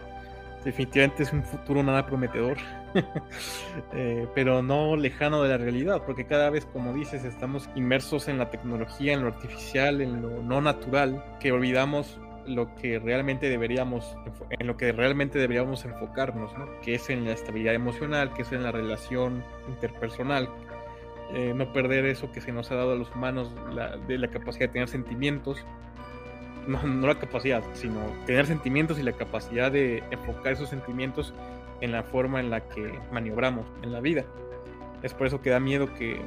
Definitivamente 0.63 1.23
es 1.23 1.33
un 1.33 1.43
futuro 1.43 1.81
nada 1.81 2.05
prometedor, 2.05 2.57
eh, 3.93 4.27
pero 4.35 4.61
no 4.61 4.95
lejano 4.95 5.41
de 5.41 5.49
la 5.49 5.57
realidad, 5.57 6.03
porque 6.05 6.25
cada 6.25 6.51
vez, 6.51 6.65
como 6.67 6.93
dices, 6.93 7.23
estamos 7.25 7.67
inmersos 7.75 8.27
en 8.27 8.37
la 8.37 8.51
tecnología, 8.51 9.13
en 9.13 9.21
lo 9.21 9.27
artificial, 9.29 10.01
en 10.01 10.21
lo 10.21 10.43
no 10.43 10.61
natural, 10.61 11.23
que 11.39 11.51
olvidamos 11.51 12.19
lo 12.45 12.75
que 12.75 12.99
realmente 12.99 13.49
deberíamos, 13.49 14.15
en 14.51 14.67
lo 14.67 14.77
que 14.77 14.91
realmente 14.91 15.39
deberíamos 15.39 15.83
enfocarnos, 15.85 16.55
¿no? 16.57 16.67
que 16.81 16.95
es 16.95 17.09
en 17.09 17.25
la 17.25 17.31
estabilidad 17.31 17.73
emocional, 17.73 18.33
que 18.33 18.43
es 18.43 18.51
en 18.51 18.63
la 18.63 18.71
relación 18.71 19.43
interpersonal, 19.67 20.49
eh, 21.33 21.53
no 21.55 21.71
perder 21.71 22.05
eso 22.05 22.31
que 22.31 22.41
se 22.41 22.51
nos 22.51 22.71
ha 22.71 22.75
dado 22.75 22.91
a 22.91 22.95
los 22.95 23.09
humanos, 23.15 23.51
de 24.07 24.17
la 24.17 24.27
capacidad 24.27 24.67
de 24.67 24.73
tener 24.73 24.87
sentimientos, 24.87 25.65
no, 26.67 27.07
la 27.07 27.15
capacidad, 27.15 27.63
sino 27.73 27.99
tener 28.25 28.45
sentimientos 28.45 28.99
y 28.99 29.03
la 29.03 29.13
capacidad 29.13 29.71
de 29.71 30.03
enfocar 30.11 30.53
esos 30.53 30.69
sentimientos 30.69 31.33
en 31.81 31.91
la 31.91 32.03
forma 32.03 32.39
en 32.39 32.49
la 32.49 32.61
que 32.61 32.99
maniobramos 33.11 33.65
en 33.81 33.91
la 33.91 33.99
vida. 33.99 34.23
Es 35.03 35.13
por 35.13 35.27
eso 35.27 35.41
que 35.41 35.49
da 35.49 35.59
miedo 35.59 35.91
que, 35.93 36.21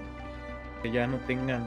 ya 0.93 1.07
no 1.07 1.17
tengan 1.27 1.67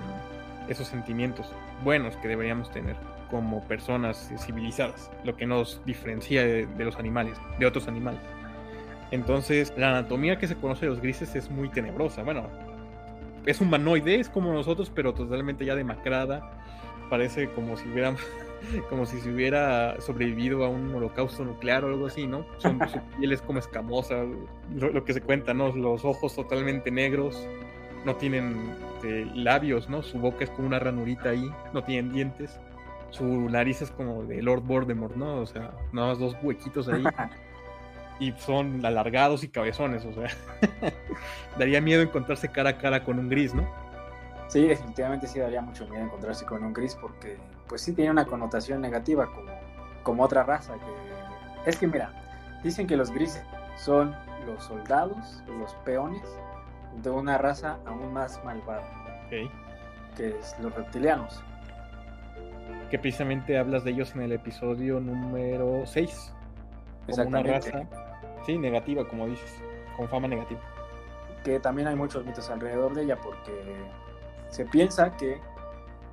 esos 0.70 0.88
sentimientos 0.88 1.52
buenos 1.84 2.16
que 2.18 2.28
deberíamos 2.28 2.70
tener 2.70 2.96
como 3.32 3.68
personas 3.68 4.32
civilizadas, 4.38 5.10
lo 5.24 5.36
que 5.36 5.48
nos 5.48 5.82
diferencia 5.86 6.44
de, 6.44 6.68
los 6.86 6.98
animales, 6.98 7.36
de 7.58 7.66
otros 7.66 7.88
animales. 7.88 8.20
Entonces, 9.10 9.74
la 9.76 9.90
anatomía 9.90 10.38
que 10.38 10.48
se 10.48 10.56
conoce 10.56 10.86
de 10.86 10.92
los 10.92 11.02
grises 11.02 11.36
es 11.36 11.50
muy 11.50 11.70
tenebrosa. 11.70 12.22
Bueno, 12.22 12.48
es 13.48 13.60
humanoide, 13.60 14.20
es 14.20 14.30
como 14.30 14.54
nosotros, 14.54 14.92
pero 14.94 15.14
totalmente 15.14 15.66
ya 15.66 15.76
demacrada. 15.76 16.52
Parece 17.10 17.50
como 17.50 17.76
si 17.76 17.88
hubiéramos 17.90 18.22
como 18.90 19.06
si 19.06 19.20
se 19.20 19.32
hubiera 19.32 20.00
sobrevivido 20.02 20.64
a 20.66 20.70
un 20.70 20.94
holocausto 20.94 21.44
nuclear 21.44 21.84
o 21.86 21.88
algo 21.88 22.08
así, 22.08 22.28
¿no? 22.28 22.46
Son, 22.58 22.80
su 22.90 23.00
piel 23.18 23.32
es 23.32 23.42
como 23.42 23.60
escamosa, 23.60 24.24
lo, 24.76 25.04
que 25.04 25.14
se 25.14 25.22
cuenta, 25.22 25.54
¿no? 25.54 25.76
Los 25.76 26.06
ojos 26.06 26.36
totalmente 26.36 26.92
negros, 26.92 27.48
no 28.06 28.16
tienen 28.16 28.56
eh, 29.04 29.30
labios, 29.36 29.90
¿no? 29.90 30.02
Su 30.04 30.20
boca 30.20 30.44
es 30.44 30.50
como 30.50 30.68
una 30.68 30.80
ranurita 30.80 31.30
ahí, 31.30 31.52
no 31.74 31.84
tienen 31.84 32.14
dientes. 32.14 32.60
Su 33.10 33.26
nariz 33.50 33.82
es 33.82 33.92
como 33.92 34.24
de 34.24 34.42
Lord 34.42 34.64
Voldemort, 34.64 35.16
¿no? 35.16 35.38
O 35.42 35.46
sea, 35.46 35.72
nada 35.94 36.10
más 36.10 36.20
dos 36.20 36.36
huequitos 36.42 36.90
ahí. 36.90 37.04
y 38.20 38.32
son 38.34 38.86
alargados 38.86 39.44
y 39.44 39.50
cabezones, 39.50 40.06
o 40.06 40.14
sea. 40.14 40.28
daría 41.58 41.82
miedo 41.82 42.02
encontrarse 42.02 42.50
cara 42.50 42.72
a 42.72 42.78
cara 42.78 43.04
con 43.04 43.20
un 43.20 43.30
gris, 43.30 43.54
¿no? 43.54 43.68
Sí, 44.48 44.66
definitivamente 44.66 45.28
sí 45.28 45.40
daría 45.40 45.62
mucho 45.62 45.88
miedo 45.88 46.06
encontrarse 46.06 46.46
con 46.46 46.64
un 46.64 46.74
gris 46.74 46.96
porque 46.96 47.38
pues 47.68 47.82
sí 47.82 47.94
tiene 47.94 48.12
una 48.12 48.26
connotación 48.26 48.82
negativa 48.82 49.28
como, 49.34 49.52
como 50.04 50.24
otra 50.24 50.44
raza. 50.44 50.74
Que... 50.74 51.70
Es 51.70 51.78
que 51.78 51.88
mira, 51.88 52.12
dicen 52.64 52.88
que 52.88 52.98
los 52.98 53.12
grises 53.12 53.44
son 53.76 54.16
los 54.46 54.64
soldados, 54.64 55.44
los 55.60 55.74
peones 55.86 56.24
de 57.04 57.10
una 57.10 57.38
raza 57.38 57.78
aún 57.86 58.14
más 58.14 58.44
malvada. 58.44 58.84
Que 59.30 60.30
es 60.30 60.56
los 60.60 60.74
reptilianos. 60.74 61.44
Que 62.90 62.98
precisamente 62.98 63.58
hablas 63.58 63.84
de 63.84 63.92
ellos 63.92 64.16
en 64.16 64.22
el 64.22 64.32
episodio 64.32 65.00
número 65.00 65.86
6. 65.86 66.34
Como 67.10 67.24
una 67.28 67.44
raza, 67.44 67.84
sí, 68.46 68.58
negativa, 68.58 69.08
como 69.08 69.28
dices, 69.28 69.62
con 69.96 70.08
fama 70.10 70.28
negativa. 70.28 70.60
que 71.44 71.60
también 71.60 71.88
hay 71.88 71.96
muchos 71.96 72.26
mitos 72.26 72.50
alrededor 72.50 72.94
de 72.94 73.04
ella 73.04 73.18
porque 73.18 73.54
se 74.50 74.66
piensa 74.66 75.16
que 75.16 75.40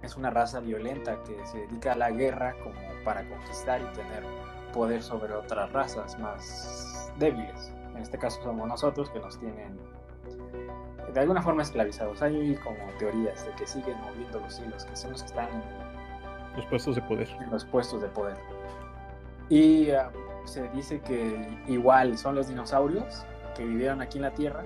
es 0.05 0.17
una 0.17 0.31
raza 0.31 0.61
violenta 0.61 1.19
que 1.25 1.47
se 1.47 1.59
dedica 1.59 1.93
a 1.93 1.97
la 1.97 2.11
guerra 2.11 2.55
como 2.63 2.77
para 3.05 3.29
conquistar 3.29 3.81
y 3.81 3.97
tener 3.97 4.23
poder 4.73 5.03
sobre 5.03 5.33
otras 5.35 5.73
razas 5.73 6.19
más 6.19 7.11
débiles. 7.19 7.73
En 7.95 8.03
este 8.03 8.19
caso 8.19 8.43
somos 8.43 8.69
nosotros 8.69 9.11
que 9.11 9.21
nos 9.21 9.39
tienen 9.39 9.79
de 11.13 11.21
alguna 11.21 11.43
forma 11.43 11.63
esclavizados. 11.63 12.21
Hay 12.23 12.57
como 12.57 12.77
teorías 12.99 13.47
de 13.47 13.53
que 13.53 13.67
siguen 13.67 13.97
moviendo 14.01 14.41
los 14.41 14.59
hilos, 14.59 14.85
que 14.85 14.97
son 14.97 15.13
los 15.13 15.23
que 15.23 15.29
están 15.29 15.49
en 15.49 16.57
los 16.57 16.67
puestos 16.67 16.97
de 16.97 17.03
poder. 17.03 17.29
En 17.41 17.51
los 17.51 17.65
puestos 17.65 18.03
de 18.03 18.09
poder. 18.09 18.37
Y 19.49 19.91
ah, 19.91 20.11
se 20.45 20.69
dice 20.71 21.01
que 21.01 21.49
igual 21.69 22.19
son 22.19 22.35
los 22.35 22.49
dinosaurios 22.49 23.25
que 23.57 23.65
vivieron 23.65 24.03
aquí 24.03 24.19
en 24.19 24.23
la 24.23 24.33
Tierra, 24.33 24.65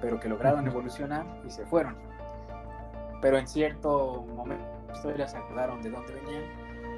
pero 0.00 0.18
que 0.18 0.28
lograron 0.28 0.66
evolucionar 0.66 1.26
y 1.46 1.50
se 1.50 1.66
fueron. 1.66 1.96
Pero 3.20 3.38
en 3.38 3.46
cierto 3.46 4.24
momento 4.34 4.64
historias 4.94 5.32
se 5.32 5.38
acordaron 5.38 5.82
de 5.82 5.90
dónde 5.90 6.12
venían 6.14 6.44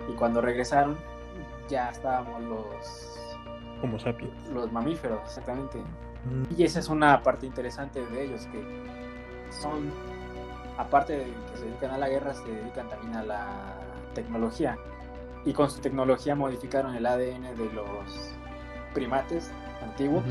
y 0.09 0.13
cuando 0.15 0.41
regresaron 0.41 0.97
ya 1.69 1.91
estábamos 1.91 2.43
los 2.43 3.17
Homo 3.83 3.99
sapiens. 3.99 4.49
Los 4.49 4.73
mamíferos, 4.73 5.21
exactamente. 5.25 5.79
Mm. 5.79 6.45
Y 6.57 6.65
esa 6.65 6.79
es 6.79 6.89
una 6.89 7.23
parte 7.23 7.47
interesante 7.47 8.05
de 8.07 8.25
ellos, 8.25 8.47
que 8.47 8.63
son, 9.51 9.93
aparte 10.79 11.19
de 11.19 11.25
que 11.25 11.59
se 11.59 11.65
dedican 11.67 11.91
a 11.91 11.99
la 11.99 12.09
guerra, 12.09 12.35
se 12.35 12.45
dedican 12.49 12.89
también 12.89 13.17
a 13.17 13.23
la 13.23 13.75
tecnología. 14.15 14.77
Y 15.45 15.53
con 15.53 15.71
su 15.71 15.81
tecnología 15.81 16.35
modificaron 16.35 16.95
el 16.95 17.07
ADN 17.07 17.57
de 17.57 17.73
los 17.73 18.33
primates 18.95 19.53
antiguos 19.83 20.25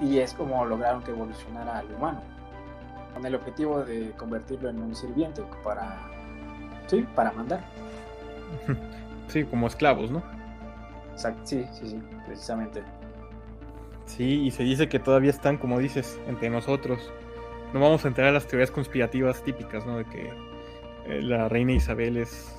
y 0.00 0.18
es 0.18 0.34
como 0.34 0.64
lograron 0.66 1.02
que 1.02 1.12
evolucionara 1.12 1.78
al 1.78 1.94
humano, 1.94 2.20
con 3.14 3.26
el 3.26 3.34
objetivo 3.34 3.82
de 3.84 4.10
convertirlo 4.12 4.68
en 4.68 4.80
un 4.80 4.94
sirviente 4.94 5.42
para, 5.62 6.10
sí, 6.86 7.06
para 7.14 7.32
mandar. 7.32 7.60
Sí, 9.28 9.44
como 9.44 9.66
esclavos, 9.66 10.10
¿no? 10.10 10.22
Exacto, 11.12 11.40
sí, 11.44 11.64
sí, 11.72 11.88
sí, 11.88 12.02
precisamente. 12.26 12.82
Sí, 14.04 14.42
y 14.42 14.50
se 14.50 14.62
dice 14.62 14.90
que 14.90 14.98
todavía 14.98 15.30
están, 15.30 15.56
como 15.56 15.78
dices, 15.78 16.20
entre 16.28 16.50
nosotros. 16.50 17.10
No 17.72 17.80
vamos 17.80 18.04
a 18.04 18.08
entrar 18.08 18.28
a 18.28 18.32
las 18.32 18.46
teorías 18.46 18.70
conspirativas 18.70 19.42
típicas, 19.42 19.86
¿no? 19.86 19.96
De 19.96 20.04
que 20.04 20.30
eh, 21.06 21.22
la 21.22 21.48
reina 21.48 21.72
Isabel 21.72 22.18
es 22.18 22.54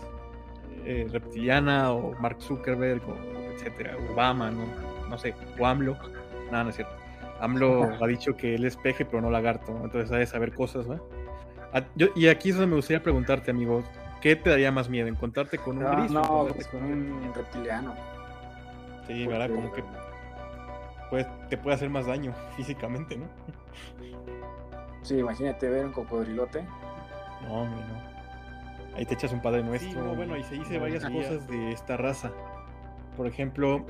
eh, 0.86 1.08
reptiliana 1.12 1.92
o 1.92 2.14
Mark 2.20 2.38
Zuckerberg 2.42 3.02
o 3.08 3.16
etcétera, 3.54 3.96
Obama, 4.12 4.50
¿no? 4.50 4.66
No 5.10 5.18
sé, 5.18 5.36
o 5.60 5.66
AMLO. 5.68 5.96
Nada, 6.52 6.64
no 6.64 6.70
es 6.72 6.76
cierto. 6.78 7.03
AMLO 7.44 8.02
ha 8.02 8.08
dicho 8.08 8.38
que 8.38 8.56
él 8.56 8.66
es 8.66 8.78
peje, 8.78 9.06
pero 9.06 9.22
no 9.22 9.30
lagarto, 9.30 9.72
entonces 9.84 10.12
hay 10.12 10.20
de 10.20 10.26
saber 10.28 10.54
cosas, 10.54 10.88
¿no? 10.88 11.02
Ah, 11.74 11.84
y 12.16 12.28
aquí 12.28 12.50
es 12.50 12.56
donde 12.56 12.70
me 12.70 12.76
gustaría 12.76 13.04
preguntarte, 13.04 13.52
amigo, 13.52 13.84
¿qué 14.22 14.36
te 14.36 14.50
daría 14.50 14.72
más 14.72 14.90
miedo? 14.90 15.08
¿Encontrarte 15.08 15.58
con 15.58 15.78
un 15.78 15.92
gris? 15.92 16.12
No, 16.12 16.48
pues 16.54 16.68
con 16.68 16.84
un 16.84 17.34
reptiliano. 17.34 17.94
Sí, 19.08 19.28
¿verdad? 19.28 19.50
Como 19.50 19.72
que 19.74 19.84
te 21.50 21.58
puede 21.58 21.76
hacer 21.76 21.90
más 21.90 22.06
daño 22.06 22.34
físicamente, 22.56 23.18
¿no? 23.18 23.28
Sí, 25.02 25.18
imagínate 25.18 25.70
ver 25.70 25.86
un 25.86 25.92
cocodrilote. 25.92 26.64
No, 27.44 27.64
hombre, 27.64 27.82
no. 27.88 28.96
Ahí 28.96 29.06
te 29.06 29.16
echas 29.16 29.34
un 29.34 29.42
padre 29.42 29.64
nuestro. 29.64 29.92
Sí, 29.92 29.98
no, 29.98 30.16
bueno, 30.16 30.38
y 30.38 30.44
se 30.44 30.56
dice 30.56 30.80
varias 30.80 31.04
cosas 31.04 31.48
de 31.48 31.72
esta 31.72 31.98
raza. 31.98 32.32
Por 33.18 33.28
ejemplo, 33.28 33.86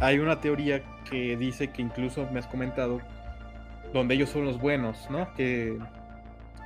hay 0.00 0.18
una 0.18 0.40
teoría 0.40 0.82
que 1.08 1.36
dice 1.36 1.68
que 1.68 1.82
incluso 1.82 2.26
me 2.32 2.40
has 2.40 2.46
comentado, 2.46 3.00
donde 3.92 4.14
ellos 4.14 4.30
son 4.30 4.44
los 4.44 4.58
buenos, 4.58 5.08
¿no? 5.10 5.32
Que, 5.34 5.78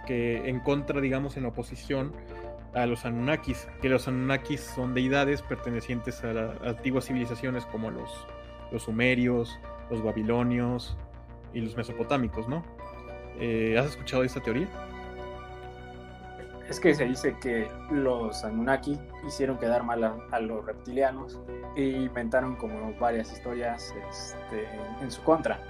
que 0.06 0.48
en 0.48 0.60
contra, 0.60 1.00
digamos, 1.00 1.36
en 1.36 1.44
oposición 1.44 2.12
a 2.74 2.86
los 2.86 3.04
Anunnakis, 3.04 3.68
que 3.82 3.88
los 3.88 4.08
Anunnakis 4.08 4.60
son 4.60 4.94
deidades 4.94 5.42
pertenecientes 5.42 6.22
a 6.24 6.52
antiguas 6.64 7.06
civilizaciones 7.06 7.66
como 7.66 7.90
los, 7.90 8.10
los 8.72 8.84
sumerios, 8.84 9.58
los 9.90 10.02
babilonios 10.02 10.96
y 11.52 11.60
los 11.60 11.76
mesopotámicos, 11.76 12.48
¿no? 12.48 12.64
Eh, 13.38 13.76
¿Has 13.78 13.86
escuchado 13.86 14.22
esta 14.22 14.40
teoría? 14.40 14.68
Es 16.68 16.80
que 16.80 16.94
se 16.94 17.04
dice 17.04 17.36
que 17.40 17.70
los 17.90 18.42
Anunnaki 18.42 18.98
hicieron 19.26 19.58
quedar 19.58 19.82
mal 19.82 20.02
a, 20.30 20.40
los 20.40 20.64
reptilianos 20.64 21.40
e 21.76 21.82
inventaron 21.82 22.56
como 22.56 22.94
varias 22.98 23.30
historias 23.32 23.94
este, 24.10 24.66
en, 25.00 25.10
su 25.10 25.22
contra. 25.22 25.60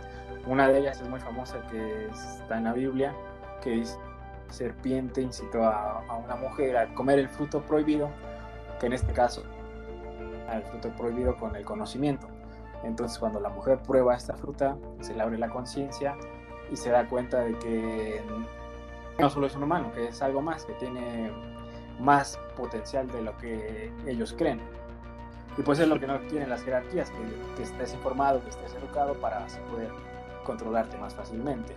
Una 0.46 0.68
de 0.68 0.78
ellas 0.78 1.00
es 1.00 1.08
muy 1.08 1.20
famosa 1.20 1.66
que 1.68 2.06
está 2.06 2.58
en 2.58 2.64
la 2.64 2.72
Biblia, 2.72 3.12
que 3.60 3.70
dice 3.70 3.98
serpiente 4.50 5.20
incitó 5.20 5.64
a, 5.64 6.04
una 6.24 6.36
mujer 6.36 6.76
a 6.76 6.94
comer 6.94 7.18
el 7.18 7.28
fruto 7.28 7.60
prohibido, 7.62 8.08
que 8.78 8.86
en 8.86 8.92
este 8.92 9.12
caso 9.12 9.42
el 10.52 10.62
fruto 10.62 10.90
prohibido 10.90 11.36
con 11.36 11.56
el 11.56 11.64
conocimiento. 11.64 12.28
Entonces 12.84 13.18
cuando 13.18 13.40
la 13.40 13.48
mujer 13.48 13.78
prueba 13.78 14.14
esta 14.14 14.36
fruta, 14.36 14.76
se 15.00 15.14
le 15.14 15.22
abre 15.22 15.38
la 15.38 15.48
conciencia 15.48 16.16
y 16.70 16.76
se 16.76 16.90
da 16.90 17.08
cuenta 17.08 17.40
de 17.40 17.58
que 17.58 18.22
no 19.18 19.30
solo 19.30 19.46
es 19.46 19.54
un 19.54 19.62
humano, 19.62 19.92
que 19.92 20.08
es 20.08 20.22
algo 20.22 20.42
más, 20.42 20.64
que 20.64 20.72
tiene 20.74 21.30
más 22.00 22.38
potencial 22.56 23.08
de 23.08 23.22
lo 23.22 23.36
que 23.38 23.92
ellos 24.06 24.34
creen. 24.36 24.60
Y 25.56 25.62
pues 25.62 25.78
es 25.78 25.86
lo 25.86 26.00
que 26.00 26.06
no 26.06 26.18
quieren 26.28 26.50
las 26.50 26.62
jerarquías, 26.64 27.10
que, 27.10 27.56
que 27.56 27.62
estés 27.62 27.94
informado, 27.94 28.42
que 28.42 28.50
estés 28.50 28.74
educado 28.74 29.14
para 29.14 29.44
así 29.44 29.58
poder 29.70 29.90
controlarte 30.44 30.96
más 30.98 31.14
fácilmente. 31.14 31.74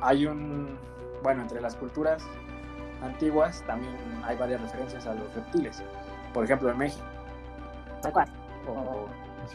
Hay 0.00 0.26
un, 0.26 0.78
bueno, 1.22 1.42
entre 1.42 1.60
las 1.60 1.76
culturas 1.76 2.22
antiguas 3.02 3.62
también 3.66 3.94
hay 4.24 4.36
varias 4.36 4.60
referencias 4.60 5.06
a 5.06 5.14
los 5.14 5.32
reptiles. 5.34 5.82
Por 6.32 6.44
ejemplo, 6.44 6.70
en 6.70 6.78
México, 6.78 7.04
o, 8.66 9.06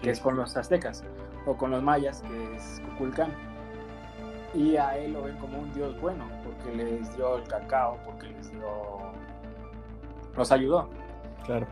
que 0.02 0.12
es 0.12 0.20
con 0.20 0.36
los 0.36 0.56
aztecas, 0.56 1.04
o 1.46 1.56
con 1.56 1.72
los 1.72 1.84
mayas, 1.84 2.22
que 2.22 2.56
es 2.56 2.82
Cuculcán. 2.86 3.32
Y 4.54 4.78
a 4.78 4.98
él 4.98 5.14
lo 5.14 5.24
ven 5.24 5.38
como 5.38 5.60
un 5.60 5.74
dios 5.74 6.00
bueno, 6.02 6.26
porque 6.44 6.76
les 6.76 7.16
dio 7.16 7.38
el 7.38 7.44
cacao, 7.44 8.00
porque 8.06 8.28
les 8.28 8.52
dio. 8.52 9.00
los 10.36 10.52
ayudó. 10.52 10.90
Claro. 11.46 11.68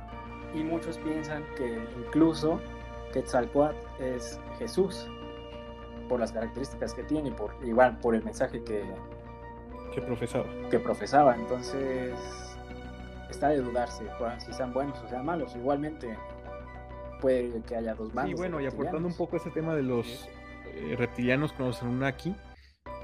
Y 0.53 0.63
muchos 0.63 0.97
piensan 0.99 1.43
que 1.55 1.79
incluso 1.97 2.59
Quetzalcoatl 3.13 3.75
es 3.99 4.39
Jesús, 4.59 5.07
por 6.07 6.19
las 6.19 6.31
características 6.31 6.93
que 6.93 7.03
tiene, 7.03 7.31
por, 7.31 7.53
igual 7.63 7.97
por 7.99 8.15
el 8.15 8.23
mensaje 8.23 8.63
que, 8.63 8.83
que 9.93 10.01
profesaba. 10.01 10.45
Que 10.69 10.79
profesaba, 10.79 11.35
entonces 11.35 12.13
está 13.29 13.49
de 13.49 13.61
dudarse 13.61 14.05
si 14.39 14.53
sean 14.53 14.73
buenos 14.73 14.97
o 15.03 15.07
sean 15.09 15.25
malos. 15.25 15.55
Igualmente 15.55 16.15
puede 17.21 17.61
que 17.61 17.75
haya 17.75 17.93
dos 17.95 18.13
bandos. 18.13 18.31
Y 18.31 18.35
bueno, 18.35 18.61
y 18.61 18.65
aportando 18.65 19.07
un 19.07 19.15
poco 19.15 19.37
ese 19.37 19.49
tema 19.49 19.75
de 19.75 19.83
los 19.83 20.29
eh, 20.65 20.95
reptilianos 20.97 21.53
con 21.53 21.67
los 21.67 21.81
Anunnaki, 21.81 22.35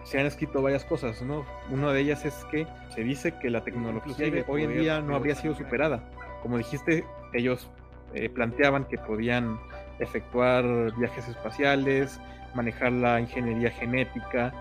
se 0.04 0.20
han 0.20 0.26
escrito 0.26 0.62
varias 0.62 0.84
cosas, 0.86 1.22
¿no? 1.22 1.46
Una 1.70 1.92
de 1.92 2.02
ellas 2.02 2.26
es 2.26 2.34
que 2.52 2.68
se 2.94 3.02
dice 3.02 3.34
que 3.40 3.50
la 3.50 3.64
tecnología 3.64 4.16
hoy 4.48 4.64
en 4.64 4.78
día 4.78 5.02
no 5.02 5.16
habría 5.16 5.36
sido 5.36 5.56
superada. 5.56 6.04
Como 6.42 6.58
dijiste, 6.58 7.06
ellos 7.34 7.70
eh, 8.14 8.30
planteaban 8.30 8.86
que 8.86 8.98
podían 8.98 9.60
efectuar 10.00 10.66
viajes 10.98 11.28
espaciales, 11.28 12.20
manejar 12.54 12.92
la 12.92 13.20
ingeniería 13.20 13.72
genética, 13.72 14.54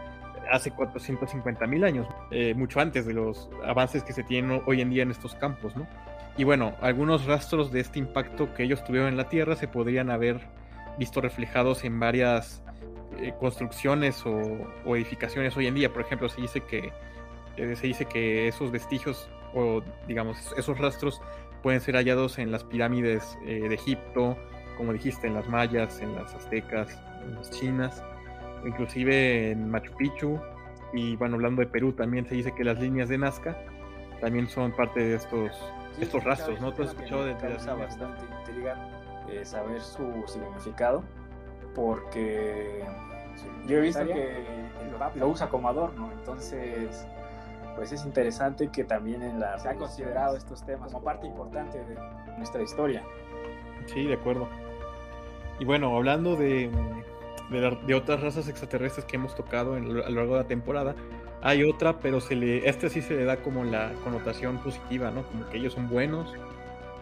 hace 0.51 0.71
450 0.71 1.67
mil 1.67 1.85
años, 1.85 2.07
eh, 2.31 2.55
mucho 2.55 2.81
antes 2.81 3.07
de 3.07 3.15
los 3.15 3.49
avances 3.65 4.03
que 4.03 4.13
se 4.13 4.23
tienen 4.23 4.63
hoy 4.67 4.81
en 4.81 4.91
día 4.91 5.03
en 5.03 5.11
estos 5.11 5.35
campos, 5.35 5.77
¿no? 5.77 5.87
Y 6.37 6.45
bueno, 6.45 6.75
algunos 6.81 7.27
rastros 7.27 7.73
de 7.73 7.81
este 7.81 7.99
impacto 7.99 8.55
que 8.55 8.63
ellos 8.63 8.83
tuvieron 8.85 9.09
en 9.09 9.17
la 9.17 9.29
Tierra 9.29 9.55
se 9.55 9.69
podrían 9.69 10.11
haber 10.11 10.41
visto 10.99 11.21
reflejados 11.21 11.85
en 11.85 12.01
varias 12.01 12.63
eh, 13.19 13.35
construcciones 13.39 14.25
o, 14.27 14.95
edificaciones 14.97 15.57
hoy 15.57 15.67
en 15.67 15.75
día. 15.75 15.93
Por 15.93 16.03
ejemplo, 16.03 16.29
se 16.29 16.41
dice 16.41 16.61
que 16.61 16.93
eh, 17.57 17.77
se 17.77 17.87
dice 17.87 18.05
que 18.07 18.49
esos 18.49 18.71
vestigios 18.71 19.29
o 19.55 19.83
digamos 20.09 20.39
esos 20.57 20.79
rastros 20.79 21.21
pueden 21.63 21.81
ser 21.81 21.95
hallados 21.95 22.39
en 22.39 22.51
las 22.51 22.65
pirámides 22.65 23.39
de 23.45 23.73
Egipto, 23.73 24.37
como 24.77 24.93
dijiste, 24.93 25.27
en 25.27 25.35
las 25.35 25.47
mayas, 25.49 26.01
en 26.01 26.15
las 26.15 26.35
aztecas, 26.35 26.99
en 27.23 27.35
las 27.35 27.51
chinas 27.51 28.03
inclusive 28.67 29.51
en 29.51 29.71
Machu 29.71 29.93
Picchu. 29.97 30.41
Y 30.93 31.17
bueno, 31.17 31.37
hablando 31.37 31.61
de 31.61 31.69
Perú, 31.69 31.93
también 31.93 32.27
se 32.27 32.35
dice 32.35 32.53
que 32.55 32.65
las 32.65 32.79
líneas 32.79 33.09
de 33.09 33.19
Nazca 33.19 33.57
también 34.21 34.49
son 34.49 34.73
parte 34.73 35.01
de 35.01 35.15
estos, 35.17 35.51
estos 36.01 36.23
rastros, 36.23 36.61
¿no? 36.61 36.73
¿Tú 36.73 36.83
has 36.83 36.91
escuchado 36.91 37.25
de, 37.25 37.37
causa 37.37 37.75
bastante 37.75 38.23
intriga 38.41 38.77
eh, 39.31 39.45
saber 39.45 39.81
su 39.81 40.25
significado, 40.27 41.03
porque 41.75 42.85
yo 43.67 43.79
he 43.79 43.81
visto 43.81 44.05
que 44.07 44.45
lo 45.15 45.29
usa 45.29 45.49
como 45.49 45.69
adorno, 45.69 46.11
entonces 46.13 47.07
pues 47.77 47.93
es 47.93 48.05
interesante 48.05 48.69
que 48.69 48.85
también 48.85 49.23
en 49.23 49.41
la 49.41 49.59
se 49.59 49.69
ha 49.69 49.75
considerado 49.75 50.37
estos 50.37 50.65
temas 50.65 50.93
como 50.93 51.05
parte 51.05 51.27
importante 51.27 51.79
de 51.79 51.97
nuestra 52.37 52.63
historia. 52.63 53.03
Sí, 53.87 54.07
de 54.07 54.15
acuerdo. 54.15 54.49
Y 55.59 55.65
bueno, 55.65 55.97
hablando 55.97 56.37
de, 56.37 56.71
de, 57.51 57.95
otras 57.95 58.21
razas 58.21 58.49
extraterrestres 58.49 59.05
que 59.05 59.17
hemos 59.17 59.35
tocado 59.35 59.75
a 59.75 59.79
lo 59.79 60.09
largo 60.09 60.35
de 60.35 60.43
la 60.43 60.49
temporada. 60.49 60.95
Hay 61.43 61.65
otra, 61.65 61.99
pero 61.99 62.21
se 62.21 62.37
le, 62.37 62.69
este 62.69 62.89
sí 62.89 63.03
se 63.03 63.15
le 63.15 63.25
da 63.25 63.39
como 63.39 63.65
la 63.65 63.93
connotación 64.05 64.59
positiva, 64.59 65.11
¿no? 65.11 65.23
Como 65.25 65.49
que 65.49 65.59
ellos 65.59 65.73
son 65.73 65.89
buenos, 65.89 66.33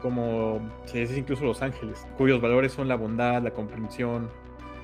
como 0.00 0.60
se 0.86 1.00
dice 1.00 1.18
incluso 1.18 1.44
los 1.44 1.60
ángeles, 1.60 2.06
cuyos 2.16 2.40
valores 2.40 2.72
son 2.72 2.88
la 2.88 2.96
bondad, 2.96 3.42
la 3.42 3.50
comprensión, 3.50 4.30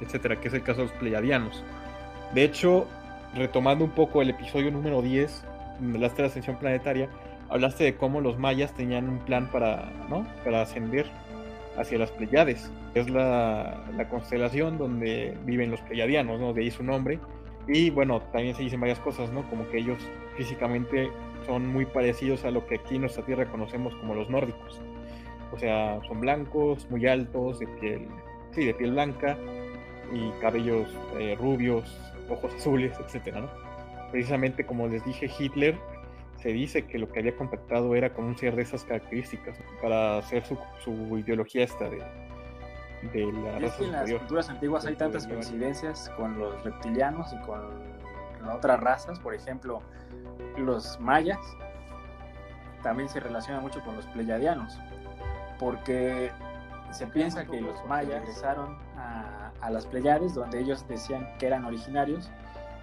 etcétera, 0.01 0.41
que 0.41 0.49
es 0.49 0.55
el 0.55 0.63
caso 0.63 0.83
de 0.83 0.89
los 0.89 0.97
pleiadianos. 0.97 1.65
De 2.35 2.45
hecho, 2.45 2.87
retomando 3.35 3.85
un 3.85 3.91
poco 3.91 4.23
el 4.23 4.31
episodio 4.31 4.71
número 4.71 5.03
10, 5.03 5.45
de 5.81 5.99
la 5.99 6.07
ascensión 6.07 6.57
planetaria, 6.57 7.09
hablaste 7.49 7.85
de 7.85 7.97
cómo 7.97 8.21
los 8.21 8.39
mayas 8.39 8.75
tenían 8.75 9.09
un 9.09 9.19
plan 9.21 9.51
para, 9.51 9.91
¿no? 10.09 10.27
para 10.45 10.63
ascender 10.63 11.07
hacia 11.77 11.99
las 11.99 12.11
Pleiades. 12.11 12.71
Es 12.95 13.11
la, 13.11 13.85
la 13.97 14.09
constelación 14.09 14.79
donde 14.79 15.37
viven 15.45 15.71
los 15.71 15.81
pleiadianos, 15.83 16.41
¿no? 16.41 16.53
de 16.53 16.63
ahí 16.63 16.71
su 16.71 16.83
nombre. 16.83 17.19
Y 17.69 17.91
bueno, 17.91 18.21
también 18.33 18.55
se 18.55 18.63
dicen 18.63 18.81
varias 18.81 19.01
cosas, 19.01 19.33
¿no? 19.33 19.43
Como 19.51 19.69
que 19.69 19.79
ellos 19.79 19.99
físicamente 20.37 21.11
son 21.47 21.67
muy 21.67 21.85
parecidos 21.85 22.45
a 22.45 22.53
lo 22.53 22.65
que 22.65 22.77
aquí 22.77 22.95
en 22.95 23.03
nuestra 23.03 23.25
tierra 23.25 23.47
conocemos 23.47 23.93
como 23.97 24.15
los 24.15 24.31
nórdicos. 24.31 24.81
O 25.53 25.59
sea, 25.59 26.01
son 26.07 26.21
blancos, 26.21 26.89
muy 26.91 27.07
altos, 27.09 27.59
de 27.59 27.67
piel, 27.67 28.07
sí, 28.53 28.65
de 28.65 28.75
piel 28.75 28.93
blanca 28.93 29.37
y 30.13 30.31
cabellos 30.41 30.89
eh, 31.19 31.37
rubios, 31.39 31.99
ojos 32.29 32.53
azules, 32.55 32.93
etcétera, 32.99 33.41
¿no? 33.41 33.51
Precisamente 34.11 34.65
como 34.65 34.89
les 34.89 35.05
dije, 35.05 35.31
Hitler 35.39 35.79
se 36.41 36.51
dice 36.51 36.87
que 36.87 36.99
lo 36.99 37.09
que 37.09 37.21
había 37.21 37.37
contactado 37.37 37.95
era 37.95 38.13
con 38.13 38.25
un 38.25 38.37
ser 38.37 38.57
de 38.57 38.63
esas 38.63 38.85
características 38.85 39.59
para 39.83 40.19
hacer 40.19 40.45
su, 40.45 40.59
su 40.85 41.19
ideología 41.19 41.65
esta 41.65 41.89
de, 41.89 41.99
de 43.13 43.33
la 43.33 43.59
raza 43.59 43.85
en 43.85 43.93
las 43.93 44.13
culturas 44.13 44.51
antiguas 44.51 44.87
hay 44.87 44.97
tantas 44.97 45.27
coincidencias 45.27 46.11
con 46.17 46.39
los 46.39 46.63
reptilianos 46.63 47.33
y 47.33 47.47
con 47.47 47.61
otras 48.49 48.81
razas, 48.81 49.19
por 49.19 49.35
ejemplo, 49.35 49.83
los 50.57 50.99
mayas 51.01 51.39
también 52.83 53.09
se 53.09 53.21
relacionan 53.21 53.63
mucho 53.63 53.83
con 53.85 53.97
los 53.97 54.07
pleyadianos, 54.07 54.79
porque 55.59 56.31
se 56.91 57.07
piensa 57.07 57.45
que 57.47 57.61
los 57.61 57.85
mayas 57.87 58.21
regresaron 58.21 58.79
a, 58.97 59.53
a 59.61 59.71
las 59.71 59.87
Pleiades, 59.87 60.35
donde 60.35 60.61
ellos 60.61 60.87
decían 60.89 61.29
que 61.39 61.47
eran 61.47 61.65
originarios, 61.65 62.31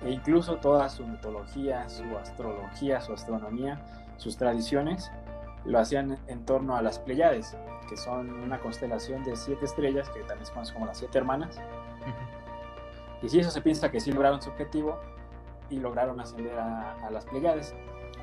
e 0.01 0.11
incluso 0.11 0.57
toda 0.57 0.89
su 0.89 1.05
mitología, 1.05 1.87
su 1.89 2.03
astrología, 2.17 2.99
su 3.01 3.13
astronomía, 3.13 3.81
sus 4.17 4.37
tradiciones, 4.37 5.11
lo 5.65 5.79
hacían 5.79 6.17
en 6.27 6.45
torno 6.45 6.75
a 6.75 6.81
las 6.81 6.99
Pleiades, 6.99 7.55
que 7.87 7.97
son 7.97 8.29
una 8.41 8.59
constelación 8.59 9.23
de 9.23 9.35
siete 9.35 9.65
estrellas, 9.65 10.09
que 10.09 10.19
también 10.21 10.45
se 10.45 10.53
conoce 10.53 10.73
como 10.73 10.85
las 10.85 10.97
siete 10.97 11.17
hermanas. 11.17 11.59
Y 13.21 13.29
si 13.29 13.39
eso 13.39 13.51
se 13.51 13.61
piensa 13.61 13.89
que 13.89 14.01
sí 14.01 14.11
lograron 14.11 14.41
su 14.41 14.49
objetivo 14.49 14.99
y 15.69 15.77
lograron 15.79 16.19
ascender 16.19 16.59
a, 16.59 17.09
las 17.09 17.25
Pleiades. 17.25 17.73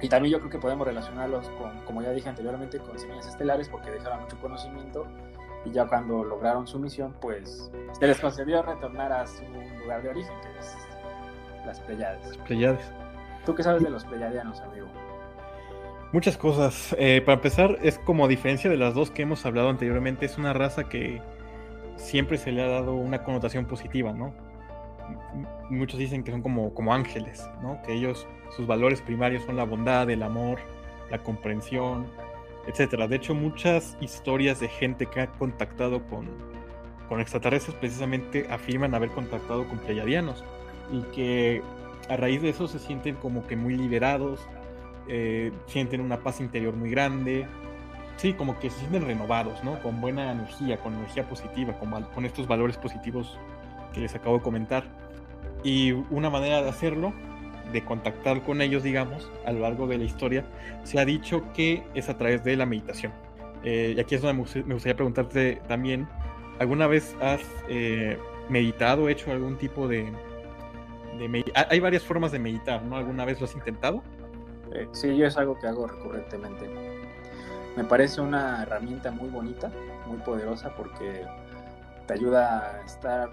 Y 0.02 0.08
también 0.08 0.32
yo 0.32 0.38
creo 0.38 0.50
que 0.50 0.58
podemos 0.58 0.86
relacionarlos 0.86 1.48
con, 1.50 1.80
como 1.84 2.02
ya 2.02 2.10
dije 2.10 2.28
anteriormente, 2.28 2.78
con 2.78 2.98
semillas 2.98 3.26
estelares, 3.26 3.68
porque 3.68 3.90
dejaron 3.90 4.20
mucho 4.20 4.38
conocimiento 4.40 5.06
y 5.64 5.70
ya 5.72 5.86
cuando 5.86 6.24
lograron 6.24 6.66
su 6.66 6.78
misión, 6.78 7.14
pues 7.20 7.70
se 7.98 8.06
les 8.06 8.18
concedió 8.20 8.62
retornar 8.62 9.12
a 9.12 9.26
su 9.26 9.44
lugar 9.82 10.02
de 10.02 10.10
origen, 10.10 10.32
que 10.42 10.58
es 10.58 10.76
las 11.66 11.80
Pleiades. 11.80 12.36
Pleiades. 12.38 12.92
¿Tú 13.44 13.54
qué 13.54 13.62
sabes 13.62 13.82
de 13.82 13.90
los 13.90 14.04
Pleiadianos, 14.04 14.60
amigo? 14.60 14.86
Muchas 16.12 16.36
cosas. 16.36 16.94
Eh, 16.98 17.22
para 17.24 17.36
empezar, 17.36 17.78
es 17.82 17.98
como 17.98 18.24
a 18.24 18.28
diferencia 18.28 18.68
de 18.68 18.76
las 18.76 18.94
dos 18.94 19.10
que 19.10 19.22
hemos 19.22 19.46
hablado 19.46 19.68
anteriormente, 19.68 20.26
es 20.26 20.38
una 20.38 20.52
raza 20.52 20.88
que 20.88 21.22
siempre 21.96 22.38
se 22.38 22.50
le 22.50 22.62
ha 22.62 22.68
dado 22.68 22.94
una 22.94 23.22
connotación 23.22 23.66
positiva, 23.66 24.12
¿no? 24.12 24.32
Muchos 25.68 25.98
dicen 25.98 26.24
que 26.24 26.32
son 26.32 26.42
como, 26.42 26.74
como 26.74 26.94
ángeles, 26.94 27.48
¿no? 27.62 27.80
Que 27.82 27.92
ellos, 27.92 28.26
sus 28.56 28.66
valores 28.66 29.02
primarios 29.02 29.44
son 29.44 29.56
la 29.56 29.64
bondad, 29.64 30.08
el 30.10 30.22
amor, 30.22 30.58
la 31.10 31.18
comprensión, 31.18 32.06
etcétera. 32.66 33.08
De 33.08 33.16
hecho, 33.16 33.34
muchas 33.34 33.96
historias 34.00 34.60
de 34.60 34.68
gente 34.68 35.06
que 35.06 35.20
ha 35.20 35.26
contactado 35.32 36.02
con, 36.06 36.28
con 37.08 37.20
extraterrestres 37.20 37.76
precisamente 37.76 38.46
afirman 38.50 38.94
haber 38.94 39.10
contactado 39.10 39.66
con 39.68 39.78
pleiadianos 39.78 40.44
y 40.92 41.02
que 41.14 41.62
a 42.08 42.16
raíz 42.16 42.42
de 42.42 42.50
eso 42.50 42.66
se 42.68 42.78
sienten 42.78 43.16
como 43.16 43.46
que 43.46 43.56
muy 43.56 43.76
liberados, 43.76 44.40
eh, 45.08 45.52
sienten 45.66 46.00
una 46.00 46.20
paz 46.20 46.40
interior 46.40 46.74
muy 46.74 46.90
grande, 46.90 47.46
sí, 48.16 48.34
como 48.34 48.58
que 48.58 48.70
se 48.70 48.80
sienten 48.80 49.06
renovados, 49.06 49.62
¿no? 49.64 49.80
Con 49.82 50.00
buena 50.00 50.32
energía, 50.32 50.78
con 50.78 50.94
energía 50.94 51.28
positiva, 51.28 51.78
con, 51.78 51.90
con 52.14 52.24
estos 52.26 52.46
valores 52.46 52.76
positivos 52.76 53.38
que 53.92 54.00
les 54.00 54.14
acabo 54.14 54.38
de 54.38 54.42
comentar. 54.42 54.84
Y 55.62 55.92
una 55.92 56.30
manera 56.30 56.62
de 56.62 56.68
hacerlo 56.68 57.12
de 57.72 57.84
contactar 57.84 58.42
con 58.42 58.60
ellos, 58.60 58.82
digamos, 58.82 59.30
a 59.44 59.52
lo 59.52 59.60
largo 59.60 59.86
de 59.86 59.98
la 59.98 60.04
historia, 60.04 60.44
se 60.84 60.98
ha 60.98 61.04
dicho 61.04 61.44
que 61.54 61.82
es 61.94 62.08
a 62.08 62.16
través 62.16 62.44
de 62.44 62.56
la 62.56 62.66
meditación. 62.66 63.12
Eh, 63.62 63.94
y 63.96 64.00
aquí 64.00 64.14
es 64.14 64.22
donde 64.22 64.42
me 64.64 64.74
gustaría 64.74 64.96
preguntarte 64.96 65.60
también, 65.68 66.08
¿alguna 66.58 66.86
vez 66.86 67.16
has 67.20 67.40
eh, 67.68 68.18
meditado, 68.48 69.08
hecho 69.08 69.30
algún 69.30 69.56
tipo 69.56 69.88
de... 69.88 70.10
Hay 71.54 71.80
varias 71.80 72.02
formas 72.02 72.32
de 72.32 72.38
meditar, 72.38 72.82
¿no? 72.82 72.96
¿Alguna 72.96 73.26
vez 73.26 73.38
lo 73.40 73.44
has 73.44 73.54
intentado? 73.54 74.02
Eh, 74.72 74.88
sí, 74.92 75.14
yo 75.16 75.26
es 75.26 75.36
algo 75.36 75.58
que 75.58 75.66
hago 75.66 75.86
recurrentemente. 75.86 76.70
Me 77.76 77.84
parece 77.84 78.22
una 78.22 78.62
herramienta 78.62 79.10
muy 79.10 79.28
bonita, 79.28 79.70
muy 80.06 80.16
poderosa, 80.18 80.74
porque 80.74 81.26
te 82.06 82.14
ayuda 82.14 82.78
a 82.80 82.84
estar 82.86 83.30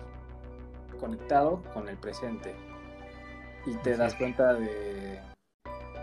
conectado 1.00 1.62
con 1.74 1.88
el 1.88 1.96
presente 1.96 2.56
y 3.68 3.76
te 3.76 3.98
das 3.98 4.16
cuenta 4.16 4.54
de, 4.54 5.20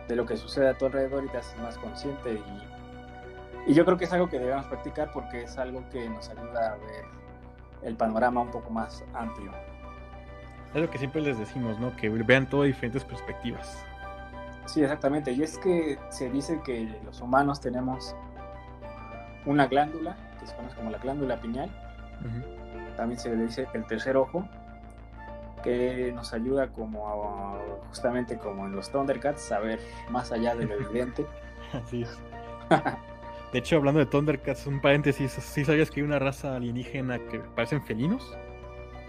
de, 0.07 0.17
lo 0.17 0.27
que 0.27 0.37
sucede 0.37 0.69
a 0.69 0.79
tu 0.79 0.87
alrededor 0.87 1.25
y 1.25 1.29
te 1.29 1.39
haces 1.39 1.59
más 1.59 1.79
consciente 1.79 2.35
y, 2.35 3.71
y 3.71 3.75
yo 3.75 3.85
creo 3.85 3.97
que 3.97 4.05
es 4.05 4.13
algo 4.13 4.29
que 4.29 4.39
debemos 4.39 4.67
practicar 4.67 5.11
porque 5.13 5.45
es 5.45 5.57
algo 5.57 5.83
que 5.89 6.09
nos 6.09 6.29
ayuda 6.29 6.73
a 6.73 6.77
ver 6.77 7.05
el 7.83 7.97
panorama 7.97 8.43
un 8.43 8.51
poco 8.51 8.71
más 8.71 9.03
amplio. 9.15 9.51
Es 10.75 10.81
lo 10.81 10.91
que 10.91 10.99
siempre 10.99 11.23
les 11.23 11.39
decimos, 11.39 11.79
¿no? 11.79 11.97
Que 11.97 12.09
vean 12.09 12.49
todo 12.49 12.63
de 12.63 12.69
diferentes 12.69 13.05
perspectivas. 13.05 13.85
Sí, 14.67 14.83
exactamente. 14.83 15.33
Y 15.33 15.43
es 15.43 15.59
que 15.59 15.99
se 16.11 16.29
dice 16.31 16.61
que 16.65 17.01
los 17.05 17.21
humanos 17.21 17.61
tenemos 17.61 18.15
una 19.47 19.67
glándula, 19.67 20.17
que 20.41 20.47
se 20.47 20.57
conoce 20.57 20.77
como 20.77 20.91
la 20.91 20.99
glándula 20.99 21.41
pineal. 21.41 21.71
También 22.97 23.21
se 23.21 23.35
le 23.35 23.45
dice 23.45 23.67
el 23.75 23.87
tercer 23.87 24.17
ojo, 24.17 24.49
que 25.65 26.13
nos 26.15 26.35
ayuda 26.35 26.69
como 26.69 27.59
justamente 27.89 28.37
como 28.37 28.67
en 28.67 28.77
los 28.77 28.93
Thundercats 28.93 29.51
a 29.51 29.59
ver 29.61 29.81
más 30.11 30.31
allá 30.31 30.55
de 30.55 30.67
lo 30.67 30.75
evidente. 30.75 31.27
Así 31.73 32.03
es. 32.03 32.19
De 33.51 33.59
hecho, 33.59 33.77
hablando 33.77 34.01
de 34.01 34.07
Thundercats, 34.07 34.67
un 34.67 34.81
paréntesis, 34.81 35.33
¿sí 35.33 35.65
sabías 35.65 35.91
que 35.91 36.01
hay 36.01 36.07
una 36.07 36.19
raza 36.19 36.55
alienígena 36.57 37.19
que 37.19 37.39
parecen 37.39 37.83
felinos? 37.83 38.37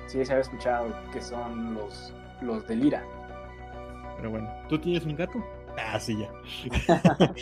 Sí, 0.08 0.24
se 0.24 0.32
había 0.32 0.44
escuchado 0.44 0.88
que 1.12 1.22
son 1.22 1.74
los, 1.74 2.14
los 2.42 2.66
de 2.68 2.76
Lira. 2.76 3.04
Pero 4.16 4.30
bueno, 4.32 4.50
¿tú 4.70 4.80
tienes 4.80 5.04
un 5.06 5.16
gato? 5.16 5.44
Ah, 5.78 6.00
sí, 6.00 6.18
ya. 6.18 6.32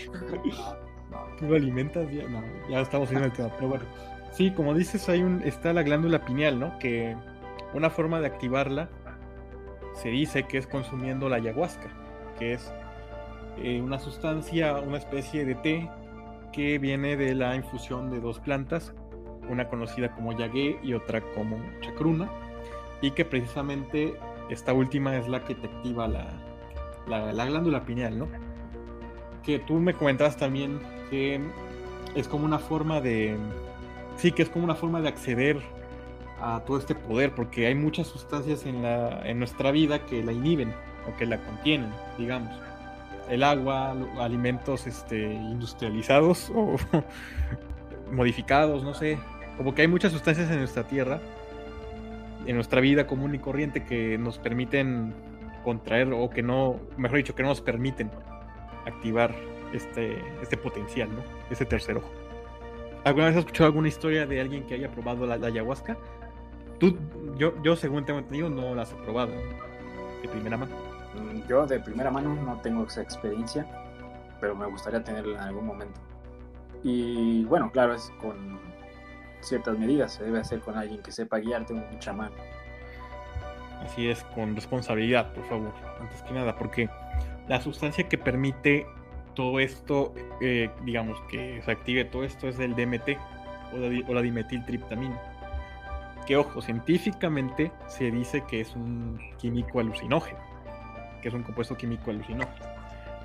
¿Tú 1.38 1.45
lo 1.45 1.56
alimentas? 1.56 2.10
Ya, 2.11 2.27
no, 2.27 2.41
ya 2.68 2.80
estamos 2.80 3.10
viendo 3.10 3.27
el 3.27 3.34
tema, 3.34 3.49
pero 3.57 3.69
bueno. 3.69 3.85
Sí, 4.31 4.52
como 4.52 4.73
dices, 4.73 5.07
hay 5.10 5.22
un, 5.22 5.44
está 5.44 5.73
la 5.73 5.84
glándula 5.84 6.26
pineal, 6.26 6.60
¿no? 6.60 6.80
Que 6.80 7.15
una 7.73 7.90
forma 7.90 8.19
de 8.19 8.27
activarla 8.27 8.90
se 9.94 10.10
dice 10.10 10.44
que 10.44 10.57
es 10.57 10.68
consumiendo 10.68 11.30
la 11.30 11.38
ayahuasca, 11.38 11.90
que 12.40 12.53
es 12.53 12.74
eh, 13.57 13.82
una 13.82 13.99
sustancia, 13.99 14.76
una 14.80 14.98
especie 14.98 15.45
de 15.45 15.56
té 15.56 15.90
que 16.52 16.80
viene 16.80 17.18
de 17.18 17.36
la 17.36 17.56
infusión 17.56 18.10
de 18.11 18.20
dos 18.20 18.40
plantas, 18.40 18.94
una 19.49 19.68
conocida 19.68 20.15
como 20.15 20.38
yagué 20.38 20.80
y 20.84 20.94
otra 20.94 21.22
como 21.34 21.57
chacruna, 21.82 22.30
y 23.02 23.11
que 23.11 23.26
precisamente 23.26 24.14
esta 24.49 24.74
última 24.74 25.18
es 25.18 25.28
la 25.28 25.44
que 25.44 25.56
te 25.56 25.68
activa 25.68 26.07
la, 26.07 26.28
la, 27.07 27.45
glándula 27.45 27.86
pineal, 27.86 28.18
¿no? 28.18 28.28
Que 29.44 29.60
tú 29.60 29.76
me 29.76 29.94
comentabas 29.94 30.38
también 30.38 30.80
que 31.10 31.40
es 32.15 32.28
como 32.28 32.45
una 32.45 32.60
forma 32.60 33.02
de... 33.02 33.36
Sí, 34.18 34.32
que 34.32 34.44
es 34.44 34.49
como 34.49 34.64
una 34.64 34.76
forma 34.76 35.02
de 35.02 35.10
acceder 35.10 35.61
a 36.44 36.60
todo 36.65 36.78
este 36.78 36.94
poder, 36.94 37.34
porque 37.34 37.68
hay 37.68 37.76
muchas 37.76 38.07
sustancias 38.07 38.65
en, 38.65 38.84
la, 38.84 39.22
en 39.26 39.40
nuestra 39.40 39.72
vida 39.72 40.06
que 40.06 40.22
la 40.22 40.34
inhiben 40.34 40.74
o 41.07 41.15
que 41.15 41.26
la 41.26 41.38
contienen, 41.38 41.90
digamos. 42.18 42.52
El 43.30 43.44
agua, 43.44 43.95
alimentos 44.20 44.86
este, 44.86 45.24
industrializados 45.24 46.49
o 46.56 46.76
modificados, 48.11 48.84
no 48.84 48.94
sé. 48.94 49.18
Como 49.56 49.74
que 49.74 49.84
hay 49.84 49.88
muchas 49.88 50.11
sustancias 50.11 50.52
en 50.52 50.60
nuestra 50.60 50.84
tierra, 50.84 51.22
en 52.45 52.56
nuestra 52.56 52.82
vida 52.82 53.07
común 53.07 53.34
y 53.36 53.40
corriente, 53.40 53.86
que 53.86 54.18
nos 54.18 54.38
permiten 54.38 55.14
contraer 55.64 56.11
o 56.11 56.30
que 56.30 56.44
no, 56.44 56.82
mejor 56.98 57.20
dicho, 57.20 57.36
que 57.36 57.44
no 57.44 57.49
nos 57.49 57.61
permiten 57.61 58.11
activar 58.86 59.34
este, 59.72 60.22
este 60.41 60.57
potencial, 60.57 61.10
¿no? 61.10 61.24
Ese 61.49 61.64
tercer 61.64 61.95
ojo. 61.95 62.11
¿Alguna 63.06 63.28
vez 63.28 63.36
has 63.36 63.40
escuchado 63.41 63.68
alguna 63.68 63.88
historia 63.88 64.26
de 64.26 64.41
alguien 64.41 64.64
que 64.64 64.74
haya 64.74 64.90
probado 64.90 65.26
la 65.26 65.36
ayahuasca? 65.36 65.98
¿Tú 66.84 66.97
yo, 67.38 67.53
yo 67.64 67.77
según 67.77 68.03
tengo 68.03 68.19
entendido, 68.19 68.49
no 68.49 68.76
las 68.76 68.91
he 68.91 68.95
probado 68.95 69.31
de 70.22 70.27
primera 70.27 70.57
mano. 70.57 70.76
Mm, 71.15 71.47
yo 71.47 71.65
de 71.65 71.80
primera 71.80 72.11
mano 72.11 72.35
no 72.35 72.60
tengo 72.60 72.84
esa 72.84 73.01
experiencia, 73.01 73.65
pero 74.41 74.53
me 74.53 74.65
gustaría 74.65 75.01
tenerla 75.01 75.38
en 75.38 75.43
algún 75.45 75.65
momento. 75.65 75.97
Y 76.84 77.45
bueno, 77.45 77.72
claro, 77.72 77.93
es 77.93 78.11
con 78.19 78.60
ciertas 79.39 79.80
medidas, 79.80 80.15
se 80.15 80.26
debe 80.26 80.41
hacer 80.41 80.60
con 80.60 80.77
alguien 80.77 81.01
que 81.01 81.14
sepa 81.14 81.38
guiarte, 81.39 81.72
un 81.72 81.99
chamán. 81.99 82.34
Así 83.81 84.10
es, 84.10 84.22
con 84.35 84.53
responsabilidad, 84.53 85.34
por 85.34 85.45
favor, 85.45 85.72
antes 86.01 86.22
que 86.23 86.34
nada, 86.34 86.57
porque 86.57 86.89
la 87.47 87.61
sustancia 87.61 88.10
que 88.10 88.18
permite 88.18 88.85
todo 89.35 89.61
esto, 89.61 90.14
eh, 90.41 90.69
digamos, 90.84 91.18
que 91.30 91.61
se 91.64 91.72
active 91.72 92.03
todo 92.03 92.26
esto 92.26 92.49
es 92.49 92.60
el 92.60 92.76
DMT 92.76 93.18
o 93.73 93.77
la, 93.77 94.10
o 94.10 94.14
la 94.14 94.22
dimetiltriptamina. 94.22 95.32
Que 96.25 96.37
ojo, 96.37 96.61
científicamente 96.61 97.71
se 97.87 98.09
dice 98.09 98.43
que 98.47 98.61
es 98.61 98.75
un 98.75 99.19
químico 99.37 99.79
alucinógeno, 99.79 100.39
que 101.21 101.27
es 101.27 101.33
un 101.33 101.43
compuesto 101.43 101.75
químico 101.75 102.11
alucinógeno. 102.11 102.65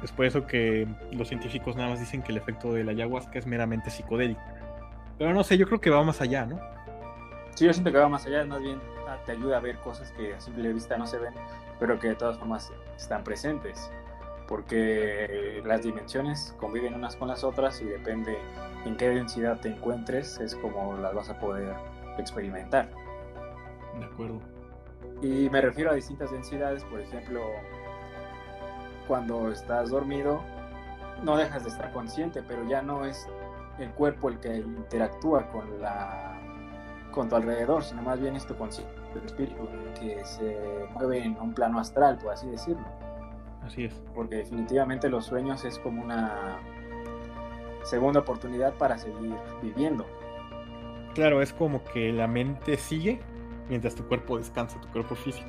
Es 0.03 0.13
por 0.13 0.27
eso 0.27 0.47
que 0.47 0.87
los 1.13 1.29
científicos 1.29 1.77
nada 1.77 1.91
más 1.91 2.01
dicen 2.01 2.23
que 2.23 2.33
el 2.33 2.39
efecto 2.39 2.73
de 2.73 2.85
la 2.85 2.93
ayahuasca 2.93 3.39
es 3.39 3.47
meramente 3.47 3.91
psicodélico. 3.91 4.41
Pero 5.17 5.33
no 5.35 5.43
sé, 5.45 5.57
yo 5.57 5.67
creo 5.67 5.81
que 5.81 5.91
va 5.91 6.03
más 6.05 6.21
allá, 6.21 6.47
¿no? 6.47 6.61
Sí, 7.55 7.67
yo 7.67 7.73
siento 7.73 7.91
que 7.91 7.99
va 7.99 8.09
más 8.09 8.25
allá, 8.27 8.45
más 8.45 8.61
bien 8.63 8.81
ah, 9.09 9.17
te 9.27 9.33
ayuda 9.33 9.57
a 9.57 9.61
ver 9.61 9.79
cosas 9.79 10.13
que 10.13 10.35
a 10.35 10.41
simple 10.41 10.73
vista 10.73 10.97
no 10.97 11.07
se 11.07 11.19
ven, 11.19 11.35
pero 11.81 11.99
que 11.99 12.09
de 12.09 12.15
todas 12.15 12.39
formas 12.39 12.73
están 12.97 13.25
presentes, 13.25 13.91
porque 14.47 15.61
las 15.65 15.83
dimensiones 15.83 16.55
conviven 16.59 16.95
unas 16.95 17.17
con 17.17 17.27
las 17.27 17.43
otras 17.43 17.81
y 17.81 17.85
depende 17.85 18.39
en 18.85 18.97
qué 18.97 19.09
densidad 19.09 19.59
te 19.59 19.71
encuentres, 19.71 20.39
es 20.39 20.55
como 20.55 20.97
las 20.99 21.13
vas 21.15 21.31
a 21.31 21.41
poder 21.41 21.75
experimentar. 22.23 22.89
De 23.99 24.05
acuerdo. 24.05 24.41
Y 25.23 25.51
me 25.51 25.61
refiero 25.61 25.91
a 25.91 25.95
distintas 25.95 26.31
densidades, 26.31 26.85
por 26.85 27.01
ejemplo, 27.01 27.41
cuando 29.07 29.51
estás 29.51 29.91
dormido, 29.91 30.43
no 31.25 31.37
dejas 31.37 31.65
de 31.65 31.71
estar 31.71 31.93
consciente, 31.93 32.43
pero 32.43 32.65
ya 32.69 32.83
no 32.83 33.05
es 33.05 33.29
el 33.79 33.91
cuerpo 33.91 34.29
el 34.29 34.39
que 34.39 34.57
interactúa 34.57 35.51
con 35.51 35.81
la 35.81 36.35
con 37.11 37.29
tu 37.29 37.37
alrededor, 37.37 37.83
sino 37.83 38.03
más 38.03 38.21
bien 38.21 38.37
es 38.37 38.47
tu 38.47 38.55
conciencia, 38.55 38.95
el 39.15 39.25
espíritu 39.25 39.67
que 39.99 40.25
se 40.25 40.87
mueve 40.95 41.25
en 41.25 41.41
un 41.41 41.55
plano 41.55 41.81
astral, 41.81 42.19
por 42.19 42.33
así 42.33 42.49
decirlo. 42.49 42.85
Así 43.65 43.87
es. 43.87 43.95
Porque 44.15 44.37
definitivamente 44.37 45.09
los 45.09 45.27
sueños 45.27 45.65
es 45.65 45.79
como 45.79 46.03
una 46.03 46.59
segunda 47.83 48.21
oportunidad 48.21 48.75
para 48.75 48.99
seguir 48.99 49.35
viviendo. 49.63 50.07
Claro, 51.19 51.43
es 51.43 51.53
como 51.53 51.83
que 51.83 52.13
la 52.13 52.29
mente 52.29 52.77
sigue 52.77 53.19
mientras 53.69 53.97
tu 53.97 54.05
cuerpo 54.05 54.39
descansa, 54.39 54.81
tu 54.81 54.87
cuerpo 54.87 55.17
físico. 55.17 55.49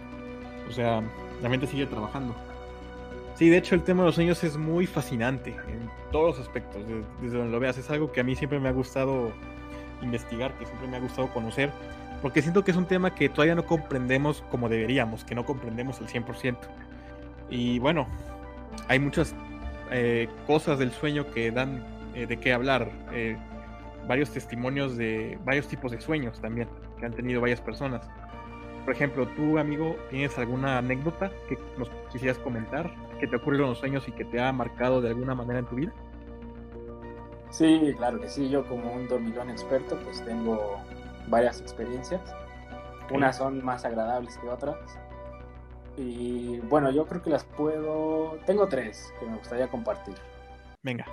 O 0.67 0.71
sea, 0.71 1.03
la 1.43 1.47
mente 1.47 1.67
sigue 1.67 1.85
trabajando. 1.85 2.33
Sí, 3.35 3.49
de 3.49 3.57
hecho 3.57 3.75
el 3.75 3.83
tema 3.83 4.01
de 4.01 4.07
los 4.07 4.15
sueños 4.15 4.43
es 4.43 4.57
muy 4.57 4.87
fascinante 4.87 5.51
en 5.51 5.87
todos 6.11 6.39
los 6.39 6.47
aspectos, 6.47 6.81
desde, 7.21 7.37
donde 7.37 7.51
lo 7.51 7.59
veas. 7.59 7.77
Es 7.77 7.87
algo 7.91 8.11
que 8.11 8.19
a 8.19 8.23
mí 8.23 8.35
siempre 8.35 8.59
me 8.59 8.67
ha 8.67 8.71
gustado 8.71 9.31
investigar, 10.01 10.57
que 10.57 10.65
siempre 10.65 10.87
me 10.87 10.97
ha 10.97 11.01
gustado 11.01 11.27
conocer, 11.27 11.69
porque 12.23 12.41
siento 12.41 12.63
que 12.63 12.71
es 12.71 12.77
un 12.77 12.85
tema 12.85 13.13
que 13.13 13.29
todavía 13.29 13.53
no 13.53 13.67
comprendemos 13.67 14.43
como 14.49 14.69
deberíamos, 14.69 15.23
que 15.23 15.35
no 15.35 15.45
comprendemos 15.45 16.01
al 16.01 16.07
100%. 16.07 16.57
Y 17.51 17.77
bueno, 17.77 18.07
hay 18.87 18.97
muchas 18.97 19.35
eh, 19.91 20.29
cosas 20.47 20.79
del 20.79 20.91
sueño 20.91 21.29
que 21.29 21.51
dan 21.51 21.85
eh, 22.15 22.25
de 22.25 22.39
qué 22.39 22.53
hablar. 22.53 22.89
Eh, 23.13 23.37
varios 24.09 24.31
testimonios 24.31 24.97
de 24.97 25.37
varios 25.45 25.67
tipos 25.67 25.91
de 25.91 26.01
sueños 26.01 26.41
también 26.41 26.67
que 26.99 27.05
han 27.05 27.13
tenido 27.13 27.39
varias 27.39 27.61
personas. 27.61 28.09
Por 28.83 28.95
ejemplo, 28.95 29.27
tú, 29.35 29.59
amigo, 29.59 29.95
¿tienes 30.09 30.35
alguna 30.39 30.79
anécdota 30.79 31.31
que 31.47 31.59
nos 31.77 31.91
quisieras 32.11 32.39
comentar 32.39 32.91
que 33.19 33.27
te 33.27 33.35
ocurrió 33.35 33.65
en 33.65 33.69
los 33.69 33.77
sueños 33.77 34.07
y 34.07 34.11
que 34.11 34.25
te 34.25 34.41
ha 34.41 34.51
marcado 34.51 34.99
de 34.99 35.09
alguna 35.09 35.35
manera 35.35 35.59
en 35.59 35.65
tu 35.67 35.75
vida? 35.75 35.93
Sí, 37.51 37.93
claro 37.97 38.19
que 38.19 38.27
sí. 38.29 38.49
Yo 38.49 38.65
como 38.67 38.91
un 38.91 39.07
dormilón 39.07 39.51
experto, 39.51 39.95
pues 40.03 40.25
tengo 40.25 40.79
varias 41.27 41.61
experiencias. 41.61 42.21
Unas 43.11 43.37
son 43.37 43.63
más 43.63 43.85
agradables 43.85 44.35
que 44.39 44.49
otras. 44.49 44.77
Y 45.97 46.59
bueno, 46.61 46.89
yo 46.89 47.05
creo 47.05 47.21
que 47.21 47.29
las 47.29 47.43
puedo... 47.43 48.39
Tengo 48.47 48.67
tres 48.67 49.13
que 49.19 49.27
me 49.27 49.37
gustaría 49.37 49.67
compartir. 49.67 50.15
Venga. 50.81 51.05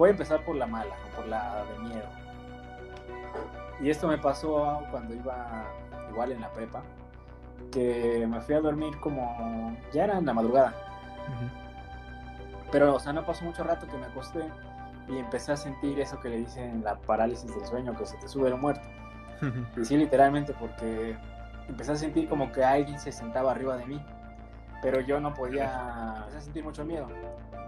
Voy 0.00 0.08
a 0.08 0.12
empezar 0.12 0.42
por 0.46 0.56
la 0.56 0.66
mala, 0.66 0.94
por 1.14 1.26
la 1.26 1.62
de 1.62 1.78
miedo. 1.80 2.06
Y 3.82 3.90
esto 3.90 4.08
me 4.08 4.16
pasó 4.16 4.80
cuando 4.90 5.14
iba 5.14 5.66
igual 6.08 6.32
en 6.32 6.40
la 6.40 6.50
prepa, 6.54 6.80
que 7.70 8.26
me 8.26 8.40
fui 8.40 8.54
a 8.54 8.62
dormir 8.62 8.98
como... 9.00 9.76
Ya 9.92 10.04
era 10.04 10.16
en 10.16 10.24
la 10.24 10.32
madrugada. 10.32 10.74
Pero, 12.72 12.94
o 12.94 12.98
sea, 12.98 13.12
no 13.12 13.26
pasó 13.26 13.44
mucho 13.44 13.62
rato 13.62 13.86
que 13.86 13.98
me 13.98 14.06
acosté 14.06 14.42
y 15.06 15.18
empecé 15.18 15.52
a 15.52 15.56
sentir 15.58 16.00
eso 16.00 16.18
que 16.18 16.30
le 16.30 16.38
dicen 16.38 16.82
la 16.82 16.96
parálisis 16.96 17.54
del 17.54 17.66
sueño, 17.66 17.94
que 17.94 18.06
se 18.06 18.16
te 18.16 18.26
sube 18.26 18.48
el 18.48 18.56
muerto. 18.56 18.88
Y 19.76 19.84
sí, 19.84 19.98
literalmente, 19.98 20.54
porque 20.58 21.14
empecé 21.68 21.92
a 21.92 21.96
sentir 21.96 22.26
como 22.26 22.50
que 22.52 22.64
alguien 22.64 22.98
se 22.98 23.12
sentaba 23.12 23.50
arriba 23.50 23.76
de 23.76 23.84
mí, 23.84 24.02
pero 24.80 25.02
yo 25.02 25.20
no 25.20 25.34
podía, 25.34 26.14
empecé 26.20 26.38
a 26.38 26.40
sentir 26.40 26.64
mucho 26.64 26.86
miedo, 26.86 27.06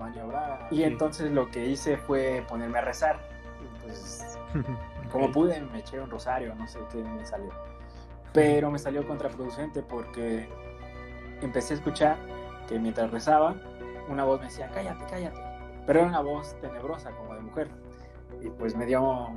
maniobrar. 0.03 0.69
Y 0.71 0.83
entonces 0.85 1.31
lo 1.31 1.51
que 1.51 1.67
hice 1.67 1.97
fue 1.97 2.45
ponerme 2.49 2.79
a 2.79 2.83
rezar. 2.83 3.19
pues, 3.83 4.39
como 5.11 5.31
pude, 5.31 5.61
me 5.61 5.81
eché 5.81 6.01
un 6.01 6.11
rosario, 6.11 6.55
no 6.55 6.67
sé 6.67 6.79
qué 6.91 6.99
me 6.99 7.25
salió. 7.25 7.51
Pero 8.33 8.71
me 8.71 8.79
salió 8.79 9.07
contraproducente 9.07 9.83
porque 9.83 10.49
empecé 11.43 11.75
a 11.75 11.77
escuchar 11.77 12.17
que 12.69 12.79
mientras 12.79 13.11
rezaba, 13.11 13.55
una 14.09 14.25
voz 14.25 14.41
me 14.41 14.47
decía, 14.47 14.71
cállate, 14.73 15.05
cállate. 15.11 15.41
Pero 15.87 16.01
era 16.01 16.09
una 16.09 16.21
voz 16.21 16.55
tenebrosa, 16.61 17.11
como 17.13 17.35
de 17.35 17.41
mujer. 17.41 17.69
Y 18.41 18.49
pues 18.51 18.75
me 18.77 18.87
dio, 18.87 19.31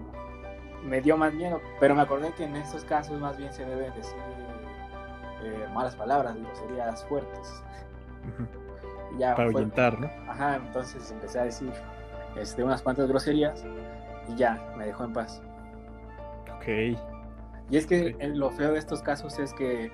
me 0.83 1.01
dio 1.01 1.17
más 1.17 1.33
miedo. 1.33 1.59
Pero 1.79 1.95
me 1.95 2.01
acordé 2.01 2.31
que 2.33 2.45
en 2.45 2.55
estos 2.55 2.85
casos 2.85 3.19
más 3.19 3.37
bien 3.37 3.51
se 3.51 3.65
debe 3.65 3.91
decir 3.91 4.15
eh, 5.43 5.67
malas 5.73 5.95
palabras, 5.95 6.35
groserías 6.35 7.03
fuertes. 7.05 7.63
Ya 9.17 9.35
Para 9.35 9.49
ahuyentar, 9.49 9.99
¿no? 9.99 10.09
Ajá, 10.29 10.55
entonces 10.57 11.11
empecé 11.11 11.39
a 11.39 11.45
decir 11.45 11.71
este, 12.35 12.63
unas 12.63 12.81
cuantas 12.81 13.07
groserías 13.07 13.65
y 14.27 14.35
ya, 14.35 14.73
me 14.77 14.85
dejó 14.85 15.05
en 15.05 15.13
paz. 15.13 15.41
Ok. 16.55 16.97
Y 17.69 17.77
es 17.77 17.85
que 17.87 18.15
lo 18.33 18.51
feo 18.51 18.73
de 18.73 18.79
estos 18.79 19.01
casos 19.01 19.39
es 19.39 19.53
que, 19.53 19.91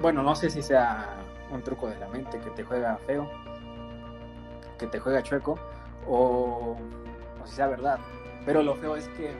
bueno, 0.00 0.22
no 0.22 0.34
sé 0.34 0.50
si 0.50 0.62
sea 0.62 1.16
un 1.50 1.62
truco 1.62 1.88
de 1.88 1.98
la 1.98 2.08
mente 2.08 2.38
que 2.38 2.50
te 2.50 2.62
juega 2.62 2.96
feo, 3.06 3.28
que 4.78 4.86
te 4.86 4.98
juega 4.98 5.22
chueco, 5.22 5.58
o, 6.06 6.76
o 7.42 7.46
si 7.46 7.56
sea 7.56 7.66
verdad. 7.68 7.98
Pero 8.44 8.62
lo 8.62 8.74
feo 8.76 8.96
es 8.96 9.08
que 9.08 9.32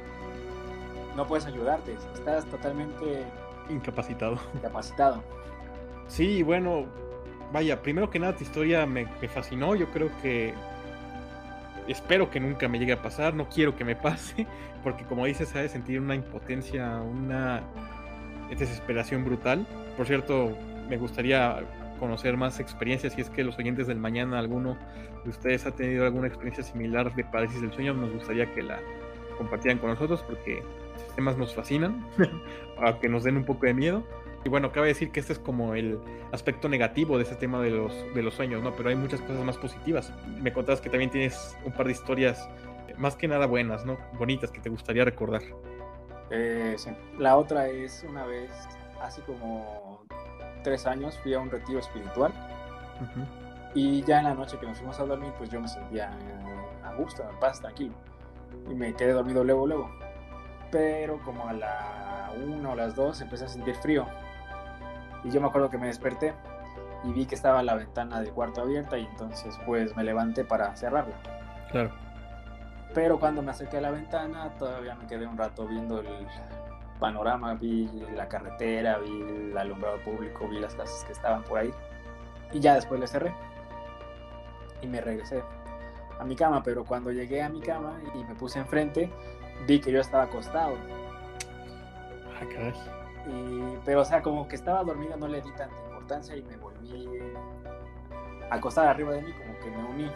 no 1.17 1.27
puedes 1.27 1.47
ayudarte, 1.47 1.97
estás 2.15 2.45
totalmente 2.47 3.25
incapacitado. 3.69 4.39
Incapacitado. 4.55 5.23
Sí, 6.07 6.43
bueno, 6.43 6.87
vaya, 7.53 7.83
primero 7.83 8.11
que 8.11 8.19
nada 8.19 8.37
tu 8.37 8.45
historia 8.45 8.87
me, 8.87 9.07
fascinó, 9.29 9.75
yo 9.75 9.91
creo 9.91 10.11
que 10.23 10.55
espero 11.87 12.31
que 12.31 12.41
nunca 12.41 12.69
me 12.69 12.79
llegue 12.79 12.93
a 12.93 13.03
pasar, 13.03 13.35
no 13.35 13.49
quiero 13.49 13.77
que 13.77 13.85
me 13.85 13.97
pase, 13.97 14.47
porque 14.83 15.05
como 15.05 15.27
dices, 15.27 15.53
de 15.53 15.69
sentir 15.69 16.01
una 16.01 16.15
impotencia, 16.15 16.99
una 16.99 17.63
desesperación 18.51 19.25
brutal. 19.25 19.67
Por 19.97 20.07
cierto, 20.07 20.57
me 20.89 20.97
gustaría 20.97 21.65
conocer 21.99 22.37
más 22.37 22.61
experiencias. 22.61 23.13
Si 23.13 23.21
es 23.21 23.31
que 23.31 23.45
los 23.45 23.59
oyentes 23.59 23.87
del 23.87 23.99
mañana, 23.99 24.39
alguno 24.39 24.77
de 25.25 25.31
ustedes 25.31 25.67
ha 25.67 25.73
tenido 25.73 26.05
alguna 26.05 26.29
experiencia 26.29 26.63
similar 26.63 27.15
de 27.15 27.25
parálisis 27.25 27.61
del 27.61 27.73
sueño, 27.73 27.95
nos 27.95 28.13
gustaría 28.13 28.53
que 28.55 28.63
la 28.63 28.79
compartieran 29.37 29.79
con 29.79 29.91
nosotros 29.91 30.23
porque 30.27 30.63
estos 30.97 31.15
temas 31.15 31.37
nos 31.37 31.55
fascinan, 31.55 32.05
aunque 32.79 33.09
nos 33.09 33.25
den 33.25 33.37
un 33.37 33.45
poco 33.45 33.67
de 33.67 33.75
miedo. 33.75 34.05
Y 34.45 34.49
bueno, 34.49 34.73
cabe 34.73 34.89
decir 34.89 35.11
que 35.11 35.21
este 35.21 35.33
es 35.33 35.39
como 35.39 35.75
el 35.75 35.99
aspecto 36.33 36.69
negativo 36.69 37.19
de 37.19 37.25
ese 37.25 37.35
tema 37.35 37.61
de 37.61 37.71
los, 37.71 37.93
de 38.15 38.23
los 38.23 38.35
sueños, 38.35 38.63
¿no? 38.63 38.75
Pero 38.75 38.89
hay 38.89 38.97
muchas 38.97 39.21
cosas 39.21 39.45
más 39.45 39.57
positivas. 39.57 40.13
Me 40.41 40.53
contabas 40.53 40.81
que 40.81 40.91
también 40.91 41.11
tienes 41.11 41.57
un 41.65 41.73
par 41.73 41.87
de 41.87 41.93
historias 41.93 42.49
más 42.97 43.17
que 43.17 43.29
nada 43.29 43.47
buenas, 43.47 43.85
¿no? 43.85 43.99
Bonitas 44.19 44.51
que 44.51 44.61
te 44.61 44.69
gustaría 44.69 45.05
recordar. 45.05 45.43
Eh, 46.31 46.75
sí. 46.77 46.91
La 47.19 47.37
otra 47.37 47.69
es 47.69 48.05
una 48.09 48.27
vez, 48.27 48.51
hace 49.01 49.23
como 49.23 50.05
tres 50.63 50.87
años 50.87 51.19
fui 51.23 51.35
a 51.35 51.39
un 51.39 51.51
retiro 51.51 51.79
espiritual 51.79 52.33
y 53.75 54.03
ya 54.03 54.19
en 54.19 54.25
la 54.25 54.35
noche 54.35 54.59
que 54.59 54.67
nos 54.67 54.79
fuimos 54.79 54.99
a 54.99 55.05
dormir 55.05 55.33
pues 55.39 55.49
yo 55.51 55.61
me 55.61 55.69
sentía 55.69 56.11
eh, 56.11 56.85
a 56.85 56.95
gusto, 56.95 57.23
en 57.29 57.39
paz, 57.39 57.61
tranquilo 57.61 57.95
y 58.69 58.75
me 58.75 58.95
quedé 58.95 59.13
dormido 59.13 59.45
luego, 59.45 59.67
luego. 59.67 59.91
Pero 60.71 61.19
como 61.25 61.49
a 61.49 61.53
la 61.53 62.33
una 62.37 62.71
o 62.71 62.75
las 62.75 62.95
dos 62.95 63.21
empecé 63.21 63.45
a 63.47 63.49
sentir 63.49 63.75
frío 63.77 64.07
y 65.25 65.31
yo 65.31 65.41
me 65.41 65.49
acuerdo 65.49 65.71
que 65.71 65.79
me 65.79 65.87
desperté 65.87 66.35
y 67.05 67.13
vi 67.13 67.27
que 67.27 67.35
estaba 67.35 67.63
la 67.63 67.75
ventana 67.75 68.21
del 68.21 68.33
cuarto 68.33 68.63
abierta 68.63 68.99
y 68.99 69.05
entonces 69.05 69.59
pues 69.67 69.97
me 69.97 70.05
levanté 70.05 70.45
para 70.45 70.75
cerrarla. 70.77 71.15
Claro. 71.71 71.91
Pero 72.95 73.19
cuando 73.21 73.43
me 73.43 73.51
acerqué 73.51 73.79
a 73.79 73.81
la 73.83 73.91
ventana 73.91 74.51
todavía 74.59 74.95
me 74.95 75.07
quedé 75.07 75.27
un 75.27 75.37
rato 75.37 75.67
viendo 75.67 76.01
el, 76.01 76.27
panorama, 76.99 77.55
vi 77.55 77.89
la 78.15 78.29
carretera, 78.29 78.99
vi 78.99 79.23
el 79.23 79.57
alumbrado 79.57 79.99
público, 79.99 80.49
vi 80.49 80.59
las 80.59 80.75
casas 80.75 81.05
que 81.05 81.13
estaban 81.13 81.43
por 81.45 81.59
ahí. 81.59 81.73
Y 82.53 82.61
ya 82.61 82.75
después 82.75 83.01
le 83.01 83.07
cerré. 83.07 83.33
Y 84.83 84.87
me 84.87 85.01
regresé 85.01 85.43
a 86.19 86.25
mi 86.25 86.37
cama, 86.37 86.63
pero 86.63 86.85
cuando 86.85 87.11
llegué 87.11 87.43
a 87.43 87.49
mi 87.49 87.61
cama 87.61 88.01
y 88.15 88.25
me 88.25 88.35
puse 88.35 88.59
enfrente, 88.59 89.11
vi 89.67 89.81
que 89.81 89.93
yo 89.93 90.01
estaba 90.01 90.25
acostado. 90.25 90.75
Ah, 92.35 92.45
caray. 92.53 92.98
Y, 93.29 93.79
pero, 93.85 94.01
o 94.01 94.05
sea, 94.05 94.23
como 94.23 94.49
que 94.49 94.57
estaba 94.57 94.83
dormido, 94.83 95.17
no 95.17 95.29
le 95.29 95.41
di 95.41 95.51
tanta 95.53 95.77
importancia 95.87 96.37
y 96.37 96.43
me 96.43 96.57
volví 96.57 97.09
a 98.51 98.55
acostar 98.55 98.89
arriba 98.89 99.13
de 99.13 99.23
mí, 99.23 99.33
como 99.33 99.59
que 99.59 99.71
me 99.71 99.85
uní. 99.85 100.11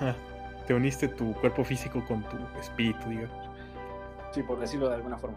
Te 0.66 0.74
uniste 0.74 1.08
tu 1.08 1.34
cuerpo 1.34 1.64
físico 1.64 2.04
con 2.06 2.22
tu 2.22 2.36
espíritu, 2.60 3.08
digamos. 3.08 3.36
Sí, 4.30 4.42
por 4.42 4.60
decirlo 4.60 4.88
de 4.88 4.94
alguna 4.94 5.18
forma. 5.18 5.36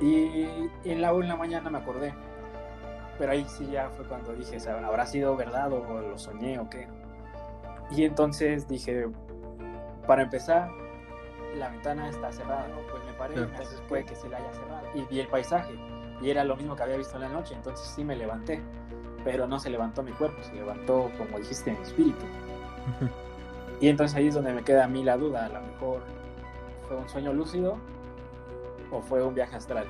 Y, 0.00 0.70
en 0.84 1.00
la 1.00 1.10
en 1.10 1.28
la 1.28 1.36
mañana 1.36 1.68
me 1.68 1.78
acordé. 1.78 2.14
Pero 3.18 3.32
ahí 3.32 3.46
sí 3.48 3.66
ya 3.70 3.88
fue 3.90 4.04
cuando 4.06 4.34
dije, 4.34 4.58
¿habrá 4.68 5.06
sido 5.06 5.36
verdad 5.36 5.72
o 5.72 6.00
lo 6.00 6.18
soñé 6.18 6.58
o 6.58 6.68
qué? 6.68 6.86
Y 7.90 8.04
entonces 8.04 8.68
dije, 8.68 9.08
para 10.06 10.22
empezar, 10.22 10.70
la 11.56 11.68
ventana 11.70 12.08
está 12.08 12.32
cerrada, 12.32 12.66
¿no? 12.68 12.76
Pues 12.90 13.04
me 13.04 13.12
paré, 13.12 13.34
entonces 13.34 13.80
puede 13.88 14.04
que 14.04 14.14
sí 14.14 14.28
la 14.28 14.38
haya 14.38 14.52
cerrado. 14.52 14.86
Y 14.94 15.02
vi 15.02 15.20
el 15.20 15.28
paisaje, 15.28 15.72
y 16.20 16.30
era 16.30 16.44
lo 16.44 16.56
mismo 16.56 16.76
que 16.76 16.82
había 16.82 16.96
visto 16.96 17.16
en 17.16 17.22
la 17.22 17.28
noche, 17.28 17.54
entonces 17.54 17.86
sí 17.94 18.04
me 18.04 18.16
levanté. 18.16 18.62
Pero 19.24 19.46
no 19.46 19.58
se 19.58 19.70
levantó 19.70 20.02
mi 20.02 20.12
cuerpo, 20.12 20.40
se 20.42 20.54
levantó, 20.54 21.10
como 21.18 21.38
dijiste, 21.38 21.72
mi 21.72 21.82
espíritu. 21.82 22.24
y 23.80 23.88
entonces 23.88 24.16
ahí 24.16 24.28
es 24.28 24.34
donde 24.34 24.52
me 24.52 24.62
queda 24.62 24.84
a 24.84 24.88
mí 24.88 25.02
la 25.02 25.16
duda, 25.16 25.46
a 25.46 25.48
lo 25.48 25.60
mejor 25.60 26.02
fue 26.86 26.96
un 26.96 27.08
sueño 27.08 27.32
lúcido 27.32 27.76
o 28.90 29.02
fue 29.02 29.22
un 29.22 29.34
viaje 29.34 29.56
astral. 29.56 29.86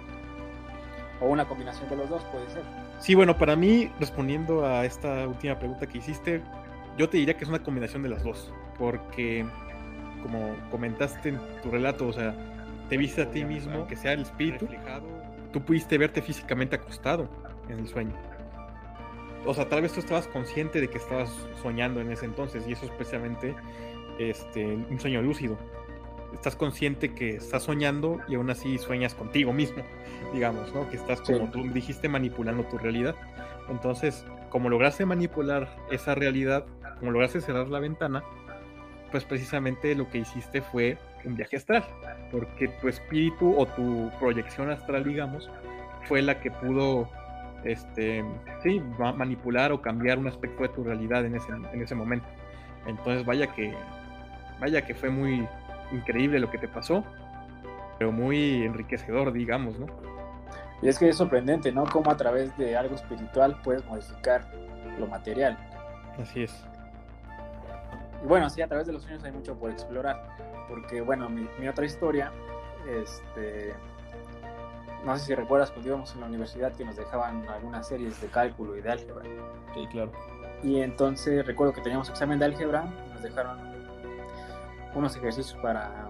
O 1.20 1.26
una 1.26 1.46
combinación 1.46 1.88
de 1.90 1.96
los 1.96 2.08
dos 2.08 2.22
puede 2.24 2.48
ser. 2.50 2.62
Sí, 2.98 3.14
bueno, 3.14 3.36
para 3.36 3.56
mí, 3.56 3.90
respondiendo 4.00 4.66
a 4.66 4.84
esta 4.84 5.28
última 5.28 5.58
pregunta 5.58 5.86
que 5.86 5.98
hiciste, 5.98 6.42
yo 6.96 7.08
te 7.08 7.18
diría 7.18 7.36
que 7.36 7.44
es 7.44 7.50
una 7.50 7.62
combinación 7.62 8.02
de 8.02 8.08
las 8.08 8.24
dos, 8.24 8.52
porque 8.78 9.46
como 10.22 10.54
comentaste 10.70 11.30
en 11.30 11.40
tu 11.62 11.70
relato, 11.70 12.08
o 12.08 12.12
sea, 12.12 12.34
te 12.88 12.96
viste 12.96 13.22
a 13.22 13.30
ti 13.30 13.44
mismo, 13.44 13.86
que 13.86 13.96
sea 13.96 14.12
el 14.12 14.22
espíritu, 14.22 14.66
tú 15.56 15.64
pudiste 15.64 15.96
verte 15.96 16.20
físicamente 16.20 16.76
acostado 16.76 17.30
en 17.70 17.78
el 17.78 17.88
sueño. 17.88 18.14
O 19.46 19.54
sea, 19.54 19.66
tal 19.70 19.80
vez 19.80 19.90
tú 19.94 20.00
estabas 20.00 20.26
consciente 20.26 20.82
de 20.82 20.88
que 20.88 20.98
estabas 20.98 21.30
soñando 21.62 22.02
en 22.02 22.12
ese 22.12 22.26
entonces, 22.26 22.68
y 22.68 22.72
eso 22.72 22.84
es 22.84 22.90
precisamente 22.90 23.54
este, 24.18 24.66
un 24.66 25.00
sueño 25.00 25.22
lúcido 25.22 25.56
estás 26.34 26.56
consciente 26.56 27.14
que 27.14 27.36
estás 27.36 27.62
soñando 27.62 28.20
y 28.28 28.34
aún 28.34 28.50
así 28.50 28.76
sueñas 28.76 29.14
contigo 29.14 29.54
mismo, 29.54 29.82
digamos, 30.34 30.74
¿no? 30.74 30.90
Que 30.90 30.96
estás, 30.96 31.22
como 31.22 31.50
tú 31.50 31.62
dijiste, 31.72 32.10
manipulando 32.10 32.64
tu 32.64 32.76
realidad. 32.76 33.14
Entonces, 33.70 34.26
como 34.50 34.68
lograste 34.68 35.06
manipular 35.06 35.74
esa 35.90 36.14
realidad, 36.14 36.66
como 36.98 37.12
lograste 37.12 37.40
cerrar 37.40 37.68
la 37.68 37.80
ventana, 37.80 38.22
pues 39.10 39.24
precisamente 39.24 39.94
lo 39.94 40.10
que 40.10 40.18
hiciste 40.18 40.60
fue 40.60 40.98
un 41.26 41.36
viaje 41.36 41.56
astral, 41.56 41.84
porque 42.30 42.68
tu 42.68 42.88
espíritu 42.88 43.54
o 43.58 43.66
tu 43.66 44.10
proyección 44.18 44.70
astral, 44.70 45.04
digamos, 45.04 45.50
fue 46.04 46.22
la 46.22 46.40
que 46.40 46.50
pudo, 46.50 47.08
este, 47.64 48.24
sí, 48.62 48.80
manipular 49.16 49.72
o 49.72 49.82
cambiar 49.82 50.18
un 50.18 50.28
aspecto 50.28 50.62
de 50.62 50.68
tu 50.70 50.84
realidad 50.84 51.24
en 51.24 51.36
ese, 51.36 51.50
en 51.50 51.82
ese 51.82 51.94
momento. 51.94 52.26
Entonces, 52.86 53.26
vaya 53.26 53.48
que, 53.54 53.74
vaya 54.60 54.86
que 54.86 54.94
fue 54.94 55.10
muy, 55.10 55.46
increíble 55.92 56.38
lo 56.38 56.50
que 56.50 56.58
te 56.58 56.68
pasó, 56.68 57.04
pero 57.98 58.12
muy 58.12 58.64
enriquecedor, 58.64 59.32
digamos, 59.32 59.78
¿no? 59.78 59.86
Y 60.82 60.88
es 60.88 60.98
que 60.98 61.08
es 61.08 61.16
sorprendente, 61.16 61.72
¿no? 61.72 61.84
Cómo 61.86 62.10
a 62.10 62.16
través 62.16 62.56
de 62.58 62.76
algo 62.76 62.94
espiritual 62.94 63.60
puedes 63.62 63.84
modificar 63.86 64.44
lo 64.98 65.06
material. 65.06 65.56
Así 66.20 66.42
es. 66.42 66.64
Y 68.22 68.26
bueno, 68.26 68.50
sí, 68.50 68.60
a 68.60 68.68
través 68.68 68.86
de 68.86 68.92
los 68.92 69.02
sueños 69.02 69.24
hay 69.24 69.32
mucho 69.32 69.58
por 69.58 69.70
explorar, 69.70 70.22
porque 70.68 71.00
bueno, 71.00 71.28
mi, 71.28 71.68
otra 71.68 71.84
historia, 71.84 72.32
este, 72.88 73.74
no 75.04 75.16
sé 75.16 75.26
si 75.26 75.34
recuerdas 75.34 75.70
cuando 75.70 75.88
íbamos 75.88 76.14
en 76.14 76.20
la 76.20 76.26
universidad 76.26 76.72
que 76.72 76.84
nos 76.84 76.96
dejaban 76.96 77.48
algunas 77.48 77.86
series 77.86 78.20
de 78.20 78.28
cálculo 78.28 78.76
y 78.76 78.80
de 78.80 78.90
álgebra. 78.90 79.24
Sí, 79.74 79.86
claro. 79.88 80.12
Y 80.62 80.80
entonces 80.80 81.46
recuerdo 81.46 81.72
que 81.72 81.80
teníamos 81.80 82.08
examen 82.08 82.38
de 82.38 82.46
álgebra, 82.46 82.84
nos 83.12 83.22
dejaron 83.22 83.58
unos 84.94 85.16
ejercicios 85.16 85.58
para 85.60 86.08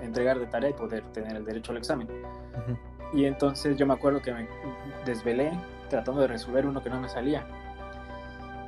entregar 0.00 0.38
de 0.38 0.46
tarea 0.46 0.70
y 0.70 0.72
poder 0.74 1.02
tener 1.12 1.36
el 1.36 1.44
derecho 1.44 1.72
al 1.72 1.78
examen. 1.78 2.08
Y 3.12 3.26
entonces 3.26 3.76
yo 3.76 3.86
me 3.86 3.94
acuerdo 3.94 4.22
que 4.22 4.32
me 4.32 4.48
desvelé 5.04 5.52
tratando 5.90 6.22
de 6.22 6.28
resolver 6.28 6.66
uno 6.66 6.82
que 6.82 6.90
no 6.90 7.00
me 7.00 7.08
salía. 7.08 7.46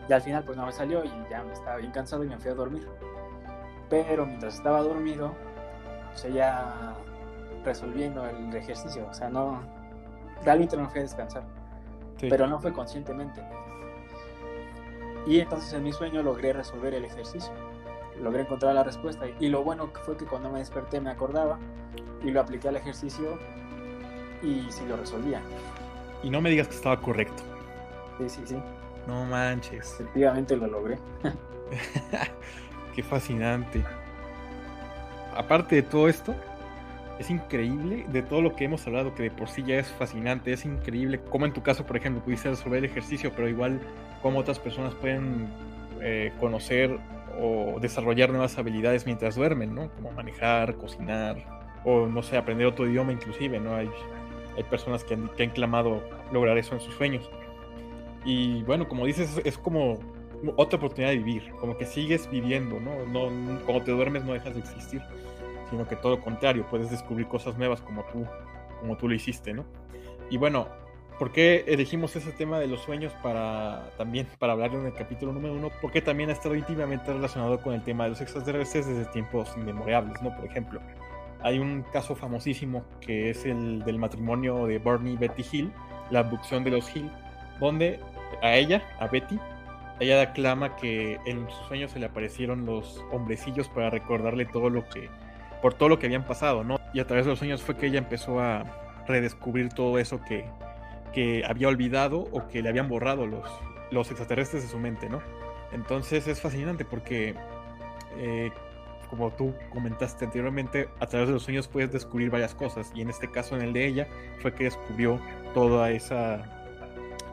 Y 0.09 0.13
al 0.13 0.21
final 0.21 0.45
pues 0.45 0.57
no 0.57 0.67
me 0.67 0.73
salió 0.73 1.05
y 1.05 1.11
ya 1.31 1.43
me 1.43 1.53
estaba 1.53 1.77
bien 1.79 1.93
cansado 1.93 2.25
y 2.25 2.29
me 2.29 2.37
fui 2.39 2.51
a 2.51 2.55
dormir. 2.55 2.87
Pero 3.91 4.27
mientras 4.27 4.57
estaba 4.57 4.81
dormido, 4.81 5.33
seguía 6.15 6.95
resolviendo 7.65 8.27
el 8.27 8.55
ejercicio. 8.55 9.07
O 9.11 9.15
sea, 9.15 9.29
no, 9.29 9.63
realmente 10.45 10.77
no 10.77 10.89
fui 10.89 11.01
a 11.01 11.03
descansar. 11.03 11.45
Pero 12.21 12.47
no 12.47 12.61
fue 12.61 12.73
conscientemente. 12.73 13.43
Y 15.27 15.41
entonces 15.41 15.73
en 15.73 15.83
mi 15.83 15.93
sueño 15.93 16.23
logré 16.23 16.53
resolver 16.53 16.95
el 16.95 17.05
ejercicio 17.05 17.53
logré 18.21 18.43
encontrar 18.43 18.75
la 18.75 18.85
respuesta. 18.85 19.27
Y 19.41 19.49
lo 19.49 19.63
bueno 19.65 19.91
fue 20.05 20.17
que 20.17 20.25
cuando 20.25 20.51
me 20.51 20.59
desperté 20.59 21.01
me 21.01 21.11
acordaba 21.11 21.59
y 22.23 22.31
lo 22.31 22.41
apliqué 22.41 22.69
al 22.69 22.77
ejercicio 22.77 23.39
y 24.43 24.67
sí 24.71 24.85
lo 24.87 24.97
resolvía. 24.97 25.41
Y 26.23 26.31
no 26.31 26.41
me 26.41 26.51
digas 26.51 26.69
que 26.69 26.77
estaba 26.77 27.01
correcto. 27.01 27.43
Sí, 28.19 28.29
sí, 28.29 28.43
sí. 28.47 28.63
No 29.07 29.25
manches. 29.25 29.95
Efectivamente 30.01 30.57
lo 30.57 30.67
logré. 30.67 30.99
Qué 32.95 33.03
fascinante. 33.03 33.83
Aparte 35.37 35.77
de 35.77 35.83
todo 35.83 36.09
esto, 36.09 36.35
es 37.19 37.31
increíble 37.31 38.07
de 38.09 38.23
todo 38.23 38.41
lo 38.41 38.55
que 38.55 38.65
hemos 38.65 38.87
hablado, 38.87 39.15
que 39.15 39.25
de 39.25 39.31
por 39.31 39.49
sí 39.49 39.65
ya 39.65 39.77
es 39.77 39.89
fascinante, 39.89 40.53
es 40.53 40.65
increíble 40.65 41.21
como 41.31 41.47
en 41.47 41.53
tu 41.53 41.63
caso, 41.63 41.85
por 41.85 41.97
ejemplo, 41.97 42.23
pudiste 42.23 42.51
resolver 42.51 42.79
el 42.79 42.85
ejercicio, 42.85 43.33
pero 43.35 43.49
igual 43.49 43.81
como 44.23 44.39
otras 44.39 44.59
personas 44.59 44.95
pueden 44.95 45.49
eh, 46.01 46.33
conocer 46.39 46.99
o 47.41 47.79
desarrollar 47.81 48.31
nuevas 48.31 48.59
habilidades 48.59 49.07
mientras 49.07 49.35
duermen, 49.35 49.75
¿no? 49.75 49.91
Como 49.91 50.13
manejar, 50.13 50.77
cocinar, 50.77 51.37
o 51.85 52.07
no 52.07 52.23
sé, 52.23 52.37
aprender 52.37 52.67
otro 52.67 52.89
idioma 52.89 53.13
inclusive, 53.13 53.59
¿no? 53.59 53.75
Hay, 53.75 53.91
hay 54.57 54.63
personas 54.65 55.03
que 55.03 55.15
han, 55.15 55.29
que 55.37 55.43
han 55.43 55.51
clamado 55.51 56.01
lograr 56.33 56.59
eso 56.59 56.75
en 56.75 56.81
sus 56.81 56.95
sueños. 56.95 57.29
Y 58.25 58.63
bueno, 58.63 58.89
como 58.89 59.05
dices, 59.05 59.41
es 59.45 59.59
como 59.59 59.99
otra 60.57 60.79
oportunidad 60.79 61.11
de 61.11 61.19
vivir, 61.19 61.53
como 61.61 61.77
que 61.77 61.87
sigues 61.87 62.29
viviendo, 62.31 62.81
¿no? 62.81 63.05
no 63.07 63.61
cuando 63.65 63.85
te 63.85 63.93
duermes 63.93 64.25
no 64.25 64.33
dejas 64.33 64.55
de 64.55 64.61
existir, 64.61 65.03
sino 65.71 65.87
que 65.87 65.97
todo 65.97 66.17
lo 66.17 66.21
contrario, 66.23 66.67
puedes 66.71 66.91
descubrir 66.91 67.27
cosas 67.29 67.57
nuevas 67.57 67.81
como 67.81 68.05
tú, 68.05 68.27
como 68.81 68.97
tú 68.97 69.09
lo 69.09 69.15
hiciste, 69.15 69.53
¿no? 69.53 69.65
Y 70.31 70.37
bueno, 70.37 70.69
¿Por 71.19 71.31
qué 71.31 71.65
elegimos 71.69 72.17
ese 72.17 72.33
tema 72.33 72.59
de 72.59 72.67
los 72.67 72.81
sueños 72.81 73.13
para 73.23 73.89
también 73.97 74.27
para 74.41 74.53
hablar 74.53 74.75
en 74.75 74.87
el 74.87 74.95
capítulo 74.95 75.33
número 75.33 75.55
uno? 75.55 75.71
Porque 75.81 76.03
también 76.03 76.29
ha 76.31 76.33
estado 76.33 76.57
íntimamente 76.57 77.13
relacionado 77.13 77.63
con 77.63 77.73
el 77.73 77.85
tema 77.85 78.05
de 78.05 78.11
los 78.11 78.21
extraterrestres 78.21 78.87
desde 78.89 79.05
tiempos 79.13 79.53
inmemorables, 79.57 80.21
¿no? 80.23 80.35
Por 80.35 80.45
ejemplo, 80.45 80.81
hay 81.41 81.61
un 81.61 81.85
caso 81.93 82.17
famosísimo 82.17 82.85
que 83.01 83.31
es 83.31 83.45
el 83.45 83.85
del 83.85 83.99
matrimonio 83.99 84.67
de 84.67 84.79
Barney 84.79 85.13
y 85.13 85.17
Betty 85.17 85.45
Hill, 85.53 85.73
la 86.11 86.21
abducción 86.21 86.65
de 86.65 86.71
los 86.73 86.95
Hill, 86.97 87.09
donde 87.61 88.01
a 88.43 88.57
ella, 88.57 88.83
a 88.99 89.07
Betty, 89.07 89.39
ella 90.01 90.21
aclama 90.23 90.77
que 90.77 91.21
en 91.25 91.49
sus 91.49 91.67
sueños 91.69 91.93
se 91.93 91.99
le 91.99 92.07
aparecieron 92.07 92.67
los 92.67 93.05
hombrecillos 93.13 93.69
para 93.69 93.91
recordarle 93.91 94.45
todo 94.47 94.71
lo 94.71 94.89
que, 94.89 95.09
por 95.63 95.75
todo 95.75 95.89
lo 95.89 95.99
que 95.99 96.07
habían 96.07 96.25
pasado, 96.25 96.65
¿no? 96.65 96.81
Y 96.93 97.01
a 97.01 97.07
través 97.07 97.27
de 97.27 97.31
los 97.31 97.39
sueños 97.39 97.63
fue 97.63 97.77
que 97.77 97.87
ella 97.87 97.99
empezó 97.99 98.41
a 98.41 98.65
redescubrir 99.07 99.69
todo 99.71 99.99
eso 99.99 100.21
que, 100.25 100.45
que 101.13 101.45
había 101.47 101.69
olvidado 101.69 102.29
o 102.33 102.49
que 102.49 102.63
le 102.63 102.69
habían 102.69 102.89
borrado 102.89 103.27
los, 103.27 103.49
los 103.91 104.09
extraterrestres 104.11 104.65
de 104.65 104.69
su 104.69 104.79
mente, 104.79 105.09
¿no? 105.09 105.23
Entonces 105.73 106.27
es 106.27 106.41
fascinante 106.41 106.85
porque, 106.85 107.35
eh, 108.17 108.51
como 109.11 109.31
tú 109.31 109.55
comentaste 109.73 110.25
anteriormente, 110.25 110.89
a 111.01 111.07
través 111.07 111.29
de 111.29 111.35
los 111.35 111.43
sueños 111.45 111.69
puedes 111.69 111.93
descubrir 111.93 112.31
varias 112.31 112.55
cosas 112.55 112.91
y 112.95 113.03
en 113.03 113.11
este 113.11 113.31
caso, 113.31 113.57
en 113.57 113.63
el 113.63 113.73
de 113.73 113.87
ella, 113.87 114.09
fue 114.41 114.55
que 114.55 114.65
descubrió 114.65 115.21
toda 115.53 115.91
esa, 115.91 116.54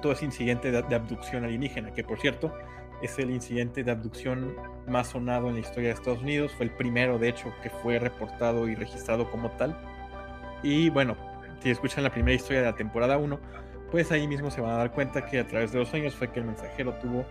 todo 0.02 0.11
ese 0.14 0.26
incidente 0.26 0.72
de, 0.72 0.82
de 0.82 0.95
abducción 0.95 1.45
alienígena, 1.45 1.94
que 1.94 2.03
por 2.03 2.19
cierto 2.19 2.53
es 3.02 3.18
el 3.18 3.32
incidente 3.32 3.84
de 3.84 3.91
abducción 3.91 4.56
más 4.88 5.07
sonado 5.07 5.48
en 5.48 5.56
la 5.56 5.60
historia 5.61 5.90
de 5.90 5.95
Estados 5.95 6.22
Unidos, 6.22 6.53
fue 6.56 6.65
el 6.65 6.72
primero 6.72 7.18
de 7.18 7.30
hecho 7.30 7.53
que 7.64 7.69
fue 7.69 7.99
reportado 7.99 8.68
y 8.68 8.76
registrado 8.76 9.30
como 9.30 9.49
tal. 9.52 9.76
Y 10.64 10.90
bueno, 10.90 11.15
si 11.61 11.72
escuchan 11.72 12.03
la 12.03 12.11
primera 12.11 12.36
historia 12.36 12.61
de 12.61 12.68
la 12.68 12.76
temporada 12.76 13.18
1, 13.18 13.40
pues 13.90 14.11
ahí 14.11 14.28
mismo 14.28 14.49
se 14.52 14.61
van 14.61 14.72
a 14.72 14.78
dar 14.78 14.91
cuenta 14.91 15.26
que 15.26 15.40
a 15.40 15.48
través 15.48 15.72
de 15.72 15.80
los 15.80 15.90
sueños 15.90 16.15
fue 16.15 16.32
que 16.32 16.40
el 16.40 16.45
mensajero 16.45 16.94
tuvo 16.95 17.26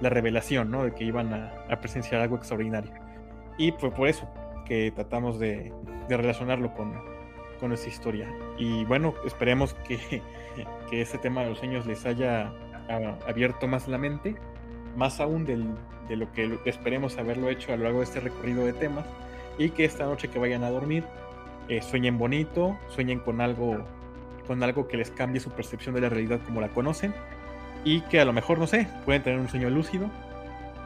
la 0.00 0.10
revelación, 0.10 0.70
¿no? 0.70 0.84
De 0.84 0.92
que 0.92 1.04
iban 1.04 1.32
a, 1.32 1.80
presenciar 1.80 2.20
algo 2.20 2.36
extraordinario. 2.36 2.92
Y 3.58 3.72
fue 3.72 3.90
por 3.90 4.08
eso 4.08 4.28
que 4.66 4.92
tratamos 4.92 5.38
de, 5.38 5.72
relacionarlo 6.08 6.72
con, 6.74 6.92
con 7.58 7.70
nuestra 7.70 7.90
historia. 7.90 8.28
Y 8.58 8.84
bueno, 8.84 9.14
esperemos 9.24 9.74
que, 9.86 10.22
que 10.90 11.00
este 11.00 11.18
tema 11.18 11.42
de 11.42 11.50
los 11.50 11.58
sueños 11.58 11.86
les 11.86 12.04
haya 12.06 12.52
ah, 12.88 13.14
abierto 13.26 13.66
más 13.66 13.88
la 13.88 13.98
mente, 13.98 14.36
más 14.96 15.20
aún 15.20 15.44
del, 15.44 15.66
de 16.08 16.16
lo 16.16 16.32
que 16.32 16.58
esperemos 16.64 17.18
haberlo 17.18 17.48
hecho 17.48 17.72
a 17.72 17.76
lo 17.76 17.84
largo 17.84 17.98
de 17.98 18.04
este 18.04 18.20
recorrido 18.20 18.64
de 18.64 18.72
temas, 18.72 19.06
y 19.58 19.70
que 19.70 19.84
esta 19.84 20.04
noche 20.04 20.28
que 20.28 20.38
vayan 20.38 20.64
a 20.64 20.70
dormir 20.70 21.04
eh, 21.68 21.80
sueñen 21.80 22.18
bonito, 22.18 22.78
sueñen 22.88 23.20
con 23.20 23.40
algo, 23.40 23.86
con 24.46 24.62
algo 24.62 24.86
que 24.86 24.96
les 24.96 25.10
cambie 25.10 25.40
su 25.40 25.50
percepción 25.50 25.94
de 25.94 26.02
la 26.02 26.08
realidad 26.08 26.40
como 26.44 26.60
la 26.60 26.68
conocen, 26.68 27.14
y 27.84 28.02
que 28.02 28.20
a 28.20 28.24
lo 28.24 28.32
mejor, 28.32 28.58
no 28.58 28.66
sé, 28.66 28.88
pueden 29.04 29.22
tener 29.22 29.38
un 29.38 29.48
sueño 29.48 29.70
lúcido. 29.70 30.10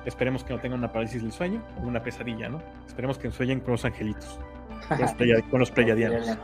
Esperemos 0.05 0.45
que 0.45 0.53
no 0.55 0.61
tengan 0.61 0.79
una 0.79 0.93
parálisis 0.93 1.23
del 1.23 1.33
sueño 1.33 1.63
o 1.79 1.83
una 1.83 2.03
pesadilla, 2.03 2.49
¿no? 2.49 2.63
Esperemos 2.87 3.19
que 3.19 3.31
sueñen 3.31 3.61
con 3.61 3.73
los 3.73 3.85
angelitos, 3.85 4.39
con 5.51 5.61
los, 5.61 5.71
pleyadianos. 5.73 6.39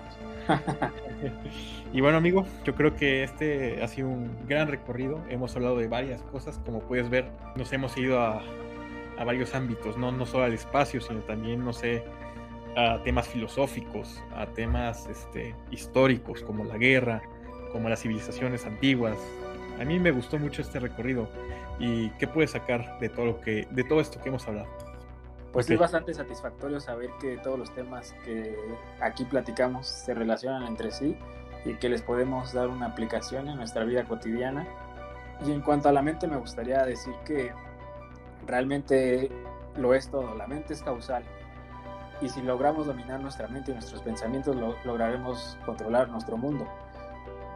y 1.94 2.00
bueno, 2.00 2.18
amigo, 2.18 2.44
yo 2.64 2.74
creo 2.74 2.96
que 2.96 3.22
este 3.22 3.80
ha 3.80 3.86
sido 3.86 4.08
un 4.08 4.48
gran 4.48 4.66
recorrido. 4.66 5.22
Hemos 5.28 5.54
hablado 5.54 5.78
de 5.78 5.86
varias 5.86 6.20
cosas. 6.22 6.60
Como 6.66 6.80
puedes 6.80 7.08
ver, 7.08 7.30
nos 7.54 7.72
hemos 7.72 7.96
ido 7.96 8.20
a, 8.20 8.42
a 9.16 9.24
varios 9.24 9.54
ámbitos, 9.54 9.96
¿no? 9.96 10.10
no 10.10 10.26
solo 10.26 10.42
al 10.42 10.52
espacio, 10.52 11.00
sino 11.00 11.20
también, 11.20 11.64
no 11.64 11.72
sé, 11.72 12.02
a 12.76 13.00
temas 13.04 13.28
filosóficos, 13.28 14.20
a 14.34 14.46
temas 14.46 15.06
este, 15.06 15.54
históricos 15.70 16.42
como 16.42 16.64
la 16.64 16.78
guerra, 16.78 17.22
como 17.70 17.88
las 17.88 18.02
civilizaciones 18.02 18.66
antiguas. 18.66 19.16
A 19.80 19.84
mí 19.84 20.00
me 20.00 20.10
gustó 20.10 20.36
mucho 20.36 20.62
este 20.62 20.80
recorrido 20.80 21.28
y 21.78 22.10
qué 22.18 22.26
puedes 22.26 22.50
sacar 22.50 22.98
de 22.98 23.08
todo 23.08 23.26
lo 23.26 23.40
que 23.40 23.68
de 23.70 23.84
todo 23.84 24.00
esto 24.00 24.20
que 24.20 24.30
hemos 24.30 24.48
hablado. 24.48 24.66
Pues 25.52 25.70
es 25.70 25.78
bastante 25.78 26.12
satisfactorio 26.12 26.80
saber 26.80 27.10
que 27.20 27.36
todos 27.36 27.56
los 27.56 27.72
temas 27.72 28.12
que 28.24 28.58
aquí 29.00 29.24
platicamos 29.24 29.86
se 29.86 30.12
relacionan 30.12 30.66
entre 30.66 30.90
sí 30.90 31.16
y 31.64 31.74
que 31.74 31.88
les 31.88 32.02
podemos 32.02 32.52
dar 32.52 32.68
una 32.68 32.86
aplicación 32.86 33.48
en 33.48 33.56
nuestra 33.56 33.84
vida 33.84 34.04
cotidiana. 34.04 34.66
Y 35.46 35.52
en 35.52 35.60
cuanto 35.60 35.88
a 35.88 35.92
la 35.92 36.02
mente, 36.02 36.26
me 36.26 36.36
gustaría 36.36 36.84
decir 36.84 37.14
que 37.24 37.52
realmente 38.46 39.30
lo 39.76 39.94
es 39.94 40.08
todo. 40.08 40.34
La 40.34 40.46
mente 40.46 40.74
es 40.74 40.82
causal. 40.82 41.24
Y 42.20 42.28
si 42.28 42.42
logramos 42.42 42.86
dominar 42.86 43.20
nuestra 43.20 43.48
mente 43.48 43.70
y 43.70 43.74
nuestros 43.74 44.02
pensamientos, 44.02 44.56
lograremos 44.84 45.58
controlar 45.66 46.08
nuestro 46.08 46.36
mundo. 46.36 46.66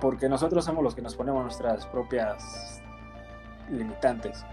Porque 0.01 0.29
nosotros 0.29 0.65
somos 0.65 0.83
los 0.83 0.95
que 0.95 1.03
nos 1.03 1.15
ponemos 1.15 1.43
nuestras 1.43 1.87
propias 1.87 2.83
limitantes. 3.71 4.45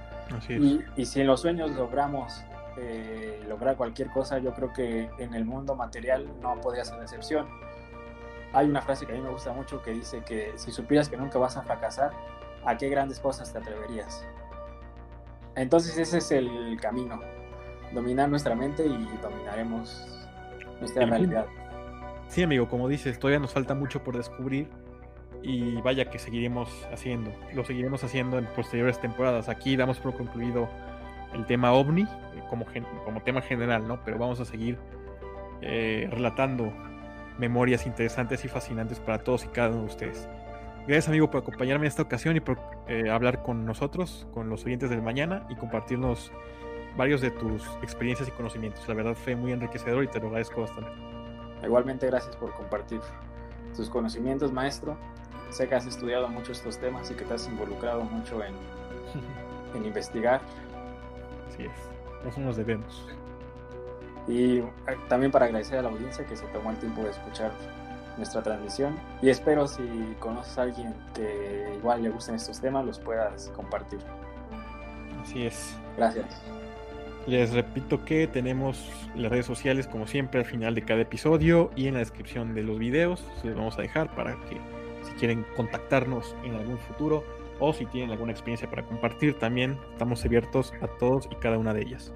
y, 0.50 0.82
y 0.96 1.06
si 1.06 1.22
en 1.22 1.28
los 1.28 1.42
sueños 1.42 1.72
logramos 1.72 2.44
eh, 2.78 3.42
lograr 3.48 3.78
cualquier 3.78 4.10
cosa, 4.10 4.40
yo 4.40 4.54
creo 4.54 4.74
que 4.74 5.10
en 5.18 5.34
el 5.34 5.46
mundo 5.46 5.76
material 5.76 6.28
no 6.42 6.60
podría 6.60 6.84
ser 6.84 6.98
la 6.98 7.04
excepción. 7.04 7.48
Hay 8.56 8.70
una 8.70 8.82
frase 8.82 9.06
que 9.06 9.12
a 9.12 9.16
mí 9.16 9.22
me 9.22 9.30
gusta 9.30 9.52
mucho 9.52 9.82
que 9.82 9.92
dice 9.92 10.24
que 10.24 10.54
si 10.56 10.72
supieras 10.72 11.10
que 11.10 11.18
nunca 11.18 11.38
vas 11.38 11.58
a 11.58 11.64
fracasar, 11.64 12.12
¿a 12.64 12.78
qué 12.78 12.88
grandes 12.88 13.20
cosas 13.20 13.52
te 13.52 13.60
atreverías? 13.60 14.26
Entonces 15.56 15.98
ese 15.98 16.20
es 16.20 16.32
el 16.32 16.78
camino, 16.80 17.20
dominar 17.94 18.30
nuestra 18.30 18.56
mente 18.56 18.86
y 18.86 19.10
dominaremos 19.22 20.26
nuestra 20.80 21.06
realidad. 21.06 21.48
Sí, 22.30 22.44
amigo, 22.44 22.70
como 22.70 22.88
dices, 22.88 23.20
todavía 23.20 23.40
nos 23.40 23.52
falta 23.52 23.76
mucho 23.76 24.02
por 24.06 24.16
descubrir 24.16 24.70
y 25.44 25.82
vaya 25.82 26.10
que 26.10 26.18
seguiremos 26.18 26.70
haciendo, 26.94 27.32
lo 27.54 27.66
seguiremos 27.66 28.06
haciendo 28.06 28.38
en 28.38 28.46
posteriores 28.46 29.02
temporadas. 29.02 29.50
Aquí 29.50 29.76
damos 29.76 30.00
por 30.00 30.16
concluido 30.16 30.70
el 31.34 31.46
tema 31.46 31.74
ovni 31.74 32.04
eh, 32.04 32.08
como, 32.50 32.66
como 33.04 33.22
tema 33.22 33.42
general, 33.42 33.86
¿no? 33.86 34.02
Pero 34.06 34.18
vamos 34.18 34.40
a 34.40 34.46
seguir 34.46 34.78
eh, 35.62 36.08
relatando 36.10 36.72
memorias 37.38 37.86
interesantes 37.86 38.46
y 38.46 38.48
fascinantes 38.48 39.00
para 39.00 39.20
todos 39.20 39.46
y 39.46 39.48
cada 39.48 39.70
uno 39.70 39.82
de 39.82 39.86
ustedes. 39.86 40.28
Gracias 40.88 41.08
amigo 41.08 41.30
por 41.32 41.42
acompañarme 41.42 41.86
en 41.86 41.90
esta 41.90 42.04
ocasión 42.04 42.36
y 42.36 42.40
por 42.40 42.60
eh, 42.88 43.10
hablar 43.10 43.42
con 43.42 43.66
nosotros, 43.66 44.28
con 44.34 44.50
los 44.50 44.66
oyentes 44.66 44.90
del 44.90 45.02
mañana 45.02 45.46
y 45.50 45.56
compartirnos 45.56 46.32
varios 46.96 47.22
de 47.22 47.32
tus 47.32 47.66
experiencias 47.82 48.30
y 48.30 48.32
conocimientos. 48.32 48.88
La 48.88 48.94
verdad 48.94 49.16
fue 49.16 49.36
muy 49.36 49.52
enriquecedor 49.52 50.04
y 50.04 50.08
te 50.08 50.20
lo 50.20 50.28
agradezco 50.28 50.62
bastante. 50.62 50.92
Igualmente 51.64 52.06
gracias 52.06 52.36
por 52.36 52.54
compartir 52.54 53.02
tus 53.76 53.90
conocimientos, 53.90 54.54
maestro. 54.54 54.96
Sé 55.50 55.68
que 55.68 55.76
has 55.76 55.86
estudiado 55.86 56.28
mucho 56.28 56.52
estos 56.52 56.78
temas 56.80 57.10
y 57.10 57.16
que 57.16 57.26
te 57.26 57.34
has 57.34 57.48
involucrado 57.48 58.04
mucho 58.04 58.44
en, 58.44 58.54
en 59.76 59.86
investigar 59.86 60.42
Así 61.56 61.64
es, 61.64 62.28
eso 62.28 62.40
nos 62.42 62.58
debemos. 62.58 63.08
Y 64.28 64.58
eh, 64.58 64.64
también 65.08 65.32
para 65.32 65.46
agradecer 65.46 65.80
a 65.80 65.82
la 65.82 65.90
audiencia 65.90 66.26
que 66.26 66.36
se 66.36 66.46
tomó 66.48 66.72
el 66.72 66.78
tiempo 66.78 67.04
de 67.04 67.12
escuchar 67.12 67.52
nuestra 68.18 68.42
transmisión 68.42 68.96
y 69.22 69.30
espero 69.30 69.68
si 69.68 69.84
conoces 70.20 70.58
a 70.58 70.64
alguien 70.64 70.94
que 71.14 71.74
igual 71.78 72.04
le 72.04 72.10
gusten 72.10 72.36
estos 72.36 72.60
temas 72.62 72.86
los 72.86 73.00
puedas 73.00 73.52
compartir. 73.56 74.00
Así 75.22 75.46
es. 75.46 75.76
Gracias. 75.98 76.26
Les 77.28 77.52
repito 77.54 78.06
que 78.06 78.28
tenemos 78.28 78.90
las 79.16 79.32
redes 79.32 79.48
sociales 79.48 79.88
como 79.88 80.06
siempre 80.06 80.42
al 80.42 80.46
final 80.46 80.76
de 80.76 80.84
cada 80.84 81.02
episodio 81.02 81.72
y 81.76 81.88
en 81.88 81.96
la 81.96 82.00
descripción 82.00 82.54
de 82.54 82.62
los 82.62 82.78
videos 82.78 83.26
se 83.42 83.48
los 83.48 83.58
vamos 83.58 83.78
a 83.80 83.82
dejar 83.82 84.14
para 84.16 84.36
que 84.48 84.62
si 85.04 85.12
quieren 85.14 85.46
contactarnos 85.56 86.36
en 86.44 86.56
algún 86.56 86.78
futuro 86.78 87.24
o 87.60 87.74
si 87.74 87.86
tienen 87.86 88.12
alguna 88.12 88.32
experiencia 88.32 88.70
para 88.70 88.84
compartir, 88.84 89.40
también 89.40 89.80
estamos 89.94 90.24
abiertos 90.26 90.74
a 90.82 90.88
todos 90.88 91.28
y 91.32 91.36
cada 91.36 91.58
una 91.58 91.74
de 91.74 91.82
ellas. 91.82 92.14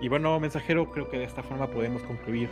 Y 0.00 0.08
bueno, 0.08 0.38
mensajero, 0.38 0.90
creo 0.90 1.08
que 1.10 1.18
de 1.18 1.24
esta 1.24 1.42
forma 1.42 1.66
podemos 1.66 2.02
concluir 2.02 2.48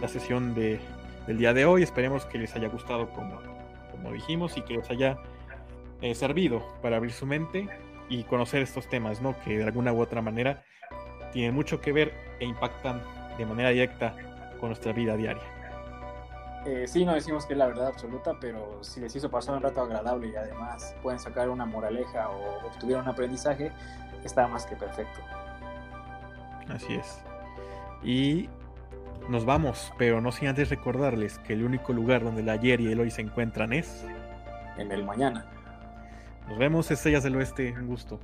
la 0.00 0.08
sesión 0.08 0.54
de, 0.54 0.80
del 1.26 1.38
día 1.38 1.52
de 1.54 1.64
hoy. 1.64 1.82
Esperemos 1.82 2.24
que 2.26 2.38
les 2.38 2.54
haya 2.56 2.68
gustado 2.68 3.10
como, 3.10 3.40
como 3.92 4.12
dijimos 4.12 4.56
y 4.56 4.62
que 4.62 4.74
les 4.74 4.90
haya 4.90 5.18
eh, 6.00 6.14
servido 6.14 6.62
para 6.82 6.96
abrir 6.96 7.12
su 7.12 7.26
mente 7.26 7.68
y 8.08 8.24
conocer 8.24 8.62
estos 8.62 8.88
temas, 8.88 9.22
¿no? 9.22 9.38
Que 9.44 9.58
de 9.58 9.64
alguna 9.64 9.92
u 9.92 10.00
otra 10.00 10.20
manera 10.20 10.64
tienen 11.32 11.54
mucho 11.54 11.80
que 11.80 11.92
ver 11.92 12.12
e 12.40 12.44
impactan 12.44 13.00
de 13.38 13.46
manera 13.46 13.70
directa 13.70 14.16
con 14.58 14.70
nuestra 14.70 14.92
vida 14.92 15.16
diaria. 15.16 15.42
Eh, 16.66 16.86
sí, 16.86 17.04
no 17.04 17.14
decimos 17.14 17.46
que 17.46 17.54
es 17.54 17.58
la 17.58 17.66
verdad 17.66 17.86
absoluta, 17.86 18.34
pero 18.38 18.82
si 18.82 19.00
les 19.00 19.14
hizo 19.16 19.30
pasar 19.30 19.56
un 19.56 19.62
rato 19.62 19.80
agradable 19.80 20.28
y 20.28 20.36
además 20.36 20.94
pueden 21.02 21.18
sacar 21.18 21.48
una 21.48 21.64
moraleja 21.64 22.28
o 22.28 22.66
obtuvieron 22.66 23.04
un 23.04 23.10
aprendizaje, 23.10 23.70
está 24.24 24.46
más 24.48 24.66
que 24.66 24.76
perfecto. 24.76 25.20
Así 26.70 26.94
es. 26.94 27.22
Y 28.02 28.48
nos 29.28 29.44
vamos, 29.44 29.92
pero 29.98 30.20
no 30.20 30.32
sin 30.32 30.48
antes 30.48 30.70
recordarles 30.70 31.38
que 31.38 31.52
el 31.52 31.64
único 31.64 31.92
lugar 31.92 32.24
donde 32.24 32.42
el 32.42 32.48
ayer 32.48 32.80
y 32.80 32.90
el 32.90 33.00
hoy 33.00 33.10
se 33.10 33.22
encuentran 33.22 33.72
es... 33.72 34.04
En 34.78 34.90
el 34.92 35.04
mañana. 35.04 35.46
Nos 36.48 36.58
vemos, 36.58 36.90
estrellas 36.90 37.22
del 37.22 37.36
oeste, 37.36 37.72
un 37.78 37.86
gusto. 37.86 38.18